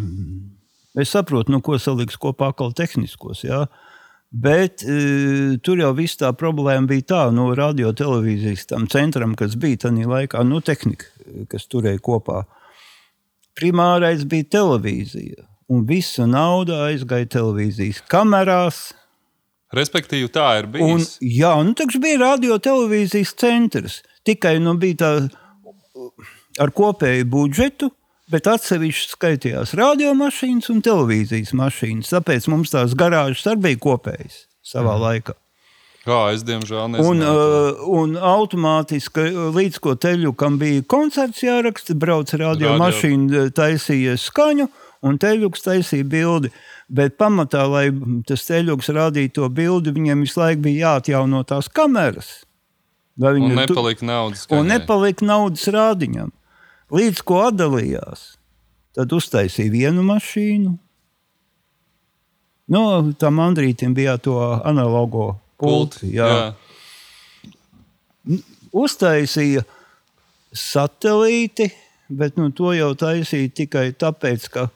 es 1.01 1.13
saprotu, 1.13 1.53
nu, 1.53 1.61
ko 1.65 1.79
saliks 1.81 2.19
kopā 2.21 2.51
atkal 2.53 2.73
tehniskos. 2.77 3.45
Jā. 3.47 3.65
Bet 4.31 4.85
uh, 4.85 5.57
tur 5.65 5.81
jau 5.81 5.93
viss 5.97 6.21
tā 6.21 6.31
problēma 6.37 6.89
bija 6.89 7.07
tā, 7.13 7.23
no 7.35 7.51
radio 7.57 7.93
televīzijas 7.97 8.69
tam 8.73 8.89
centram, 8.93 9.37
kas 9.37 9.57
bija 9.61 9.87
tajā 9.87 10.09
laikā, 10.09 10.45
nu, 10.49 10.63
tehnika, 10.65 11.09
kas 11.53 11.69
turēja 11.69 12.01
kopā. 12.05 12.45
Primārais 13.59 14.25
bija 14.29 14.49
televīzija. 14.61 15.45
Un 15.71 15.85
visa 15.87 16.25
nauda 16.27 16.87
aizgāja 16.89 17.29
televīzijas 17.37 18.01
kamerās. 18.11 18.89
Respektīvi, 19.77 20.27
tā 20.35 20.47
ir 20.59 20.67
bijis. 20.73 21.15
jā, 21.23 21.53
nu, 21.63 21.77
tas 21.79 21.99
bija 22.03 22.19
radio 22.25 22.57
televīzijas 22.59 23.37
centrs. 23.39 24.01
Tikai 24.27 24.59
nu, 24.61 24.75
bija 24.81 24.99
tā 25.01 25.13
ar 26.61 26.73
kopēju 26.77 27.29
budžetu, 27.31 27.91
bet 28.31 28.49
atsevišķi 28.51 29.15
skaitījās 29.15 29.75
radiomašīnas 29.79 30.71
un 30.73 30.83
televīzijas 30.87 31.55
mašīnas. 31.57 32.13
Tāpēc 32.15 32.49
mums 32.53 32.75
tās 32.75 32.97
garāžas 32.99 33.47
arī 33.51 33.71
bija 33.71 33.85
kopējas 33.87 34.45
savā 34.67 34.97
mm. 34.97 35.07
laikā. 35.07 35.37
Jā, 36.09 36.21
es 36.33 36.43
diemžēl 36.49 36.87
Un, 36.87 36.95
nezinu. 36.97 37.25
uh, 37.29 37.81
un 37.93 38.15
automātiski, 38.17 39.27
uh, 39.29 39.49
līdz 39.53 39.81
ko 39.85 39.95
teļukam 40.01 40.57
bija 40.61 40.85
koncerts 40.89 41.43
jāraksta, 41.45 41.97
brauc 41.99 42.33
radiomašīna, 42.33 43.51
taisīja 43.57 44.17
skaņu, 44.19 44.71
un 45.05 45.19
teļuks 45.21 45.67
taisīja 45.67 46.09
bildi. 46.09 46.53
Bet 46.91 47.19
pamatā, 47.21 47.67
lai 47.71 47.91
tas 48.27 48.47
teļuks 48.49 48.89
rādītu 48.97 49.43
to 49.43 49.51
bildi, 49.55 49.93
viņiem 49.95 50.25
visu 50.25 50.41
laiku 50.41 50.65
bija 50.65 50.95
jāatjauno 50.95 51.45
tās 51.47 51.69
kameras. 51.69 52.41
Lai 53.19 53.35
Un 53.41 53.55
nepalika 53.55 54.07
naudas. 54.07 54.47
un 54.51 54.65
skaņai. 54.65 54.69
nepalika 54.69 55.25
naudas 55.27 55.67
rādiņam. 55.69 56.31
Līdz 56.91 57.23
ko 57.23 57.43
atdalījās, 57.51 58.37
tad 58.95 59.13
uztaisīja 59.13 59.71
vienu 59.71 60.03
mašīnu. 60.03 60.79
No, 62.71 63.13
tam 63.19 63.39
Andrītam 63.43 63.95
bija 63.95 64.17
to 64.19 64.39
analogo 64.65 65.39
pulti. 65.59 66.13
Jā. 66.15 66.29
Jā. 66.29 66.55
Uztaisīja 68.73 69.63
satelīti, 70.55 71.71
bet 72.11 72.37
nu, 72.39 72.51
to 72.55 72.73
jau 72.75 72.93
taisīja 72.99 73.51
tikai 73.55 73.91
tāpēc, 73.99 74.47
ka 74.55 74.67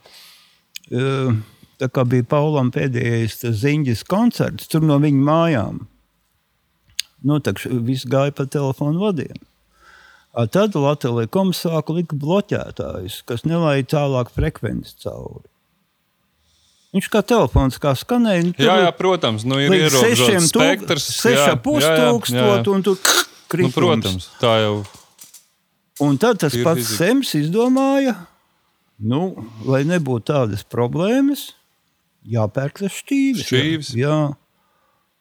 eh, 0.91 1.30
tā 1.78 1.89
kā 1.91 2.05
bija 2.07 2.26
Paulam 2.30 2.70
pēdējais 2.74 3.41
ziņģis 3.62 4.05
koncerts, 4.11 4.68
tur 4.70 4.82
no 4.87 4.99
viņa 5.03 5.22
mājām. 5.30 5.80
Nu, 7.25 7.39
viss 7.87 8.05
gāja 8.11 8.35
pa 8.37 8.45
telefonu 8.51 9.01
vadiem. 9.07 9.39
A, 10.35 10.45
Tad 10.51 10.75
Latvijas 10.77 11.31
komisāra 11.33 11.95
lika 11.95 12.16
bloķētājus, 12.18 13.20
kas 13.29 13.45
nelaida 13.49 13.87
tālāk 13.97 14.33
frekvenci 14.35 14.97
cauri. 15.05 15.47
Viņš 16.95 17.09
kā 17.11 17.22
telefons 17.27 17.79
kā 17.83 17.91
skanēja. 17.99 18.43
nu, 18.51 18.53
Jā, 18.62 18.77
jā, 18.85 18.91
protams, 18.95 19.43
nu, 19.49 19.57
ir 19.59 19.72
ierobežots 19.75 20.51
spektrs. 20.53 21.07
jā, 21.27 21.57
6,5 21.59 21.81
jā, 21.83 21.89
jā, 21.89 21.95
jā. 21.97 22.11
tūkstoši, 22.12 22.70
un 22.75 22.85
tur 22.87 22.99
Nu, 22.99 23.51
kritums. 23.51 23.75
protams, 23.75 24.29
tā 24.43 24.53
jau 24.62 24.77
Un 26.03 26.16
tad 26.18 26.41
tas 26.43 26.55
pats 26.59 26.81
fizika. 26.83 26.97
Sems 26.99 27.35
izdomāja, 27.39 28.14
nu, 28.99 29.20
lai 29.66 29.85
nebūtu 29.87 30.27
tādas 30.33 30.64
problēmas, 30.66 31.53
jāpērk 32.27 32.81
tas 32.83 32.97
šķīvis. 32.99 33.45
Šķīvis. 33.47 33.91
Jā. 34.01 34.16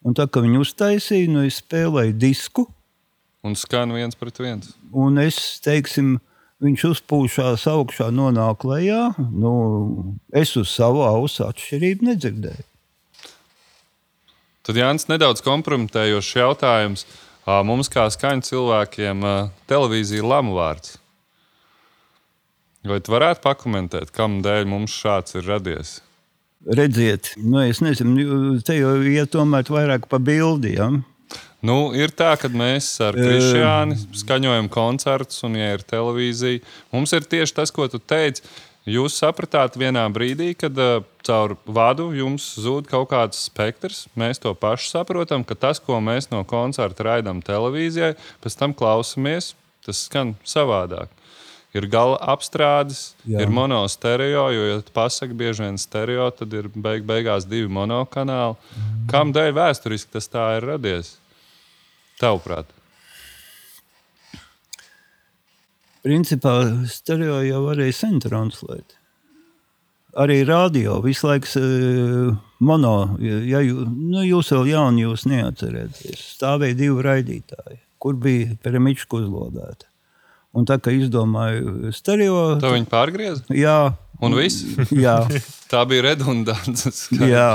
Un 0.04 0.16
tā 0.16 0.26
kā 0.28 0.42
viņi 0.44 0.60
uztaisīja, 0.60 1.30
nu, 1.32 1.46
es 1.48 1.62
spēlēju 1.62 2.16
disku, 2.20 2.66
un 3.44 3.56
skan 3.56 3.92
viens 3.92 4.16
pret 4.16 4.38
viens. 4.40 4.74
un 4.92 5.18
es, 5.20 5.38
teiksim, 5.64 6.18
viņš 6.64 6.84
uzpūšās 6.90 7.66
augšā, 7.68 8.10
nonāk 8.12 8.64
lejā. 8.68 9.14
Nu, 9.18 9.52
es 10.32 10.54
uz 10.60 10.72
savu 10.72 11.04
ausu 11.04 11.44
atšķirību 11.48 12.08
nedzirdēju. 12.12 12.66
Tad 14.64 14.80
Jānis 14.80 15.10
nedaudz 15.10 15.44
kompromitējošs 15.44 16.36
jautājums. 16.38 17.04
Mums, 17.44 17.90
kā 17.92 18.06
skaņu 18.08 18.46
cilvēkiem, 18.46 19.26
televīzija 19.68 20.24
lamu 20.24 20.54
vārds. 20.56 20.94
Vai 22.88 22.96
tu 23.04 23.12
varētu 23.12 23.42
pakomentēt, 23.44 24.12
kam 24.12 24.38
dēļ 24.44 24.64
mums 24.68 24.92
šāds 24.96 25.36
ir 25.36 25.44
radies? 25.48 25.98
Redziet, 26.64 27.34
nu, 27.36 27.60
es 27.60 27.82
nezinu, 27.84 28.56
te 28.64 28.78
jau 28.78 28.94
ir 29.04 29.26
tomēr 29.28 29.68
vairāk 29.68 30.06
pa 30.08 30.20
bildi. 30.22 30.76
Ja? 30.78 30.88
Nu, 31.64 31.78
ir 31.96 32.12
tā, 32.12 32.34
ka 32.40 32.48
mēs 32.52 32.88
ar 33.04 33.16
Krišjānu 33.16 33.96
skaņojam 34.16 34.70
koncertus, 34.72 35.42
un, 35.44 35.58
ja 35.60 35.74
ir 35.76 35.84
televīzija, 35.88 36.62
mums 36.92 37.12
ir 37.16 37.24
tieši 37.28 37.56
tas, 37.56 37.72
ko 37.72 37.88
tu 37.88 38.00
teici. 38.00 38.44
Jūs 38.84 39.16
sapratāt 39.16 39.78
vienā 39.80 40.02
brīdī, 40.12 40.50
kad 40.60 40.76
uh, 40.76 40.98
caur 41.24 41.54
vadu 41.64 42.10
jums 42.12 42.50
zūd 42.60 42.90
kaut 42.90 43.08
kāds 43.14 43.46
spektrs. 43.46 44.02
Mēs 44.12 44.42
to 44.44 44.52
pašu 44.52 44.90
saprotam, 44.90 45.44
ka 45.44 45.56
tas, 45.56 45.80
ko 45.80 46.02
mēs 46.04 46.28
no 46.28 46.42
koncerta 46.44 47.06
raidām 47.08 47.40
televīzijai, 47.44 48.12
pēc 48.44 48.58
tam 48.60 48.76
klausamies, 48.76 49.54
tas 49.88 50.04
skan 50.04 50.34
savādāk. 50.44 51.08
Ir 51.74 51.88
gala 51.90 52.20
apstrādes, 52.30 53.16
Jā. 53.26 53.40
Ir 53.42 53.50
monostereo, 53.50 54.44
jo, 54.54 54.68
ja 54.68 54.78
tu 54.84 54.94
pasaki 54.94 55.34
bieži 55.34 55.64
vien 55.64 55.80
stereo, 55.80 56.28
tad 56.30 56.54
ir 56.54 56.68
beig 56.70 57.02
beigās 57.08 57.48
divi 57.50 57.66
monokanāli. 57.66 58.54
Mm. 58.54 59.02
Kam 59.10 59.34
dēļ 59.34 59.50
vēsturiski 59.58 60.14
tas 60.14 60.30
tā 60.30 60.52
ir 60.60 60.68
radies? 60.70 61.16
Tavuprāt, 62.22 62.70
Principā 66.04 66.58
stereo 66.92 67.38
jau 67.46 67.62
varēja 67.64 67.94
sen 67.96 68.18
translēt. 68.20 68.98
Arī 70.20 70.42
radio 70.44 70.98
visu 71.02 71.30
laiku 71.30 71.48
uh, 71.56 72.34
mono, 72.60 72.96
ja 73.24 73.62
jū, 73.64 73.86
nu, 73.88 74.20
jūs 74.20 74.52
vēl 74.52 74.68
jauni, 74.74 75.06
jūs 75.06 75.24
neatcerieties. 75.30 76.26
Stāvēja 76.36 76.76
divi 76.82 77.06
raidītāji, 77.08 77.80
kur 77.98 78.20
bija 78.20 78.52
piramička 78.62 79.16
uzlodēta. 79.22 79.88
Un 80.54 80.66
tā 80.68 80.78
kā 80.78 80.92
izdomāju 80.94 81.90
stereo, 81.94 82.54
tā 82.62 82.70
viņi 82.74 82.90
pārgriez. 82.90 83.44
jā, 83.50 83.78
Un 84.22 84.34
viss. 84.38 84.62
jā, 85.06 85.16
Tā 85.70 85.80
bija 85.90 86.04
redundants. 86.06 87.08
jā, 87.34 87.48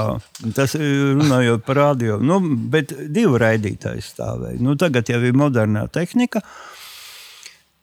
tas 0.56 0.76
ir 0.76 1.16
runājot 1.20 1.64
par 1.66 1.80
radio. 1.80 2.18
Nu, 2.20 2.40
bet 2.44 2.92
divi 3.08 3.40
raidītāji 3.40 4.04
stāvēja. 4.04 4.60
Nu, 4.64 4.76
tagad 4.80 5.10
jau 5.10 5.22
ir 5.24 5.38
modernā 5.40 5.86
tehnika. 5.94 6.44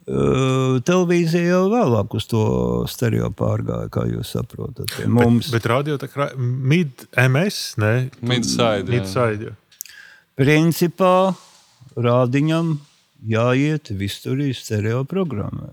Uh, 0.07 0.77
televīzija 0.87 1.49
jau 1.57 1.63
vēlāk 1.73 2.13
uz 2.15 2.29
to 2.31 2.43
stereo 2.87 3.33
pārgāja, 3.35 3.89
kā 3.91 4.05
jūs 4.07 4.37
saprotat. 4.37 4.93
Pie 4.95 5.09
Mums 5.11 5.49
Bet, 5.49 5.57
bet 5.57 5.71
radio 5.73 5.97
tā 5.99 6.07
kā 6.13 6.29
mid-MS, 6.39 7.59
ne? 7.83 7.95
Midside, 8.23 8.85
jā. 8.85 8.93
Midside. 8.93 9.49
jā. 9.51 9.57
principā 10.39 11.35
rādiņam 11.97 12.77
jāiet 13.29 13.91
visur 13.91 14.39
stereo 14.55 15.05
programmai. 15.09 15.73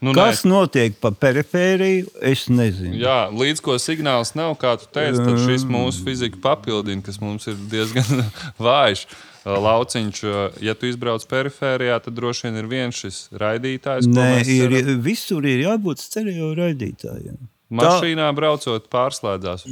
Nu, 0.00 0.14
Kas 0.16 0.44
nē, 0.44 0.48
notiek 0.48 0.94
pa 1.00 1.10
perifēriju, 1.12 2.06
es 2.24 2.46
nezinu. 2.48 2.96
jā, 3.02 3.26
līdz 3.28 3.60
ko 3.64 3.76
signāls 3.80 4.32
nav, 4.38 4.54
kā 4.60 4.74
tu 4.80 4.88
teici, 4.94 5.20
tad 5.20 5.36
šis 5.44 5.66
mūsu 5.68 6.04
fizika 6.06 6.40
papildina, 6.40 7.04
kas 7.04 7.20
mums 7.20 7.44
ir 7.50 7.58
diezgan 7.70 8.24
vājš. 8.66 9.06
Lauciņš, 9.44 10.20
ja 10.64 10.72
tu 10.72 10.88
izbrauc 10.88 11.20
perifērijā, 11.28 11.98
tad 12.00 12.14
droši 12.16 12.46
vien 12.46 12.54
ir 12.62 12.68
viens 12.70 12.96
šis 12.96 13.18
raidītājs. 13.36 14.06
Nē, 14.08 14.38
ir, 14.40 14.72
ceram. 14.72 15.02
visur 15.04 15.44
ir 15.44 15.66
jābūt 15.66 16.00
stereo 16.00 16.54
raidītājiem. 16.56 17.36
Mašīnā 17.74 18.30
braucot, 18.36 18.88
pārslēdzās. 18.88 19.66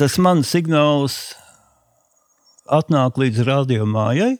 tas 0.00 0.18
mans 0.18 0.50
signāls 0.50 1.20
atnāk 2.66 3.22
līdz 3.22 3.44
radio 3.46 3.86
mājai, 3.86 4.34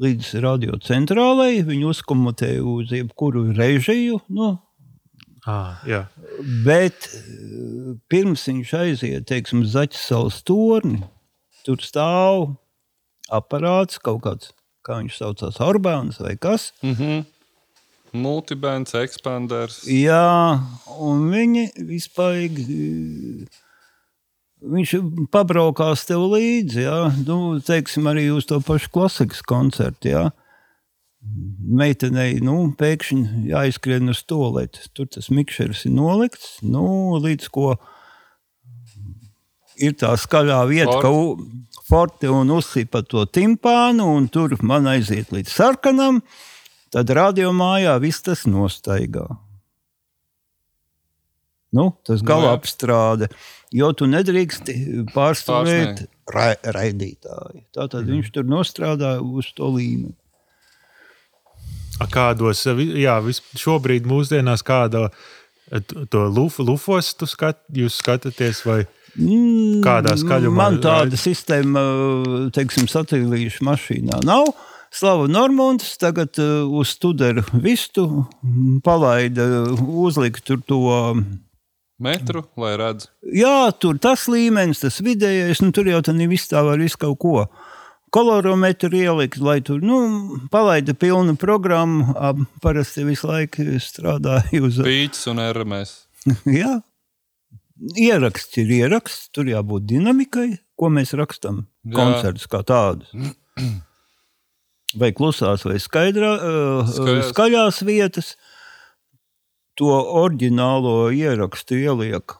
līdz 0.00 0.30
radio 0.42 0.78
centrālai. 0.82 1.62
Viņi 1.66 1.86
uzkomutē 1.90 2.52
uz 2.62 2.90
jebkuru 2.94 3.50
režiju. 3.56 4.20
Nu, 4.28 4.58
Ah, 5.46 5.76
jā. 5.84 6.06
bet 6.64 7.04
eh, 7.12 7.92
pirms 8.08 8.46
viņš 8.48 8.70
aiziet, 8.80 9.26
teiksim, 9.28 9.60
uz 9.60 9.74
Zaķa 9.74 9.98
salas 10.00 10.38
torni, 10.42 11.02
tur 11.66 11.76
stāv 11.84 12.54
aparāts 13.28 14.00
kaut 14.00 14.22
kāds, 14.24 14.54
kā 14.84 15.02
viņš 15.02 15.18
saucās, 15.20 15.60
Orbāns 15.60 16.16
vai 16.24 16.32
kas. 16.40 16.70
Mhm. 16.82 17.26
Multibands, 18.14 18.94
ekspanders. 18.94 19.82
Jā, 19.90 20.60
un 21.02 21.28
viņi 21.32 21.64
vispār. 21.92 22.46
Viņš 24.64 24.92
pabraukās 25.34 26.06
tev 26.08 26.22
līdzi, 26.32 26.84
jā, 26.86 26.98
nu, 27.26 27.58
teiksim, 27.60 28.06
arī 28.08 28.30
uz 28.32 28.46
to 28.48 28.60
pašu 28.64 28.88
klasikas 28.94 29.42
koncertu. 29.44 30.08
Jā. 30.08 30.22
Meitenei 31.80 32.38
nu, 32.44 32.70
pēkšņi 32.78 33.48
jāizskrien 33.50 34.08
uz 34.12 34.22
to 34.28 34.38
lietu. 34.56 34.80
Tur 34.96 35.08
tas 35.12 35.28
mikšers 35.32 35.84
ir 35.88 35.94
nolikts. 35.96 36.58
Nu, 36.64 36.84
līdz 37.20 37.48
ko 37.52 37.74
ir 39.80 39.96
tā 40.00 40.12
skaļā 40.20 40.60
vieta, 40.70 40.98
ka 41.02 41.10
u- 41.10 41.38
forte 41.88 42.28
un 42.32 42.50
uzsipa 42.54 43.02
to 43.04 43.24
timpānu, 43.26 44.06
un 44.16 44.28
tur 44.28 44.56
man 44.62 44.86
aiziet 44.86 45.32
līdz 45.34 45.48
sarkanam. 45.52 46.22
Tad 46.94 47.10
radio 47.10 47.50
mājā 47.52 47.96
viss 48.00 48.22
tas 48.22 48.44
nostaigā. 48.46 49.26
Nu, 51.74 51.88
tas 52.06 52.22
Nu, 52.22 52.28
gala 52.28 52.50
jā. 52.52 52.56
apstrāde, 52.58 53.28
jo 53.74 53.88
tu 53.98 54.06
nedrīkst 54.10 54.70
pārstāvēt 55.14 56.04
ra 56.30 56.52
raidītāju. 56.62 57.64
Tātad 57.74 58.06
viņš 58.08 58.30
tur 58.36 58.46
nostrādā 58.48 59.16
uz 59.20 59.50
to 59.56 59.72
līmeni. 59.74 60.14
A, 62.02 62.06
Kādos, 62.10 62.64
jā, 62.98 63.18
vis- 63.22 63.42
šobrīd 63.58 64.06
mūsdienās 64.10 64.64
kāda 64.66 65.08
eh, 65.70 65.80
to 66.10 66.24
luf, 66.26 66.58
lufos 66.58 67.12
tu 67.14 67.26
skat, 67.30 67.60
jūs 67.72 68.00
skatāties 68.02 68.64
vai 68.66 68.84
Mm, 69.14 69.78
Kādā 69.84 70.16
skaļumā 70.18 70.56
Man 70.58 70.80
tāda 70.82 71.14
sistēma, 71.14 71.82
teiksim, 72.50 72.88
satelīšu 72.90 73.62
mašīnā 73.62 74.18
nav. 74.26 74.48
Slava 74.90 75.28
Normons 75.30 75.92
tagad 76.02 76.34
uh, 76.42 76.66
uz 76.66 76.96
studiju 76.96 77.44
vistu 77.62 78.08
mm, 78.42 78.80
palaida, 78.82 79.46
uzlika 79.78 80.42
tur 80.42 80.58
to. 80.66 80.80
Metru, 82.04 82.44
lai 82.60 82.74
redzētu. 82.80 83.12
Jā, 83.34 83.70
tur 83.80 83.98
tas 84.02 84.26
līmenis, 84.30 84.82
tas 84.84 85.00
vidējais, 85.04 85.62
nu 85.64 85.72
tur 85.74 85.88
jau 85.88 86.02
tā 86.04 86.14
viss 86.28 86.50
tā 86.50 86.62
var 86.66 86.82
visu 86.82 87.00
kaut 87.00 87.18
ko. 87.22 87.46
Kolorometru 88.14 88.94
ielikt, 88.94 89.40
lai 89.42 89.58
tur 89.66 89.80
nu, 89.82 89.98
palaida 90.52 90.94
pilnu 90.94 91.34
programmu. 91.40 92.14
Parasti 92.62 93.02
visu 93.08 93.26
laiku 93.26 93.64
strādāju 93.82 94.68
uz 94.68 94.78
Pīķis 94.84 95.30
un 95.32 95.42
RMS. 95.48 95.96
Jā. 96.60 96.76
Ieraksts 97.98 98.60
ir 98.62 98.70
ieraksts, 98.70 99.32
tur 99.34 99.48
jābūt 99.50 99.88
dinamikai, 99.90 100.52
ko 100.78 100.92
mēs 100.94 101.10
rakstām. 101.18 101.64
Koncerts 101.94 102.46
kā 102.50 102.62
tādus. 102.66 103.10
Vai 104.94 105.10
klusās, 105.10 105.64
vai 105.66 105.80
skaidrā, 105.82 106.28
uh, 106.38 106.86
Skaļās. 106.86 107.30
skaļās 107.32 107.80
vietas. 107.82 108.28
To 109.80 109.90
oriģinālo 110.22 111.10
ierakstu 111.14 111.74
ieliek 111.82 112.36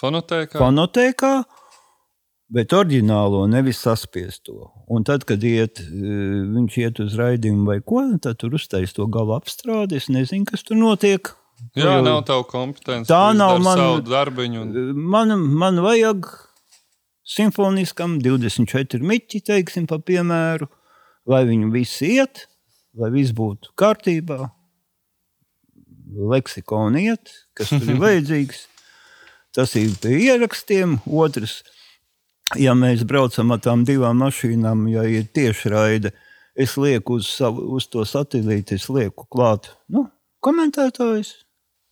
Fonotēkā. 0.00 0.56
fonotēkā, 0.58 1.32
bet 2.52 2.72
oriģinālo 2.72 3.42
nevis 3.52 3.82
saspiesto. 3.84 4.70
Un 4.88 5.04
tad, 5.04 5.26
kad 5.28 5.44
iet, 5.44 5.82
uh, 5.84 6.46
viņš 6.56 6.78
iet 6.80 7.00
uz 7.04 7.18
raidījumu 7.20 7.66
vai 7.68 7.78
ko, 7.84 8.00
tad 8.24 8.38
tur 8.40 8.56
uztais 8.56 8.92
to 8.96 9.06
gala 9.12 9.38
apstrādi. 9.40 10.00
Es 10.00 10.08
nezinu, 10.08 10.46
kas 10.48 10.64
tur 10.64 10.76
notiek. 10.80 11.28
Jā, 11.76 11.84
jau- 11.98 12.04
nav 12.04 12.24
tavu 12.26 12.44
kompetenci. 12.48 13.06
Tā 13.12 13.36
nav 13.36 13.58
izdari 13.60 13.64
man- 13.64 13.78
Savu 13.78 14.00
darbiņu. 14.08 14.62
Un... 14.62 14.96
Man, 15.12 15.36
man 15.38 15.76
vajag 15.84 16.26
simfoniskam 17.24 18.18
24 18.20 19.04
miķi, 19.04 19.42
teiksim, 19.46 19.86
pa 19.86 19.98
piemēru, 20.02 20.66
lai 21.28 21.44
viņi 21.46 21.70
visi 21.72 22.16
iet, 22.16 22.46
lai 22.98 23.10
viss 23.14 23.30
būtu 23.36 23.70
kārtībā, 23.78 24.50
leksikona 26.32 27.00
iet, 27.02 27.32
kas 27.56 27.72
tur 27.72 27.88
ir 27.94 28.00
vajadzīgs. 28.02 28.66
Tas 29.52 29.74
ir 29.76 29.92
pie 30.00 30.16
ierakstiem. 30.30 30.96
Otrs, 31.12 31.58
ja 32.56 32.72
mēs 32.78 33.04
braucam 33.08 33.52
ar 33.52 33.60
tām 33.64 33.82
divām 33.88 34.22
mašīnām, 34.24 34.86
ja 34.92 35.04
ir 35.04 35.26
tieši 35.28 35.72
raide, 35.72 36.12
es 36.56 36.78
lieku 36.80 37.18
uz, 37.20 37.28
savu, 37.28 37.66
uz 37.76 37.88
to 37.92 38.06
satelīti, 38.08 38.78
es 38.80 38.88
lieku 38.92 39.26
klāt 39.32 39.68
nu, 39.92 40.06
komentētājs, 40.44 41.34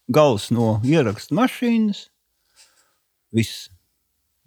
gals 0.08 0.48
no 0.54 0.78
ierakstu 0.84 1.36
mašīnas. 1.36 2.06
Viss. 3.36 3.68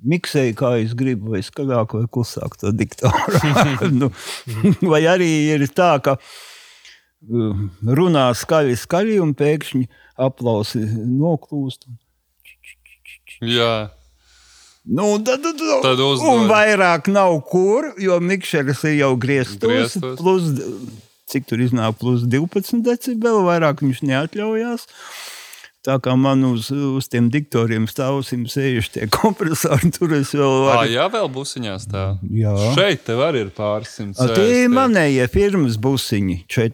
Miksēju, 0.03 0.55
kā 0.59 0.73
es 0.81 0.91
gribu, 0.99 1.31
vai 1.31 1.39
skaļāk, 1.45 1.93
vai 1.95 2.07
klusāk 2.11 2.57
to 2.59 2.73
diktoru. 2.75 3.37
nu, 4.01 4.09
vai 4.91 5.05
arī 5.07 5.29
ir 5.53 5.63
tā, 5.71 5.93
ka 6.03 6.17
runā 7.99 8.27
skaļi, 8.35 8.77
skaļi, 8.79 9.19
un 9.23 9.33
pēkšņi 9.37 9.87
aplausi 10.21 10.83
noklūst. 11.07 11.87
Jā, 13.43 13.89
Nu, 14.83 15.15
tad, 15.23 15.39
tad, 15.39 15.61
Tad 15.79 16.01
un 16.03 16.49
vairāk 16.51 17.07
nav 17.07 17.37
kur, 17.47 17.93
jo 18.03 18.17
mikšeris 18.19 18.81
ir 18.89 18.97
jau 18.97 19.13
grieztos. 19.15 19.95
Plus, 20.19 20.49
cik 21.31 21.47
tur 21.47 21.63
iznāk, 21.63 21.95
plus 22.01 22.25
12 22.27 22.83
decibeli, 22.83 23.45
vairāk 23.47 23.79
viņš 23.79 24.01
neatļaujās. 24.09 24.83
Tā 25.83 25.97
kā 25.99 26.13
man 26.15 26.45
uz, 26.47 26.69
uz 26.71 27.09
tiem 27.11 27.25
diktoriem 27.27 27.89
stāvsim 27.91 28.45
sēž 28.47 28.87
tie 28.93 29.07
kompresori, 29.11 29.89
tur 29.91 30.13
es 30.15 30.29
vēl 30.31 30.53
varu. 30.63 30.85
jā 30.93 31.09
vēl 31.11 31.27
busiņās 31.35 31.87
tā. 31.91 32.03
Jā. 32.31 32.53
Šeit 32.77 33.03
tev 33.09 33.19
arī 33.25 33.41
ir 33.43 33.49
pāris 33.57 33.91
simts. 33.97 34.21
A, 34.23 34.29
Tie 34.31 34.61
ir 34.63 34.71
manējie 34.71 35.25
firmas 35.33 35.75
busiņi, 35.83 36.37
eh, 36.47 36.71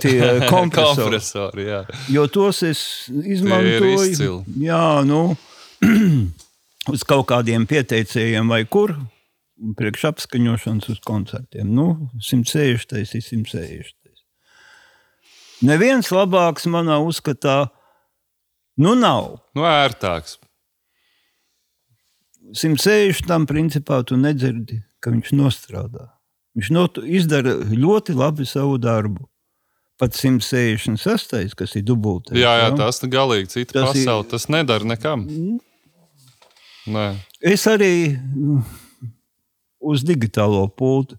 tie 0.00 0.16
kompresori. 0.54 1.20
kompresori. 1.20 1.68
Jā. 1.68 1.82
Jo 2.16 2.24
tos 2.32 2.62
es 2.64 2.80
izmantoju. 3.12 4.40
Jā, 4.64 4.82
nu, 5.04 5.20
uz 6.94 7.04
kaut 7.04 7.28
kādiem 7.28 7.68
pieteicējiem 7.68 8.48
vai 8.48 8.64
kur. 8.64 8.96
un 9.60 9.74
Priekš 9.76 10.04
apskaņošanas 10.14 10.88
uz 10.88 11.00
koncertiem. 11.04 11.68
Nu, 11.74 12.08
160. 12.22 12.96
ir 12.96 13.08
160. 13.12 13.92
Neviens 15.68 16.08
labāks 16.14 16.64
manā 16.70 16.96
uzskatā, 17.02 17.66
nu 18.78 18.94
nav. 18.98 19.38
Nu, 19.58 19.64
ērtāks. 19.68 20.38
160. 22.54 23.26
tam 23.28 23.44
principā 23.48 24.00
tu 24.08 24.16
nedzirdi, 24.16 24.78
ka 25.04 25.12
viņš 25.12 25.32
nostrādā. 25.36 26.06
Viņš 26.56 26.70
not, 26.74 26.98
izdara 27.04 27.52
ļoti 27.68 28.14
labi 28.16 28.46
savu 28.48 28.78
darbu. 28.80 29.26
Pat 29.98 30.14
166. 30.14 31.54
kas 31.58 31.74
ir 31.76 31.82
dubultē. 31.86 32.36
Jā, 32.38 32.52
jā, 32.62 32.68
tas 32.78 33.02
ir 33.02 33.10
galīgi 33.12 33.50
cita 33.56 33.80
Tas 33.80 33.96
ir- 33.96 34.04
pasaule. 34.06 34.28
Tas 34.30 34.46
nedara 34.48 34.86
nekam. 34.86 35.26
Nē. 36.88 37.06
Es 37.42 37.66
arī 37.68 38.14
mm, 38.16 38.62
uz 39.90 40.04
digitālo 40.06 40.62
pultu. 40.72 41.18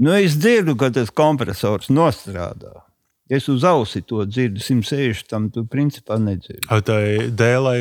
Nu, 0.00 0.12
es 0.16 0.36
dzirdu, 0.36 0.76
ka 0.80 0.88
tas 0.94 1.10
kompresors 1.10 1.88
nostrādā. 1.92 2.84
Es 3.30 3.46
uz 3.48 3.64
ausi 3.64 4.02
to 4.02 4.24
dzirdu, 4.26 4.58
160 4.58 5.30
tam 5.30 5.48
tu 5.54 5.62
principā 5.70 6.18
nedzirdi. 6.18 6.66
Tā 6.66 6.98
dēlai 7.30 7.78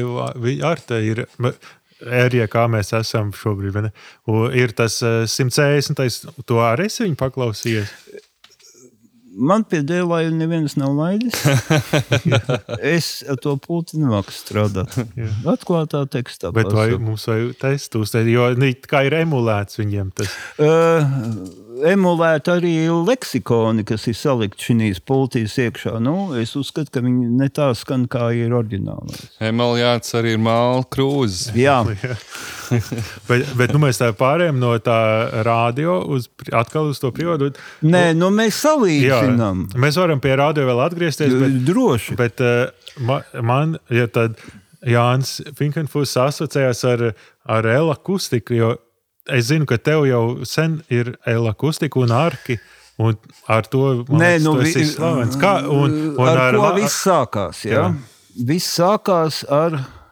ar 0.69 0.81
tā 0.85 1.01
ir. 1.01 1.25
Ērija, 1.99 2.45
kā 2.47 2.61
mēs 2.71 2.93
esam 2.95 3.33
šobrīd, 3.35 3.89
ir 4.55 4.71
tas 4.71 5.01
eh, 5.03 5.25
160. 5.27 6.29
To 6.47 6.61
arī 6.63 6.85
es 6.87 7.01
viņu 7.01 7.17
paklausījos. 7.19 7.91
Man 9.39 9.63
pie 9.67 9.79
dēlā 9.87 10.23
jau 10.25 10.31
neviens 10.35 10.77
nav 10.79 10.95
laidis. 10.97 11.37
es 12.95 13.09
ar 13.29 13.37
to 13.43 13.53
pulti 13.61 13.99
nemāku 14.01 14.33
strādāt. 14.35 14.95
Atklātā 15.47 16.01
tekstā. 16.11 16.51
Bet 16.55 16.71
vai 16.75 16.89
mums 16.99 17.27
vajag 17.29 17.53
testus, 17.61 18.15
jo 18.15 18.49
nu, 18.59 18.71
kā 18.89 19.05
ir 19.07 19.15
emulēts 19.21 19.79
viņiem 19.79 20.11
tas? 20.17 20.33
Uh, 20.59 21.03
emulēt 21.87 22.49
arī 22.51 22.73
leksikoni, 23.07 23.83
kas 23.87 24.07
ir 24.11 24.15
salikti 24.17 24.69
šīs 24.69 24.99
pultīs 25.07 25.55
iekšā. 25.61 25.95
Nu, 26.03 26.33
es 26.39 26.55
uzskatu, 26.59 26.91
ka 26.95 27.03
viņi 27.05 27.29
ne 27.39 27.47
tā 27.53 27.69
skan, 27.77 28.07
kā 28.11 28.29
ir 28.35 28.55
oriģinālais. 28.57 29.29
Emiljāts 29.49 30.15
arī 30.19 30.35
ir 30.35 30.41
māla 30.43 30.83
krūzes. 30.91 31.51
Jā, 31.65 31.81
Bet, 32.69 33.47
bet 33.57 33.71
nu, 33.73 33.79
mēs 33.81 33.97
tā 33.97 34.11
pārējām 34.13 34.59
no 34.61 34.75
tā 34.83 34.97
radio 35.47 35.95
uz, 36.13 36.27
atkal 36.53 36.91
uz 36.91 36.99
to 37.01 37.09
privātu. 37.15 37.49
Nē, 37.81 38.11
nu 38.17 38.29
mēs 38.33 38.59
salīdzinām. 38.61 39.63
mēs 39.79 39.97
varam 39.97 40.21
pie 40.21 40.35
radio 40.37 40.67
vēl 40.69 40.83
atgriezties. 40.85 41.33
Bet, 41.41 41.55
Droši. 41.65 42.17
bet 42.19 42.43
uh, 42.45 42.69
ma- 43.01 43.23
man, 43.41 43.77
ja 43.89 44.05
tad 44.13 44.37
Jānis 44.85 45.39
Finkenfuss 45.57 46.13
asociējās 46.21 46.83
ar, 46.91 47.03
ar 47.49 47.67
Ela 47.73 47.97
akustiku, 47.97 48.53
jo 48.55 48.69
es 49.35 49.45
zinu, 49.49 49.65
ka 49.69 49.77
tev 49.77 50.05
jau 50.09 50.45
sen 50.45 50.81
ir 50.89 51.15
Ela 51.25 51.49
akustika 51.55 51.99
un 51.99 52.11
arki. 52.11 52.57
Un 52.99 53.15
ar 53.47 53.63
to 53.71 53.77
Nē, 54.09 54.39
liekas, 54.39 54.43
nu, 54.43 54.53
vi- 54.59 54.85
slavens. 54.89 55.35
Kā, 55.39 55.53
un, 55.71 55.93
un 56.19 56.27
ar, 56.27 56.37
ar 56.49 56.53
ko 56.59 56.73
viss 56.75 56.97
sākās? 57.05 57.61
Jā? 57.63 57.71
Jā. 57.71 57.93
Viss 58.49 58.73
sākās 58.79 59.43
ar 59.49 59.71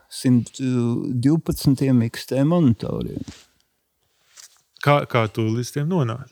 112 0.10 2.08
XT 2.10 2.32
monitoriem. 2.48 3.22
kā, 4.84 5.02
kā 5.12 5.26
tu 5.34 5.42
līdz 5.52 5.72
tiem 5.76 5.88
nonāci? 5.92 6.32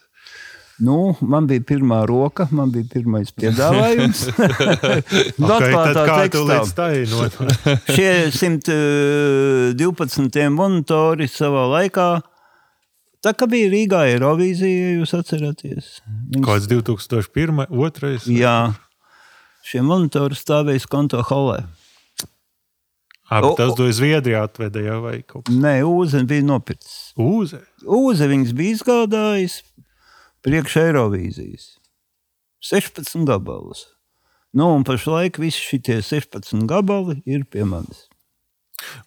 Nu, 0.79 1.15
man 1.23 1.47
bija 1.47 1.59
pirmā 1.63 2.01
roka, 2.07 2.47
man 2.51 2.71
bija 2.71 2.83
pirmais 2.93 3.31
piedāvājums. 3.35 4.25
Nu, 5.39 5.47
Okay, 5.55 5.71
tekstā. 6.31 6.45
līdz 6.49 7.05
nonāci? 7.11 7.75
Šie 7.95 8.13
112 8.31 10.49
monitori 10.55 11.27
savā 11.31 11.63
laikā, 11.75 12.07
tā 13.25 13.33
kā 13.37 13.47
bija 13.49 13.71
Rīgā 13.73 14.03
Eirovīzija, 14.13 14.81
ja 14.85 14.91
jūs 14.99 15.13
atceraties. 15.17 15.87
Viņas- 16.31 16.45
Kāds 16.45 16.69
2001, 16.71 17.65
2. 17.73 18.29
Jā, 18.37 18.57
šie 19.65 19.81
monitori 19.81 20.37
stāvēja 20.37 20.85
konto 20.91 21.21
holē. 21.25 21.63
Abi 23.33 23.55
tas 23.57 23.73
to 23.73 23.87
Zviedrijā 23.89 24.43
atveda 24.45 24.83
jau 24.85 24.99
vai 25.01 25.15
kaut 25.25 25.47
kas 25.47 25.55
Nē, 25.57 25.79
Uze 25.89 26.21
bija 26.29 26.43
nopircis. 26.45 27.13
uz. 27.17 27.55
Uze 27.81 28.27
viņas 28.29 28.53
bija 28.53 28.75
izgādājis 28.77 29.61
priekš 30.45 30.75
Eirovīzijas. 30.83 31.79
16 32.61 33.25
gabalus. 33.25 33.87
Nu, 34.53 34.69
un 34.75 34.83
pašlaik 34.85 35.39
visi 35.41 35.57
šie 35.59 35.79
16 36.05 36.67
gabali 36.69 37.21
ir 37.25 37.43
pie 37.49 37.65
manis. 37.65 38.04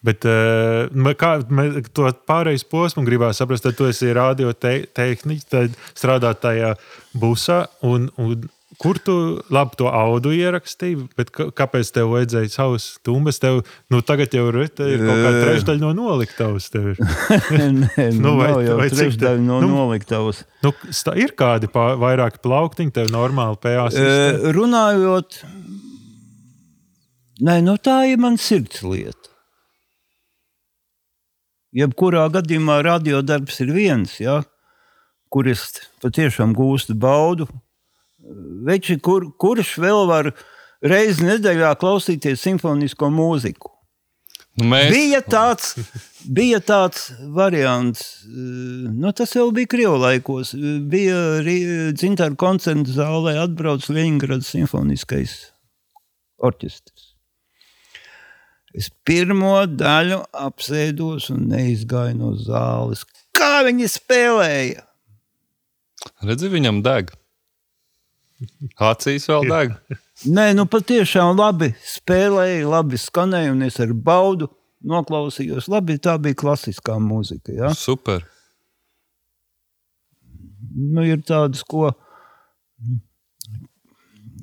Bet 0.05 0.27
uh, 0.29 1.13
kā 1.19 1.31
mē- 1.49 1.83
to 1.93 2.07
pārējais 2.29 2.67
posmu 2.69 3.05
gribās 3.07 3.41
saprast, 3.41 3.65
tad 3.67 3.77
tu 3.79 3.89
esi 3.89 4.13
radiotehniķis, 4.15 5.49
tad 5.51 5.75
strādā 5.97 6.35
tajā 6.37 6.75
busā. 7.19 7.65
Un, 7.85 8.09
un 8.21 8.47
kur 8.79 8.95
tu 9.03 9.13
labi 9.51 9.75
to 9.79 9.89
audu 9.91 10.31
ierakstīji, 10.31 11.09
bet 11.19 11.33
kā- 11.35 11.49
kāpēc 11.55 11.89
tev 11.95 12.13
vajadzēja 12.13 12.51
savus 12.53 12.85
tumbas? 13.03 13.39
Tev, 13.43 13.61
nu, 13.91 13.99
tagad 14.05 14.31
jau 14.37 14.45
ir, 14.53 14.59
te 14.71 14.87
ir 14.93 15.01
kaut 15.03 15.19
kāda 15.25 15.41
trešdaļa 15.43 15.81
no 15.83 15.89
noliktavas. 15.97 16.69
Nē, 16.75 18.05
nu, 18.15 18.37
vai- 18.39 18.53
jau 18.67 18.77
vai 18.79 18.87
te- 18.87 18.95
trešdaļa 19.01 19.43
no 19.43 19.59
nu, 19.65 19.71
noliktavas. 19.73 20.43
Nu, 20.63 20.71
ir 21.19 21.35
kādi 21.39 21.67
pā, 21.71 21.89
vairāki 21.99 22.39
plauktiņi, 22.45 22.95
tev 22.95 23.11
normāli 23.11 23.59
pējās. 23.65 23.97
E, 23.99 24.53
runājot, 24.55 25.41
nē, 27.49 27.59
nu, 27.65 27.75
tā 27.83 28.01
ir 28.13 28.21
man 28.21 28.39
sirds 28.39 28.83
lieta. 28.85 29.28
Jebkurā 31.75 32.25
gadījumā 32.33 32.79
radiodarbs 32.85 33.59
ir 33.61 33.73
viens, 33.75 34.15
ja, 34.21 34.39
kur 35.29 35.49
es 35.49 35.67
patiešām 36.01 36.55
gūstu 36.57 36.95
baudu. 36.97 37.45
Veči, 38.65 38.97
kur, 39.01 39.29
kurš 39.41 39.75
vēl 39.81 40.07
var 40.09 40.31
reizi 40.85 41.27
nedēļā 41.27 41.75
klausīties 41.81 42.41
simfonisko 42.41 43.11
mūziku? 43.13 43.71
Nu, 44.59 44.65
mēs 44.73 44.89
Bija 44.91 45.21
tāds, 45.23 45.75
bija 46.25 46.59
tāds 46.59 47.05
variants, 47.35 48.25
nu, 48.27 49.13
tas 49.15 49.31
jau 49.37 49.47
bija 49.55 49.69
Krievijas 49.71 50.03
laikos. 50.03 50.53
Bija 50.91 51.21
dzimta 51.95 52.31
koncerta 52.39 52.97
zālē, 52.97 53.37
atbrauc 53.45 53.87
Leņņģerads 53.87 54.51
simfoniskais 54.57 55.37
orķestris. 56.43 56.98
Es 58.77 58.91
pirmo 59.07 59.55
daļu 59.65 60.19
apsēdos 60.45 61.31
un 61.33 61.47
neizgāju 61.49 62.17
no 62.19 62.35
zāles. 62.37 63.05
Kā 63.37 63.63
viņi 63.65 63.89
spēlēja? 63.89 64.85
redzam, 66.23 66.53
viņam 66.53 66.83
deg. 66.85 67.11
Acīs 68.79 69.27
vēl 69.29 69.49
deg. 69.49 69.73
Nē, 70.35 70.51
nu 70.55 70.65
patiešām 70.69 71.37
labi 71.39 71.71
spēlēja, 71.83 72.67
labi 72.67 72.99
skanēja, 72.99 73.53
un 73.55 73.63
es 73.67 73.79
ar 73.83 73.93
baudu 73.95 74.49
noklausījos. 74.85 75.69
Labi, 75.71 75.97
tā 75.99 76.15
bija 76.21 76.37
klasiskā 76.39 76.97
mūzika. 77.03 77.55
Ja? 77.55 77.71
Super. 77.75 78.23
nu, 80.75 81.03
ir 81.03 81.23
tādas, 81.25 81.63
ko 81.67 81.89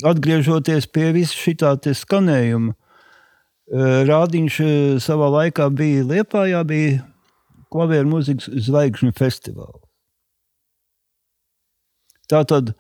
atgriežoties 0.05 0.89
pie 0.93 1.11
visa 1.17 1.37
šī 1.37 1.57
skanējuma. 1.97 2.77
Eh, 3.73 4.07
Rādiņš 4.09 4.61
eh, 4.65 4.71
savā 5.03 5.31
laikā 5.35 5.69
bija 5.75 6.07
Liepājā, 6.07 6.63
bija 6.67 7.03
klavieru 7.73 8.15
mūzikas 8.15 8.51
zvaigžņu 8.69 9.13
festivāls. 9.17 9.83
Tā 12.27 12.43
tad 12.49 12.73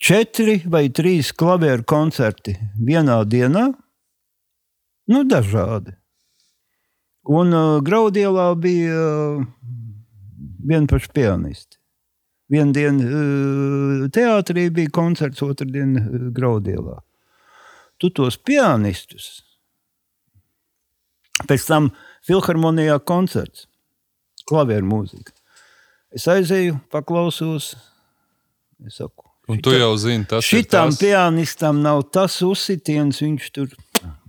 četri 0.00 0.60
vai 0.68 0.88
trīs 0.92 1.32
klavieru 1.32 1.86
koncerti 1.88 2.56
vienā 2.76 3.22
dienā, 3.24 3.70
nu 5.10 5.24
dažādi. 5.28 5.96
Un 7.30 7.52
uh, 7.52 7.78
Graudielā 7.84 8.48
bija 8.56 8.96
uh, 8.96 9.42
vienpaši 10.66 11.12
pianisti. 11.14 11.76
Vienu 12.50 12.74
dienu 12.74 13.06
uh, 13.06 14.06
teātrī 14.12 14.68
bija 14.74 14.90
koncerts, 14.92 15.42
otru 15.44 15.68
dienu 15.68 16.00
uh, 16.00 16.28
Graudielā. 16.34 16.96
Tu 18.00 18.08
tos 18.16 18.38
pianistus, 18.40 19.42
pēc 21.48 21.66
tam 21.68 21.90
filharmonijā 22.26 22.96
koncerts, 23.04 23.66
klavieru 24.48 24.88
mūzika. 24.88 25.34
Es 26.10 26.26
aizēju, 26.30 26.80
paklausos. 26.90 27.74
Es 28.86 28.96
saku, 28.96 29.30
Un 29.50 29.58
tu 29.58 29.72
jau 29.74 29.96
zini, 29.98 30.24
tas 30.30 30.46
ir 30.46 30.60
Šitam 30.60 30.92
pianistam 30.94 31.80
nav 31.82 32.04
tas 32.14 32.36
uzsitiens, 32.46 33.18
viņš 33.24 33.46
tur 33.56 33.72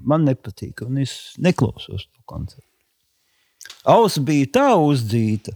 man 0.02 0.26
nepatīk. 0.26 0.82
Un 0.88 1.02
es 1.04 1.36
neklausos 1.38 2.08
to 2.08 2.24
koncertu. 2.26 2.66
Auss 3.86 4.18
bija 4.22 4.50
tā 4.58 4.70
uzdzīta. 4.82 5.54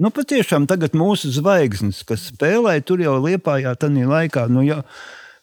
Nu, 0.00 0.10
patiešām 0.10 0.64
tagad 0.66 0.96
mūsu 0.98 1.30
zvaigznes, 1.36 2.00
kas 2.08 2.30
spēlēja 2.32 2.82
tur 2.88 3.04
jau 3.04 3.14
liepājā, 3.22 3.76
tajā 3.78 4.08
laikā, 4.10 4.48
nu, 4.50 4.64
jau, 4.66 4.80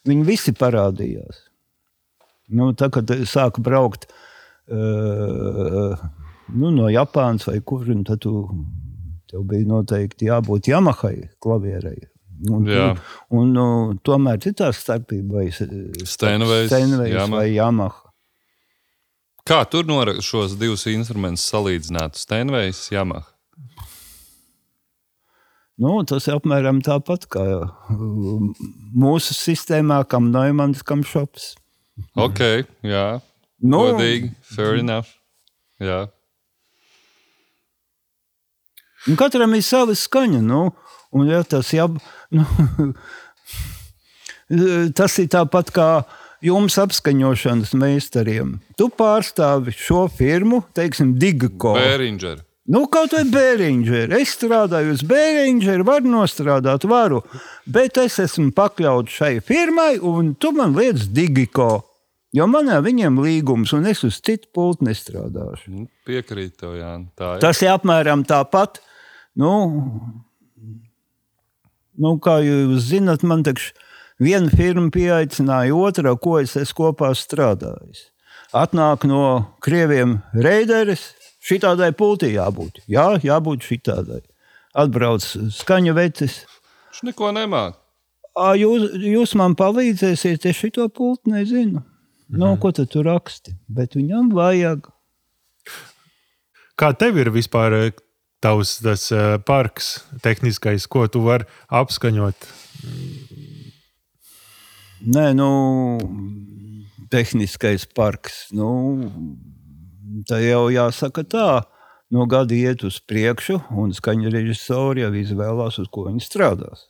viņi 0.08 0.26
visi 0.28 0.52
parādījās. 0.58 1.46
Nu, 2.50 2.72
tā, 2.76 2.88
kad 2.92 3.10
sāka 3.28 3.62
braukt 3.64 4.08
uh, 4.66 5.94
nu, 6.52 6.70
no 6.74 6.88
Japānas 6.92 7.46
vai 7.48 7.60
kur, 7.64 7.86
un 7.92 8.02
tad 8.08 8.22
tu, 8.24 8.46
tev 9.30 9.46
bija 9.48 9.68
noteikti 9.68 10.28
jābūt 10.30 10.72
Yamahai 10.72 11.16
klavierai. 11.42 11.98
Un, 12.50 12.66
un, 12.66 13.02
un, 13.30 13.50
nu, 13.54 13.66
tomēr 14.02 14.40
ir 14.50 14.56
tā 14.58 14.72
starpība, 14.74 15.38
vai 15.38 15.50
Steinways, 15.54 16.72
Steinways 16.72 17.12
Yamaha. 17.12 17.36
vai 17.36 17.52
Yamaha. 17.52 18.00
Kā 19.46 19.64
tur 19.66 19.86
šos 20.22 20.54
divus 20.58 20.86
instrumentus 20.86 21.48
salīdzināt? 21.50 22.18
Steinvejs, 22.18 22.84
Yamaha. 22.94 23.26
Nu, 25.82 25.96
tas 26.06 26.28
ir 26.28 26.36
apmēram 26.36 26.78
tāpat 26.84 27.26
kā 27.32 27.42
um, 27.90 28.52
mūsu 28.94 29.34
sistēmā, 29.34 30.02
kam 30.06 30.30
Neumans, 30.34 30.84
kam 30.86 31.02
Šops. 31.02 31.56
Ok, 32.16 32.40
jā. 32.86 33.06
Nu, 33.62 33.84
Godīgi, 33.86 34.32
fair 34.54 34.80
enough. 34.80 35.12
Jā. 35.82 36.06
un 39.08 39.18
katram 39.18 39.54
ir 39.54 39.64
sava 39.66 39.94
skaņa. 39.98 40.40
Nu, 40.46 40.64
un, 41.14 41.28
ja, 41.30 41.42
tas, 41.46 41.72
jā, 41.74 41.88
nu, 42.36 42.46
tas 44.98 45.18
ir 45.22 45.30
tāpat 45.32 45.72
kā 45.74 45.88
jums 46.42 46.78
apskaņošanas 46.82 47.74
meistariem. 47.78 48.56
Tu 48.78 48.88
pārstāvi 48.98 49.74
šo 49.76 50.06
firmu, 50.10 50.62
teiksim, 50.74 51.14
Digako. 51.22 51.76
Bēriņģeri. 51.78 52.42
Nu, 52.72 52.86
kaut 52.88 53.12
vai 53.12 53.26
Bēriņģeri. 53.28 54.16
Es 54.22 54.32
strādāju 54.38 54.94
uz 54.94 55.02
Bēriņģeri, 55.04 55.84
varu 55.84 56.08
nostrādāt, 56.14 56.86
varu. 56.88 57.20
Bet 57.68 58.00
es 58.00 58.16
esmu 58.22 58.48
pakļauts 58.56 59.18
šai 59.18 59.34
firmai, 59.44 59.98
un 60.00 60.32
tu 60.40 60.54
man 60.56 60.72
liec 60.78 61.04
Digiko. 61.12 61.82
Jo 62.32 62.46
manā 62.48 62.78
viņiem 62.80 63.18
līgums, 63.20 63.74
un 63.76 63.84
es 63.90 64.00
uz 64.08 64.22
citu 64.24 64.48
pultu 64.56 64.88
nestrādāšu. 64.88 65.68
Nu, 65.68 65.86
Piekrīt 66.08 66.56
tev, 66.62 66.78
Jā. 66.80 66.94
Tā 67.12 67.34
ir. 67.36 67.42
Tas 67.44 67.60
ir 67.60 67.74
apmēram 67.74 68.24
tāpat. 68.24 68.80
Nu, 69.36 69.52
Nu, 71.92 72.16
kā 72.22 72.38
jūs 72.40 72.86
zinat, 72.88 73.22
man 73.22 73.42
taču 73.44 73.74
viena 74.22 74.48
firma 74.48 74.88
pieaicināja 74.92 75.76
otru, 75.76 76.14
ko 76.16 76.38
es 76.40 76.54
esmu 76.56 76.78
kopā 76.78 77.10
strādājis. 77.16 78.06
Atnāk 78.56 79.04
no 79.08 79.24
krieviem 79.64 80.18
reideris, 80.32 81.10
šitādai 81.42 81.92
pultī 81.96 82.34
jābūt. 82.36 82.82
Jā, 82.90 83.12
jābūt 83.22 83.66
šitādai. 83.68 84.22
Atbrauc 84.78 85.24
skaņa 85.52 85.94
vecis. 85.98 86.42
Viņš 86.92 87.06
neko 87.10 87.32
nemāca. 87.36 87.78
Jūs, 88.56 88.94
jūs 88.96 89.34
man 89.36 89.52
palīdzēsiet, 89.58 90.46
es 90.48 90.56
šito 90.56 90.86
pultu 90.88 91.34
nezinu. 91.34 91.82
Nu, 92.32 92.54
ko 92.56 92.70
tad 92.72 92.88
tu 92.94 93.02
raksti? 93.04 93.52
Bet 93.68 93.98
viņam 93.98 94.30
vajag. 94.32 94.88
Kā 96.80 96.94
tev 96.96 97.18
ir 97.20 97.28
vispār 97.34 97.76
eh, 97.76 97.90
tavs 98.40 98.78
tas 98.80 99.04
eh, 99.12 99.36
parks, 99.44 99.98
tehniskais, 100.24 100.88
ko 100.88 101.04
tu 101.12 101.20
vari 101.26 101.44
apskaņot? 101.68 102.48
Nē, 105.12 105.26
nu, 105.36 105.50
tehniskais 107.12 107.84
parks. 107.92 108.46
Nu, 108.56 108.70
tā 110.28 110.40
jau 110.44 110.66
jāsaka 110.72 111.24
tā. 111.24 111.50
No 112.12 112.26
gada 112.28 112.52
iet 112.52 112.82
uz 112.84 112.98
priekšu, 113.08 113.56
un 113.80 113.94
skaņa 113.96 114.32
režisori 114.34 115.00
jau 115.00 115.12
izvēlās, 115.16 115.78
uz 115.80 115.88
ko 115.88 116.10
viņi 116.10 116.20
strādās. 116.20 116.88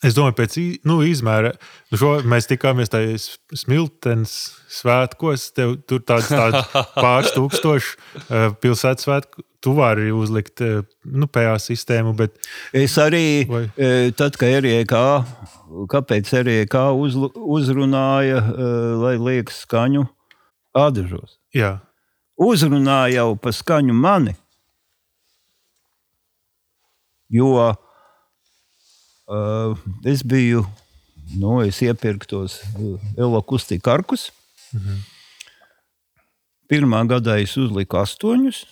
Es 0.00 0.14
domāju, 0.16 0.32
pēc 0.38 0.54
nu, 0.88 0.94
izmēra, 1.04 1.50
nu, 1.92 1.98
šo, 2.00 2.10
mēs 2.24 2.46
tikāmies 2.48 2.88
tajā 2.88 3.18
smiltenes 3.60 4.32
svētkos. 4.72 5.50
Tev 5.52 5.74
tur 5.84 6.00
tāds, 6.08 6.30
tāds 6.32 6.70
pāris 7.04 7.34
tūkstoši 7.36 7.90
uh, 7.92 8.46
pilsētas 8.64 9.04
svētku. 9.04 9.44
Tu 9.60 9.74
vari 9.76 10.08
uzlikt 10.16 10.62
uh, 10.64 10.80
nu, 11.04 11.28
PA 11.28 11.58
sistēmu, 11.60 12.14
bet 12.16 12.40
Es 12.72 12.94
arī, 12.96 13.44
Vai? 13.44 13.66
e, 13.76 14.08
tad, 14.16 14.38
kad 14.40 14.56
RIK, 14.64 14.94
kāpēc 15.92 16.32
RIK 16.48 16.78
uzlu- 16.96 17.34
uzrunāja, 17.60 18.40
e, 18.40 18.70
lai 19.04 19.14
liek 19.20 19.52
skaņu 19.52 20.06
ādažos? 20.80 21.36
Jā, 21.54 21.78
Uzrunāja 22.40 23.18
jau 23.18 23.34
pa 23.36 23.52
skaņu 23.52 23.92
mani. 23.92 24.32
Jo 27.30 27.50
uh, 27.60 27.76
es 30.08 30.22
biju, 30.24 30.64
nu, 31.36 31.58
es 31.60 31.82
iepirku 31.84 32.26
tos 32.30 32.56
elokustika 33.20 33.90
karkus. 33.90 34.30
Pirmā 36.70 37.02
gadā 37.10 37.36
es 37.42 37.52
uzliku 37.60 38.00
astoņus, 38.00 38.64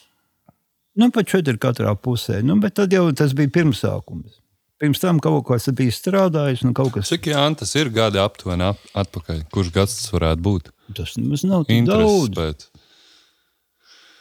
nu, 0.97 1.11
pat 1.12 1.29
četri 1.29 1.61
katrā 1.61 1.93
pusē. 1.93 2.41
Nu, 2.41 2.57
bet 2.62 2.79
tad 2.81 2.95
jau 2.95 3.05
tas 3.12 3.37
bija 3.37 3.53
pirmsākums. 3.53 4.41
Pirms 4.79 5.01
tam 5.03 5.18
kaut 5.18 5.43
ko 5.47 5.57
es 5.59 5.66
biju 5.74 5.91
strādājis, 5.91 6.62
kas 6.95 7.09
Cik 7.11 7.33
Jānis 7.33 7.64
tas 7.64 7.72
ir 7.81 7.89
gadi 7.91 8.20
aptuveni 8.22 8.68
ap, 8.68 8.83
atpakaļ? 8.95 9.41
Kurš 9.51 9.72
gads 9.74 9.97
tas 9.99 10.12
varētu 10.14 10.45
būt? 10.45 10.70
tas 10.95 11.16
nemaz 11.18 11.43
nav 11.45 11.64
tik 11.66 11.81
Intereses 11.83 12.31
daudz. 12.31 12.39
pēc. 12.39 12.85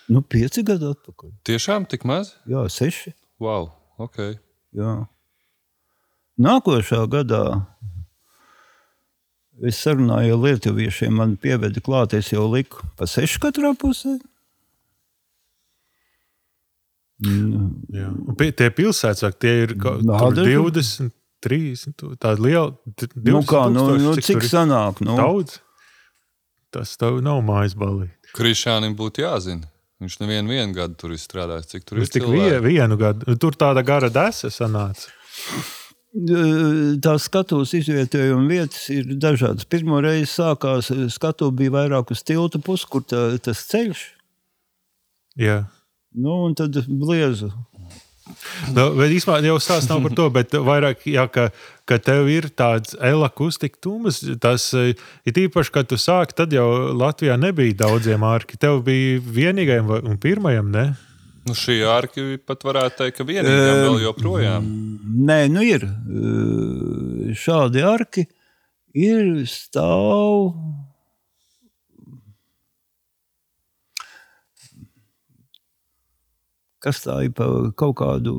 Nu, 0.10 0.24
pieci 0.24 0.64
gadi 0.66 0.88
atpakaļ. 0.90 1.32
Tiešām 1.48 1.86
tik 1.92 2.08
maz? 2.08 2.34
Jā, 2.50 2.64
seši. 2.72 3.14
Wow, 3.44 3.70
ok. 4.02 4.18
Jā. 4.78 4.94
Nākošā 6.42 7.04
gadā 7.12 7.44
es 9.66 9.80
sarunāju 9.82 10.38
ar 10.38 10.44
lietuviešiem, 10.46 11.16
man 11.18 11.36
pieveda 11.42 11.82
klāt, 11.82 12.14
es 12.18 12.32
jau 12.34 12.46
liku 12.50 12.86
pa 12.98 13.08
sešu 13.10 13.42
katrā 13.46 13.74
pusē. 13.78 14.18
Jā. 17.24 18.10
Un 18.28 18.36
pie, 18.38 18.52
tie 18.54 18.70
pilsētas, 18.70 19.38
tie 19.42 19.64
ir 19.64 19.76
kaut 19.82 20.04
daži- 20.06 20.54
20, 20.54 21.12
30, 21.42 21.96
tāda 22.22 22.38
liela. 22.40 22.76
t- 22.96 23.08
Nu, 23.16 23.42
20 23.42 23.48
kā, 23.50 23.62
nu, 23.74 23.88
nu, 23.98 24.14
cik 24.16 24.24
cik 24.26 24.44
ir? 24.44 24.50
sanāk? 24.50 25.02
Nu, 25.02 25.16
Daudz. 25.18 25.60
Tas 26.72 26.96
tev 26.98 27.22
nav 27.24 27.42
mājas 27.42 27.74
balī. 27.74 28.10
Krišānam 28.36 28.94
būtu 28.96 29.24
jāzina. 29.26 29.66
Viņš 30.02 30.20
nevienu 30.22 30.50
vienu 30.54 30.74
gadu 30.76 30.94
tur 30.96 31.10
ir 31.16 31.18
strādājis. 31.18 31.66
Cik 31.72 31.86
tur 31.86 31.98
ir 31.98 32.04
Uz 32.04 32.10
tik 32.14 32.24
vie, 32.30 32.60
vienu 32.62 32.98
gadu. 33.00 33.34
Tur 33.40 33.52
tāda 33.58 33.82
gara 33.84 34.10
desa 34.14 34.50
sanāca. 34.54 35.08
Tās 36.14 37.26
skatuves 37.28 37.74
izvietojuma 37.78 38.48
vietas 38.50 38.90
ir 38.94 39.04
dažādas. 39.22 39.66
Pirmā 39.70 40.02
reize 40.06 40.30
sākās 40.38 40.90
skatu 41.14 41.50
bija 41.52 41.72
vairāk 41.76 42.12
uz 42.12 42.22
tilta 42.26 42.60
pusi, 42.64 42.86
kur 42.90 43.02
tā, 43.02 43.40
tas 43.42 43.58
ceļš. 43.70 44.04
Jā. 45.38 45.68
Nu, 46.18 46.44
un 46.48 46.56
tad 46.58 46.74
bliezu. 46.90 47.52
Nu, 48.76 48.90
bet 48.98 49.14
īstenībā 49.16 49.40
jau 49.46 49.58
stāsts 49.64 49.88
nav 49.88 50.02
par 50.04 50.14
to, 50.18 50.26
bet 50.36 50.52
vairāk, 50.68 51.06
jā, 51.08 51.24
ka, 51.32 51.46
ka 51.88 51.98
tev 52.04 52.28
ir 52.32 52.50
tāds 52.60 52.96
elakustika 53.00 53.80
tūmas. 53.86 54.20
Tas 54.44 54.66
eh, 54.76 54.96
ir 55.30 55.40
īpaši, 55.46 55.72
kad 55.78 55.88
tu 55.88 56.00
sāki, 56.02 56.36
tad 56.42 56.56
jau 56.56 56.66
Latvijā 56.98 57.38
nebija 57.40 57.78
daudziem 57.86 58.26
ārki. 58.28 58.60
Tev 58.60 58.82
bija 58.88 59.22
vienīgajam 59.22 59.88
vai- 59.94 60.02
un 60.04 60.18
pirmajam, 60.20 60.74
ne? 60.74 60.88
Nu, 61.48 61.56
šī 61.56 61.78
ārki 61.88 62.26
pat 62.44 62.66
varētu 62.68 63.00
teikt, 63.06 63.18
ka 63.22 63.28
vienīgā 63.30 63.78
vēl 63.86 64.02
joprojām. 64.04 64.66
Nē, 65.30 65.40
nu 65.54 65.64
ir 65.64 65.86
eh, 65.88 67.32
šādi 67.40 67.86
arki, 67.88 68.26
ir 68.98 69.46
stāv. 69.48 70.52
Kas 76.84 77.00
tā 77.02 77.16
ir 77.26 77.32
par 77.34 77.72
kaut 77.80 77.96
kādu? 77.98 78.34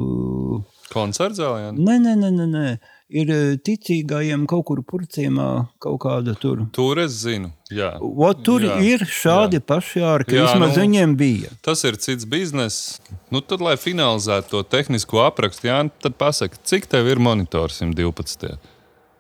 Koncerts 0.93 1.41
zālē. 1.41 1.73
Nē, 1.75 1.97
nē, 2.01 2.15
nē, 2.17 2.29
nē, 2.37 2.47
nē. 2.53 2.69
ir 3.11 3.31
eh, 3.33 3.57
ticīgajiem 3.65 4.45
kaut 4.49 4.65
kur 4.69 4.83
purciemā 4.85 5.47
kaut 5.83 5.99
kāda 6.05 6.35
tur. 6.39 6.63
Tur 6.77 7.01
es 7.03 7.17
zinu. 7.25 7.51
Jā. 7.73 7.95
O, 8.01 8.29
tur 8.33 8.63
Jā, 8.65 8.77
ir 8.85 9.05
šādi 9.09 9.59
jā. 9.59 9.65
paši 9.65 10.01
ārki. 10.05 10.37
Jā, 10.37 10.47
Vismaz 10.47 10.77
nu- 10.77 10.83
viņiem 10.85 11.17
bija. 11.17 11.51
Tas 11.65 11.83
ir 11.89 11.97
cits 11.97 12.25
bizness. 12.29 13.01
Nu, 13.33 13.41
tad, 13.41 13.61
lai 13.65 13.75
finalizētu 13.81 14.49
to 14.55 14.63
tehnisko 14.63 15.25
aprakstu, 15.27 15.69
Jā, 15.69 15.81
tad 16.01 16.15
pasaki, 16.21 16.61
cik 16.65 16.87
tev 16.87 17.09
ir 17.09 17.19
monitors 17.19 17.81
112, 17.83 18.59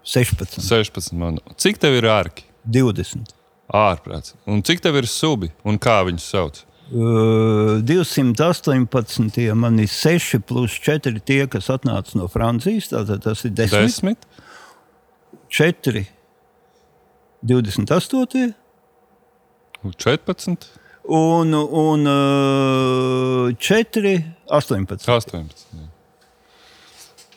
16, 0.04 0.60
16 0.62 1.12
monitors. 1.12 1.56
Cik 1.60 1.78
tev 1.82 1.96
ir 1.98 2.08
ārki? 2.08 2.44
20. 2.68 3.34
Ārprāts. 3.72 4.32
Un 4.48 4.62
cik 4.64 4.80
tev 4.80 4.96
ir 4.96 5.06
subi 5.10 5.50
un 5.64 5.76
kā 5.78 5.98
viņus 6.08 6.28
sauc? 6.32 6.62
Uh, 6.90 7.82
218. 7.84 9.54
man 9.54 9.78
ir 9.78 9.88
6 9.88 10.38
plus 10.40 10.78
4 10.80 11.20
tie, 11.20 11.42
kas 11.46 11.68
atnāca 11.68 12.16
no 12.16 12.28
Francijas. 12.32 12.88
Tātad 12.92 13.20
tas 13.26 13.44
ir 13.44 13.52
10, 13.52 13.74
Desmit. 13.76 14.24
4, 15.52 16.06
28. 17.42 18.54
un 19.84 19.92
14, 19.92 20.56
un, 21.04 21.54
un 21.54 22.06
uh, 22.06 23.52
4, 23.58 24.16
18. 24.48 25.04
18. 25.04 25.68
jā. 25.76 25.86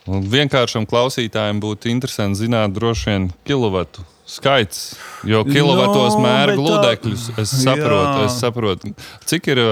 Un 0.09 0.23
vienkāršam 0.25 0.87
klausītājam 0.89 1.59
būtu 1.61 1.91
interesanti 1.91 2.41
zināt, 2.41 2.73
droši 2.73 3.11
vien, 3.11 3.27
kilovatu 3.45 4.01
skaits. 4.31 4.95
Jo 5.27 5.43
kilovatos 5.47 6.15
Nu, 6.15 6.23
mēra 6.23 6.53
bet 6.53 6.59
tā- 6.59 6.63
gludekļus. 6.65 7.27
Es 7.41 7.51
saprotu, 7.63 8.17
Jā. 8.17 8.25
es 8.25 8.39
saprotu. 8.41 8.93
Cik 9.27 9.47
ir 9.53 9.61
ā, 9.61 9.71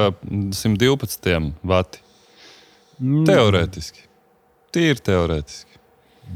112 0.54 1.54
vati? 1.64 2.00
Mm. 3.02 3.26
Teorētiski. 3.30 4.06
Tīri 4.76 5.00
teorētiski. 5.02 5.80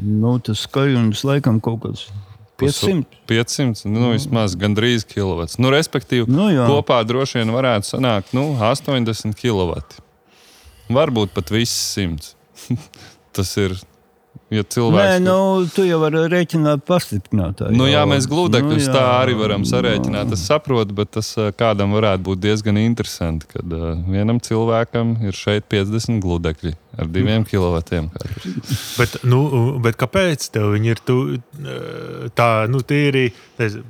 Nu, 0.01 0.37
tas 0.39 0.63
skaļums 0.65 1.21
laikam 1.27 1.59
kaut 1.61 1.81
kāds 1.83 2.07
500. 2.57 3.03
500, 3.27 3.83
nu, 3.91 4.11
vismaz 4.13 4.55
gandrīz 4.55 5.03
kilovats. 5.09 5.59
Nu, 5.59 5.69
respektīvi, 5.73 6.27
Nu, 6.31 6.47
jā. 6.53 6.63
kopā 6.69 7.01
droši 7.05 7.41
vien 7.41 7.51
varētu 7.53 7.89
sanākt 7.97 8.31
nu, 8.33 8.55
80 8.57 9.35
kW. 9.37 9.81
Varbūt 10.93 11.33
pat 11.35 11.51
viss 11.53 11.75
100. 11.97 12.33
Tas 13.35 13.51
ir, 13.57 13.75
ja 14.53 14.63
Nē, 14.63 14.69
cilvēks. 14.75 15.23
nu, 15.25 15.37
tu 15.73 15.85
jau 15.87 15.99
vari 16.03 16.23
rēķināt 16.31 16.85
pastiprinātāju. 16.87 17.75
Nu, 17.77 17.87
jā, 17.89 18.03
mēs 18.09 18.27
gludekļus 18.31 18.87
jā. 18.87 18.93
tā 18.95 19.03
arī 19.21 19.35
varam 19.39 19.65
sarēķināt. 19.67 20.33
Es 20.37 20.45
saprotu, 20.49 20.95
bet 20.97 21.13
tas 21.17 21.33
kādam 21.59 21.95
varētu 21.97 22.27
būt 22.29 22.43
diezgan 22.45 22.79
interesanti, 22.81 23.49
kad 23.51 23.75
uh, 23.75 23.91
vienam 24.07 24.41
cilvēkam 24.43 25.17
ir 25.25 25.37
šeit 25.37 25.67
50 25.71 26.21
gludekļi 26.23 26.75
ar 27.01 27.09
diviem 27.09 27.45
kilovatiem. 27.51 28.09
Bet, 28.99 29.17
nu, 29.25 29.41
bet 29.83 29.97
kāpēc 29.99 30.47
tev 30.53 30.71
viņi 30.75 30.93
ir 30.93 31.01
tu, 31.05 31.17
tā, 32.37 32.49
nu, 32.69 32.83
tīri 32.85 33.31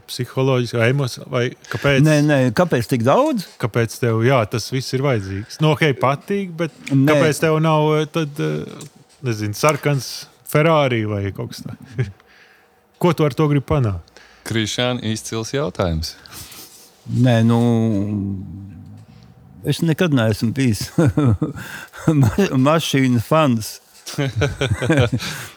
psiholoģiski, 0.07 0.79
vai 0.79 0.89
emocionāli? 0.93 1.31
Vai 1.33 1.45
kāpēc, 1.71 2.03
Nē, 2.05 2.17
nē, 2.27 2.39
kāpēc 2.57 2.89
tik 2.91 3.05
daudz? 3.07 3.47
kāpēc 3.61 3.95
tev 4.01 4.23
jā, 4.27 4.39
tas 4.49 4.69
viss 4.73 4.95
ir 4.95 5.03
vajadzīgs? 5.05 5.59
Nu, 5.63 5.73
ok, 5.75 5.89
patīk, 5.99 6.53
bet 6.63 6.75
Nē. 6.91 7.07
kāpēc 7.11 7.41
tev 7.43 7.59
nav 7.63 7.89
tad, 8.13 8.39
nezinu, 9.23 9.57
sarkans 9.57 10.13
Ferrari 10.53 11.03
vai 11.09 11.23
kaut 11.35 11.53
kas 11.53 11.63
tāds? 11.65 12.11
Ko 13.01 13.13
tu 13.17 13.25
ar 13.25 13.35
to 13.35 13.49
gribi 13.51 13.65
panākt? 13.67 14.21
Krišāna 14.47 15.03
izcils 15.13 15.53
jautājums. 15.55 16.13
Nē, 17.09 17.41
nu. 17.47 17.59
Es 19.67 19.79
nekad 19.83 20.11
neesmu 20.15 20.51
bijis 20.55 20.89
ma 22.19 22.31
mašīnu 22.67 23.23
fans. 23.23 23.77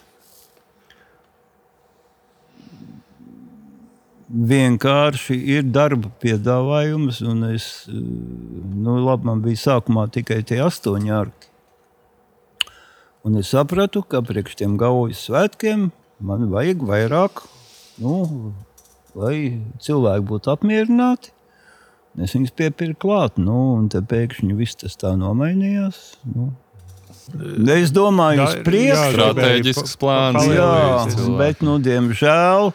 vienkārši 4.27 5.37
ir 5.57 5.67
darba 5.71 6.11
piedāvājums, 6.23 7.21
un 7.27 7.45
es, 7.53 7.87
nu, 7.89 8.99
labi, 9.05 9.29
man 9.29 9.43
bija 9.45 9.63
sākumā 9.67 10.09
tikai 10.13 10.43
tie 10.47 10.61
astoņi 10.65 11.15
arki. 11.15 11.46
Un 13.27 13.35
es 13.41 13.49
sapratu, 13.51 14.05
ka 14.07 14.21
priekš 14.23 14.61
tiem 14.61 14.77
gaujas 14.79 15.25
svētkiem 15.27 15.89
man 16.23 16.47
vajag 16.53 16.85
vairāk, 16.87 17.43
nu, 17.99 18.53
lai 19.19 19.59
cilvēki 19.83 20.29
būtu 20.29 20.53
apmierināti. 20.53 21.33
Es 22.23 22.33
viņus 22.37 22.55
piepirku 22.57 23.09
klāt, 23.09 23.37
nu, 23.37 23.75
un 23.77 23.91
pēkšņi 23.91 24.55
viss 24.57 24.79
tas 24.81 24.95
tā 24.97 25.13
nomainījās. 25.19 26.17
Nu. 26.31 26.53
Es 27.75 27.91
domāju, 27.91 28.47
uz 28.47 28.55
priekšu. 28.65 28.95
jā, 28.95 29.13
Strateģisks 29.19 29.97
plāns. 30.01 30.47
Jā, 30.47 30.71
bet, 31.41 31.65
nu, 31.67 31.77
diemžēl, 31.83 32.71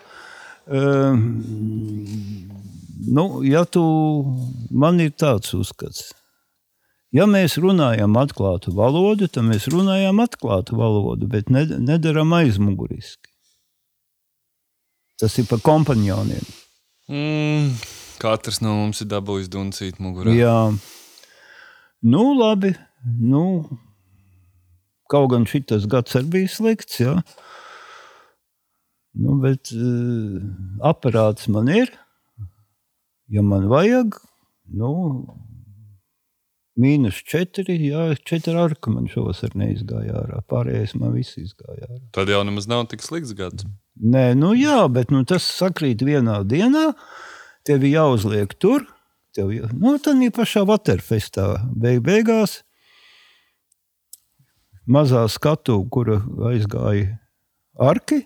um, 0.67 1.23
nu, 3.07 3.25
ja 3.47 3.63
tu, 3.63 3.85
man 4.69 4.99
ir 4.99 5.15
tāds 5.15 5.55
uzskats, 5.55 6.11
ja 7.15 7.27
mēs 7.29 7.57
runājam 7.61 8.15
atklātu 8.19 8.73
valodu, 8.75 9.27
tad 9.31 9.47
mēs 9.47 9.67
runājam 9.71 10.21
atklātu 10.23 10.79
valodu, 10.79 11.27
bet 11.31 11.51
ne, 11.53 11.65
nedaram 11.79 12.33
aizmuguriski. 12.37 13.29
Tas 15.21 15.37
ir 15.37 15.45
par 15.49 15.61
kompanioniem. 15.61 16.45
Mm, 17.11 17.75
katrs 18.21 18.61
no 18.63 18.73
mums 18.79 19.03
ir 19.03 19.11
dabūjis 19.11 19.51
duncīt 19.53 19.99
mugurā. 20.01 20.33
Jā, 20.33 20.71
nu, 22.01 22.25
labi. 22.39 22.73
Nu, 23.01 23.45
kaut 25.09 25.31
gan 25.33 25.47
šis 25.49 25.87
gads 25.89 26.17
arī 26.17 26.29
bija 26.35 26.51
slikts, 26.53 26.99
jā. 27.01 27.15
Nu, 29.17 29.35
bet 29.43 29.73
uh, 29.75 30.39
aparāts 30.87 31.49
man 31.51 31.67
ir. 31.73 31.91
Ja 33.31 33.43
man 33.43 33.67
vajag, 33.71 34.17
nu, 34.75 34.91
mīnus 36.81 37.21
četri, 37.27 37.77
jā, 37.85 38.09
četri 38.27 38.55
arka 38.57 38.93
man 38.93 39.09
šovasar 39.11 39.53
neizgāja 39.59 40.15
ārā. 40.23 40.41
Pārējais 40.49 40.95
man 40.99 41.13
viss 41.15 41.37
izgāja 41.39 41.87
ārā. 41.89 42.01
Tad 42.15 42.31
jau 42.31 42.41
nemaz 42.47 42.67
nav 42.71 42.87
tik 42.91 43.05
slikts 43.05 43.35
gads. 43.37 43.67
Nē, 44.01 44.31
nu 44.39 44.53
jā, 44.57 44.79
bet 44.93 45.13
nu, 45.13 45.23
tas 45.27 45.45
sakrīt 45.45 46.03
vienā 46.05 46.41
dienā. 46.47 46.91
Tev 47.67 47.85
ir 47.85 47.95
jāuzliek 47.99 48.55
tur. 48.57 48.87
Tev 49.35 49.53
jau, 49.53 49.69
nu, 49.77 49.95
ir 49.95 50.33
pašā 50.35 50.65
Waterfestā. 50.67 51.53
Beig, 51.77 52.01
beigās 52.03 52.61
mazā 54.91 55.23
skatu, 55.29 55.77
kura 55.93 56.19
aizgāja 56.51 57.17
arki. 57.79 58.25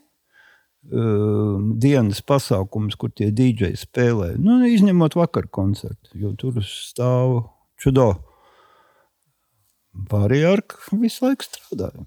Uh, 0.85 1.57
dienas 1.81 2.19
pasākums, 2.21 2.93
kur 2.93 3.09
tie 3.09 3.31
dīdžeji 3.33 3.79
spēlē. 3.87 4.35
Nu, 4.37 4.59
izņemot 4.69 5.15
vakar 5.17 5.47
koncertu, 5.49 6.11
jo 6.13 6.35
tur 6.37 6.59
stāv 6.61 7.39
čudo. 7.81 8.11
Pārējie 10.09 10.51
arki 10.51 10.99
visu 11.01 11.25
laiku 11.25 11.47
strādāja. 11.47 12.05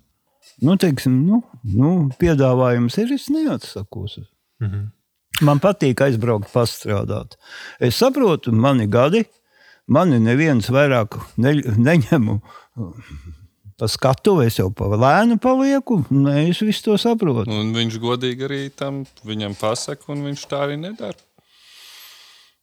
Nu, 0.64 0.74
teiksim, 0.80 1.14
nu, 1.26 1.42
nu, 1.62 1.90
piedāvājums 2.18 2.96
ir, 2.98 3.12
es 3.14 3.28
neatsakos. 3.32 4.18
Mhm. 4.62 4.88
Man 5.44 5.60
patīk 5.62 6.00
aizbraukt, 6.02 6.50
pastrādāt. 6.50 7.36
Es 7.78 7.98
saprotu, 8.00 8.50
mani 8.50 8.88
gadi, 8.90 9.22
mani 9.86 10.18
neviens 10.18 10.66
vairāk 10.74 11.14
ne, 11.38 11.52
neņemu 11.78 12.40
pa 13.78 13.86
skatu, 13.86 14.40
es 14.42 14.58
jau 14.58 14.66
pa 14.74 14.88
lēnu 14.90 15.38
palieku. 15.42 16.00
Nē, 16.10 16.48
es 16.50 16.58
visu 16.66 16.88
to 16.88 16.98
saprotu. 16.98 17.46
Un 17.54 17.70
viņš 17.76 18.00
godīgi 18.02 18.48
arī 18.48 18.60
tam 18.74 19.04
viņam 19.28 19.54
pasaka, 19.60 20.10
un 20.10 20.26
viņš 20.26 20.46
tā 20.50 20.64
arī 20.66 20.80
nedara. 20.80 21.18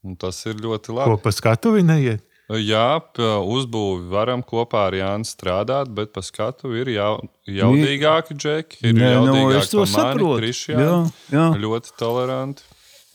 Un 0.06 0.18
tas 0.20 0.38
ir 0.46 0.60
ļoti 0.60 0.92
Ko 0.92 1.00
labi. 1.00 1.22
pa 1.24 1.32
skatu 1.34 1.72
viņa 1.78 1.94
neiet? 1.94 2.26
Jā, 2.46 3.02
uzbūvi 3.42 4.06
varam 4.12 4.44
kopā 4.46 4.84
ar 4.92 4.94
Jānu 4.94 5.26
strādāt, 5.26 5.90
bet 5.98 6.12
pa 6.14 6.22
skatu 6.22 6.76
ir 6.78 6.92
jau, 6.94 7.16
jaudīgāki 7.50 8.38
džeki. 8.38 8.82
Ir 8.86 8.94
Nē, 8.94 9.08
nu, 9.26 9.34
jaudīgāki 9.34 9.62
es 9.64 9.72
to 9.72 9.80
par 9.82 9.88
mani, 9.88 9.96
saprotu. 9.96 10.36
Krišjānu. 10.44 10.84
Jā, 10.86 11.00
jā. 11.34 11.46
Ļoti 11.64 11.96
toleranti. 11.98 12.68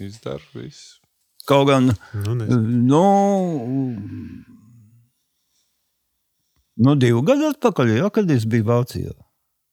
Izdara 0.03 0.43
visu. 0.57 0.97
Kaut 1.47 1.69
gan, 1.71 1.93
Nu, 2.15 2.35
nu, 2.35 3.05
nu 6.81 6.95
divu 6.99 7.23
gadu 7.27 7.51
atpakaļ, 7.53 7.95
jā, 8.01 8.11
kad 8.15 8.31
es 8.35 8.47
biju 8.51 8.67
Vācijā. 8.69 9.15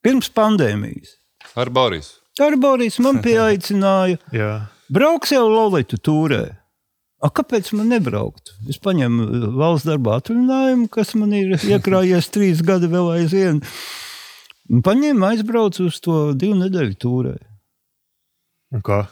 Pirms 0.06 0.30
pandēmijas. 0.38 1.18
Ar 1.58 1.72
Borisu. 1.74 2.20
Ar 2.44 2.54
Boris 2.62 3.00
man 3.02 3.22
pieaicināja. 3.26 4.20
Jā. 4.36 4.54
Brauks 4.94 5.34
jau 5.34 5.48
Lolitu 5.50 5.98
tūrē. 5.98 6.44
A, 7.18 7.32
kāpēc 7.34 7.72
man 7.74 7.90
nebraukt? 7.90 8.54
Es 8.70 8.78
paņemu 8.82 9.24
uh, 9.26 9.46
valsts 9.58 9.88
darba 9.90 10.20
atvaļinājumu, 10.20 10.90
kas 10.94 11.16
man 11.18 11.34
ir 11.34 11.56
iekrājies 11.74 12.30
trīs 12.34 12.62
gadi 12.66 12.90
vēl 12.92 13.10
aizvien. 13.16 13.62
Paņēmu, 14.68 15.24
aizbraucu 15.26 15.88
uz 15.88 15.98
to 16.04 16.18
divu 16.38 16.58
nedēļu 16.60 16.98
tūrē. 17.02 17.38
Un 18.76 18.84
kā? 18.86 19.06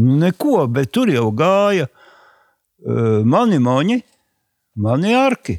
Nu, 0.00 0.16
neko, 0.22 0.62
bet 0.72 0.94
tur 0.94 1.10
jau 1.12 1.26
gāja 1.36 1.90
uh, 1.90 3.20
mani 3.28 3.60
moņi, 3.60 4.00
mani 4.80 5.12
arki. 5.18 5.58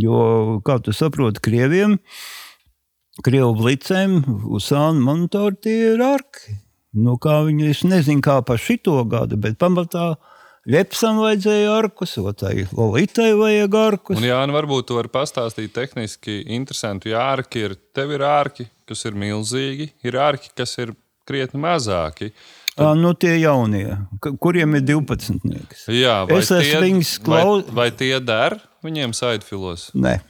Jo, 0.00 0.60
kā 0.64 0.78
tu 0.80 0.94
saproti, 0.94 1.42
krieviem, 1.42 1.98
krievu 3.26 3.52
blicēm, 3.58 4.20
uzsānu 4.48 5.02
monitori 5.04 5.58
tie 5.60 5.78
ir 5.92 6.04
arki. 6.06 6.56
Nu, 6.96 7.18
kā 7.22 7.40
viņi, 7.46 7.70
es 7.74 7.84
nezinu, 7.86 8.22
kā 8.24 8.40
pa 8.46 8.56
šito 8.58 8.96
gadu, 9.10 9.36
bet 9.38 9.58
pamatā 9.60 10.14
Lepsam 10.70 11.18
vajadzēja 11.18 11.70
arkus, 11.80 12.12
vai 12.22 12.32
tai 12.38 12.54
Lolitai 12.76 13.32
vajag 13.38 13.74
arkus. 13.80 14.16
Un, 14.20 14.26
Jā, 14.28 14.38
nu 14.46 14.54
varbūt 14.54 14.86
tu 14.90 14.98
vari 14.98 15.10
pastāstīt 15.10 15.72
tehniski 15.74 16.40
interesantu. 16.54 17.10
Jā, 17.10 17.24
ārki 17.34 17.64
ir, 17.66 17.74
tev 17.96 18.12
ir 18.14 18.22
ārki, 18.26 18.68
kas 18.86 19.04
ir 19.08 19.18
milzīgi, 19.18 19.90
ir 20.06 20.18
ārki, 20.20 20.52
kas 20.56 20.76
ir 20.78 20.94
krietni 21.26 21.60
mazāki. 21.62 22.30
Ā, 22.80 22.94
nu, 22.96 23.10
tie 23.18 23.34
jaunie, 23.42 23.96
kuriem 24.40 24.78
ir 24.78 24.86
12. 24.86 25.42
Jā, 25.92 26.20
vai 26.30 26.38
Es 26.38 26.48
tie- 26.48 26.78
viņus 26.80 27.16
vai, 27.26 27.42
klau- 27.42 27.74
vai 27.74 27.90
tie 27.90 28.20
der 28.20 28.60
viņiem 28.84 29.12
saidfilos? 29.12 29.90
Nē, 29.94 30.20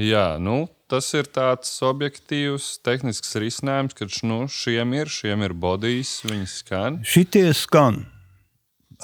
Jā, 0.00 0.38
nu, 0.40 0.70
tas 0.88 1.04
ir 1.12 1.24
tāds 1.24 1.68
objektīvs, 1.84 2.78
tehnisks 2.82 3.34
risinājums, 3.36 3.92
ka 3.94 4.06
nu, 4.26 4.46
šiem 4.48 4.94
ir, 4.96 5.06
šiem 5.12 5.42
ir 5.44 5.52
bodijas, 5.52 6.22
viņi 6.24 6.48
skan. 6.48 6.96
šitie 7.04 7.52
skan. 7.54 8.06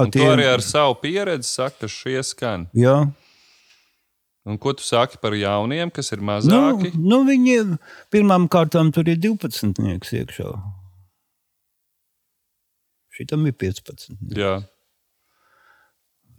Un 0.04 0.12
tu 0.14 0.22
arī 0.22 0.46
ar 0.46 0.62
savu 0.62 0.94
pieredzi 1.02 1.48
saki, 1.48 1.80
ka 1.82 1.90
šie 1.90 2.22
skan. 2.26 2.68
Jā, 2.76 3.00
Un 4.48 4.56
ko 4.56 4.72
tu 4.72 4.80
saki 4.80 5.18
par 5.20 5.34
jauniem, 5.36 5.90
kas 5.92 6.08
ir 6.14 6.22
nu, 6.22 6.28
mazāki? 6.30 6.94
nu, 6.96 7.18
viņi 7.28 7.76
pirmām 8.08 8.46
kārtām 8.48 8.88
tur 8.96 9.04
ir 9.04 9.18
12. 9.20 9.76
iekšā. 10.22 10.48
Šitam 13.18 13.44
ir 13.50 13.52
15. 13.60 14.14
Jā, 14.38 14.54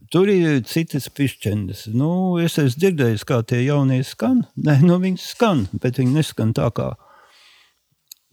Tur 0.09 0.25
ir 0.25 0.63
citas 0.65 1.05
pišķendes. 1.13 1.83
Nu, 1.93 2.39
es 2.41 2.55
esmu 2.57 2.81
dzirdējis, 2.81 3.23
kā 3.29 3.43
tie 3.45 3.59
jaunie 3.61 3.99
skan. 4.01 4.39
Nē, 4.57 4.79
nu, 4.81 4.95
viņi 5.03 5.21
skan, 5.21 5.67
bet 5.83 5.99
viņi 6.01 6.15
neskan 6.15 6.49
tā 6.57 6.65
kā. 6.73 6.87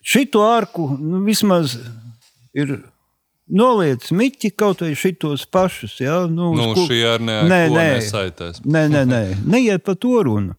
Šito 0.00 0.40
ārku 0.46 0.86
nu, 0.96 1.20
vismaz 1.26 1.74
ir 2.56 2.78
noliec 3.48 4.08
miķi 4.10 4.50
kaut 4.58 4.80
vai 4.82 4.94
šitos 4.98 5.46
pašus. 5.50 6.00
Ja? 6.00 6.26
Nu, 6.26 6.52
nu, 6.54 6.70
uz 6.72 6.78
ku- 6.80 6.86
šie 6.90 7.02
ar 7.14 7.20
Nē, 7.20 7.40
nē, 7.46 7.60
nē. 7.70 7.86
nesaitēs. 7.98 8.62
Nē, 8.64 8.86
nē, 8.90 9.02
nē. 9.06 9.22
neiet 9.46 9.84
pa 9.84 9.94
to 9.94 10.22
runu. 10.22 10.54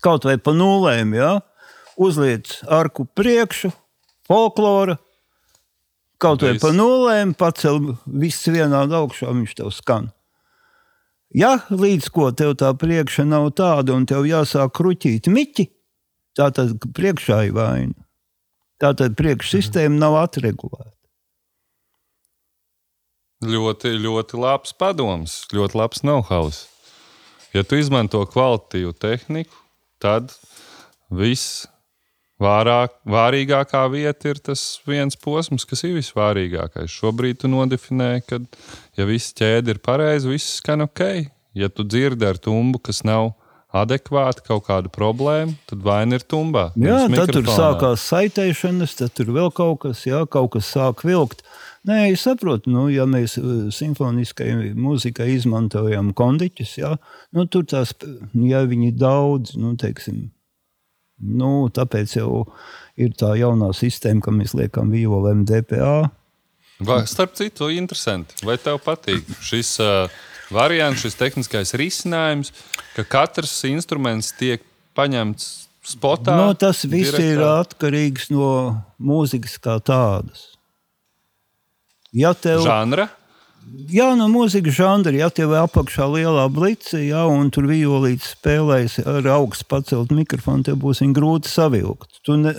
Kaut 0.00 0.24
vai 0.24 0.38
pa 0.38 0.52
nulēm, 0.56 1.14
ja? 1.16 1.40
uzliec 2.00 2.48
arku 2.68 3.04
priekšu, 3.04 3.68
folklora. 4.28 4.96
Kaut 6.20 6.40
vai 6.42 6.52
Viss. 6.54 6.62
pa 6.64 6.70
nulēm, 6.72 7.34
pacel 7.36 7.96
viss 8.06 8.46
vienādi 8.48 8.96
augšā, 8.96 9.28
viņš 9.32 9.54
tev 9.56 9.68
skan. 9.72 10.10
Ja 11.32 11.58
līdz 11.70 12.08
ko 12.10 12.30
tev 12.32 12.56
tā 12.60 12.72
priekša 12.76 13.24
nav 13.28 13.50
tāda, 13.56 13.94
un 13.94 14.06
tev 14.08 14.24
jāsāk 14.28 14.72
kruķīt 14.76 15.28
miķi, 15.30 15.68
tā 16.36 16.48
tad 16.52 16.74
priekšā 16.96 17.46
ir 17.48 17.52
vaina. 17.56 17.94
Tā 18.80 18.94
tad 18.96 19.14
priekšsistēma 19.20 19.96
nav 20.00 20.16
atregulēta. 20.24 20.96
Ļoti, 23.40 23.94
ļoti 23.96 24.36
labs 24.36 24.74
padoms, 24.76 25.46
ļoti 25.56 25.78
labs 25.80 26.02
know-how. 26.04 26.50
Ja 27.56 27.62
tu 27.64 27.78
izmanto 27.80 28.20
kvalitatīvu 28.28 28.92
tehniku, 29.00 29.56
tad 29.96 30.34
viss 31.08 31.64
vārāk, 32.36 32.98
vārīgākā 33.08 33.86
vieta 33.94 34.34
ir 34.34 34.42
tas 34.44 34.62
viens 34.84 35.16
posms, 35.16 35.64
kas 35.64 35.86
ir 35.88 35.96
visvārīgākais. 35.96 36.92
Šobrīd 36.92 37.40
tu 37.40 37.48
nodefinēji, 37.48 38.26
ka, 38.28 38.42
ja 39.00 39.08
viss 39.08 39.32
ķēde 39.40 39.72
ir 39.72 39.80
pareiza, 39.88 40.28
viss 40.28 40.60
skan 40.60 40.84
ok. 40.84 41.04
Ja 41.56 41.72
tu 41.72 41.88
dzirdi 41.88 42.28
ar 42.28 42.36
tumbu, 42.36 42.78
kas 42.78 43.00
nav 43.08 43.32
adekvāti 43.72 44.44
kaut 44.46 44.64
kādu 44.66 44.90
problēmu, 44.92 45.54
tad 45.70 45.82
vaina 45.86 46.18
ir 46.18 46.24
tumbā. 46.26 46.70
Jā, 46.78 47.04
tad 47.08 47.32
tur 47.34 47.48
sākās 47.48 48.04
saitēšanas, 48.10 48.96
tad 48.98 49.14
tur 49.16 49.30
vēl 49.34 49.50
kaut 49.54 49.84
kas, 49.86 50.04
jā, 50.08 50.24
kaut 50.30 50.52
kas 50.56 50.70
sāk 50.74 51.04
vilkt. 51.06 51.44
Nē, 51.88 52.10
es 52.12 52.26
saprotu, 52.26 52.68
nu, 52.68 52.88
ja 52.92 53.06
mēs 53.08 53.38
eh, 53.40 53.70
simfoniskai 53.72 54.50
mūzikai 54.76 55.30
izmantojam 55.32 56.10
kondiķus, 56.16 56.74
jā, 56.82 56.90
nu, 57.36 57.46
tur 57.48 57.64
tās, 57.68 57.94
ja 58.36 58.60
viņi 58.68 58.92
daudz, 59.00 59.54
nu, 59.56 59.72
teiksim, 59.80 60.26
nu, 61.40 61.52
tāpēc 61.72 62.18
jau 62.18 62.44
ir 63.00 63.14
tā 63.16 63.32
jaunā 63.40 63.70
sistēma, 63.76 64.20
ka 64.26 64.34
mēs 64.34 64.52
liekam 64.58 64.92
violēm 64.92 65.46
DPA. 65.48 66.10
Vai, 66.84 67.00
starp 67.08 67.32
citu, 67.36 67.70
interesanti. 67.72 68.36
Vai 68.44 68.58
tev 68.60 68.80
patīk 68.84 69.24
šis 69.44 69.74
uh, 69.84 70.20
variants, 70.52 71.00
šis 71.04 71.16
tehniskais 71.16 71.74
risinājums, 71.80 72.52
ka 72.96 73.04
katrs 73.08 73.56
instruments 73.68 74.32
tiek 74.36 74.64
paņemts 74.96 75.50
spotā? 75.94 76.36
Nu, 76.36 76.54
tas 76.56 76.84
viss 76.84 77.12
direktā? 77.12 77.32
ir 77.32 77.44
atkarīgs 77.48 78.30
no 78.32 78.52
mūzikas 79.00 79.56
kā 79.60 79.76
tādas. 79.80 80.49
Ja 82.16 82.34
tev, 82.34 82.64
žanra. 82.66 83.08
Jā, 83.92 84.08
no 84.18 84.26
mūzikas 84.32 84.74
žanra, 84.74 85.12
ja 85.14 85.28
tev 85.30 85.52
ir 85.52 85.60
apakšā 85.60 86.06
lielā 86.10 86.46
blice, 86.50 86.98
jā, 87.04 87.20
un 87.28 87.52
tur 87.54 87.68
violīts 87.70 88.32
spēlēs 88.34 88.96
ar 89.04 89.28
augstu 89.36 89.68
pacelt 89.70 90.14
mikrofonu, 90.16 90.64
tev 90.66 90.80
būs 90.82 91.04
grūti 91.14 91.52
savilkt. 91.52 92.18
Tu 92.26 92.38
ne, 92.40 92.54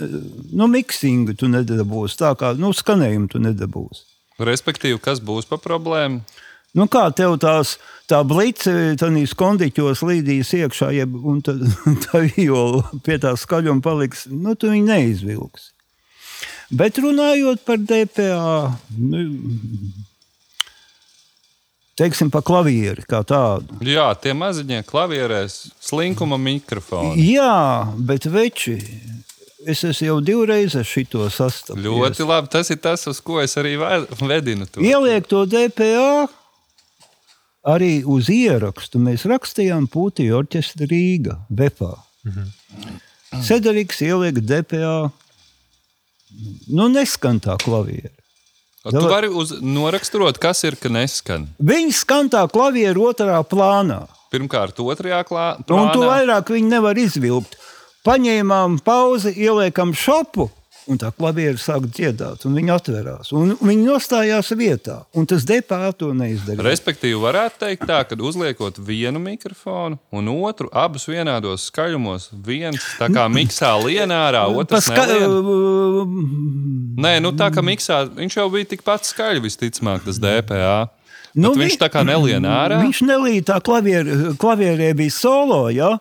nu, 0.54 0.68
miksingu 0.72 1.34
tu 1.36 1.50
nedabūsi, 1.52 2.20
tā 2.22 2.32
kā, 2.38 2.54
nu, 2.56 2.70
skanējumu 2.76 3.28
tu 3.34 3.42
nedabūsi. 3.42 4.06
Respektīvi, 4.42 5.00
kas 5.02 5.20
būs 5.20 5.50
par 5.50 5.60
problēmu? 5.64 6.22
Nu, 6.78 6.86
kā 6.88 7.04
tev 7.12 7.34
tās, 7.42 7.74
tā 8.08 8.22
blice 8.24 8.94
tādīs 9.00 9.34
kondiķos 9.36 10.00
līdīs 10.08 10.54
iekšā, 10.62 10.94
jeb, 10.96 11.18
un 11.18 11.42
tad, 11.44 11.60
tā 12.06 12.24
viola 12.30 12.86
pie 13.04 13.18
tā 13.20 13.34
skaļuma 13.36 13.84
paliks, 13.84 14.24
nu, 14.32 14.56
tu 14.56 14.72
viņu 14.72 14.88
neizvilksi. 14.88 15.74
Bet 16.72 16.96
runājot 17.04 17.60
par 17.68 17.76
DPA, 17.76 18.72
nu, 18.96 19.22
teiksim, 22.00 22.30
par 22.32 22.44
klavieri 22.46 23.04
kā 23.08 23.20
tādu. 23.28 23.76
Jā, 23.84 24.06
tie 24.22 24.32
maziņie 24.36 24.80
klavierēs, 24.88 25.58
slinkuma 25.84 26.38
mikrofoni. 26.40 27.26
Jā, 27.34 27.84
bet 28.08 28.24
veči, 28.32 28.78
es 29.68 29.84
esmu 29.86 30.08
jau 30.08 30.16
divreiz 30.24 30.74
ar 30.80 30.88
šito 30.88 31.28
sastapies. 31.30 31.84
Ļoti 31.84 32.26
labi. 32.26 32.50
Tas 32.56 32.72
ir 32.72 32.80
tas, 32.82 33.04
uz 33.10 33.20
ko 33.20 33.40
es 33.44 33.54
arī 33.60 33.76
ve- 33.78 34.06
vedinu. 34.32 34.66
To. 34.72 34.80
Ieliek 34.80 35.28
to 35.28 35.44
DPA. 35.46 36.28
Arī 37.62 38.00
uz 38.10 38.26
ierakstu 38.32 38.98
mēs 38.98 39.22
rakstījām 39.30 39.84
Pūtī 39.86 40.24
orķestra 40.34 40.88
Rīga, 40.90 41.36
Vepā. 41.52 41.92
Sederiks 43.44 44.00
ieliek 44.02 44.40
DPA. 44.42 45.12
Nu, 46.68 46.88
neskan 46.88 47.40
tā 47.42 47.56
klaviera. 47.60 48.12
Tu 48.82 48.98
vari 49.06 49.28
uz, 49.30 49.52
noraksturot, 49.62 50.38
kas 50.42 50.64
ir, 50.66 50.74
ka 50.80 50.90
neskan. 50.90 51.44
Viņi 51.62 51.92
skan 51.94 52.30
tā 52.32 52.42
klaviera 52.50 52.98
otrā 52.98 53.36
plānā. 53.46 54.08
Pirmkārt, 54.32 54.80
otrajā 54.82 55.20
klā, 55.28 55.44
Un 55.60 55.64
tu 55.92 56.00
plānā. 56.02 56.08
vairāk 56.08 56.50
viņi 56.50 56.68
nevar 56.72 56.98
izvilkt. 56.98 57.54
Paņēmām 58.02 58.80
pauzi, 58.82 59.30
ieliekam 59.38 59.92
šopu, 59.94 60.48
un 60.90 60.98
tā 61.00 61.10
klaviera 61.14 61.58
sāk 61.60 61.86
dziedāt, 61.90 62.46
un 62.48 62.56
viņi 62.58 62.72
atverās. 62.74 63.32
Un 63.36 63.54
viņi 63.60 63.84
nostājās 63.86 64.52
vietā, 64.58 65.02
un 65.16 65.28
tas 65.30 65.46
DPA 65.48 65.92
to 65.98 66.12
neizdarīja. 66.16 66.64
Respektīvi, 66.66 67.18
varētu 67.22 67.60
teikt, 67.62 67.86
tā, 67.90 68.00
ka 68.08 68.18
uzliekot 68.18 68.80
vienu 68.82 69.22
mikrofonu 69.22 70.00
un 70.14 70.32
otru, 70.32 70.70
abus 70.72 71.06
vienādos 71.10 71.68
skaļumos, 71.70 72.30
viens 72.46 72.86
tā 73.00 73.10
kā 73.12 73.28
miksā 73.32 73.74
lienārā, 73.84 74.46
otrs 74.50 74.88
Paska... 74.88 75.06
nelien. 75.10 76.18
Nē, 77.02 77.14
nu 77.24 77.32
tā 77.36 77.48
kā 77.54 77.64
miksā, 77.64 78.04
viņš 78.16 78.40
jau 78.40 78.48
bija 78.52 78.72
tikpat 78.74 79.08
skaļš, 79.08 79.42
visticamāk, 79.46 80.04
tas 80.06 80.20
DPA. 80.22 80.74
Nu, 81.32 81.54
viņš 81.56 81.78
tā 81.80 81.88
kā 81.88 82.02
nelien 82.04 82.44
ārā. 82.44 82.82
Viņš 82.82 83.04
nelīd 83.08 83.46
tā 83.48 83.56
klavier, 83.64 84.08
klavierē 84.40 84.90
bija 84.98 85.14
solo. 85.14 85.64
Ja? 85.72 85.94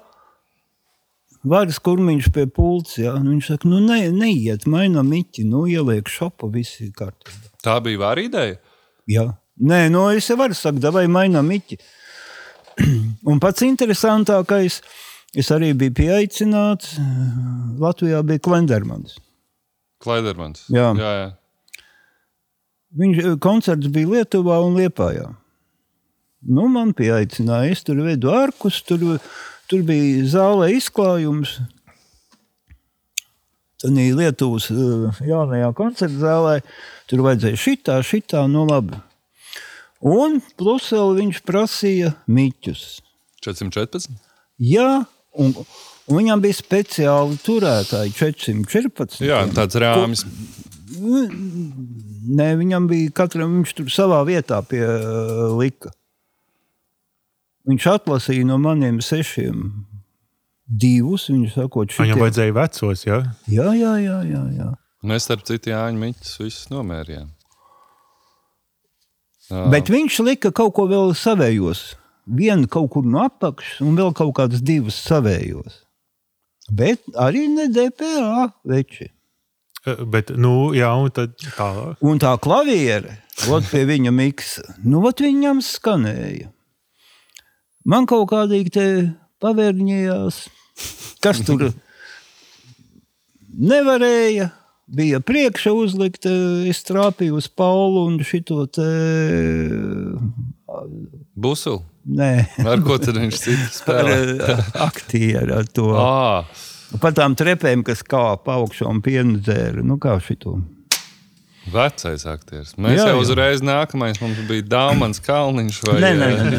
Varas 1.48 1.80
kurmiņš 1.82 2.30
pie 2.36 2.46
pults. 2.54 2.98
Ja? 3.02 3.16
Nu, 3.18 3.34
Viņš 3.34 3.54
saka, 3.54 3.70
nu 3.70 3.82
ne, 3.84 4.04
neiet, 4.14 4.68
mainām 4.70 5.10
miķi, 5.10 5.46
nu 5.50 5.66
ieliek 5.70 6.10
šopu, 6.12 6.52
viss 6.54 6.82
ir 6.84 6.92
kārtībā. 6.98 7.52
Tā 7.66 7.80
bija 7.84 8.02
vara 8.02 8.26
ideja. 8.26 8.60
Jā. 9.10 9.26
Nē, 9.62 9.84
no 9.94 10.08
es 10.14 10.30
jau 10.30 10.38
varu 10.40 10.58
sakot, 10.58 10.86
vai 10.94 11.08
mainām 11.12 11.50
miķi. 11.50 11.78
Un 13.30 13.42
pats 13.42 13.66
interesantākais, 13.66 14.80
es 15.38 15.52
arī 15.54 15.74
biju 15.78 15.98
pieaicināts. 15.98 16.96
Latvijā 17.82 18.22
bija 18.26 18.42
Klendermans. 18.46 19.18
Klaidermans. 20.02 20.66
Jā. 20.74 20.90
jā, 20.98 21.12
jā. 21.20 21.30
Viņš 23.02 23.22
eh, 23.22 23.38
koncerts 23.42 23.92
bija 23.94 24.10
Lietuvā 24.18 24.58
un 24.66 24.76
Liepājā. 24.80 25.30
Nu, 26.42 26.66
man 26.74 26.96
pieaicināja, 26.98 27.70
es 27.70 27.86
tur 27.86 28.02
vedu 28.02 28.32
arkus, 28.34 28.80
tur, 28.82 29.20
tur 29.72 29.86
bija 29.88 30.26
zālē 30.28 30.74
izklājums. 30.76 31.60
Tad 33.82 33.96
bija 33.98 34.18
Lietuvas 34.20 34.68
eh, 34.74 35.22
jaunajā 35.26 35.72
koncerta 35.78 36.20
zālē. 36.22 36.58
Tur 37.10 37.24
vajadzēja 37.26 37.60
šitā, 37.60 38.02
šitā, 38.06 38.44
nu 38.52 38.66
labi. 38.70 39.00
Un 40.02 40.40
plus 40.58 40.90
vēl 40.94 41.16
viņš 41.20 41.40
prasīja 41.46 42.12
miķus. 42.30 43.02
414. 43.46 44.12
Jā, 44.62 45.04
un, 45.42 45.54
un 45.56 46.20
viņam 46.20 46.44
bija 46.44 46.58
speciāli 46.58 47.40
turētāji 47.42 48.14
414. 48.18 49.24
Jā, 49.26 49.42
tāds 49.56 49.78
rāmis. 49.82 50.26
Nē, 51.02 52.52
viņam 52.60 52.90
bija 52.90 53.14
katram, 53.22 53.60
viņš 53.60 53.74
tur 53.78 53.90
savā 53.94 54.22
vietā 54.28 54.60
pie 54.68 54.84
uh, 54.86 55.48
lika. 55.58 55.94
Viņš 57.70 57.88
atlasīja 57.92 58.48
no 58.50 58.58
maniem 58.62 59.02
sešiem 59.06 59.70
divus. 60.66 61.28
Viņš 61.30 61.58
sakot, 61.58 61.92
šitie... 61.92 62.08
Viņam 62.08 62.24
vajadzēja 62.26 62.56
vecos, 62.58 63.06
jā. 63.06 63.20
Jā, 63.52 63.70
jā, 63.78 63.94
jā, 64.02 64.18
jā, 64.30 64.44
jā. 64.58 64.72
Mēs 65.06 65.26
starp 65.26 65.46
citu 65.48 65.72
Jāņu 65.74 66.02
miķus 66.02 66.36
visus 66.44 66.68
nomērījām. 66.74 67.30
Bet 69.72 69.90
viņš 69.92 70.20
lika 70.24 70.52
kaut 70.56 70.76
ko 70.78 70.86
vēl 70.88 71.16
savējos. 71.18 71.96
Vienu 72.32 72.70
kaut 72.72 72.92
kur 72.94 73.08
no 73.08 73.26
apakšas, 73.26 73.82
un 73.84 73.98
vēl 73.98 74.14
kaut 74.16 74.36
kādas 74.38 74.62
divas 74.64 75.00
savējos. 75.04 75.82
Bet 76.72 77.02
arī 77.20 77.48
ne 77.52 77.66
DPA 77.74 78.52
veči. 78.70 79.10
Eh, 79.90 80.04
Bet, 80.06 80.30
nu, 80.38 80.72
jā, 80.78 80.92
un 80.94 81.10
tad 81.12 81.34
tālāk. 81.58 81.98
Un 82.06 82.22
tā 82.22 82.36
klaviere, 82.40 83.18
ot 83.50 83.66
pie 83.72 83.82
viņa 83.90 84.14
miksa, 84.14 84.64
nu, 84.86 85.02
ot 85.10 85.24
viņam 85.26 85.64
skanēja. 85.66 86.52
Man 87.86 88.06
kaut 88.10 88.28
kādīgi 88.30 88.74
te 88.76 88.86
pavērņījās, 89.42 90.42
kas 91.24 91.42
tur 91.48 91.68
nevarēja. 93.72 94.52
Bija 94.92 95.22
priekšā 95.24 95.72
uzlikt, 95.72 96.26
eh, 96.28 96.66
es 96.68 96.82
trāpīju 96.84 97.38
uz 97.40 97.46
Paulu 97.48 98.02
un 98.10 98.18
šito 98.28 98.66
te. 98.68 98.88
Busuli. 101.36 101.80
Nē, 102.12 102.32
Ar 102.66 102.82
ko 102.82 102.98
tad 103.00 103.16
viņš 103.22 103.38
citu 103.38 103.62
ar 103.70 103.74
spēlē? 103.78 104.14
eh, 104.42 104.70
aktieru, 104.84 105.56
ar 105.62 105.68
to. 105.70 105.88
Ah, 106.02 106.50
Par 107.00 107.14
tām 107.16 107.38
trepēm, 107.40 107.86
kas 107.88 108.02
kāpa 108.04 108.58
augšā 108.60 108.84
un 108.90 109.00
pienu 109.06 109.38
dzēra. 109.40 109.80
Nu, 109.88 109.96
kā 110.02 110.18
šito. 110.20 110.58
vecais 111.72 112.26
aktieris. 112.28 112.74
Mēs 112.76 112.98
Jā, 112.98 113.06
jā, 113.06 113.12
jau 113.14 113.16
jā. 113.16 113.22
uzreiz 113.24 113.62
nākamais 113.64 114.20
mums 114.20 114.42
bija 114.50 114.66
Dāmans 114.74 115.22
Kalniņš 115.24 115.78
vai. 115.88 116.00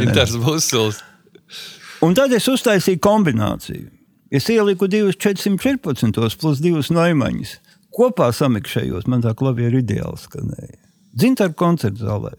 Inters 0.07 0.39
Busils. 0.41 1.03
Un 2.03 2.17
tad 2.19 2.33
es 2.35 2.49
uztaisīju 2.51 3.01
kombināciju. 3.03 3.91
Es 4.33 4.49
ieliku 4.49 4.89
2,414 4.89 6.39
plus 6.41 6.63
2 6.65 6.89
noimaņas. 6.97 7.59
Kopā 7.93 8.31
samikšējos, 8.33 9.05
man 9.11 9.21
tā 9.25 9.35
klaviera 9.37 9.83
ideāli 9.83 10.17
skanēja. 10.17 10.79
Dzintāra 11.13 11.53
koncerta 11.53 12.07
zālē. 12.09 12.33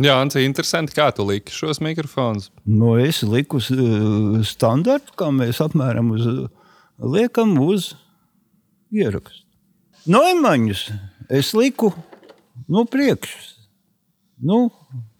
Jā, 0.00 0.14
Anci, 0.22 0.44
interesanti, 0.46 0.94
kā 0.96 1.10
tu 1.12 1.26
liki 1.28 1.52
šos 1.52 1.82
mikrofonus. 1.84 2.48
No 2.64 2.94
es 2.96 3.20
liku 3.26 3.58
uh, 3.60 4.38
standartu, 4.46 5.12
kā 5.18 5.28
mēs 5.34 5.60
apmēram 5.60 6.14
uz, 6.14 6.28
liekam 7.02 7.58
uz 7.60 7.90
ierakstu. 8.94 9.44
Noimaņus 10.08 10.86
es 11.28 11.50
liku 11.58 11.90
no 12.70 12.86
priekšas. 12.88 13.50
Nu, 14.40 14.70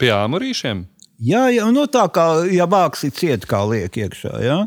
Pie 0.01 0.15
āmurīšiem? 0.16 0.87
Jā, 1.20 1.47
jā, 1.55 1.68
nu 1.72 1.86
tā 1.90 2.06
kā 2.12 2.26
ja 2.52 2.66
vāks 2.70 3.05
ir 3.09 3.14
ciet, 3.16 3.47
kā 3.51 3.62
liek 3.68 3.97
iekšā. 4.01 4.34
Ja? 4.44 4.59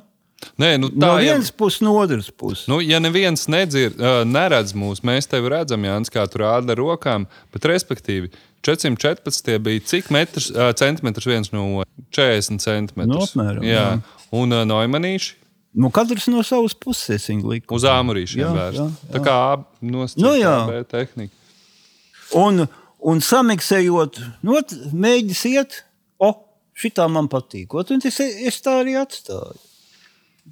Nē, 0.59 0.73
nu 0.81 0.89
No 0.91 0.99
tā 1.05 1.11
jau 1.13 1.19
vienas 1.23 1.51
puses, 1.55 1.80
no 1.85 1.93
otras 2.01 2.27
puses. 2.35 2.65
Nu, 2.67 2.81
ja 2.84 2.99
neviens 2.99 3.45
nedzird, 3.47 3.95
neredz 4.27 4.73
mūs, 4.75 4.99
mēs 5.07 5.30
tevi 5.31 5.47
redzam, 5.53 5.85
Jānis, 5.88 6.11
kā 6.11 6.25
tu 6.27 6.41
rādi 6.43 6.73
ar 6.75 6.81
rokām, 6.81 7.27
bet 7.55 7.63
respektīvi, 7.71 8.31
414 8.63 9.57
bija 9.63 9.84
cik 9.88 10.09
metrs, 10.11 10.49
centimetrs 10.80 11.27
viens 11.27 11.51
no 11.55 11.63
otra? 11.81 11.89
40 12.15 12.59
centimetrus. 12.63 13.15
Nu, 13.15 13.23
apmēram, 13.43 13.63
jā. 13.67 13.85
jā. 13.95 14.27
Un 14.35 14.51
uh, 14.55 14.65
noimanīši 14.67 15.39
Nu, 15.73 15.89
katrs 15.89 16.27
no 16.30 16.43
savas 16.45 16.75
puses 16.77 17.23
viņa 17.31 17.47
lika. 17.49 17.73
uz 17.73 17.81
āmurīšiem 17.89 18.43
Jā, 18.43 18.51
vērst. 18.53 18.77
jā, 18.77 18.84
Tā 19.15 19.17
jā. 19.17 19.23
kā 19.25 19.38
nosacīta 19.81 20.21
Nu, 20.21 20.34
jā. 20.38 20.84
tehnika. 20.91 21.34
Un, 22.38 22.67
un 23.01 23.23
samiksējot, 23.25 24.19
nu, 24.45 24.59
mēģis 24.93 25.41
iet, 25.49 25.80
šitā 26.77 27.07
man 27.11 27.29
patīk. 27.31 27.73
Ot, 27.77 27.91
un 27.93 28.01
es, 28.05 28.19
es 28.19 28.59
tā 28.65 28.79
arī 28.81 28.97
atstāju. 28.99 29.59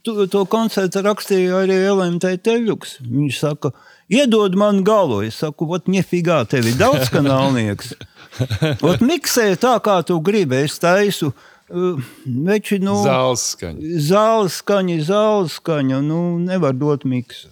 To, 0.08 0.24
to 0.32 0.46
koncertu 0.48 1.02
rakstīja 1.04 1.66
arī 1.66 1.76
LMT 1.92 2.38
Teļuks. 2.46 2.94
Viņš 3.04 3.40
saka, 3.42 3.74
iedod 4.08 4.56
man 4.56 4.86
galu. 4.88 5.20
Es 5.28 5.42
saku, 5.44 5.68
ot, 5.76 5.90
nefigā, 5.92 6.40
tev 6.48 6.70
ir 6.72 6.78
daudz 6.80 7.10
kanālnieks. 7.12 7.92
Ot, 8.88 9.02
miksē 9.04 9.50
tā, 9.60 9.74
kā 9.84 9.98
tu 10.08 10.16
gribi. 10.24 10.62
Es 10.64 10.78
taisu, 10.80 11.34
uh, 11.36 12.00
veči, 12.48 12.80
nu, 12.80 12.96
Zāles 13.04 13.44
skaņa. 13.58 13.92
zāles 14.08 14.62
skaņa, 14.62 14.96
zāles 15.10 15.58
skaņa, 15.60 16.00
nu, 16.08 16.22
nevar 16.40 16.72
dot 16.80 17.04
miksu. 17.04 17.52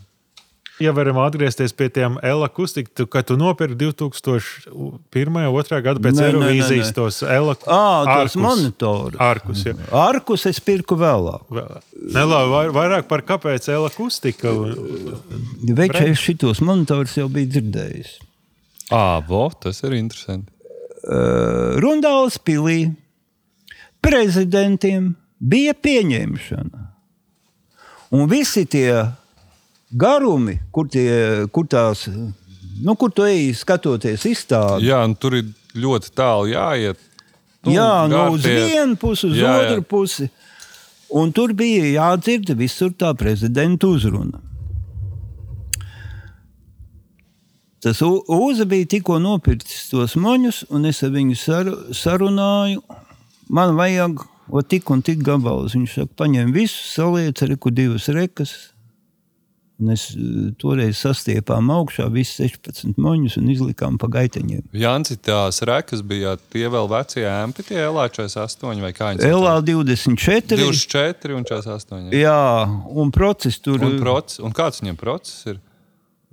Ja 0.80 0.94
varam 0.96 1.18
atgriezties 1.20 1.74
pie 1.76 1.90
tiem 1.92 2.16
tu, 2.96 3.06
kad 3.12 3.26
tu 3.28 3.36
nopirki 3.36 3.76
2001. 3.82 4.70
un 4.72 4.94
2002. 5.12 5.82
gada 5.84 6.00
pēc 6.06 6.16
nē. 6.16 6.30
tos 6.96 7.18
tos 8.08 8.38
monitorus. 8.40 9.20
Arkus, 9.20 9.66
jā. 9.68 9.74
Arkus 9.92 10.46
es 10.48 10.62
pirku 10.64 10.96
vēlāk. 11.00 11.44
Nelāvi, 12.16 12.52
vai- 12.54 12.72
vairāk 12.78 13.10
par 13.12 13.26
kāpēc 13.28 13.68
elakustika. 13.76 14.54
Veči, 15.82 16.06
es 16.14 16.24
šitos 16.24 16.62
monitorus 16.64 17.18
jau 17.20 17.28
biju 17.28 17.52
dzirdējis. 17.58 18.16
Ah, 18.96 19.20
vo, 19.28 19.50
tas 19.62 19.84
ir 19.84 19.94
interesanti. 20.00 20.48
Uh, 21.04 21.76
Rundāls 21.80 22.40
pilī 22.44 22.94
prezidentiem 24.02 25.14
bija 25.40 25.74
pieņemšana. 25.74 26.86
Un 28.16 28.26
visi 28.32 28.66
tie 28.66 29.06
garumi, 29.92 30.60
kur, 30.72 30.88
tie, 30.92 31.46
kur 31.52 31.66
tās, 31.70 32.06
nu, 32.84 32.96
kur 32.96 33.12
tu 33.12 33.26
ej 33.26 33.54
skatoties 33.58 34.26
izstādi, 34.30 34.90
Jā, 34.90 35.02
un 35.06 35.16
tur 35.16 35.40
ir 35.40 35.50
ļoti 35.76 36.12
tālu 36.16 36.52
jāiet. 36.52 37.00
nu, 37.66 37.74
jā, 37.74 38.08
nu, 38.08 38.16
gar 38.16 38.30
uz 38.36 38.46
vienu 38.46 38.96
pusi, 39.00 39.28
uz 39.32 39.38
Jā, 39.38 39.56
jā. 39.56 39.72
otru 39.72 39.84
pusi. 39.84 40.30
Un 41.10 41.32
tur 41.34 41.54
bija 41.58 41.88
jādzird 41.90 42.52
visur 42.54 42.92
tā 42.94 43.10
prezidenta 43.18 43.88
uzruna. 43.90 44.44
Tas 47.82 48.02
Uza 48.04 48.66
bija 48.66 48.86
tikko 48.86 49.20
nopircis 49.24 49.88
tos 49.90 50.16
moņus, 50.20 50.66
un 50.70 50.86
es 50.86 51.00
ar 51.04 51.14
viņu 51.16 51.38
saru, 51.40 51.76
sarunāju. 51.96 52.82
Man 53.50 53.78
vajag 53.80 54.20
o, 54.52 54.62
tik 54.62 54.90
un 54.92 55.02
tik 55.02 55.24
gabalus. 55.26 55.74
Viņš 55.78 55.96
saka, 55.96 56.14
paņem 56.20 56.52
visu, 56.54 56.76
saliec 56.92 57.42
reku 57.48 57.72
divas 57.72 58.10
rekas. 58.14 58.52
Un 59.80 59.94
es 59.94 60.10
eh, 60.12 60.50
toreiz 60.60 61.00
sastiepām 61.00 61.70
augšā 61.72 62.10
visus 62.12 62.42
16 62.44 62.98
moņus 63.00 63.38
un 63.40 63.48
izlikām 63.54 63.96
pa 64.02 64.10
gaiteņiem. 64.12 64.66
Jānis, 64.76 65.16
tās 65.24 65.62
rekas 65.68 66.04
bija 66.04 66.36
tie 66.52 66.66
vēl 66.68 66.90
vecie 66.92 67.24
ampi, 67.32 67.64
tie 67.70 67.80
LA48 67.86 68.84
vai 68.84 68.92
kā 68.96 69.14
viņi 69.14 69.32
LA 69.32 69.56
24. 69.64 70.60
24 70.60 71.38
un 71.38 71.48
48. 71.48 72.12
Jā, 72.12 72.68
un 72.92 73.16
process 73.16 73.64
tur 73.64 73.80
Un, 73.80 73.96
proces, 74.04 74.44
un 74.44 74.52
kāds 74.56 74.84
viņam 74.84 75.00
process 75.00 75.48
ir? 75.54 75.64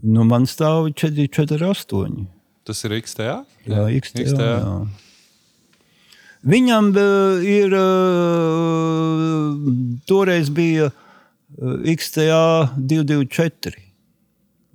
Nu, 0.02 0.26
man 0.26 0.50
stāv 0.50 0.90
4, 0.90 1.30
4, 1.30 1.62
8. 1.70 2.26
Tas 2.66 2.82
ir 2.82 2.98
XTA? 2.98 3.40
Jā, 3.70 3.86
XTA. 4.02 4.26
Jā. 4.42 4.76
Viņam 6.46 6.90
uh, 6.98 7.46
ir 7.46 7.70
uh, 7.78 9.54
toreiz 10.10 10.50
bija 10.54 10.90
uh, 10.90 11.05
XTA 11.96 12.68
224 12.76 13.76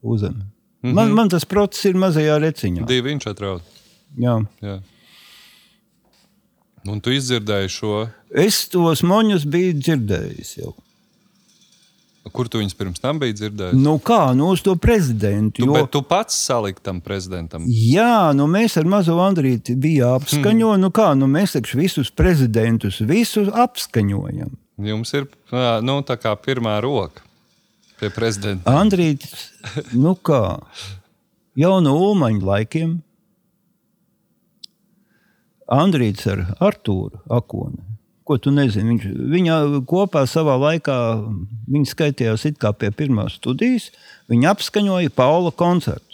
uzem. 0.02 0.34
Mm 0.34 0.90
-hmm. 0.90 0.94
man, 0.94 1.12
man 1.12 1.30
tas 1.30 1.46
process 1.46 1.86
ir 1.86 1.96
mazajā 1.96 2.40
reciņā. 2.40 2.86
Divi 2.86 3.10
viņš 3.10 3.30
atrod. 3.30 3.62
Jā. 4.18 4.46
Jā. 4.62 4.82
Un 6.90 7.00
tu 7.00 7.12
izdzirdēji 7.12 7.70
šo, 7.70 8.08
Es 8.32 8.64
tos 8.72 9.04
moņus 9.04 9.44
biju 9.46 9.74
dzirdējis 9.74 10.58
jau. 10.62 10.72
kur 12.32 12.48
tu 12.48 12.62
viņus 12.62 12.78
pirms 12.78 13.02
tam 13.04 13.20
biji 13.20 13.34
dzirdējis? 13.34 13.78
Nu 13.82 13.98
kā, 14.00 14.34
nu 14.38 14.48
uz 14.54 14.62
to 14.62 14.76
prezidentu. 14.80 15.62
Tu, 15.62 15.68
Jo, 15.68 15.74
bet 15.74 15.92
tu 15.92 16.02
pats 16.02 16.38
saliki 16.46 16.82
tam 16.82 17.02
prezidentam. 17.02 17.66
Jā, 17.68 18.32
nu 18.38 18.48
mēs 18.48 18.78
ar 18.80 18.86
mazo 18.86 19.18
Andrīti 19.20 19.76
bijām 19.76 20.22
apskaņojuši. 20.22 20.82
Nu 20.82 20.92
kā, 20.96 21.12
nu 21.18 21.28
mēs 21.28 21.58
taču 21.58 21.82
visus 21.82 22.12
prezidentus, 22.12 23.02
visus 23.02 23.50
apskaņojam. 23.52 24.54
Jums 24.88 25.14
ir 25.18 25.28
ā, 25.52 25.80
nu, 25.86 26.00
tā 26.08 26.18
kā 26.20 26.34
pirmā 26.40 26.80
roka 26.84 27.24
pie 28.02 28.10
prezidenta. 28.14 28.72
Andrīts, 28.82 29.52
nu 29.94 30.16
kā, 30.18 30.58
jau 31.60 31.78
no 31.86 31.96
Ulmaņa 32.10 32.46
laikiem. 32.48 32.98
Andrīts 35.72 36.28
ar 36.28 36.44
Artūru 36.60 37.22
Akonu. 37.32 37.84
Ko 38.28 38.38
tu 38.42 38.52
nezini? 38.54 38.94
Viņš, 38.94 39.06
viņa 39.34 39.58
kopā 39.90 40.26
savā 40.30 40.58
laikā, 40.60 40.96
viņi 41.72 41.92
skaitījās 41.92 42.46
it 42.50 42.60
kā 42.62 42.74
pie 42.76 42.92
pirmās 42.96 43.38
studijas, 43.40 43.90
viņi 44.32 44.50
apskaņoja 44.52 45.14
Paula 45.16 45.54
koncertus. 45.56 46.08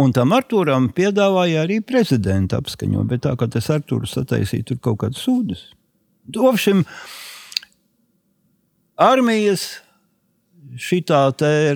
Un 0.00 0.12
tam 0.12 0.34
Artūram 0.36 0.90
piedāvāja 0.92 1.64
arī 1.64 1.80
prezidenta 1.84 2.58
apskaņot, 2.60 3.06
bet 3.08 3.24
tā 3.26 3.34
kā 3.38 3.48
tas 3.50 3.70
Artūrs 3.72 4.16
sataisīja 4.16 4.70
tur 4.70 4.80
kaut 4.82 5.00
kādas 5.04 5.22
sūdzes. 5.24 5.68
Dovšim 6.28 6.84
armijas 9.00 9.80
šitā 10.80 11.22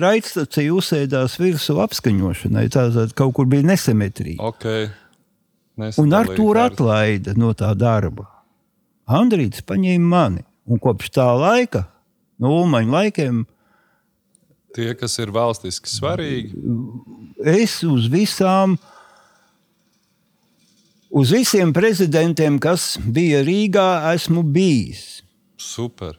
raidstacija 0.01 0.73
uzsēdās 0.73 1.39
virsū 1.41 1.79
apskaņošanai. 1.83 2.67
Tātad 2.73 3.15
kaut 3.17 3.35
kur 3.39 3.49
bija 3.49 3.65
nesimetrija. 3.65 4.39
Okay. 4.51 4.89
Un 5.99 6.13
ar 6.15 6.29
to 6.31 6.53
atlaida 6.59 7.35
no 7.35 7.51
tā 7.57 7.73
darba. 7.75 8.29
Andrīts 9.05 9.65
paņēma 9.65 10.07
mani. 10.11 10.45
Un 10.65 10.79
kopš 10.81 11.11
tā 11.13 11.27
laika, 11.37 11.83
no 12.41 12.55
Ulmaņa 12.61 12.93
laikiem, 12.95 13.43
Tie, 14.75 14.89
kas 14.99 15.13
ir 15.23 15.29
valstiski 15.31 15.87
svarīgi, 15.87 16.57
es 17.47 17.77
uz 17.87 18.09
visām, 18.11 18.73
uz 21.15 21.31
visiem 21.31 21.71
prezidentiem, 21.73 22.59
kas 22.59 22.95
bija 22.99 23.41
Rīgā, 23.45 24.13
esmu 24.15 24.43
bijis. 24.43 25.23
super. 25.57 26.17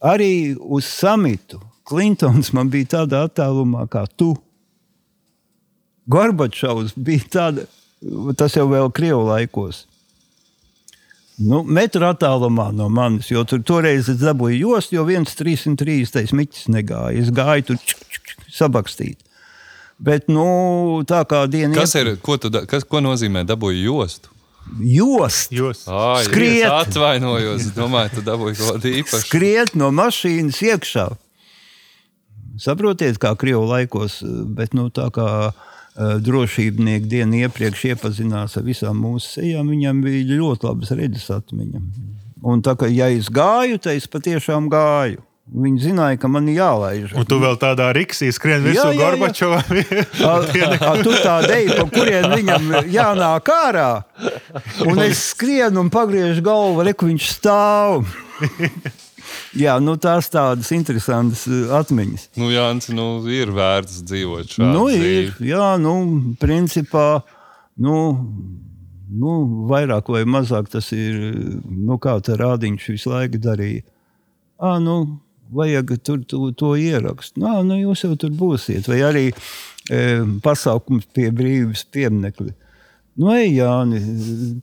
Arī 0.00 0.54
uz 0.60 0.86
samitu. 0.86 1.60
Klintons 1.86 2.52
man 2.54 2.70
bija 2.70 2.98
tādā 2.98 3.24
attālumā 3.26 3.86
kā 3.90 4.04
tu. 4.18 4.34
Gorbačovs 6.10 6.94
bija 6.96 7.28
tāda, 7.30 7.66
tas 8.38 8.54
jau 8.58 8.66
vēl 8.70 8.90
Krievu 8.94 9.24
laikos. 9.26 9.84
Nu, 11.36 11.60
metru 11.62 12.06
attālumā 12.08 12.70
no 12.72 12.88
manis, 12.88 13.28
jo 13.30 13.42
tur 13.44 13.60
toreiz 13.66 14.08
dabūju 14.08 14.56
jostu, 14.62 14.96
jo 14.96 15.04
viens 15.08 15.34
330 15.36 16.32
miķis 16.32 16.68
negāja. 16.72 17.22
Es 17.22 17.32
gāju 17.34 17.70
tur 17.70 17.80
čuk, 17.82 18.04
čuk, 18.08 18.30
čuk, 18.30 18.46
sabakstīt. 18.56 19.20
Bet, 19.98 20.26
nu, 20.28 21.02
tā 21.08 21.22
kā 21.24 21.46
diena 21.48 21.72
Kas 21.74 21.94
ir, 21.96 22.16
ko, 22.20 22.36
tu, 22.36 22.50
kas, 22.68 22.84
ko 22.84 23.00
nozīmē 23.00 23.46
dabūju 23.48 23.84
jostu? 23.86 24.32
jost, 24.82 25.52
Jūs 25.54 25.84
Ai, 25.88 26.24
Skriet. 26.26 26.64
es 26.66 26.72
atvainojos. 26.88 27.68
Domāju, 27.76 28.16
tu 28.16 28.24
dabūji 28.26 28.58
kaut 28.58 28.82
ko 28.82 28.90
īpašu. 28.90 29.22
skriet 29.22 29.76
no 29.78 29.92
mašīnas 29.94 30.58
iekšā. 30.58 31.06
Saprotiet, 32.58 33.18
kā 33.20 33.34
Krievijas 33.38 33.70
laikos, 33.70 34.18
bet 34.56 34.74
nu, 34.74 34.88
tā 34.90 35.06
kā 35.14 35.52
drošībnieki 35.96 37.08
dienu 37.08 37.44
iepriekš 37.46 37.84
iepazinās 37.92 38.56
ar 38.58 38.64
visām 38.66 38.98
mūsu 39.00 39.38
sejām, 39.38 39.70
viņam 39.72 40.02
bija 40.04 40.36
ļoti 40.36 40.68
labas 40.68 40.92
redzes 40.96 41.30
atmiņa. 41.32 41.80
Un 42.46 42.60
tā 42.64 42.74
kā 42.76 42.88
ja 42.92 43.08
es 43.12 43.30
gāju, 43.32 43.78
tad 43.80 43.96
es 43.96 44.08
patiešām 44.10 44.68
gāju. 44.72 45.22
Viņi 45.46 45.78
zināja, 45.78 46.18
ka 46.18 46.26
man 46.26 46.48
ir 46.50 46.56
jālaiž. 46.58 47.12
Un 47.14 47.26
tu 47.30 47.36
vēl 47.38 47.54
tādā 47.62 47.92
riksī 47.94 48.32
skrien 48.34 48.64
jā. 48.74 48.88
Gorbačovam. 48.98 49.62
A, 50.26 50.32
a, 50.42 50.94
tu 51.06 51.12
tā 51.22 51.36
deji, 51.46 51.70
pa 51.76 51.84
kurien 51.92 52.26
viņam 52.32 52.72
jānāk 52.90 53.50
ārā. 53.54 53.90
Un 54.82 54.98
es 55.04 55.22
skrienu 55.30 55.84
un 55.84 55.90
pagriežu 55.94 56.42
galvu, 56.46 56.82
reku 56.88 57.06
viņš 57.06 57.28
stāv. 57.36 58.08
Jā, 59.56 59.76
nu 59.82 59.94
tās 60.02 60.28
tādas 60.30 60.68
interesantas 60.74 61.44
uh, 61.48 61.70
atmiņas. 61.78 62.28
Nu, 62.38 62.50
Jānis, 62.52 62.90
nu, 62.94 63.06
ir 63.30 63.50
vērts 63.54 64.02
dzīvot 64.06 64.52
šādu 64.56 64.68
Nu, 64.74 64.84
dzīvi. 64.90 65.12
ir, 65.22 65.32
jā, 65.48 65.68
nu, 65.82 65.94
principā, 66.42 67.06
nu, 67.82 67.96
nu, 69.10 69.36
vairāk 69.70 70.10
vai 70.12 70.24
mazāk 70.28 70.70
tas 70.72 70.90
ir, 70.94 71.18
nu, 71.64 71.98
kā 72.02 72.18
tā 72.26 72.36
rādiņš 72.38 72.90
visu 72.94 73.14
laiku 73.14 73.40
darīja. 73.42 73.86
À, 74.62 74.76
nu, 74.82 74.98
vajag 75.52 75.92
tur 76.04 76.22
to, 76.28 76.50
to 76.58 76.74
ierakstīt. 76.80 77.38
Nā, 77.42 77.60
nu, 77.66 77.76
jūs 77.80 78.04
jau 78.06 78.16
tur 78.18 78.30
būsiet. 78.36 78.88
Vai 78.90 79.00
arī 79.06 79.24
e, 79.30 80.00
pasākums 80.44 81.06
pie 81.14 81.30
brīvības 81.34 81.84
pieminiekļa. 81.94 82.54
Nu, 83.16 83.30
ej, 83.32 83.54
Jāni, 83.56 84.00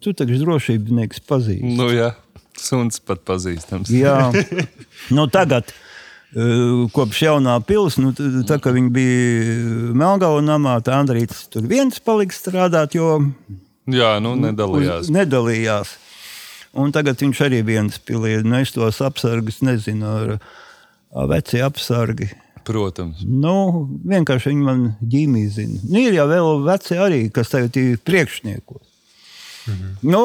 tu 0.04 0.14
taču 0.14 0.38
drošībnieks 0.44 1.24
pazīsti. 1.30 1.72
Nu, 1.80 1.88
jā, 1.94 2.12
suns 2.60 3.00
pat 3.02 3.24
pazīstams. 3.26 3.90
Jā, 3.94 4.30
nu, 5.18 5.26
tagad. 5.34 5.72
e, 6.36 6.46
Kopš 6.94 7.24
jaunā 7.28 7.56
pilsēta, 7.66 8.04
nu, 8.06 8.44
tā 8.50 8.60
kā 8.62 8.74
viņi 8.76 8.94
bija 8.94 9.58
Melngāla 9.98 10.44
namā, 10.46 10.78
tā 10.86 11.00
Andrīts 11.02 11.48
tur 11.54 11.66
viens 11.70 11.98
palika 12.04 12.34
strādāt, 12.38 12.94
jo 13.00 13.20
Jā, 13.90 14.16
nu, 14.24 14.36
nedalījās. 14.40 15.08
uz- 15.10 15.14
nedalījās. 15.14 15.96
Un 16.74 16.90
tagad 16.94 17.20
viņš 17.22 17.42
arī 17.46 17.60
viens 17.66 17.98
pilī, 18.02 18.40
nu, 18.42 18.56
es 18.62 18.72
tos 18.74 18.98
apsargus 19.06 19.60
nezinu, 19.62 20.08
ar 20.10 20.32
veci 21.30 21.62
apsargi. 21.64 22.30
Protams. 22.64 23.20
Nu, 23.28 23.90
vienkārši 24.08 24.54
viņi 24.54 24.64
man 24.64 24.84
ģīmī 25.04 25.44
zina. 25.52 25.82
Nu, 25.84 26.00
ir 26.00 26.16
jau 26.16 26.28
vēl 26.30 26.64
veci 26.64 26.96
arī, 26.96 27.22
kas 27.36 27.52
tagad 27.52 27.76
ir 27.80 28.00
priekšniekos. 28.08 28.88
Mhm. 29.68 29.92
Nu, 30.08 30.24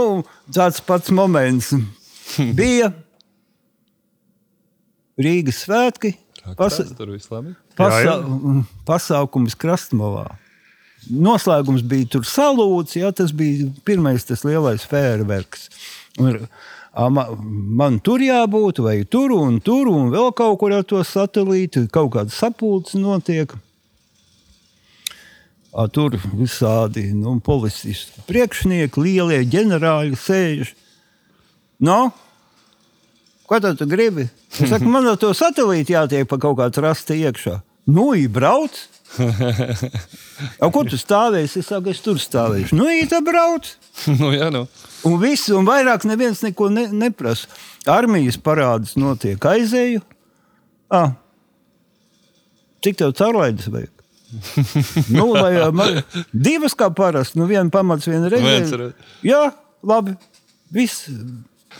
tāds 0.55 0.81
pats 0.87 1.11
moments 1.15 1.73
bija 2.59 2.93
Rīgas 5.19 5.65
svētki. 5.67 6.15
Pasa 6.57 6.85
pasa 7.77 8.15
pasākums 8.89 9.57
Krastmalā. 9.59 10.29
Noslēgums 11.09 11.85
bija 11.87 12.09
tur 12.15 12.25
salūts, 12.27 12.97
ja 12.99 13.11
tas 13.15 13.35
bija 13.37 13.69
pirmais 13.87 14.25
tas 14.27 14.43
lielais 14.47 14.87
fērverks. 14.89 15.69
Un, 16.19 16.41
ā, 16.99 17.07
ma- 17.15 17.29
Man 17.79 18.01
tur 18.03 18.19
jābūt, 18.25 18.81
vai 18.83 19.05
tur 19.07 19.31
un 19.37 19.61
tur, 19.63 19.87
un 19.93 20.11
vēl 20.11 20.33
kaut 20.35 20.59
kur 20.59 20.73
ar 20.75 20.83
to 20.85 20.99
satelītu, 21.07 21.87
kaut 21.95 22.11
kāda 22.17 22.35
sapulce 22.35 22.99
notiek. 22.99 23.55
Ā, 25.79 25.85
Tur 25.93 26.17
visādi 26.35 27.11
nu, 27.15 27.37
policisti, 27.45 28.23
priekšnieki, 28.27 29.03
lielie 29.05 29.43
ģenerāļi 29.53 30.17
sēž. 30.19 30.73
No? 31.85 32.09
Ko 33.47 33.61
tad 33.63 33.79
tu 33.79 33.87
gribi? 33.87 34.27
Es 34.59 34.73
saku, 34.73 34.89
man 34.91 35.07
ar 35.07 35.19
to 35.21 35.31
satelītu 35.37 35.95
jātiek 35.95 36.27
pa 36.29 36.39
kaut 36.41 36.57
kādu 36.59 36.83
rastu 36.83 37.15
iekšā. 37.15 37.61
Nu, 37.89 38.11
ir 38.19 38.33
brauc. 38.33 38.75
Au, 40.63 40.71
kur 40.75 40.89
tu 40.89 40.99
stāvēsi? 41.01 41.63
Es 41.63 41.71
saku, 41.71 41.93
es 41.95 42.03
tur 42.05 42.21
stāvēšu. 42.23 42.77
Nu, 42.79 42.87
tā 43.11 43.21
brauc. 43.25 43.71
nu, 44.21 44.31
jā, 44.37 44.51
nu. 44.55 44.67
Un 45.09 45.17
viss, 45.23 45.49
un 45.55 45.67
vairāk 45.69 46.05
neviens 46.09 46.43
neko 46.45 46.69
ne, 46.75 46.89
neprasa. 46.93 47.49
Armijas 47.89 48.39
parādas 48.43 48.97
notiek 49.01 49.43
aizēju. 49.49 50.03
Ah, 50.93 51.15
cik 52.85 52.99
tev 53.01 53.15
caurlaides 53.19 53.69
vajag? 53.73 53.95
nu, 55.17 55.31
lai, 55.33 55.55
man, 55.73 56.03
divas 56.33 56.75
kā 56.77 56.91
parasti, 56.93 57.41
nu 57.41 57.47
viena 57.49 57.73
pamats, 57.73 58.09
viena 58.11 58.29
reizē. 58.33 58.77
re- 58.77 58.91
Jā, 59.25 59.47
labi. 59.89 60.17
Viss. 60.75 61.07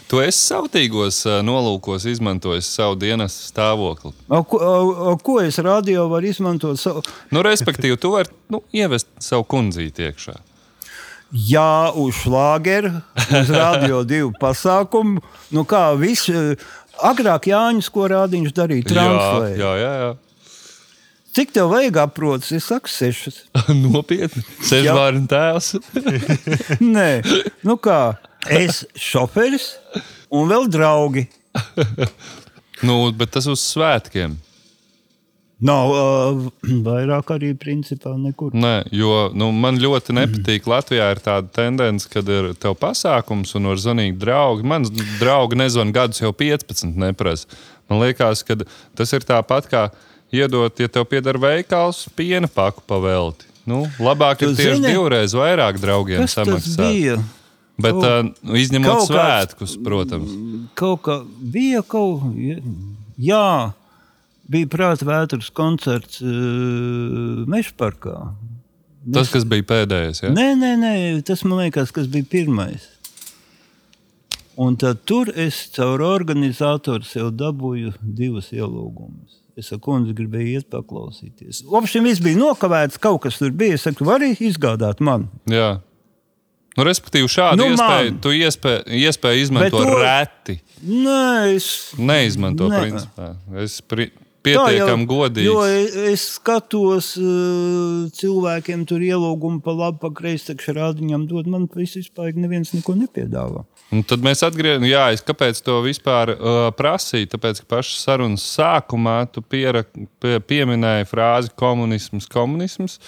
Tu 0.09 0.21
esi 0.23 0.41
sautīgos 0.53 1.21
ā, 1.29 1.39
nolūkos 1.45 2.07
izmantojis 2.09 2.69
savu 2.79 2.97
dienas 3.01 3.35
stāvokli. 3.51 4.13
A, 4.29 4.43
ko, 4.47 4.61
a, 4.61 5.15
ko 5.25 5.39
es 5.43 5.59
radio 5.65 6.07
varu 6.13 6.31
izmantot? 6.31 6.81
Savu? 6.81 7.03
Nu, 7.35 7.43
respektīvi, 7.45 7.99
tu 8.01 8.15
vari 8.15 8.33
nu, 8.53 8.63
ievest 8.73 9.11
savu 9.23 9.45
kundzīti 9.49 10.09
iekšā. 10.09 10.37
Jā, 11.49 11.91
uz 11.99 12.23
šlāgeru, 12.23 12.95
uz 13.37 13.51
radio 13.53 14.01
divu 14.13 14.31
pasākumu. 14.41 15.21
Nu, 15.53 15.67
kā 15.69 15.91
viss, 16.01 16.31
agrāk 17.05 17.51
Jānis, 17.51 17.91
ko 17.93 18.09
rādiņš 18.09 18.57
darīja, 18.57 18.89
translēja. 18.95 19.61
jā, 19.61 19.75
jā. 19.83 19.93
jā. 20.07 20.17
Cik 21.39 21.53
tev 21.55 21.69
vajag 21.71 22.01
aprots? 22.03 22.49
Es 22.57 22.65
saku, 22.67 22.91
sešas. 22.91 23.43
Nopietni. 23.85 24.43
Sešbārnu 24.67 25.29
tēvs. 25.31 25.69
Nē, 26.97 27.11
nu 27.69 27.77
kā, 27.79 28.17
es 28.47 28.85
šoferis 28.95 29.73
un 30.31 30.51
vēl 30.51 30.69
draugi. 30.71 31.27
nu, 32.87 33.01
bet 33.17 33.35
tas 33.35 33.49
uz 33.51 33.63
svētkiem. 33.65 34.37
Nav 35.59 35.91
uh, 35.91 36.45
vairāk 36.87 37.33
arī 37.35 37.51
principā 37.59 38.13
nekur. 38.15 38.53
Nē, 38.55 38.85
jo 38.95 39.27
nu, 39.35 39.49
man 39.51 39.81
ļoti 39.83 40.15
nepatīk. 40.15 40.69
Latvijā 40.71 41.09
ir 41.11 41.21
tāda 41.25 41.51
tendence, 41.51 42.07
kad 42.13 42.29
ir 42.31 42.53
tev 42.63 42.77
pasākums 42.79 43.57
un 43.59 43.67
var 43.73 43.83
zvanīt 43.83 44.21
draugi. 44.23 44.63
Mans 44.71 44.93
draugs 45.19 45.59
nezvan 45.59 45.91
gadus 45.95 46.23
jau 46.23 46.31
15, 46.31 46.95
neprasa. 47.03 47.51
Man 47.91 48.05
liekas, 48.05 48.45
ka 48.47 48.55
tas 48.95 49.17
ir 49.17 49.27
tāpat 49.27 49.67
kā 49.73 49.89
iedot, 50.31 50.79
ja 50.79 50.93
tev 50.93 51.09
pieder 51.11 51.41
veikals, 51.43 52.05
piena 52.15 52.47
paku 52.47 52.85
pavelti. 52.87 53.49
Nu, 53.69 53.83
labāk 54.01 54.39
Tu 54.41 54.53
ir 54.53 54.55
tieši 54.57 54.79
zini, 54.79 54.95
divreiz 54.95 55.35
vairāk 55.37 55.81
draugiem 55.83 56.23
Kas 56.23 56.39
tas 56.39 56.47
samaksāt. 56.47 56.79
bija? 56.87 57.19
Bet, 57.79 57.95
Kaut- 57.95 58.35
uh, 58.43 58.55
izņemot 58.59 58.89
kaut 58.91 59.11
kāds- 59.11 59.55
svētkus, 59.55 59.77
protams. 59.87 60.33
Kaut 60.75 61.03
kā 61.07 61.21
bija 61.53 61.83
kaut 61.87 62.25
jā, 63.23 63.73
bija 64.51 64.67
prāta 64.67 65.07
vētras 65.07 65.51
koncerts 65.55 66.19
uh, 66.23 67.45
Mešparkā. 67.47 68.17
Tas, 69.15 69.31
kas 69.33 69.47
bija 69.49 69.63
pēdējais. 69.63 70.25
Ja? 70.27 70.31
Nē, 70.35 70.49
nē, 70.59 70.73
nē, 70.83 70.95
tas 71.25 71.45
man 71.47 71.63
liekas, 71.63 71.93
kas 71.95 72.11
bija 72.11 72.27
pirmais. 72.29 72.89
Un 74.59 74.75
tad 74.77 75.05
tur 75.07 75.31
es 75.39 75.69
caur 75.77 76.03
organizatoru 76.03 77.07
sev 77.07 77.31
dabūju 77.39 77.93
divas 78.03 78.51
ielūgumus. 78.51 79.37
Es 79.59 79.71
ar 79.75 79.79
kundzi 79.83 80.15
gribēju 80.19 80.59
iet 80.59 80.67
paklausīties. 80.71 81.63
Opšiem 81.67 82.07
viss 82.11 82.21
bija 82.23 82.39
nokavēts, 82.39 82.99
kaut 83.03 83.23
kas 83.25 83.39
tur 83.39 83.55
bija. 83.55 83.75
Es 83.79 83.87
saku, 83.87 84.05
vari 84.07 84.33
izgādāt 84.35 85.01
man. 85.03 85.29
Jā. 85.51 85.77
Nu, 86.77 86.85
respektīvi, 86.87 87.27
šādu 87.27 87.57
Nu, 87.59 87.65
iespēju 87.73 88.11
man. 88.13 88.21
tu 88.23 88.29
iespēju, 88.29 88.85
iespēju 88.87 89.43
izmanto 89.43 89.81
to- 89.83 89.99
reti. 89.99 90.61
Nē, 90.87 91.57
es 91.57 91.95
Neizmanto, 91.99 92.69
Nē. 92.71 92.81
principā. 92.85 93.37
Es 93.65 93.81
pri, 93.81 94.11
Tā 94.39 94.53
pietiekami 94.55 95.07
godīgi. 95.11 95.45
Jo 95.45 95.63
es, 95.67 96.23
skatos, 96.39 97.17
uh, 97.19 98.07
cilvēkiem 98.15 98.87
tur 98.87 99.03
ielūgumu 99.03 99.61
pa 99.65 99.75
labi, 99.75 99.99
pa 100.01 100.11
kreisi, 100.15 100.53
taču 100.55 100.73
rādiņam 100.77 101.27
dod. 101.29 101.47
Man 101.51 101.67
vispār 101.69 102.33
neviens 102.39 102.73
neko 102.73 102.95
nepiedāvā. 102.95 103.65
Un 103.91 104.03
tad 104.05 104.21
mēs 104.21 104.43
atgriežamies, 104.47 104.91
jā, 104.93 105.13
es 105.13 105.23
kāpēc 105.25 105.61
to 105.65 105.81
vispār 105.83 106.35
uh, 106.37 106.71
prasīju. 106.77 107.31
Tāpēc, 107.35 107.63
ka 107.65 107.77
pašā 107.77 107.97
sarunas 107.99 108.45
sākumā 108.57 109.31
tu 109.33 109.43
piera, 109.43 109.83
pie, 110.21 110.39
pieminēji 110.41 111.09
frāzi 111.11 111.51
komunisms, 111.57 112.29
komunisms. 112.29 112.99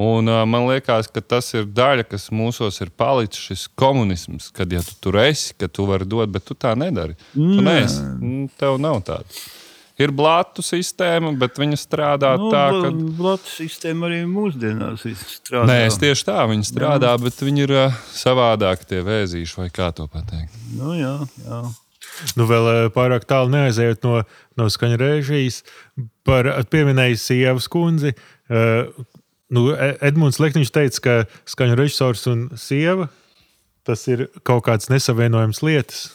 Un, 0.00 0.30
uh, 0.32 0.42
man 0.48 0.64
liekas, 0.70 1.10
ka 1.12 1.20
tas 1.20 1.50
ir 1.52 1.66
daļa, 1.76 2.06
kas 2.08 2.30
mūsos 2.32 2.78
ir 2.80 2.88
palicis 2.96 3.50
šis 3.50 3.64
komunisms. 3.76 4.46
Kad 4.56 4.72
ja 4.72 4.80
tu 4.86 4.94
tur 5.04 5.18
esi, 5.20 5.52
ka 5.60 5.68
tu 5.68 5.84
vari 5.90 6.08
dot, 6.08 6.30
bet 6.32 6.46
tu 6.48 6.56
tā 6.56 6.72
nedari. 6.78 7.18
Tu 7.34 7.64
neesi. 7.66 7.98
Mm, 8.00 8.46
Tev 8.60 8.78
nav 8.80 9.02
tāda. 9.04 9.28
Ir 10.00 10.14
blātu 10.16 10.64
sistēma, 10.64 11.34
bet 11.36 11.58
viņa 11.60 11.76
strādā 11.76 12.30
Nu, 12.40 12.48
tā, 12.54 12.62
ka. 12.72 12.88
Latvijas 13.20 13.58
sistēma 13.58 14.08
arī 14.08 14.22
mūsdienās 14.24 15.04
strādā. 15.34 15.66
Nē, 15.68 15.76
es 15.90 16.00
tieši 16.00 16.24
tā, 16.30 16.38
viņi 16.48 16.70
strādā, 16.70 17.12
bet 17.20 17.44
viņi 17.44 17.66
ir 17.66 17.76
uh, 17.76 18.00
savādāk, 18.16 18.88
tie 18.88 19.02
vēzīši, 19.04 19.58
vai 19.60 19.68
kā 19.68 19.90
to 19.92 20.08
pateikt. 20.08 20.56
Nu, 20.78 20.94
jā, 20.96 21.12
jā. 21.44 21.60
Nu, 22.40 22.48
vēl 22.48 22.88
pārāk 22.96 23.28
tālu 23.28 23.52
neaizejot 23.52 24.02
no, 24.08 24.22
no 24.56 24.72
skaņa 24.72 24.96
režijas, 25.00 25.60
par 26.24 26.48
pieminēju 26.72 27.20
sievas 27.20 27.68
kundzi. 27.70 28.14
eh, 28.48 28.88
Nu, 29.50 29.70
E- 29.74 29.96
Edmunds 30.06 30.38
Lekniņš 30.38 30.70
teica, 30.70 31.00
ka 31.02 31.14
skaņa 31.50 31.76
režisors 31.78 32.26
un 32.30 32.48
sieva 32.56 33.08
tas 33.84 34.04
ir 34.08 34.26
kaut 34.46 34.62
kāds 34.68 34.90
nesavienojams 34.92 35.62
lietas. 35.66 36.10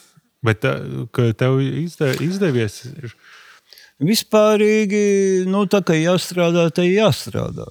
Bet 0.46 0.64
eh, 0.64 0.78
ka 1.12 1.32
tev 1.34 1.58
izde, 1.60 2.14
izdevies. 2.24 2.86
ir- 2.96 3.16
Vispārīgi, 4.06 5.46
nu, 5.48 5.66
tā 5.72 5.80
kā 5.84 5.96
jāstrādā, 5.96 6.68
tai 6.76 6.90
jāstrādā. 6.92 7.66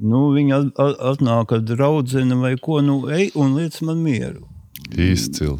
Nu, 0.00 0.30
viņa 0.34 0.56
at- 0.58 0.80
at- 0.80 1.00
atnāk 1.12 1.52
ar 1.52 1.60
draugu 1.60 2.24
vai 2.40 2.56
ko, 2.56 2.80
nu, 2.80 3.08
ej 3.08 3.30
un 3.34 3.54
liec 3.56 3.80
man 3.82 3.98
mieru. 4.02 4.48
Izcili. 4.96 5.58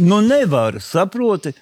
Nu, 0.00 0.20
nevar, 0.20 0.80
saproti. 0.80 1.52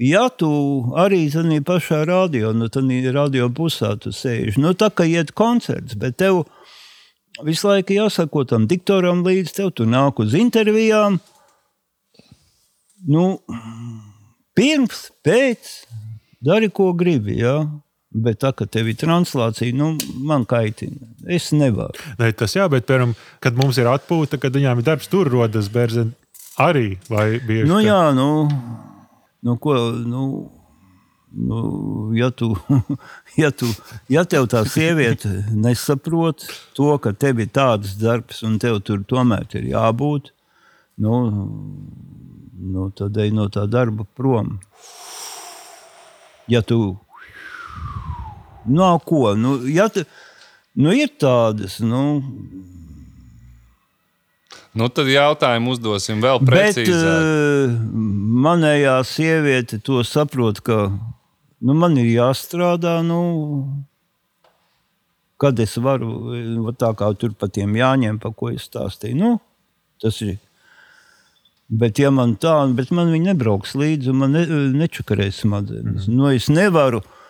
Ja 0.00 0.28
tu 0.32 0.48
arī 0.96 1.26
zini 1.30 1.60
pašā 1.60 2.04
radio, 2.08 2.52
nu, 2.56 2.68
tad 2.72 2.88
radio 3.12 3.50
pusē 3.52 3.92
tu 4.00 4.08
sēž. 4.08 4.56
Nu, 4.56 4.72
tā 4.72 4.88
kā 4.88 5.04
iet 5.04 5.32
koncerts, 5.36 5.94
bet 5.94 6.16
tev 6.16 6.44
visu 7.44 7.68
laiku 7.68 7.92
jāsako 7.98 8.46
tam 8.48 8.66
diktoram 8.66 9.22
līdzi, 9.24 9.54
tev 9.60 9.70
tu 9.76 9.84
nāk 9.84 10.18
uz 10.24 10.34
intervijām. 10.34 11.20
Nu, 13.08 13.42
pirms, 14.56 15.10
pēc, 15.24 15.70
dari 16.40 16.70
ko 16.70 16.92
gribi. 16.92 17.36
Ja? 17.42 17.60
Bet 18.12 18.42
tā 18.44 18.52
kā 18.52 18.66
tev 18.68 18.90
ir 18.92 18.98
translācija, 19.00 19.72
nu, 19.76 19.94
man 20.24 20.44
kaitina. 20.48 21.12
Es 21.28 21.50
nevaru. 21.56 21.96
Ne, 22.18 22.32
tas 22.36 22.56
jā, 22.56 22.66
bet, 22.72 22.84
piemēram, 22.88 23.14
kad 23.40 23.56
mums 23.56 23.78
ir 23.80 23.88
atpūta, 23.88 24.40
kad 24.40 24.52
viņām 24.56 24.82
ir 24.82 24.88
darbs, 24.88 25.08
tur 25.08 25.30
rodas 25.32 25.70
bērns 25.72 26.12
arī. 26.60 26.98
Nu, 27.08 27.80
jā, 27.80 28.02
nu, 28.16 28.28
nu, 29.42 29.56
ko, 29.58 29.76
nu, 30.06 30.24
Nu, 31.34 32.10
ja, 32.14 32.30
tu, 32.30 32.56
ja, 33.36 33.50
tu, 33.50 33.66
ja 34.12 34.24
tev 34.28 34.44
tā 34.52 34.66
sieviete 34.68 35.30
nesaprot 35.56 36.44
to, 36.76 36.90
ka 37.00 37.14
tev 37.16 37.40
ir 37.40 37.48
tāds 37.48 37.94
darbs 37.96 38.42
un 38.44 38.58
tev 38.60 38.82
tur 38.84 39.00
tomēr 39.08 39.46
ir 39.56 39.70
jābūt, 39.70 40.28
nu, 41.00 41.14
nu, 42.74 42.90
tad 42.92 43.16
ej 43.16 43.32
no 43.32 43.48
tā 43.48 43.64
darba 43.64 44.04
prom. 44.04 44.58
Ja 46.52 46.60
tu 46.60 46.98
nav 48.68 49.00
ko, 49.08 49.32
nu, 49.32 49.56
ja 49.72 49.88
tu, 49.88 50.04
nu 50.76 50.92
ir 50.92 51.16
tādas, 51.16 51.80
nu, 51.80 52.20
Nu, 54.72 54.88
tad 54.88 55.08
jautājumu 55.12 55.74
uzdosim 55.74 56.22
vēl 56.24 56.40
precīzāk. 56.48 57.24
uh, 57.28 57.72
manējā 58.46 58.94
sieviete 59.04 59.78
to 59.84 60.00
saprot, 60.06 60.62
ka 60.64 60.86
nu, 60.88 61.74
man 61.76 61.98
ir 62.00 62.08
jāstrādā. 62.08 63.00
Nu, 63.04 63.18
kad 65.42 65.60
es 65.60 65.76
varu, 65.76 66.12
eh, 66.38 66.72
tā 66.78 66.92
kā 66.96 67.10
tur 67.18 67.34
pa 67.36 67.50
tiem 67.52 67.76
jāņem, 67.76 68.20
pa 68.22 68.32
ko 68.32 68.52
es 68.54 68.68
stāstīju. 68.70 69.18
Nu, 69.18 69.34
tas 70.00 70.22
ir. 70.24 70.38
Bet, 71.72 71.98
ja 72.00 72.10
man 72.12 72.36
tā, 72.36 72.54
bet 72.76 72.90
man 72.92 73.12
viņa 73.12 73.32
nebrauks 73.32 73.72
līdzi, 73.80 74.12
man 74.16 74.34
ne, 74.36 74.44
nečakarēs 74.76 75.40
smadzenes. 75.44 76.08
Mm. 76.08 76.16
Nu, 76.16 76.28
es 76.32 76.48
nevaru. 76.52 77.00
Ā, 77.00 77.21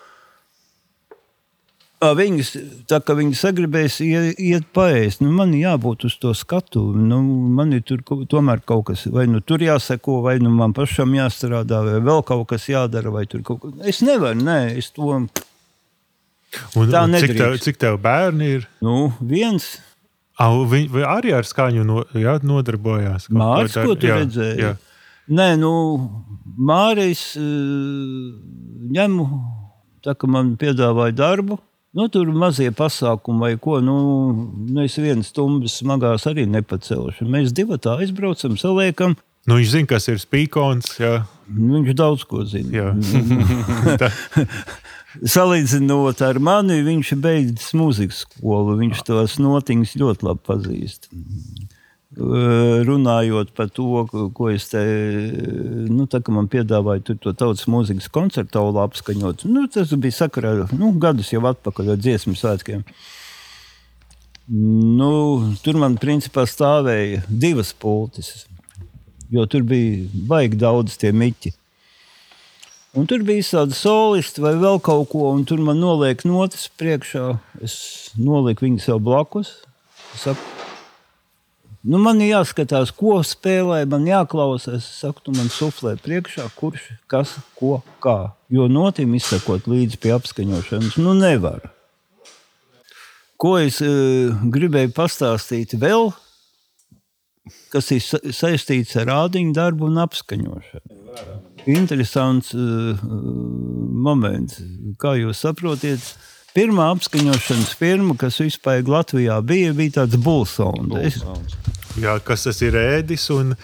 Viņas, 2.17 2.49
tā 2.89 2.97
kā 3.05 3.13
viņi 3.15 3.35
sagribēs 3.39 3.99
iet, 4.03 4.39
iet 4.41 4.65
paēst, 4.75 5.21
nu, 5.23 5.29
man 5.31 5.53
jābūt 5.55 6.03
uz 6.09 6.17
to 6.19 6.33
skatu. 6.35 6.81
Nu, 6.95 7.21
man 7.55 7.71
ir 7.77 7.83
tur 7.87 8.01
tomēr 8.27 8.59
kaut 8.65 8.85
kas, 8.89 9.05
vai 9.13 9.23
nu 9.31 9.39
tur 9.41 9.63
jāseko, 9.63 10.19
vai 10.25 10.37
nu 10.43 10.51
man 10.51 10.73
pašam 10.75 11.13
jāstrādā, 11.15 11.79
vai 11.87 12.01
vēl 12.03 12.23
kaut 12.27 12.47
kas 12.51 12.67
jādara. 12.67 13.11
vai 13.13 13.25
tur 13.25 13.41
kaut 13.47 13.61
kas- 13.61 13.87
Es 13.87 14.01
nevaru, 14.01 14.41
nē, 14.41 14.77
es 14.77 14.89
to. 14.91 15.03
Un, 15.11 15.29
Tā 16.91 17.05
un 17.07 17.13
cik, 17.17 17.33
tev, 17.33 17.53
nedrīkst. 17.53 17.63
cik 17.63 17.77
tev 17.81 17.97
bērni 18.01 18.49
ir? 18.59 18.67
Nu, 18.81 19.13
viens 19.21 19.77
Au, 20.39 20.65
viņi 20.65 20.89
arī 21.05 21.31
ar 21.37 21.43
skaņu 21.45 21.83
no, 21.85 22.03
jā, 22.17 22.39
nodarbojās. 22.41 23.29
Mārcis, 23.29 23.85
ko 23.85 23.93
tu 23.95 24.07
jā, 24.09 24.15
redzēji? 24.21 24.59
Jā. 24.59 24.71
Nē, 25.29 25.57
nu, 25.61 25.71
Mārcis 26.57 27.37
ņemu, 28.93 29.25
tā 30.05 30.15
kā 30.17 30.27
man 30.29 30.55
piedāvāja 30.59 31.15
darbu. 31.15 31.59
Nu, 31.93 32.07
tur 32.09 32.31
mazie 32.33 32.71
pasākumi 32.73 33.43
vai 33.43 33.51
ko. 33.61 33.77
Nu, 33.85 33.95
es 34.81 34.95
vienas 34.97 35.29
stundas 35.29 35.75
smagās 35.77 36.25
arī 36.29 36.47
nepacelšu. 36.49 37.27
Mēs 37.29 37.53
divi 37.53 37.77
tā 37.81 37.99
aizbraucam, 38.01 38.57
saliekam. 38.57 39.13
Nu, 39.45 39.59
viņš 39.59 39.69
zina, 39.75 39.89
kas 39.91 40.09
ir 40.09 40.17
spīkons. 40.21 40.95
Jā. 41.03 41.13
Nu, 41.51 41.83
Viņš 41.83 41.97
daudz 41.99 42.23
ko 42.25 42.45
zina. 42.47 42.93
Salīdzinot 45.35 46.23
ar 46.25 46.39
mani, 46.41 46.79
viņš 46.87 47.13
ir 47.13 47.19
beidzis 47.21 47.73
muzikas 47.77 48.23
skolu. 48.23 48.79
Viņš 48.79 49.03
tos 49.05 49.37
notiņus 49.43 49.93
ļoti 50.01 50.25
labi 50.25 50.45
pazīst. 50.49 51.11
Uh, 52.13 52.83
Runājot 52.85 53.55
par 53.57 53.71
to, 53.73 54.05
ko- 54.37 54.49
es 54.53 54.67
te 54.69 54.81
nu, 55.89 56.05
tā, 56.05 56.19
man 56.29 56.45
piedāvāju, 56.51 57.17
to 57.17 57.33
tautas 57.33 57.65
mūzikas 57.65 58.05
koncertu 58.13 58.61
apskaņot. 58.83 59.47
Nu, 59.49 59.65
tas 59.67 59.89
bija 59.97 60.19
sakarā 60.19 60.67
nu, 60.77 60.91
gadus 61.01 61.31
jau 61.33 61.41
atpakaļ 61.49 61.95
ar 61.95 61.97
dziesmu 61.97 62.35
svētkiem. 62.37 62.83
Nu, 64.53 65.55
tur 65.63 65.79
man 65.81 65.97
principā 65.97 66.43
stāvēja 66.45 67.23
divas 67.27 67.73
pultis, 67.73 68.45
jo 69.33 69.47
tur 69.49 69.63
bija 69.65 70.05
baigi 70.29 70.59
daudz 70.61 70.99
tie 71.01 71.09
miķi. 71.15 71.53
Un 72.93 73.07
tur 73.09 73.23
bija 73.25 73.41
tāda 73.41 73.73
solisti 73.73 74.43
vai 74.43 74.51
vēl 74.61 74.77
kaut 74.85 75.07
ko, 75.09 75.31
un 75.33 75.47
tur 75.49 75.63
man 75.65 75.79
noliek 75.81 76.21
notis 76.29 76.67
priekšā. 76.77 77.39
Es 77.65 78.11
nolieku 78.19 78.67
viņu 78.67 78.83
sev 78.83 79.01
blakus. 79.01 79.55
Saku, 80.13 80.43
nu 81.83 81.99
man 82.01 82.21
ir 82.23 82.33
jāskatās, 82.33 82.93
ko 82.95 83.19
spēlē, 83.25 83.83
man 83.89 84.07
jāklausās. 84.07 84.81
Es 84.83 85.01
saku, 85.03 85.25
tu 85.25 85.35
man 85.35 85.51
suflē 85.53 85.95
priekšā, 86.01 86.47
kurš, 86.57 86.89
kas, 87.11 87.35
ko, 87.59 87.81
kā. 88.03 88.33
Jo 88.53 88.69
notim 88.71 89.15
izsakot 89.17 89.69
līdzi 89.69 89.99
pie 90.03 90.13
apskaņošanas, 90.17 90.97
nu 91.03 91.15
nevar. 91.17 91.69
Ko 93.39 93.57
es 93.59 93.81
uh, 93.83 94.35
gribēju 94.53 94.93
pastāstīt 94.95 95.75
vēl, 95.79 96.13
kas 97.73 97.89
ir 97.91 98.03
sa 98.05 98.21
saistīts 98.23 98.95
ar 99.01 99.09
rādiņu 99.11 99.55
darbu 99.57 99.89
un 99.89 99.99
apskaņošanu 100.05 101.03
interesants 101.65 102.53
uh, 102.53 102.99
moments. 103.93 104.59
Kā 104.99 105.15
jūs 105.19 105.43
saprotat, 105.43 106.03
pirmā 106.55 106.89
apskaņošanas 106.95 107.73
firma, 107.79 108.15
kas 108.19 108.37
vispār 108.43 108.83
Latvijā 108.87 109.39
bija, 109.45 109.73
bija 109.73 109.99
tāds 110.01 110.17
Bulsons. 110.21 110.93
Es... 111.01 111.17
jā, 111.99 112.17
kas 112.25 112.43
tas 112.49 112.61
ir 112.65 112.77
ēdis? 112.79 113.29
Un, 113.35 113.55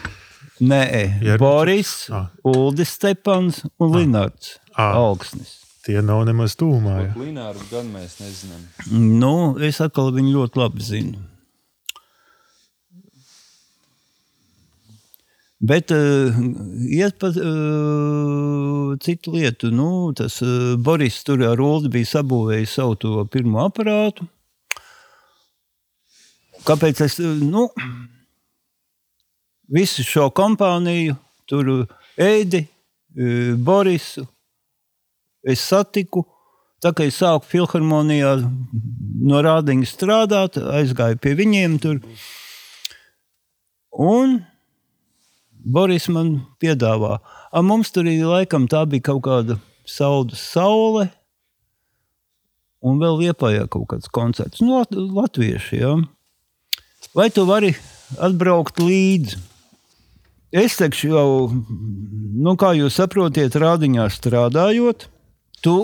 Nē, 0.59 1.21
Jermučs. 1.23 1.39
Boris, 1.39 1.91
Ah. 2.11 2.25
Uldis 2.43 2.89
Stepans 2.97 3.61
un 3.79 3.93
Linards 3.95 4.57
Ah. 4.75 4.97
Augsnis. 4.99 5.55
tie 5.85 6.01
nav 6.03 6.25
nemaz 6.27 6.53
tūmā. 6.59 7.13
Lināru 7.15 7.61
gan 7.71 7.87
mēs 7.93 8.17
nezinām. 8.19 8.65
Nu, 8.91 9.55
es 9.63 9.79
atkal 9.81 10.11
viņu 10.13 10.33
ļoti 10.35 10.59
labi 10.59 10.83
zinu. 10.83 11.21
Bet 15.59 15.91
uh, 15.91 16.35
iet 16.87 17.17
pa 17.19 17.27
uh, 17.27 18.95
citu 19.03 19.33
lietu. 19.35 19.67
Nu, 19.75 20.13
tas 20.15 20.39
uh, 20.41 20.77
Boris 20.79 21.19
tur 21.27 21.41
ar 21.43 21.59
Ulu 21.59 21.91
bija 21.91 22.07
sabūvējis 22.13 22.75
savu 22.79 22.95
to 22.95 23.25
pirmo 23.27 23.65
aparātu. 23.65 24.23
Kāpēc 26.63 27.01
es 27.03 27.19
uh, 27.19 27.35
nu, 27.43 27.65
visu 29.67 30.05
šo 30.07 30.29
kompāniju, 30.31 31.17
tur 31.43 31.73
Eidi, 32.15 32.63
uh, 33.19 33.51
Borisu, 33.59 34.23
es 35.43 35.59
satiku. 35.59 36.23
Tā 36.79 36.93
kā 36.95 37.03
es 37.03 37.17
sāku 37.19 37.43
filharmonijā 37.43 38.37
no 39.27 39.41
rādiņa 39.43 39.87
strādāt, 39.91 40.55
aizgāju 40.55 41.19
pie 41.19 41.33
viņiem 41.35 41.75
tur. 41.83 41.99
Un 43.91 44.37
Boris 45.59 46.07
man 46.11 46.39
piedāvā, 46.61 47.19
ka 47.51 47.61
mums 47.65 47.91
tur 47.91 48.07
ir 48.07 48.23
laikam 48.27 48.67
tā 48.71 48.85
bija 48.87 49.09
kaut 49.11 49.23
kāda 49.27 49.59
saudas 49.87 50.41
saule. 50.53 51.09
Un 52.79 52.99
vēl 53.01 53.25
iepājā 53.27 53.65
kaut 53.67 53.89
kāds 53.91 54.07
koncerts. 54.07 54.61
Nu, 54.63 54.77
lat 54.79 54.93
latvieši, 54.95 55.81
ja? 55.81 55.97
Vai 57.15 57.27
tu 57.33 57.43
vari 57.47 57.73
atbraukt 58.23 58.79
līdzi? 58.79 59.39
Es 60.49 60.79
teikšu, 60.79 61.09
jau, 61.13 61.31
nu, 61.49 62.55
kā 62.57 62.71
jūs 62.73 62.95
saprotat, 62.97 63.53
rādiņā 63.59 64.07
strādājot, 64.09 65.05
tu 65.61 65.75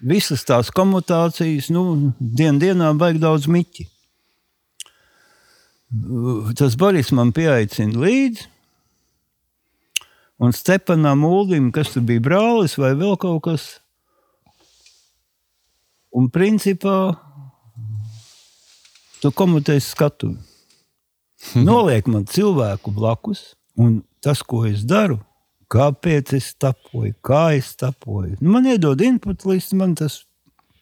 visas 0.00 0.46
tās 0.48 0.70
komutācijas, 0.72 1.68
nu, 1.74 2.14
dien 2.20 2.60
dienā 2.62 2.94
vajag 2.96 3.20
daudz 3.20 3.50
miķi. 3.50 3.90
Tas 6.58 6.76
Boris 6.78 7.12
man 7.14 7.30
pieaicina 7.34 8.00
līdzi. 8.02 8.48
Un 10.42 10.52
Stepanam 10.52 11.22
Uldim, 11.24 11.70
kas 11.72 11.92
tur 11.94 12.02
bija 12.06 12.22
brālis 12.24 12.74
vai 12.80 12.92
vēl 12.98 13.14
kaut 13.22 13.44
kas. 13.46 13.66
Un 16.14 16.26
principā 16.34 17.14
tu 19.22 19.30
komutēsi 19.30 19.94
skatu. 19.94 20.34
Noliek 21.68 22.10
man 22.10 22.26
cilvēku 22.26 22.92
blakus, 22.94 23.54
un 23.78 24.02
tas, 24.24 24.42
ko 24.42 24.64
es 24.66 24.82
daru, 24.88 25.20
kāpēc 25.70 26.34
es 26.38 26.52
tapoju, 26.58 27.14
kā 27.24 27.46
es 27.58 27.74
tapoju. 27.78 28.38
Nu, 28.40 28.56
man 28.56 28.66
iedod 28.70 29.00
input, 29.04 29.46
līdz 29.46 29.74
man 29.78 29.94
tas 29.98 30.24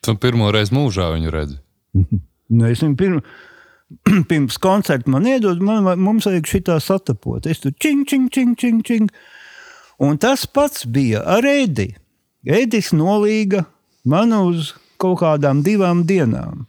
Tu 0.02 0.16
pirmo 0.18 0.48
reizi 0.50 0.74
mūžā 0.74 1.12
viņu 1.14 1.32
redzi. 1.34 1.58
Nu, 2.52 2.66
es 2.68 2.82
viņu 2.82 2.96
pirms, 3.00 3.36
pirms 4.28 4.58
koncerta 4.62 5.10
man 5.10 5.26
iedod, 5.28 5.62
man, 5.64 5.86
mums 6.00 6.26
vajag 6.28 6.48
šitā 6.48 6.78
satapot. 6.82 7.46
Es 7.46 7.62
tur 7.62 7.74
čing, 7.78 8.04
čing, 8.08 8.28
čing, 8.32 8.56
čing, 8.58 8.82
čing. 8.86 9.10
Un 10.02 10.18
tas 10.18 10.46
pats 10.46 10.86
bija 10.86 11.22
ar 11.36 11.46
Edi. 11.46 11.92
Edis 12.42 12.90
nolīga 12.96 13.64
man 14.08 14.34
uz 14.34 14.72
kaut 15.00 15.20
kādām 15.22 15.62
divām 15.66 16.04
dienām. 16.06 16.66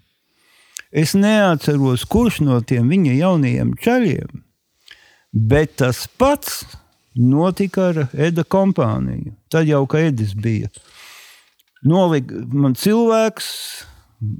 Es 0.94 1.16
neatceros, 1.18 2.06
kurš 2.06 2.44
no 2.46 2.60
tiem 2.62 2.92
viņa 2.92 3.16
jaunajiem 3.18 3.72
ceļiem, 3.82 4.44
bet 5.34 5.80
tas 5.82 6.04
pats 6.22 6.62
notika 7.18 7.88
ar 7.90 8.02
Eda 8.14 8.46
kompāniju. 8.46 9.34
Tad 9.50 9.70
jau, 9.70 9.88
kad 9.90 10.12
Edis 10.12 10.36
bija. 10.38 10.70
Nolika 11.84 12.44
man 12.54 12.78
cilvēks, 12.80 13.48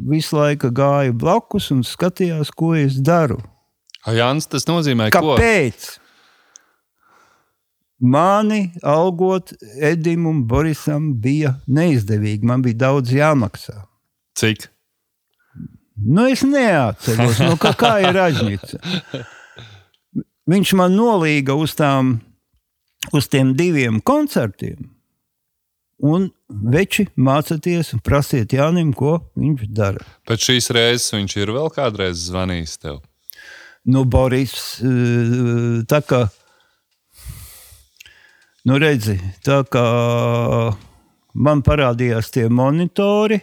visu 0.10 0.38
laiku 0.38 0.72
gāja 0.76 1.14
blakus 1.16 1.72
un 1.74 1.84
skatījās, 1.88 2.52
ko 2.56 2.74
es 2.78 3.00
daru. 3.04 3.40
Jānis, 4.04 4.50
tas 4.52 4.68
nozīmē, 4.68 5.10
ko? 5.14 5.36
Kāpēc? 5.36 5.88
Mani 8.04 8.74
algot 8.84 9.54
Edim 9.80 10.26
un 10.28 10.42
Borisam 10.48 11.14
bija 11.24 11.54
neizdevīgi. 11.72 12.44
Man 12.44 12.64
bija 12.66 12.82
daudz 12.90 13.14
jāmaksā. 13.16 13.78
Cik? 14.36 14.68
Nu, 16.04 16.26
es 16.28 16.42
neatceros, 16.44 17.40
nu, 17.46 17.56
kā, 17.62 17.72
kā 17.78 17.94
ir 18.04 18.12
ražņica. 18.18 18.82
Viņš 20.52 20.74
man 20.76 20.98
nolīga 20.98 21.56
uz, 21.56 21.78
tām, 21.80 22.18
uz 23.16 23.30
tiem 23.32 23.54
diviem 23.56 24.02
koncertiem. 24.04 24.90
Un 26.04 26.28
veči 26.62 27.08
mācieties 27.16 27.94
un 27.96 28.02
prasiet 28.04 28.54
Jānim, 28.54 28.94
ko 28.96 29.18
viņš 29.40 29.66
dara. 29.74 30.04
Pēc 30.28 30.50
šīs 30.50 30.70
reizes 30.76 31.14
viņš 31.16 31.36
ir 31.42 31.54
vēl 31.56 31.72
kādreiz 31.74 32.28
zvanījis 32.28 32.78
tev. 32.82 33.02
Nu, 33.84 34.06
Boris, 34.08 34.80
eh, 34.80 35.84
tā 35.90 36.00
kā, 36.08 36.22
nu, 38.64 38.78
redzi, 38.80 39.18
tā 39.44 39.64
kā 39.68 39.84
man 41.34 41.64
parādījās 41.66 42.32
tie 42.32 42.48
monitori, 42.48 43.42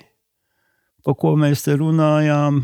pa 1.05 1.12
ko 1.12 1.35
mēs 1.37 1.66
te 1.66 1.77
runājām. 1.77 2.62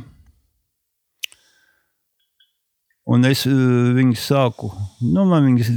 Un 3.06 3.28
es 3.28 3.44
eh, 3.46 3.52
viņu 3.52 4.16
sāku, 4.18 4.72
nu, 5.04 5.26
man 5.28 5.44
viņas, 5.50 5.70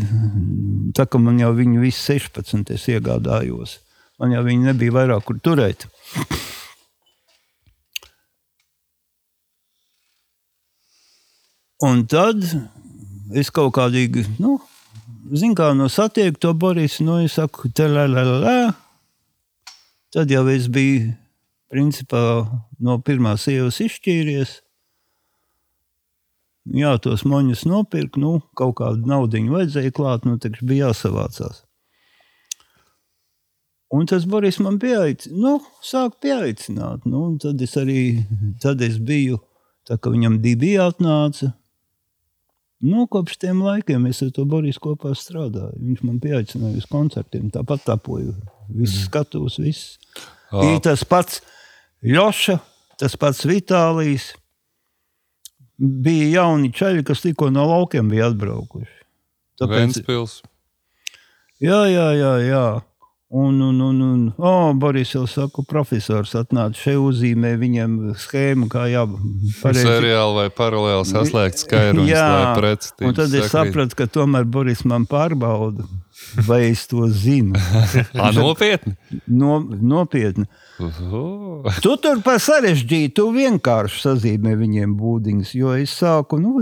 tā 0.95 1.05
kā 1.05 1.19
man 1.19 1.37
jau 1.43 1.51
viņu 1.57 1.83
visu 1.83 2.15
16 2.15 2.73
es 2.77 2.87
iegādājos. 2.95 3.79
Man 4.19 4.35
jau 4.35 4.43
viņi 4.43 4.67
nebija 4.67 4.95
vairāk 4.97 5.23
kur 5.27 5.39
turēt. 5.39 5.85
Un 11.87 12.01
tad 12.11 12.43
es 13.39 13.47
kaut 13.55 13.71
kādīgi, 13.77 14.25
nu, 14.43 14.57
zinu, 15.31 15.55
kā 15.55 15.69
no 15.77 15.87
satieku 15.87 16.41
to 16.43 16.51
Borisu, 16.51 17.05
nu, 17.07 17.21
es 17.23 17.37
saku, 17.39 17.71
te 17.71 17.87
la 17.87 18.03
la 18.11 18.25
la. 18.27 18.55
Tad 20.11 20.33
jau 20.33 20.43
es 20.51 20.67
biju, 20.67 21.13
principā, 21.71 22.23
no 22.83 22.97
pirmās 23.05 23.47
sievas 23.47 23.79
izšķīries. 23.85 24.57
Jā, 26.75 26.97
tos 26.99 27.23
moņus 27.23 27.63
nopirkt, 27.69 28.19
nu, 28.19 28.41
kaut 28.59 28.75
kādu 28.81 29.07
naudu 29.07 29.45
vajadzēja 29.53 29.95
klāt, 29.95 30.27
nu, 30.27 30.35
taču 30.41 30.67
bija 30.67 30.89
jāsavācās. 30.89 31.68
Un 33.89 34.05
tas 34.05 34.25
Boris 34.29 34.59
man 34.61 34.77
pieaicināja, 34.81 35.33
nu, 35.41 35.55
sāk 35.81 36.19
pieaicināt. 36.21 37.07
Nu, 37.09 37.31
tad 37.41 37.61
es 37.65 37.73
arī 37.79 38.21
tad 38.61 38.83
es 38.85 38.99
biju, 39.01 39.39
tā 39.89 39.97
kā 39.97 40.11
viņam 40.13 40.37
divi 40.43 40.75
atnāca. 40.81 41.55
Nu, 42.85 43.07
kopš 43.11 43.39
tiem 43.41 43.63
laikiem 43.65 44.05
es 44.07 44.21
ar 44.23 44.29
to 44.35 44.45
Borisu 44.47 44.79
kopā 44.83 45.15
strādāju. 45.17 45.73
Viņš 45.81 46.03
man 46.05 46.19
pieaicināja 46.23 46.79
uz 46.79 46.85
koncertiem, 46.87 47.49
tāpat 47.51 47.81
tapoju. 47.87 48.35
Viss 48.69 49.07
skatos, 49.07 49.57
viss. 49.59 49.97
Ā. 50.53 50.61
Ir 50.69 50.77
tas 50.85 51.01
pats 51.03 51.41
Joša, 52.05 52.59
tas 53.01 53.17
pats 53.19 53.41
Vitālijs. 53.49 54.29
Bija 55.79 56.29
jauni 56.39 56.69
čaļi, 56.75 57.03
kas 57.07 57.23
tikko 57.23 57.49
no 57.51 57.65
laukiem 57.67 58.07
bija 58.11 58.29
atbraukuši. 58.29 58.95
Tāpēc, 59.59 59.81
Ventspils. 59.81 60.37
Jā, 61.63 61.81
jā, 61.91 62.07
jā. 62.15 62.33
jā. 62.45 62.63
Un, 63.31 63.61
un, 63.61 63.79
un, 63.79 64.01
un 64.01 64.33
oh, 64.37 64.73
Boris 64.73 65.11
jau 65.13 65.27
saka, 65.29 65.61
profesors 65.69 66.31
atnāca 66.33 66.73
šeit 66.81 66.97
uzzīmē 66.97 67.51
viņam 67.61 67.91
schēmu, 68.17 68.65
kā 68.73 68.87
jāpareizi. 68.89 69.83
Seriāli 69.85 70.33
vai 70.39 70.45
paralēli 70.49 71.05
saslēgt 71.05 71.61
skaidrumus, 71.61 72.09
Jā, 72.09 72.23
lai 72.25 72.47
preci 72.57 72.89
Un 73.05 73.13
tad 73.19 73.35
es 73.37 73.51
sapratu, 73.53 73.99
ka 73.99 74.09
tomēr 74.09 74.49
Boris 74.49 74.81
man 74.81 75.05
pārbauda, 75.05 75.85
vai 76.49 76.63
es 76.71 76.87
to 76.89 77.05
zinu. 77.05 77.53
Ā, 78.17 78.31
nopietni. 78.33 78.95
No, 79.29 79.61
nopietni. 79.61 80.49
Uhu. 80.81 81.21
Tu 81.85 81.95
tur 82.01 82.25
par 82.25 82.41
sarežģītu, 82.41 83.13
tu 83.21 83.29
vienkārši 83.37 84.07
sazīmē 84.07 84.57
viņiem 84.57 84.97
būdiņus, 84.97 85.53
jo 85.53 85.77
es 85.77 85.93
sāku, 86.01 86.41
nu, 86.41 86.57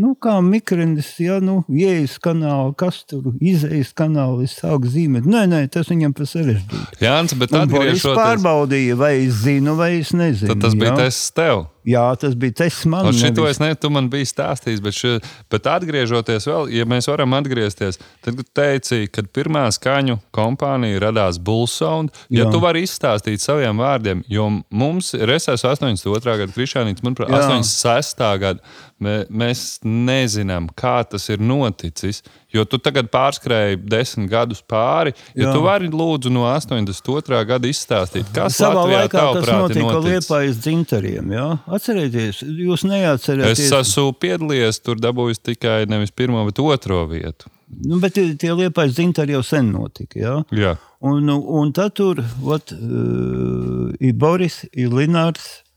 nu 0.00 0.14
kā 0.18 0.36
mikrendis, 0.44 1.12
ja, 1.22 1.38
nu, 1.44 1.60
ieejas 1.68 2.16
kanāli, 2.22 2.74
kas 2.80 3.02
tur, 3.08 3.32
izejas 3.40 3.92
kanāli, 3.96 4.48
es 4.48 4.56
sāku 4.60 4.90
zīmēt. 4.90 5.28
Nē, 5.28 5.44
nē, 5.50 5.62
tas 5.72 5.90
viņam 5.92 6.14
par 6.16 6.30
sarežģītu. 6.30 7.02
Jānis, 7.04 7.36
bet 7.40 7.54
atgriežoties, 7.60 8.06
pārbaudīja, 8.18 8.96
vai 9.00 9.12
es 9.26 9.42
zinu, 9.44 9.76
vai 9.78 9.92
es 10.00 10.14
nezinu. 10.16 10.52
tad 10.54 10.64
tas 10.64 10.78
bija 10.78 10.94
jā. 10.94 11.02
tests 11.04 11.36
tev. 11.36 11.66
Jā, 11.88 12.02
tas 12.20 12.34
bija 12.36 12.52
tests 12.60 12.84
man. 12.84 13.06
Un 13.08 13.12
šito 13.16 13.40
nevis- 13.40 13.56
es 13.56 13.60
ne, 13.62 13.74
tu 13.74 13.88
man 13.90 14.10
biji 14.12 14.28
stāstījis, 14.28 14.82
bet, 14.84 14.94
še, 14.94 15.12
bet 15.50 15.64
atgriežoties 15.64 16.44
vēl, 16.44 16.68
ja 16.76 16.84
mēs 16.84 17.08
varam 17.08 17.32
atgriezties, 17.38 17.96
tad 18.20 18.36
tu 18.36 18.44
teici, 18.54 19.06
kad 19.10 19.30
pirmā 19.32 19.64
skaņu 19.72 20.18
kompānija 20.36 21.00
radās 21.00 21.38
Bullsound, 21.40 22.10
ja 22.28 22.44
Jā. 22.44 22.52
tu 22.52 22.60
vari 22.60 22.82
izstāstīt 22.84 23.40
saviem 23.40 23.80
vārdiem, 23.80 24.22
jo 24.28 24.62
mums 24.70 25.14
ir 25.14 25.32
SS 25.38 25.64
82. 25.64 26.36
gada 26.36 26.52
krišānīts, 26.52 27.00
manuprāt, 27.00 27.32
Jā. 27.32 27.48
86. 27.48 28.38
gada, 28.38 28.60
mē, 29.00 29.24
mēs 29.32 29.80
nezinām, 29.82 30.68
kā 30.76 31.00
tas 31.08 31.28
ir 31.32 31.38
noticis, 31.38 32.20
jo 32.52 32.64
tu 32.68 32.76
tagad 32.78 33.08
pārskrēji 33.10 33.80
desmit 33.88 34.28
gadus 34.28 34.60
pāri, 34.60 35.14
ja 35.34 35.48
Jā. 35.48 35.54
tu 35.54 35.62
vari 35.64 35.88
lūdzu 35.88 36.30
no 36.34 36.44
82. 36.44 37.44
gada 37.46 37.68
izstāstīt, 37.70 38.28
kas 38.34 38.58
Savā 38.60 38.84
Latvijā 38.84 39.06
laikā 39.06 39.24
tas 39.38 39.48
notika 39.48 40.50
dzintariem. 40.60 41.30
Jā? 41.32 41.48
Atcerieties, 41.70 42.42
jūs 42.42 42.84
neatcerieties. 42.88 43.64
Es 43.68 43.74
esmu 43.76 44.12
piedalījies, 44.18 44.82
tur 44.82 45.00
dabūjis 45.02 45.42
tikai 45.52 45.84
nevis 45.90 46.12
pirmo, 46.14 46.42
bet 46.48 46.60
otro 46.62 47.04
vietu. 47.10 47.50
Nu, 47.70 48.00
bet 48.02 48.16
tie 48.16 48.32
tie 48.40 48.50
Liepājas 48.56 48.96
dzintari 48.96 49.36
jau 49.36 49.42
sen 49.46 49.70
notika. 49.70 50.18
Jā? 50.18 50.36
Jā. 50.50 50.74
Un, 51.06 51.30
un 51.30 51.70
tad 51.72 51.94
tur 51.96 52.18
ot, 52.42 52.74
uh, 52.74 53.92
ir 54.02 54.16
Boris, 54.18 54.64
ir 54.74 54.90
Linārs, 54.90 55.60
ir 55.60 55.69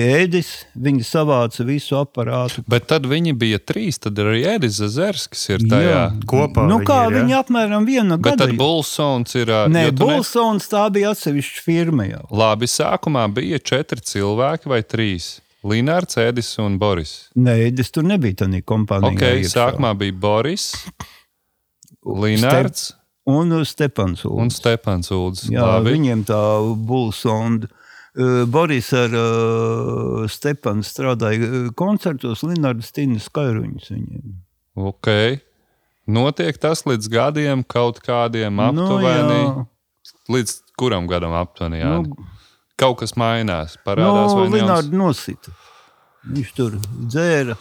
Ēdis. 0.00 0.48
Viņi 0.76 1.04
savāca 1.04 1.64
visu 1.66 1.94
aparātu. 1.98 2.64
Bet 2.68 2.86
tad 2.88 3.04
viņi 3.06 3.34
bija 3.38 3.58
trīs. 3.58 3.98
Tad 3.98 4.14
arī 4.18 4.42
Edis 4.54 4.80
Zazerskis 4.80 5.44
ir 5.50 5.58
tajā. 5.70 5.90
Jā. 5.90 6.04
Kopā 6.26 6.66
Nu, 6.68 6.78
viņi 6.80 6.86
kā 6.88 6.98
ir, 7.06 7.12
jā? 7.12 7.22
viņi 7.22 7.36
apmēram 7.42 7.86
viena 7.86 8.16
Bet 8.18 8.36
gada. 8.38 8.46
tad 8.46 8.56
Bulsons 8.56 9.34
ir. 9.34 9.46
Nē, 9.46 9.84
jo 9.86 9.90
tu 9.92 10.06
ne- 10.06 10.14
Bulsons 10.14 10.68
tā 10.68 10.90
bija 10.92 11.10
atsevišķa 11.14 11.60
firma 11.62 12.08
jau. 12.08 12.26
Labi, 12.30 12.66
sākumā 12.66 13.26
bija 13.34 13.58
četri 13.58 14.00
cilvēki 14.00 14.66
vai 14.66 14.82
trīs. 14.82 15.40
Linārs, 15.64 16.18
Edis 16.20 16.58
un 16.58 16.76
Boris. 16.78 17.30
Nē, 17.36 17.70
Ēdis 17.70 17.90
tur 17.90 18.02
nebija 18.04 18.34
tādā 18.44 18.62
kompānijā. 18.62 19.14
Ok, 19.14 19.22
iekšā. 19.40 19.54
sākumā 19.72 19.94
bija 19.96 20.12
Boris, 20.20 20.74
Linārs 22.04 22.92
Un 23.26 23.64
Stepans. 23.64 24.24
un 24.26 24.50
Stepans 24.50 25.08
Ulds. 25.10 25.48
Jā, 25.48 25.62
Labi. 25.64 25.94
viņiem 25.96 26.24
tā 26.26 26.40
bulsonda. 26.86 27.68
Boris 28.46 28.92
ar 28.94 29.14
uh, 29.18 30.24
Stepanu 30.30 30.86
strādāja 30.86 31.64
koncertos, 31.78 32.44
Linnards 32.46 32.92
Tīna 32.94 33.18
Skairuņus 33.22 33.90
viņiem. 33.90 34.36
Ok. 34.78 35.10
Notiek 36.14 36.58
tas 36.60 36.84
līdz 36.86 37.08
gadiem, 37.10 37.64
kaut 37.66 37.98
kādiem 38.04 38.60
aptuveni. 38.60 39.40
Nu, 39.48 39.66
līdz 40.34 40.58
kuram 40.78 41.08
gadam 41.10 41.34
aptuveni? 41.38 41.80
Jā. 41.80 41.96
Nu, 41.98 42.30
Kaut 42.74 42.98
kas 42.98 43.12
mainās, 43.14 43.76
parādās 43.86 44.32
nu, 44.32 44.40
vai 44.40 44.48
ne? 44.48 44.56
Linnards 44.56 44.90
nosita. 44.90 45.52
Viņš 46.26 46.50
tur 46.56 46.74
dzēra 46.82 47.54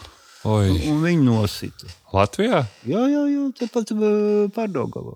Oi, 0.49 0.71
un 0.89 1.03
viņu 1.03 1.27
nosita. 1.27 1.89
Latvijā? 2.15 2.63
Jā, 2.89 3.03
jā, 3.11 3.21
jā 3.29 3.43
tāpat 3.59 3.93
uh, 3.93 4.47
pārdogavā. 4.55 5.13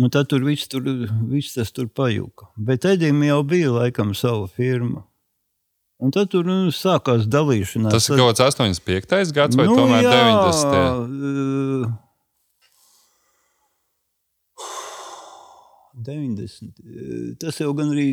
Un 0.00 0.08
tad 0.08 0.28
tur 0.30 0.40
viss, 0.46 0.68
tur 0.72 0.80
viss 1.28 1.52
tas 1.56 1.72
tur 1.74 1.88
pajuka. 1.92 2.46
Bet 2.56 2.84
Edim 2.88 3.20
jau 3.26 3.42
bija 3.44 3.72
laikam 3.74 4.14
sava 4.16 4.46
firma. 4.48 5.02
Un 6.02 6.10
tad 6.10 6.30
tur 6.32 6.46
nu, 6.48 6.70
sākās 6.74 7.28
dalīšanās. 7.30 7.92
Tas 7.94 8.08
ir 8.10 8.18
kaut 8.18 8.32
kāds 8.40 8.56
85. 8.56 9.34
gads 9.36 9.58
vai 9.58 9.66
Nu, 9.68 9.76
tomēr 9.78 10.02
jā, 10.02 10.14
90. 10.16 11.84
uh, 11.86 11.92
90. 15.94 16.72
uh, 16.80 17.36
Tas 17.38 17.60
jau 17.60 17.70
gan 17.78 17.92
arī. 17.92 18.08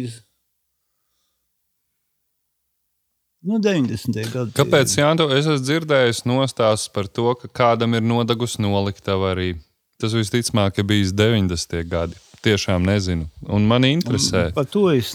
Nu, 3.39 3.55
90. 3.63 4.19
gadi. 4.33 4.51
Kāpēc, 4.57 4.93
Jānis, 4.99 5.31
es 5.39 5.47
esmu 5.47 5.63
dzirdējis 5.63 6.25
nostāstus 6.27 6.91
par 6.91 7.07
to, 7.07 7.31
ka 7.39 7.47
kādam 7.61 7.95
ir 7.95 8.03
nodegusi 8.03 8.59
noliktava 8.61 9.31
arī? 9.31 9.53
Tas 9.99 10.13
visticamāk 10.15 10.77
ir 10.79 10.85
bijis 10.87 11.11
90. 11.13 11.83
gadi. 11.91 12.15
Tiešām 12.39 12.85
nezinu. 12.87 13.25
Un 13.51 13.65
man 13.67 13.83
interesē, 13.83 14.53
Par 14.55 14.63
to 14.65 14.85
es 14.95 15.11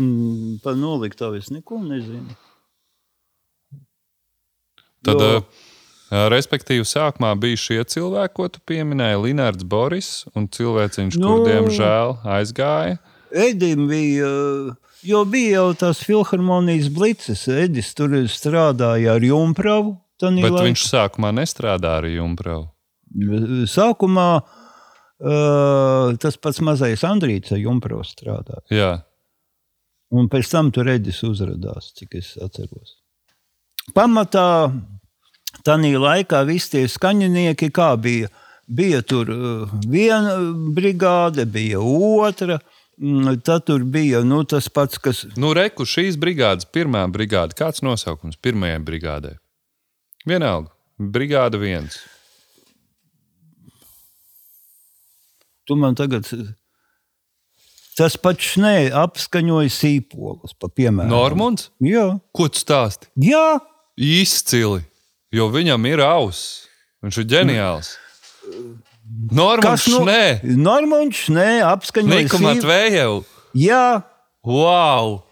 par 0.63 0.75
noliktavu 0.77 1.39
es 1.41 1.49
neko 1.51 1.79
nezinu. 1.81 2.35
tad, 5.05 5.21
Jo- 5.21 5.43
respektīvi, 6.33 6.85
sākumā 6.85 7.33
bija 7.41 7.57
šie 7.57 7.81
cilvēki, 7.85 8.35
ko 8.37 8.49
tu 8.49 8.61
pieminēji, 8.69 9.23
Linārds 9.25 9.65
Boris 9.65 10.25
un 10.37 10.49
cilvēciņš, 10.49 11.17
Nu. 11.21 11.29
kur 11.29 11.49
diemžēl 11.49 12.19
aizgāja. 12.25 12.99
Edim 13.33 13.89
bija, 13.89 14.77
jo 15.03 15.25
bija 15.25 15.59
jau 15.59 15.73
tās 15.75 16.05
filharmonijas 16.05 16.89
blices. 16.93 17.49
Edis 17.49 17.95
tur 17.95 18.09
strādāja 18.29 19.17
ar 19.17 19.21
Junkravu. 19.21 19.97
Bet 20.21 20.53
viņš 20.61 20.85
sākumā 20.93 21.33
nestrādāja 21.35 21.99
ar 21.99 22.05
Junkravu. 22.05 22.69
Sākumā 23.69 24.29
uh, 24.43 24.64
tas 26.21 26.37
pats 26.37 26.61
mazais 26.61 27.05
Andrīts 27.07 27.55
ar 27.55 27.61
Jumpros 27.63 28.13
strādāja. 28.13 28.65
Jā. 28.75 28.93
Un 30.15 30.29
pēc 30.31 30.51
tam 30.53 30.69
tur 30.75 30.91
Edis 30.93 31.23
uzrādījās, 31.27 31.93
cik 31.99 32.19
es 32.21 32.35
atceros. 32.45 32.99
Pamatā 33.97 34.71
tādā 35.67 35.91
laikā 36.01 36.45
visi 36.49 36.77
tie 36.77 36.85
skaņinieki, 36.89 37.71
kā 37.75 37.91
bija, 38.01 38.31
bija 38.69 39.03
tur 39.03 39.33
uh, 39.33 39.75
viena 39.89 40.37
brigāde, 40.77 41.47
bija 41.47 41.81
otra. 41.81 42.61
mm, 42.99 43.41
Tad 43.45 43.67
tur 43.67 43.85
bija 43.85 44.23
nu, 44.25 44.45
tas 44.45 44.69
pats, 44.69 44.99
kas 44.99 45.25
Nu, 45.37 45.53
reku 45.57 45.85
šīs 45.89 46.17
brigādes, 46.21 46.69
pirmā 46.69 47.07
brigāde. 47.13 47.57
Kāds 47.59 47.83
nosaukums 47.83 48.37
pirmajai 48.37 48.81
brigādei? 48.85 49.37
Vienalga. 50.27 50.71
Brigāde 50.99 51.59
viens. 51.59 51.99
Tu 55.67 55.77
man 55.81 55.95
tagad. 55.99 56.27
Tas 57.95 58.17
pats 58.19 58.57
nē, 58.59 58.91
apskaņoja 59.05 59.71
sīpolus, 59.71 60.55
pa 60.59 60.67
piemēram. 60.69 61.13
Normons? 61.13 61.69
Jā, 61.85 62.09
Ko 62.35 62.49
tu 62.51 62.59
stāsti? 62.59 63.07
jā. 63.23 63.61
Izcili. 63.95 64.81
Jo 65.31 65.47
viņam 65.55 65.85
ir 65.87 66.01
auss. 66.03 66.67
Viņš 67.05 67.19
ir 67.23 67.27
ģeniāls. 67.31 67.93
Normons, 69.35 69.85
nu? 69.93 70.01
nē, 70.09 70.41
Normons, 70.59 71.29
nē, 71.31 71.61
apskaņoja 71.69 72.25
Niku 72.25 72.41
sīp- 72.41 72.47
Matvējevu. 72.49 73.21
Jā, 73.55 74.03
Wow! 74.45 75.23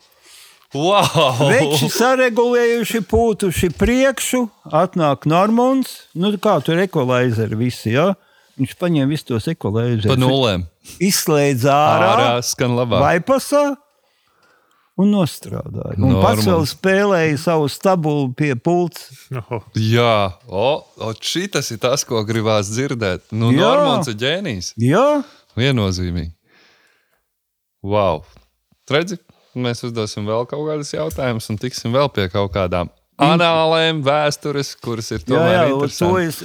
Wow! 0.72 1.50
veči 1.50 1.88
saregulējuši, 1.92 3.02
pūtuši 3.10 3.72
priekšu, 3.76 4.44
atnāk 4.72 5.26
Normons. 5.28 6.06
Nu, 6.14 6.30
kā 6.40 6.54
tur 6.64 6.78
ekolēzeri 6.86 7.58
visi, 7.60 7.92
jā. 7.98 8.12
Viņš 8.60 8.74
paņēma 8.80 9.08
visus 9.08 9.24
tos 9.30 9.46
Pa 9.48 9.54
ekolēzerus. 9.54 10.18
nulēm. 10.20 10.66
Izslēdz 11.00 11.64
ārā, 11.72 12.10
Ārā 12.12 12.28
skan 12.44 12.74
labāk. 12.76 13.00
vai 13.00 13.16
pasā. 13.24 13.62
Un 15.00 15.08
nostrādāja. 15.14 15.96
Un 15.96 16.18
pats 16.20 16.44
vēl 16.44 16.66
spēlēja 16.68 17.38
savu 17.40 17.64
stabulu 17.72 18.26
pie 18.36 18.52
pults. 18.60 19.06
Oh, 19.48 19.62
Jā, 19.74 20.34
o, 20.46 20.84
o 21.00 21.12
šitas 21.16 21.70
ir 21.72 21.80
tas, 21.80 22.04
ko 22.04 22.20
gribās 22.28 22.68
dzirdēt. 22.68 23.24
Nu, 23.32 23.48
Jā. 23.56 23.62
Normons 23.72 24.10
ir 24.12 24.18
ģēnijs. 24.20 24.74
Jā, 24.76 25.22
Viennozīmīgi. 25.56 26.34
Wow! 27.82 28.22
Redzi, 28.92 29.16
mēs 29.56 29.80
uzdosim 29.88 30.28
vēl 30.28 30.44
kaut 30.50 30.66
kādus 30.68 30.92
jautājumus 30.92 31.48
un 31.50 31.58
tiksim 31.60 31.94
vēl 31.96 32.12
pie 32.12 32.28
kaut 32.32 32.52
kādām 32.54 32.90
anālēm, 33.24 34.02
vēstures, 34.06 34.74
kuras 34.82 35.10
ir 35.14 35.20
jā, 35.22 35.28
tomēr 35.30 35.56
jā 35.56 35.74
uz 35.78 35.98
to 36.00 36.12
es, 36.20 36.42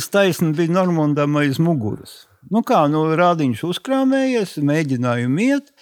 es 0.00 0.08
taisni 0.12 0.52
biju 0.56 0.74
Normandam 0.76 1.36
aiz 1.40 1.60
muguras. 1.62 2.24
Nu 2.50 2.62
kā, 2.66 2.84
nu 2.90 3.04
rādiņš 3.18 3.62
uzkrāmējies, 3.68 4.56
mēģināju 4.64 5.32
iet. 5.44 5.72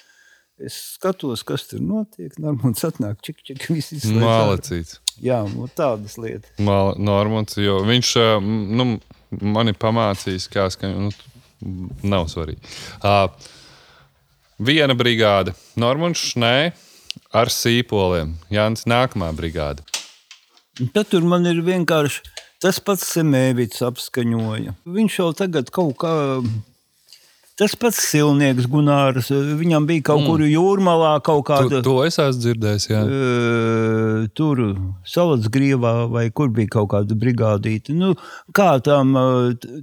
Es 0.59 0.75
skatos, 0.97 1.45
kas 1.47 1.69
tur 1.71 1.79
notiek. 1.87 2.33
Normāls 2.43 2.83
atnāk, 2.89 3.21
čik, 3.23 3.45
čik, 3.47 3.69
viss 3.71 3.93
izslēdz. 3.95 4.25
Mālecīts. 4.25 4.97
Jā, 5.23 5.45
nu, 5.53 5.69
tādas 5.79 6.17
lietas. 6.19 6.51
Mal- 6.59 6.97
Normons, 6.99 7.55
jo 7.63 7.79
viņš 7.87 8.11
m, 8.43 8.51
nu, 8.79 8.89
mani 9.55 9.75
pamācījis, 9.79 10.49
kā 10.51 10.67
skaņa. 10.75 11.07
Nu, 11.07 11.87
nav 12.03 12.27
svarīgi. 12.31 12.59
Uh, 13.03 13.31
viena 14.59 14.95
brigāde, 14.99 15.55
Normons, 15.79 16.35
nē, 16.39 16.73
ar 17.35 17.51
sīpoliem. 17.55 18.35
Jānis, 18.51 18.83
nākamā 18.91 19.31
brigāde. 19.39 19.87
Tad 20.95 21.11
tur 21.11 21.27
man 21.27 21.47
ir 21.51 21.63
vienkārši 21.67 22.23
tas 22.63 22.81
pats 22.83 23.07
Semēvits 23.15 23.85
apskaņoja. 23.87 24.75
Viņš 24.99 25.21
jau 25.21 25.31
tagad 25.37 25.71
kaut 25.75 25.97
kā. 26.03 26.15
Tas 27.59 27.73
pats 27.75 27.99
silnieks 28.07 28.69
Gunārs, 28.71 29.33
viņam 29.35 29.87
bija 29.89 30.05
kaut 30.13 30.21
mm. 30.21 30.27
kur 30.31 30.43
jūrmalā 30.47 31.15
kaut 31.27 31.41
To, 31.41 31.47
kāda. 31.49 31.81
to 31.83 31.95
es 32.07 32.15
esmu 32.23 32.43
dzirdējis. 32.45 32.85
Jā. 32.87 33.01
Ē, 33.03 34.29
Tur 34.39 34.63
salas 35.03 35.49
grievā 35.51 36.07
vai 36.07 36.29
kur 36.31 36.53
bija 36.55 36.71
kaut 36.77 36.93
kāda 36.93 37.19
brigādīte. 37.19 37.97
Nu, 37.99 38.13
kā 38.55 38.77
tām, 38.87 39.11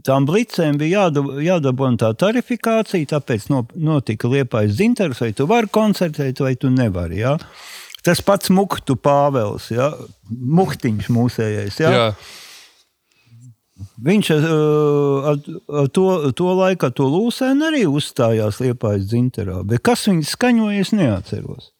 tām 0.07 0.27
blicēm 0.30 0.80
bija 0.80 1.03
jādab, 1.03 1.34
jādabūna 1.43 1.99
tā 2.05 2.13
tarifikācija, 2.23 3.11
tāpēc 3.11 3.49
no, 3.51 3.65
notika 3.76 4.31
liepais 4.31 4.77
dzintars, 4.77 5.19
vai 5.26 5.34
tu 5.35 5.47
vari 5.51 5.67
koncertēt, 5.67 6.39
vai 6.47 6.55
tu 6.55 6.72
nevari. 6.72 7.19
Ja? 7.26 7.35
Tas 8.06 8.22
pats 8.22 8.52
Muktu 8.53 8.94
Pāvels, 9.02 9.72
ja? 9.73 9.90
Muktiņš 10.30 11.07
mūsējais. 11.14 11.80
Ja? 11.82 11.94
Jā. 11.94 12.10
Viņš 14.06 14.30
uh, 14.36 15.26
ar, 15.32 15.40
ar 15.82 15.90
to, 15.91 16.06
to 16.38 16.52
laiku, 16.56 16.91
to 16.95 17.07
lūsēnu 17.11 17.65
arī 17.68 17.82
uzstājās 17.90 18.61
Liepājas 18.64 19.10
dzinterā. 19.10 19.64
Bet 19.68 19.84
kas 19.84 20.06
viņu 20.07 20.30
skaņoja, 20.30 20.86
es 20.86 20.94
neatceros. 20.95 21.72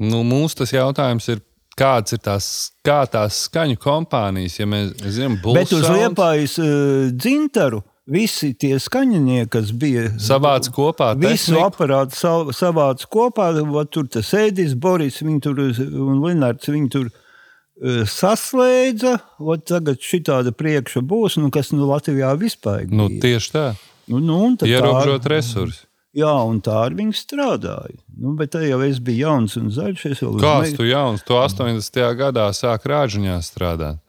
Nu, 0.00 0.24
mums 0.24 0.56
tas 0.56 0.72
jautājums 0.72 1.28
ir, 1.30 1.44
kāds 1.78 2.16
ir 2.16 2.22
tās, 2.24 2.48
kā 2.86 3.02
tās 3.12 3.44
skaņu 3.50 3.76
kompānijas, 3.82 4.56
ja 4.62 4.66
mēs 4.70 4.94
zinām, 5.12 5.36
Bet 5.54 5.76
uz 5.76 5.84
Liepājas 5.86 6.56
uh, 6.62 7.10
dzinteru 7.12 7.84
visi 8.10 8.52
tie 8.58 8.74
skaņinieki, 8.82 9.48
kas 9.54 9.70
bija 9.72 10.08
savāc 10.18 10.66
kopā 10.74 11.12
Visu 11.16 11.52
tehniku. 11.54 11.66
aparātu 11.70 12.14
sa- 12.18 12.50
savāca 12.56 13.06
kopā. 13.08 13.50
va 13.72 13.84
Tur 13.84 14.08
tas 14.10 14.32
Edis, 14.34 14.74
Boris 14.74 15.20
tur, 15.40 15.58
un 15.58 16.20
Linārds 16.24 16.66
viņi 16.68 16.90
tur 16.90 17.06
uh, 17.06 18.02
saslēdza. 18.04 19.18
va 19.38 19.56
Tagad 19.56 19.98
šī 20.02 20.22
tāda 20.26 20.52
priekša 20.52 21.00
būs, 21.06 21.38
nu, 21.40 21.50
kas 21.50 21.72
nu, 21.72 21.86
Latvijā 21.86 22.34
vispār 22.38 22.88
Nu, 22.90 23.08
bija. 23.08 23.20
tieši 23.22 23.50
tā. 23.54 23.66
Nu, 24.08 24.18
nu, 24.18 24.40
un 24.44 24.56
tad 24.56 24.68
tā- 24.68 24.74
Ierobežot 24.74 25.24
resursus. 25.30 25.86
Jā, 26.12 26.32
un 26.50 26.60
tā 26.60 26.74
ar 26.86 26.90
viņu 26.90 27.14
strādāja. 27.14 27.94
Nu, 28.18 28.34
bet 28.34 28.50
tad 28.50 28.64
jau 28.66 28.80
es 28.82 28.98
biju 28.98 29.28
jauns 29.28 29.56
un 29.56 29.68
zaļš. 29.70 30.00
Kāds 30.18 30.22
uzmēju- 30.26 30.76
tu 30.76 30.82
jauns? 30.82 31.22
Tu 31.22 31.32
80. 31.38 32.14
gadā 32.18 32.48
sāk 32.50 32.82
rāģiņā 32.82 33.36
strādāt. 33.46 34.00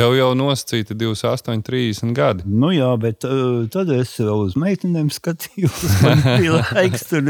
Tev 0.00 0.14
jau 0.16 0.30
nosacīta 0.32 0.94
28, 0.96 1.60
30 1.66 2.14
gadi. 2.16 2.44
Nu, 2.48 2.70
jā, 2.72 2.88
bet 2.96 3.26
uh, 3.28 3.66
tad 3.68 3.90
es 3.92 4.14
vēl 4.16 4.46
uz 4.46 4.54
meitenēm 4.56 5.10
skatījos. 5.12 5.82
Man 6.06 6.22
bija 6.24 6.62
laiks 6.70 7.02
tur, 7.10 7.26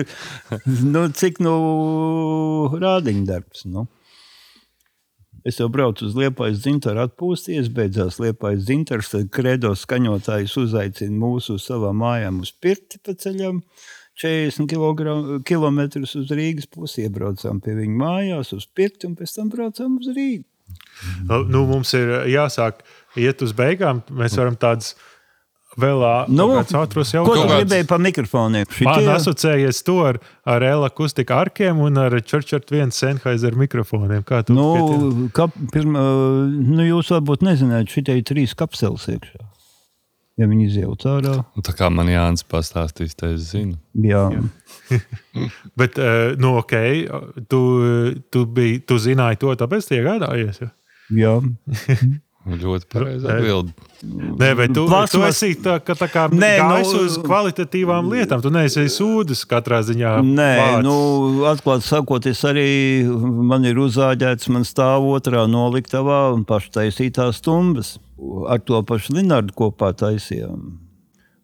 nu, 0.87 1.01
cik 1.19 1.41
nu 1.43 1.55
rādiņa 2.79 3.25
darbs. 3.27 3.65
Nu. 3.67 3.89
Es 5.43 5.59
jau 5.59 5.67
braucu 5.73 6.07
uz 6.07 6.15
Liepājas 6.15 6.61
dzintaru 6.63 7.03
atpūsties, 7.09 7.73
beidzās 7.75 8.21
Liepājas 8.23 8.63
dzintars, 8.69 9.11
tad 9.17 9.33
kredo 9.35 9.73
skaņotājs 9.75 10.55
uzaicina 10.63 11.19
mūsu 11.25 11.57
uz 11.59 11.67
savām 11.67 11.99
mājām 12.05 12.39
uz 12.45 12.55
pirti 12.55 13.03
pa 13.03 13.17
ceļam. 13.19 13.65
40 14.21 15.43
km 15.49 15.83
uz 16.05 16.31
Rīgas 16.31 16.71
pusi 16.71 17.09
iebraucām 17.09 17.59
pie 17.65 17.75
viņa 17.83 17.99
mājās, 18.05 18.55
uz 18.55 18.71
pirti, 18.71 19.11
un 19.11 19.19
pēc 19.19 19.35
tam 19.41 19.51
braucām 19.51 19.99
uz 19.99 20.15
Rīgu. 20.15 20.47
Nu, 21.29 21.65
mums 21.67 21.95
ir 21.97 22.11
jāsāk 22.29 22.83
iet 23.17 23.41
uz 23.43 23.53
beigām. 23.57 24.03
Mēs 24.13 24.37
varam 24.37 24.57
tādus 24.61 24.95
vēl 25.81 26.03
Nu, 26.29 26.49
ātrus 26.61 27.13
Ko 27.15 27.23
tu 27.25 27.41
jautājumus. 27.41 27.53
gribēji 27.63 27.87
par 27.89 27.99
mikrofoniem? 28.05 28.67
Man 28.85 28.99
Šitie- 29.01 29.15
asociējies 29.15 29.83
to 29.87 29.99
ar, 30.05 30.19
ar 30.45 30.63
Ela 30.63 30.89
akustika 30.91 31.39
arkiem 31.41 31.79
un 31.81 31.97
ar 31.99 32.11
Churchill 32.21 32.61
vienu 32.69 32.93
Sennheiser 32.93 33.53
mikrofoniem. 33.57 34.23
Kā 34.25 34.45
tu? 34.45 34.53
Nu, 34.53 35.29
kap, 35.33 35.51
pirma, 35.73 36.01
nu, 36.51 36.83
jūs 36.85 37.11
varbūt 37.15 37.47
nezināt, 37.47 37.89
šitie 37.89 38.19
ir 38.19 38.23
trīs 38.27 38.55
kapseles 38.55 39.07
iekšā. 39.09 39.47
Ja 40.41 40.47
viņi 40.49 40.67
izjūt 40.71 41.05
ārā, 41.11 41.35
Un 41.59 41.65
Tā 41.67 41.75
kā 41.77 41.91
man 41.93 42.09
Jānis 42.09 42.47
pastāstīs, 42.49 43.13
tad 43.19 43.35
es 43.37 43.51
zinu. 43.53 43.77
jā. 44.01 44.23
Bet, 45.79 45.99
uh, 46.01 46.33
nu, 46.41 46.55
ok, 46.63 46.73
tu, 47.51 47.61
tu, 48.33 48.47
biji, 48.49 48.81
tu 48.89 48.97
zināji 49.03 49.43
to, 49.45 49.53
tāpēc 49.61 49.91
tie 49.91 50.01
gādājies. 50.07 50.63
Ja? 50.65 50.71
jā. 51.13 51.35
Ļoti 52.49 52.87
pareizi 52.89 53.27
Nē. 53.27 53.35
atbild. 53.37 53.73
Nē, 54.41 54.57
bet 54.57 54.71
tu, 54.73 54.87
tu 54.87 54.89
Plasmas- 54.89 55.37
esi 55.43 55.59
tā, 55.61 55.75
ka, 55.85 55.93
tā 55.93 56.09
kā 56.09 56.23
Nē, 56.33 56.57
nu- 56.65 57.03
uz 57.05 57.19
kvalitatīvām 57.21 58.09
lietām. 58.09 58.41
Tu 58.41 58.49
neesi 58.51 58.87
sūdzis 58.89 59.45
katrā 59.47 59.83
ziņā. 59.85 60.15
Nē, 60.25 60.57
vārds. 60.57 60.83
nu, 60.83 60.95
atklāti 61.45 61.85
sakot, 61.85 62.25
es 62.27 62.41
arī 62.43 63.05
man 63.45 63.65
ir 63.69 63.75
uzāģēts, 63.77 64.49
man 64.49 64.63
stāv 64.63 65.05
otrā 65.05 65.45
noliktavā 65.47 66.33
un 66.33 66.45
paštaisītās 66.47 67.43
stumbas. 67.43 67.99
Ar 68.49 68.59
to 68.59 68.83
pašu 68.83 69.13
Linārdu 69.21 69.53
kopā 69.53 69.93
taisījām. 69.93 70.79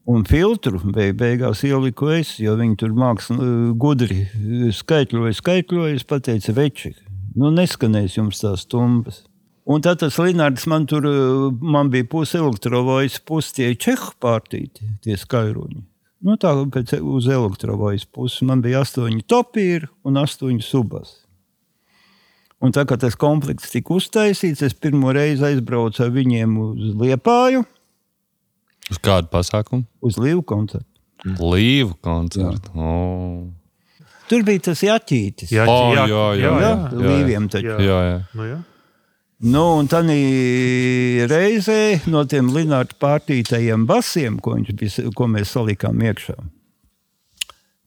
Un 0.09 0.25
filtru 0.25 0.81
beig, 0.81 1.17
beigās 1.19 1.63
ieliku 1.67 2.09
es, 2.19 2.39
jo 2.39 2.57
viņi 2.57 2.77
tur 2.79 2.91
mākslinieki 2.91 3.77
gudri 3.77 4.29
skaitļoja, 4.73 5.35
skaitļoja. 5.35 5.95
Es 5.95 6.05
pateicu, 6.05 6.55
veči, 6.55 6.95
nu 7.37 7.51
neskanēs 7.51 8.17
jums 8.17 8.41
tās 8.41 8.65
stumbas. 8.65 9.25
Un 9.67 9.83
tad 9.83 9.99
tas 9.99 10.15
Linārds 10.23 10.67
man 10.71 10.85
tur 10.87 11.07
eh, 11.11 11.51
man 11.61 11.91
bija 11.91 12.07
puse 12.07 12.39
elektrovojas, 12.39 13.19
puse 13.27 13.55
tie 13.57 13.73
čehu 13.75 14.13
pārtīti, 14.23 14.87
tie 15.03 15.17
skairuņi. 15.19 15.83
Nu, 16.27 16.35
tā 16.41 16.53
pēc 16.73 16.95
uz 17.03 17.27
elektrovojas 17.31 18.07
puses 18.09 18.43
man 18.47 18.63
bija 18.65 18.81
astoņi 18.87 19.25
topīri 19.29 19.89
un 20.07 20.17
astoņi 20.23 20.63
subas. 20.65 21.17
Un 22.63 22.73
tā 22.73 22.87
kā 22.89 22.97
tas 22.97 23.19
komplekts 23.21 23.69
tika 23.75 23.93
uztaisīts, 23.99 24.63
es 24.65 24.73
pirmo 24.81 25.11
reizi 25.13 25.45
aizbraucu 25.45 26.07
ar 26.07 26.15
viņiem 26.15 26.55
uz 26.63 26.95
Liepāju. 27.03 27.67
Uz 28.91 29.03
kādu 29.03 29.29
pasākumu? 29.35 29.85
uz 30.01 30.17
Līvu 30.23 30.43
koncertu. 30.47 30.89
Līvu 31.43 31.97
koncertu. 32.07 32.71
Oh. 32.79 33.45
Tur 34.31 34.47
bija 34.47 34.63
tas 34.71 34.81
jaķītis. 34.83 35.53
Jā, 35.53 35.67
O, 35.69 35.93
jā, 35.95 36.07
jā, 36.07 36.25
jā, 36.39 36.41
jā, 36.41 36.55
jā, 36.63 36.73
Līviem 37.03 37.51
taču. 37.53 37.75
jā. 37.75 37.79
Jā, 37.83 38.01
jā. 38.07 38.17
Nu, 38.39 38.49
jā. 38.49 38.59
Nu, 39.45 39.63
un 39.77 39.89
tad 39.93 40.09
reizē 41.29 41.81
no 42.09 42.23
tiem 42.25 42.49
Linnārta 42.55 42.97
pārtītajiem 43.03 43.85
basiem, 43.89 44.39
ko, 44.41 44.55
viņš 44.57 44.71
bija, 44.81 45.11
ko 45.13 45.29
mēs 45.29 45.53
salikām 45.53 46.01
iekšā, 46.01 46.37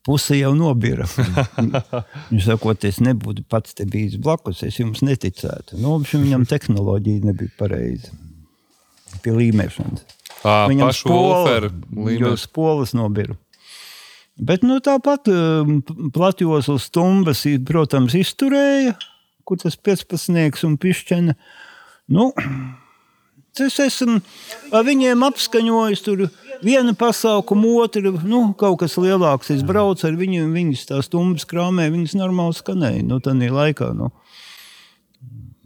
puse 0.05 0.37
jau 0.37 0.53
nobira. 0.57 1.07
Viņš 2.29 2.45
sakot, 2.51 2.85
es 2.85 3.01
nebūtu 3.01 3.47
pats 3.49 3.73
te 3.77 3.87
bijis 3.89 4.19
blakus, 4.21 4.61
es 4.67 4.77
jums 4.77 5.01
neticētu. 5.05 5.81
Nu, 5.81 5.97
viņam 6.05 6.45
tehnoloģija 6.49 7.31
nebija 7.31 7.57
pareiza. 7.57 8.13
Pie 9.25 9.33
līmēšanas. 9.33 10.05
À, 10.45 10.69
Viņam 10.69 10.93
Wolferu 11.09 11.73
jo 12.13 12.35
spolas 12.37 12.93
nobira. 12.93 13.33
Bet 14.39 14.61
nu, 14.63 14.77
tāpat 14.85 15.27
platjoslas 16.13 16.85
stumbas, 16.87 17.41
protams, 17.67 18.13
izturēja, 18.15 18.93
kur 19.49 19.59
tas 19.61 19.77
15 19.89 20.63
un 20.67 20.77
pišķena. 20.81 21.35
Nu, 22.13 22.29
tas 23.57 23.79
esmu 23.83 24.19
ar 24.75 24.85
viņiem 24.87 25.25
apskaņojis 25.29 26.05
tur 26.05 26.27
vienu 26.63 26.93
pasaukumu, 26.97 27.75
otru, 27.83 28.13
nu, 28.27 28.43
kaut 28.59 28.79
kas 28.83 28.97
lielāks. 29.01 29.51
Es 29.53 29.65
braucu 29.67 30.07
ar 30.07 30.17
viņiem, 30.19 30.51
viņas 30.55 30.87
tās 30.91 31.09
stumbas 31.09 31.47
krāmē, 31.49 31.89
viņas 31.93 32.17
normāli 32.19 32.57
skanēja. 32.57 33.03
Nu, 33.07 33.19
tā 33.23 33.35
laikā. 33.35 33.91
Nu. 33.97 34.11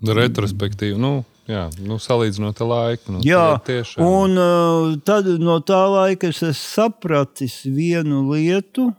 Retrospektīvi, 0.04 0.98
nu, 1.00 1.22
jā, 1.48 1.68
nu, 1.80 2.00
salīdzinot 2.02 2.60
ar 2.64 2.70
laiku. 2.70 3.16
Nu, 3.16 3.22
Jā, 3.24 3.44
tad 3.56 3.70
tiešām. 3.70 4.04
un 4.04 4.40
uh, 4.40 4.96
tad 5.08 5.30
no 5.40 5.60
tā 5.64 5.80
laika 5.92 6.28
es 6.28 6.42
esmu 6.44 6.60
sapratis 6.60 7.62
vienu 7.64 8.26
lietu, 8.34 8.90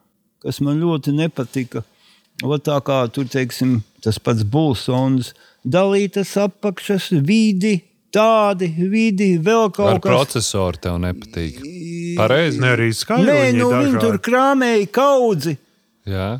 kas 0.45 0.63
man 0.65 0.81
ļoti 0.81 1.13
nepatika. 1.17 1.85
O, 2.43 2.57
tā 2.59 2.79
kā 2.85 3.05
tur 3.15 3.29
teiksim, 3.31 3.83
tas 4.05 4.21
pats 4.23 4.45
Bulsons, 4.45 5.33
dalītas 5.65 6.35
apakšas, 6.41 7.11
vidi, 7.25 7.79
tādi 8.15 8.69
vidi, 8.79 9.35
vēl 9.43 9.67
Ar 9.67 9.75
kaut 9.75 10.03
kas. 10.05 10.11
procesoru 10.11 10.81
tev 10.81 11.01
nepatīk. 11.03 11.61
Pareizi. 12.19 12.61
Ne 12.63 12.75
arī 12.77 12.91
skaļi. 12.95 13.27
Nē, 13.27 13.39
nu 13.59 13.71
viņi 13.73 14.03
tur 14.03 14.21
krāmēja 14.23 14.87
kaudzi. 14.95 15.57
Jā. 16.07 16.37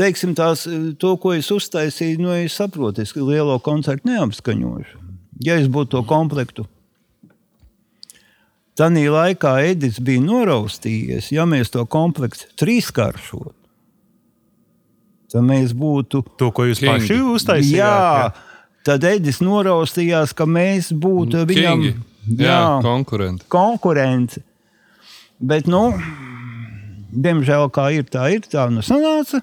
Teiksim, 0.00 0.32
tās, 0.34 0.64
to, 0.98 1.16
ko 1.20 1.34
es 1.36 1.50
uztaisīju, 1.52 2.22
nu, 2.24 2.32
es 2.32 2.56
saprotu, 2.56 3.04
es 3.04 3.12
lielo 3.14 3.58
koncertu 3.62 4.08
neapskaņošu. 4.08 5.02
Ja 5.44 5.58
es 5.60 5.68
būtu 5.68 5.98
to 5.98 6.02
komplektu. 6.08 6.64
Tanī 8.78 9.04
laikā 9.12 9.58
Edits 9.68 10.00
bija 10.00 10.22
noraustījies, 10.24 11.28
ja 11.34 11.44
mēs 11.44 11.70
to 11.74 11.84
komplektu 11.84 12.48
trīskāršotu. 12.56 13.52
Tad 15.32 15.44
mēs 15.48 15.72
būtu. 15.76 16.22
To, 16.40 16.50
ko 16.54 16.66
jūs 16.68 16.82
Kingi. 16.82 16.92
paši 16.92 17.20
uztaisījāt. 17.32 17.76
Jā, 17.80 18.32
tad 18.84 19.04
Edis 19.08 19.40
noraustījās, 19.44 20.34
ka 20.36 20.44
mēs 20.48 20.92
būtu 20.92 21.46
viņam 21.48 21.84
Kingi. 21.86 21.94
Jā, 22.38 22.78
konkurenti. 22.84 23.46
konkurence. 23.50 24.42
Bet, 25.42 25.66
nu, 25.66 25.88
diemžēl, 27.10 27.66
kā 27.74 27.88
ir, 27.96 28.04
tā 28.06 28.28
ir. 28.36 28.44
Tā 28.46 28.68
nu 28.70 28.84
sanāca. 28.86 29.40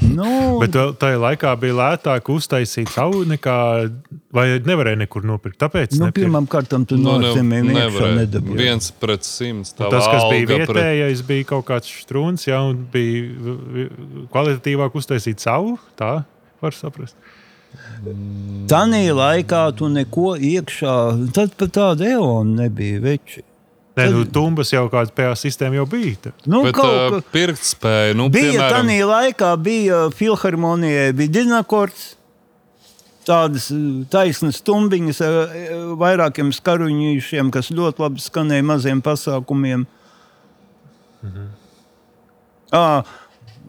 Nu, 0.00 0.26
Bet 0.62 0.76
tajā 1.00 1.18
laikā 1.20 1.52
bija 1.60 1.74
lētāk 1.78 2.28
uztaisīt 2.32 2.90
savu, 2.94 3.24
nekā, 3.28 3.56
vai 4.34 4.44
nevarēja 4.62 5.00
nekur 5.02 5.26
nopirkt. 5.26 5.58
Tāpēc 5.60 5.96
nu, 5.98 6.08
kārtām 6.50 6.86
tu 6.88 6.96
Nu, 7.00 7.16
no 7.18 7.34
nevarēja. 7.34 8.14
nedabūji. 8.22 8.58
Viens 8.60 8.90
pret 9.02 9.26
simts. 9.26 9.74
Tas, 9.76 10.06
kas 10.06 10.24
bija 10.30 10.46
alga 10.46 10.60
pret- 10.60 10.70
vietējais, 10.70 11.24
bija 11.26 11.48
kaut 11.52 11.66
kāds 11.72 11.90
strūns, 12.04 12.46
jā, 12.48 12.60
un 12.70 12.86
bija 12.92 13.58
kvalitatīvāk 14.32 14.96
uztaisīt 15.02 15.42
savu. 15.42 15.76
Tā 15.98 16.24
var 16.62 16.76
saprast. 16.76 17.18
Tanī 18.70 19.04
laikā 19.14 19.60
tu 19.78 19.88
neko 19.92 20.32
iekšā, 20.38 20.94
tad 21.36 21.52
pat 21.58 21.74
tāda 21.76 22.08
eona 22.16 22.64
nebija 22.64 23.02
veči. 23.04 23.44
Nē, 23.98 24.06
nu, 24.14 24.22
tumbas 24.24 24.70
jau 24.72 24.84
kāda 24.88 25.10
PA 25.14 25.32
sistēma 25.34 25.80
jau 25.80 25.86
bija. 25.90 26.16
tad. 26.22 26.32
Nu, 26.46 26.62
Bet 26.62 26.74
kaut 26.74 26.94
kā- 26.94 27.22
pirktspēja, 27.34 28.14
nu, 28.16 28.28
Bija 28.30 28.52
piemēram, 28.52 28.86
tādā 28.86 29.06
laikā, 29.10 29.50
bija 29.62 30.10
filharmonijai, 30.14 31.12
bija 31.12 31.28
dinakords. 31.40 32.14
Tādas 33.26 33.66
taisnas 34.10 34.62
stumbiņas 34.62 35.20
ar 35.20 35.50
vairākiem 36.00 36.50
skaruņšiem, 36.56 37.50
kas 37.52 37.68
ļoti 37.70 37.98
labi 38.00 38.22
skanēja 38.24 38.64
maziem 38.64 39.02
pasākumiem. 39.02 39.84
À, 42.72 43.04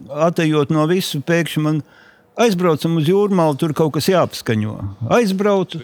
atejot 0.07 0.71
no 0.71 0.85
visu, 0.87 1.19
pēkšņi 1.19 1.61
man 1.65 1.81
aizbraucam 2.37 2.95
uz 3.01 3.09
jūrmālu, 3.09 3.57
tur 3.59 3.73
kaut 3.73 3.93
kas 3.97 4.07
jāapskaņo. 4.07 4.77
Aizbraucu, 5.09 5.81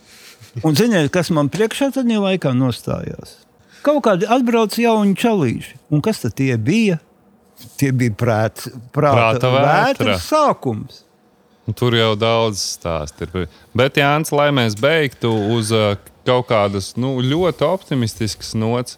un 0.64 0.76
ziniet, 0.80 1.12
kas 1.12 1.30
man 1.30 1.50
priekšā 1.50 1.92
tad 1.94 2.06
laikā 2.06 2.54
nostājās? 2.56 3.47
Kaut 3.86 4.04
kādi 4.06 4.28
atbrauc 4.30 4.76
jauni 4.80 5.16
čalīši. 5.18 5.76
Un 5.94 6.02
kas 6.06 6.24
tad 6.24 6.36
tie 6.40 6.54
bija? 6.58 7.00
Tie 7.80 7.90
bija 7.92 8.14
prāts, 8.14 8.68
prāta, 8.94 9.40
Prāta 9.40 9.50
vētra. 9.54 9.72
vētras 9.88 10.26
sākums. 10.30 11.04
Tur 11.76 11.96
jau 11.98 12.14
daudz 12.16 12.62
stāstu 12.78 13.26
ir. 13.26 13.48
Bet, 13.76 13.98
Jānis, 14.00 14.30
lai 14.32 14.52
mēs 14.56 14.78
beigtu 14.80 15.32
uz 15.56 15.72
uh, 15.76 15.98
kaut 16.28 16.48
kādas 16.52 16.94
nu, 17.00 17.18
ļoti 17.24 17.66
optimistiskas 17.68 18.54
nots, 18.56 18.96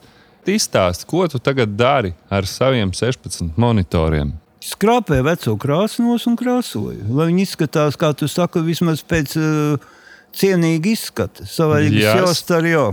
izstāsti, 0.49 1.05
ko 1.05 1.27
tu 1.29 1.37
tagad 1.39 1.75
dari 1.77 2.11
ar 2.33 2.45
saviem 2.49 2.89
16 2.95 3.53
monitoriem. 3.59 4.31
Skrāpēja 4.65 5.23
veco 5.23 5.53
krāsnos 5.61 6.25
un 6.27 6.35
krāsoja. 6.39 7.03
Lai 7.07 7.29
viņi 7.29 7.45
izskatās, 7.45 7.95
kā 7.99 8.09
tu 8.17 8.27
saki, 8.27 8.63
vismaz 8.65 9.03
pēc 9.07 9.35
uh, 9.39 9.91
cienīga 10.35 10.91
izskata. 10.91 11.45
Jau 11.47 12.33
starjo. 12.35 12.87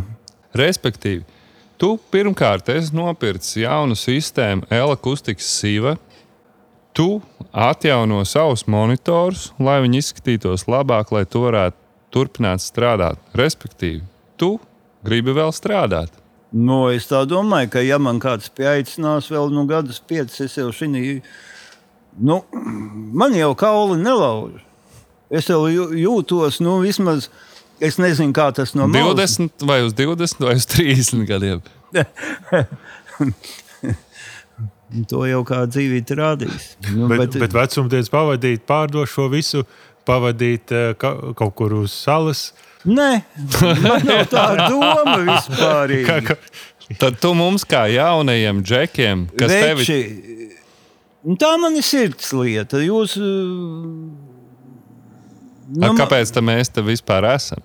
Respektīvi, 0.57 1.25
tu 1.79 1.97
pirmkārt 2.13 2.69
esi 2.73 2.95
nopircis 2.97 3.57
jaunu 3.63 3.97
sistēmu, 3.99 4.67
Elakustikas 4.73 5.49
Siva. 5.61 5.97
Tu 6.97 7.21
atjauno 7.53 8.23
savus 8.25 8.65
monitorus, 8.73 9.51
lai 9.61 9.83
viņi 9.85 10.01
izskatītos 10.01 10.65
labāk, 10.71 11.11
lai 11.13 11.27
tu 11.29 11.43
varētu 11.45 11.77
turpināt 12.15 12.63
strādāt. 12.65 13.21
Respektīvi, 13.37 14.01
tu 14.41 14.55
gribi 15.05 15.35
vēl 15.37 15.53
strādāt. 15.53 16.15
Nu, 16.57 16.87
es 16.89 17.11
domāju, 17.11 17.69
ka, 17.75 17.83
ja 17.85 17.99
man 18.01 18.21
kāds 18.23 18.49
pieaicinās 18.49 19.29
vēl 19.29 19.53
nu, 19.53 19.67
gadus, 19.69 19.99
piecus, 20.01 20.41
es 20.47 20.57
jau 20.57 20.71
šī. 20.73 21.21
Nu, 22.17 22.39
man 23.13 23.35
jau 23.37 23.51
kauli 23.59 23.99
nelauž. 24.01 24.63
Es 25.29 25.51
jau 25.51 25.67
jū- 25.69 25.93
jūtos, 26.01 26.61
nu, 26.65 26.79
vismaz. 26.81 27.29
Es 27.81 27.99
nezinu, 28.01 28.33
kā 28.37 28.49
tas 28.57 28.73
no 28.79 28.87
malas 28.89 29.37
20 29.37 29.67
vai 29.69 29.83
uz 29.85 29.93
20 29.97 30.45
vai 30.47 30.55
uz 30.57 30.67
30 30.73 31.27
gadiem. 31.29 31.61
To 35.11 35.25
jau 35.27 35.41
kā 35.43 35.65
dzīvība 35.67 36.15
rādīs. 36.21 36.69
Nu, 36.95 37.09
Bet, 37.11 37.19
bet, 37.35 37.41
bet 37.43 37.55
vecumdienas 37.57 38.11
pavadīt, 38.13 38.63
pārdot 38.71 39.11
šo 39.11 39.27
visu, 39.33 39.65
pavadīt 40.07 40.71
eh, 40.73 40.93
ka, 41.01 41.11
kaut 41.37 41.57
kur 41.59 41.75
uz 41.83 41.95
salas. 42.05 42.53
Nē, 42.87 43.11
man 43.83 44.07
nav 44.07 44.29
tāda 44.31 44.69
doma 44.71 45.17
vispār. 45.27 45.97
Kā, 46.07 46.21
kā, 46.29 46.39
Tad 47.01 47.17
tu 47.19 47.33
mums, 47.35 47.65
kā 47.67 47.89
jaunajiem 47.91 48.61
džekiem, 48.63 49.25
kas 49.35 49.51
tevi 49.51 49.81
Veči, 49.81 49.97
nu, 51.27 51.35
tā 51.35 51.49
man 51.59 51.75
ir 51.75 51.83
sirds 51.83 52.29
lieta. 52.31 52.79
Jūs, 52.79 53.17
nu, 55.69 55.93
kāpēc 55.99 56.31
tā 56.35 56.43
mēs 56.45 56.71
te 56.73 56.85
vispār 56.85 57.27
esam? 57.35 57.63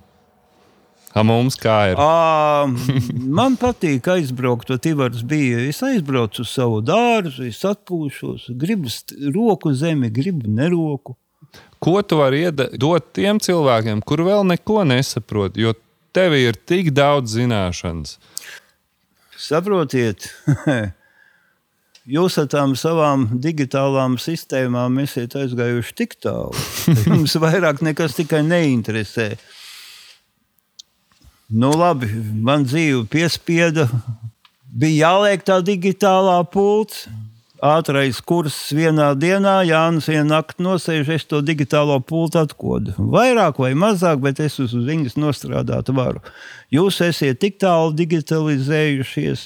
A 1.11 1.25
mums 1.27 1.57
kā 1.59 1.91
ir? 1.91 1.99
Ā, 1.99 2.67
man 3.39 3.57
patīk 3.59 4.07
aizbraukt, 4.13 4.69
to 4.69 4.77
Tivars 4.79 5.25
bija. 5.27 5.59
Es 5.67 5.81
aizbraucu 5.83 6.45
uz 6.45 6.53
savu 6.53 6.79
dārzu, 6.87 7.49
es 7.49 7.59
atpūšos, 7.67 8.47
gribu 8.59 8.91
roku 9.35 9.73
zemi, 9.75 10.07
gribu 10.13 10.47
neroku. 10.47 11.17
Ko 11.83 11.97
tu 12.05 12.19
vari 12.21 12.45
ieda- 12.45 12.69
dot 12.79 13.09
tiem 13.17 13.41
cilvēkiem, 13.43 14.03
kur 14.07 14.23
vēl 14.23 14.45
neko 14.53 14.85
nesaprot, 14.87 15.57
jo 15.59 15.73
tev 16.15 16.37
ir 16.37 16.55
tik 16.55 16.93
daudz 16.95 17.35
zināšanas? 17.35 18.15
Saprotiet, 19.41 20.29
jūs 22.09 22.37
ar 22.41 22.47
tām 22.51 22.75
savām 22.79 23.27
digitālām 23.41 24.17
sistēmām 24.21 24.99
esat 25.03 25.35
aizgājuši 25.39 25.95
tik 25.97 26.17
tālu. 26.23 26.53
ka 26.87 26.97
Jums 27.09 27.37
vairāk 27.41 27.83
nekas 27.85 28.17
tikai 28.17 28.41
neinteresē. 28.47 29.33
Nu, 31.51 31.73
labi, 31.75 32.07
man 32.45 32.63
dzīve 32.63 33.03
piespieda. 33.11 33.89
Bija 34.71 35.09
jāliek 35.09 35.43
tā 35.43 35.59
digitālā 35.65 36.39
pults. 36.47 37.09
ātrais 37.61 38.17
kurs 38.25 38.55
vienā 38.73 39.11
dienā, 39.13 39.59
Jānis 39.67 40.07
vienu 40.09 40.31
nakti 40.31 40.63
nosēž, 40.65 41.11
es 41.13 41.27
to 41.29 41.43
digitālo 41.45 41.99
pultu 42.01 42.39
atkodu. 42.41 42.95
Vairāk 42.97 43.59
vai 43.61 43.75
mazāk, 43.77 44.17
bet 44.23 44.39
es 44.41 44.57
uz 44.63 44.73
viņas 44.73 45.19
nostrādāt 45.21 45.91
varu. 45.93 46.23
Jūs 46.73 47.01
esat 47.05 47.37
tik 47.43 47.59
tālu 47.61 47.93
digitalizējušies. 47.99 49.45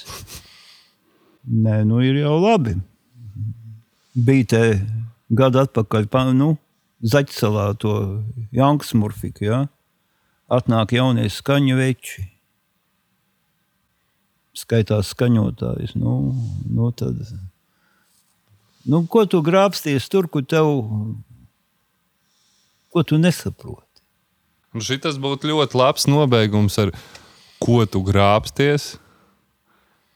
Nē, 1.46 1.84
nu 1.86 2.02
ir 2.02 2.18
jau 2.24 2.38
labi. 2.42 2.74
Bija 4.16 4.46
te 4.50 4.62
gadu 5.30 5.62
atpakaļ, 5.62 6.08
pa, 6.10 6.26
nu, 6.34 6.56
Zaķisalā 7.06 7.76
to 7.78 7.92
Jankas 8.56 8.96
Murfiku, 8.98 9.44
ja? 9.46 9.58
atnāk 10.50 10.94
jaunie 10.96 11.28
skaņu 11.30 11.78
veči. 11.78 12.26
Skaitās 14.56 15.12
skaņotājs. 15.14 15.96
Nu, 16.00 16.32
nu 16.72 16.90
tad, 16.96 17.20
nu, 18.88 19.04
ko 19.12 19.26
tu 19.30 19.42
grābsties 19.46 20.08
tur, 20.10 20.30
kur 20.32 20.46
tev, 20.48 20.70
ko 22.94 23.04
tu 23.04 23.20
nesaproti? 23.20 23.84
Un 24.76 24.84
Šis 24.84 25.20
būtu 25.22 25.52
ļoti 25.52 25.78
labs 25.80 26.08
nobeigums, 26.08 26.80
ar 26.80 26.94
ko 27.64 27.84
tu 27.88 28.02
grābsties, 28.04 28.96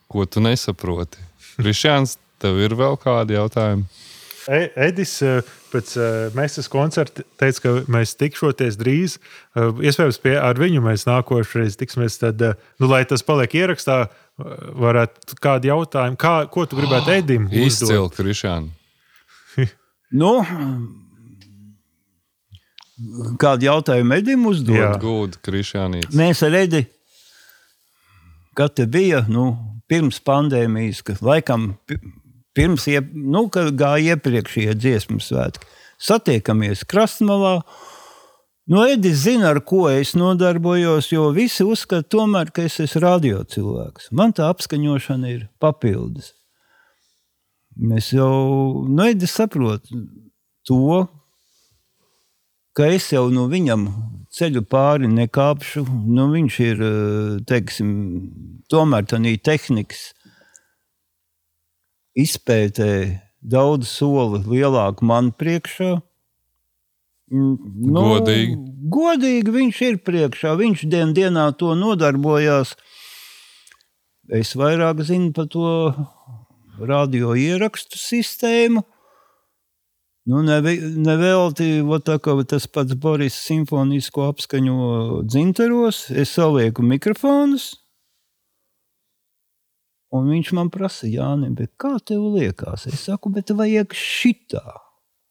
ko 0.10 0.26
tu 0.26 0.42
nesaproti. 0.44 1.22
Rišāns, 1.62 2.18
tev 2.42 2.60
ir 2.64 2.76
vēl 2.80 2.98
kādi 3.02 3.38
jautājumi? 3.38 3.86
E- 4.50 4.70
Edis 4.88 5.18
eh, 5.22 5.42
pēc 5.70 5.92
eh, 6.00 6.30
Mēsas 6.38 6.70
koncerta 6.72 7.26
teica, 7.38 7.62
ka 7.62 7.74
mēs 7.92 8.16
tikšoties 8.18 8.80
drīz. 8.80 9.20
Iespējams, 9.56 10.18
pie, 10.24 10.34
ar 10.42 10.58
viņu 10.58 10.82
mēs 10.86 11.06
nākošais 11.10 11.78
tiksimies. 11.78 12.18
Tad, 12.22 12.42
nu, 12.80 12.90
lai 12.90 13.04
tas 13.10 13.22
paliek 13.28 13.54
ierakstā, 13.60 14.08
varētu 14.80 15.38
kādu 15.44 15.70
jautājumu, 15.70 16.18
kā, 16.20 16.34
ko 16.52 16.64
tu 16.66 16.80
gribētu 16.80 17.12
Edim 17.18 17.50
Izcili, 17.52 17.92
uzdot? 18.00 18.18
Krišāni. 18.20 18.72
Nu, 20.10 20.32
kādu 23.38 23.68
jautājumu 23.68 24.16
Edim 24.18 24.48
uzdod? 24.50 24.74
Jā. 24.74 24.88
Gūda, 24.98 25.38
Krišānīts. 25.46 26.16
Mēs 26.18 26.42
ar 26.48 26.56
Edi, 26.64 26.82
kad 28.58 28.74
te 28.80 28.88
bija 28.90 29.22
nu, 29.30 29.52
pirms 29.90 30.20
pandēmijas, 30.26 31.04
kad 31.06 31.22
laikam 31.26 31.74
pi- 31.90 32.00
pirms 32.58 32.88
iep, 32.92 33.12
nu, 33.14 33.48
kad 33.54 33.74
gāja 33.80 34.16
iepriekšējie 34.16 34.76
dziesmu 34.78 35.22
svētki, 35.24 35.68
satiekamies 36.00 36.86
krastmalā. 36.90 37.60
Nu, 38.70 38.84
Edis 38.86 39.24
zina, 39.24 39.50
ar 39.50 39.64
ko 39.66 39.88
es 39.90 40.14
nodarbojos, 40.14 41.10
jo 41.10 41.32
visi 41.34 41.66
uzskata, 41.66 42.06
tomēr, 42.06 42.52
ka 42.54 42.68
es 42.70 42.78
esmu 42.84 43.02
radio 43.02 43.42
cilvēks. 43.50 44.12
Man 44.14 44.36
tā 44.38 44.52
apskaņošana 44.54 45.32
ir 45.34 45.48
papildus. 45.62 46.36
Mēs 47.80 48.12
jau, 48.14 48.86
nu, 48.86 49.08
Edis 49.10 49.34
saprot 49.40 49.90
to, 50.68 51.08
ka 52.80 52.88
es 52.96 53.10
jau 53.12 53.26
no 53.28 53.50
viņam 53.52 53.90
ceļu 54.32 54.62
pāri 54.72 55.10
nekāpšu. 55.12 55.84
Nu, 56.08 56.30
viņš 56.32 56.60
ir 56.64 56.84
eh, 56.86 57.34
teiksim, 57.50 57.90
tomēr 58.72 59.08
tādā 59.10 59.34
tehnikas 59.44 60.14
izpētē 62.20 62.92
daudz 63.40 63.92
soli 63.92 64.40
lielāku 64.48 65.08
man 65.08 65.34
priekšā. 65.36 65.98
Nu, 67.30 68.06
Godīgi. 68.16 68.56
Godīgi 68.96 69.54
viņš 69.54 69.82
ir 69.86 70.00
priekšā. 70.08 70.56
Viņš 70.64 70.86
dien, 70.90 71.12
dienā 71.18 71.50
to 71.60 71.76
nodarbojās. 71.78 72.74
Es 74.40 74.56
vairāk 74.58 75.04
zinu 75.06 75.34
par 75.36 75.50
to 75.52 75.68
radio 76.80 77.36
ierakstu 77.36 78.00
sistēmu. 78.00 78.86
Nu, 80.30 80.44
neve- 80.46 80.78
Nevelti 81.02 81.80
kā 82.22 82.36
tas 82.46 82.68
pats 82.70 82.94
Boris 83.02 83.34
simfonisko 83.48 84.28
apskaņo 84.30 85.24
dzinteros, 85.26 86.04
es 86.12 86.36
salieku 86.38 86.84
mikrofonus. 86.86 87.72
Un 90.14 90.28
viņš 90.30 90.52
man 90.58 90.70
prasa, 90.74 91.08
Jānis, 91.10 91.54
kā 91.82 91.96
tev 92.06 92.24
liekas? 92.36 92.88
Es 92.90 93.06
saku, 93.06 93.30
bet 93.34 93.50
vajag 93.54 93.94
šitā. 93.94 94.64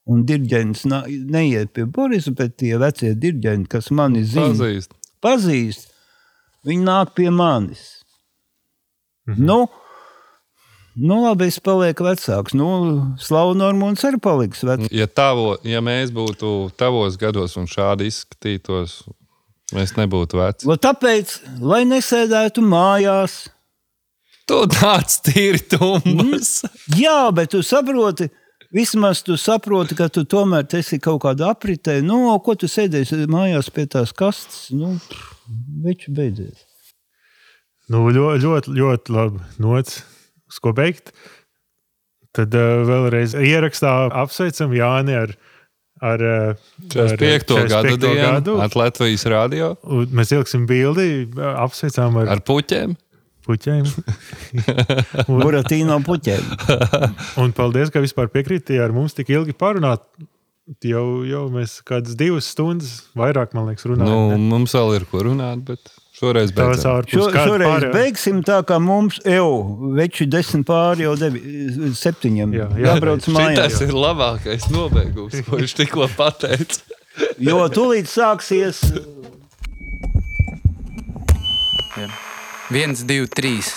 Un 0.08 0.22
dirigents 0.24 0.84
na- 0.86 1.04
neiet 1.06 1.72
pie 1.74 1.84
Borisa, 1.84 2.30
bet 2.34 2.56
tie 2.56 2.78
vecie 2.78 3.14
diriģenti, 3.14 3.68
kas 3.68 3.90
mani 3.90 4.22
zina, 4.24 4.54
Pazīst. 4.54 4.90
pazīst, 5.22 5.90
viņi 6.64 6.82
nāk 6.84 7.14
pie 7.14 7.28
manis. 7.30 8.02
Mhm. 9.28 9.44
Nu, 9.44 9.66
nu, 10.98 11.20
labi, 11.24 11.48
es 11.52 11.58
palieku 11.62 12.06
vecāks. 12.06 12.54
Nu, 12.58 12.68
Slavu 13.22 13.54
Normons 13.58 14.02
arī 14.08 14.20
paliks 14.22 14.64
vecāks. 14.66 14.92
Ja, 14.94 15.06
tavo, 15.06 15.56
ja 15.66 15.82
mēs 15.84 16.12
būtu 16.14 16.70
tavos 16.78 17.18
gados 17.20 17.56
un 17.60 17.68
šādi 17.70 18.08
izskatītos, 18.10 19.00
mēs 19.76 19.94
nebūtu 19.98 20.40
veci. 20.40 20.68
Lo 20.68 20.76
Tāpēc, 20.80 21.38
lai 21.60 21.84
nesēdētu 21.88 22.64
mājās, 22.66 23.44
Tu 24.48 24.62
tāds 24.72 25.18
tīri 25.26 25.60
tumbas. 25.68 26.62
jā, 26.96 27.28
bet 27.36 27.50
tu 27.52 27.60
saproti. 27.62 28.30
Vismaz 28.72 29.22
tu 29.24 29.36
saproti, 29.40 29.96
ka 29.96 30.08
tu 30.12 30.26
tomēr 30.28 30.64
esi 30.76 30.98
kaut 31.00 31.22
kādā 31.24 31.50
apritē. 31.54 31.98
Nu, 32.04 32.32
ko 32.44 32.54
tu 32.56 32.68
sēdēsi 32.68 33.22
mājās 33.28 33.68
pie 33.72 33.86
tās 33.88 34.12
kastes? 34.16 34.70
Nu, 34.72 34.94
Viņš 35.84 36.08
beidzies. 36.12 36.64
Nu, 37.88 38.02
ļoti, 38.12 38.42
ļoti, 38.44 38.72
ļoti 38.76 39.14
labi 39.16 39.44
nots, 39.64 40.02
uz 40.48 40.58
ko 40.64 40.72
beigt. 40.76 41.12
Tad 42.36 42.52
uh, 42.54 42.82
vēlreiz 42.88 43.34
ierakstā 43.38 43.92
apsveicam 44.22 44.74
Jāni 44.76 45.14
ar, 45.16 45.32
ar, 46.04 46.22
uh, 46.22 46.70
ar 46.92 47.16
45. 47.16 47.56
gada 47.72 47.82
45. 47.88 48.00
dienu 48.04 48.56
at 48.62 48.76
Latvijas 48.78 49.24
radio 49.32 49.72
Un 49.88 50.12
Mēs 50.14 50.30
ieliksim 50.36 50.66
bildi, 50.68 51.08
apsveicām 51.64 52.20
ar, 52.22 52.34
ar 52.36 52.42
puķiem. 52.46 52.94
puķiem. 53.48 53.86
Buratīno 55.28 55.98
puķiem. 56.06 56.44
Un 57.42 57.54
paldies, 57.56 57.92
ka 57.94 58.02
vispār 58.04 58.28
piekrīti 58.32 58.76
ar 58.82 58.92
mums 58.94 59.16
tik 59.16 59.32
ilgi 59.34 59.56
parunāt. 59.56 60.04
Jau, 60.84 61.22
jau 61.24 61.46
mēs 61.48 61.78
kādas 61.88 62.12
divas 62.20 62.44
stundas 62.52 62.98
vairāk, 63.16 63.54
man 63.56 63.70
liekas, 63.70 63.86
Nu, 63.88 63.94
runājam. 63.96 64.42
mums 64.50 64.74
vēl 64.76 64.98
ir 64.98 65.06
ko 65.08 65.22
runāt, 65.24 65.62
bet 65.64 65.80
šoreiz 66.18 66.50
ārpus 66.52 67.14
Šo, 67.14 67.28
šoreiz 67.32 67.68
pārējā- 67.70 67.92
beigsim 67.94 68.42
tā, 68.46 68.58
kā 68.66 68.78
mums 68.82 69.20
jau 69.24 69.48
veči 69.96 70.26
desmit 70.30 70.66
pāri 70.68 71.06
jau 71.06 71.14
devi, 71.16 71.40
septiņiem. 71.94 72.52
Jā, 72.58 72.66
Jā, 72.74 72.78
jā, 72.78 72.86
jābrauc 72.92 73.28
mājās. 73.34 73.78
Tas 73.78 73.80
ir 73.86 73.94
labākais 73.94 74.68
nobeigums, 74.74 75.38
ko 75.46 75.60
viņš 75.62 75.76
tikko 75.82 76.08
pateica. 76.18 76.82
Jo 77.42 77.64
tūlīt 77.74 78.06
sāksies. 78.06 78.78
Viens, 82.70 83.02
divi, 83.08 83.26
trīs. 83.26 83.72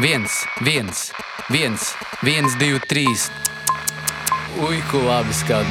Viens, 0.00 0.38
viens, 0.64 1.10
viens, 1.52 1.90
viens, 2.24 2.56
divi, 2.56 2.80
trīs. 2.88 3.28
Ui, 4.64 4.80
ko 4.90 5.04
labi 5.04 5.36
skan. 5.36 5.68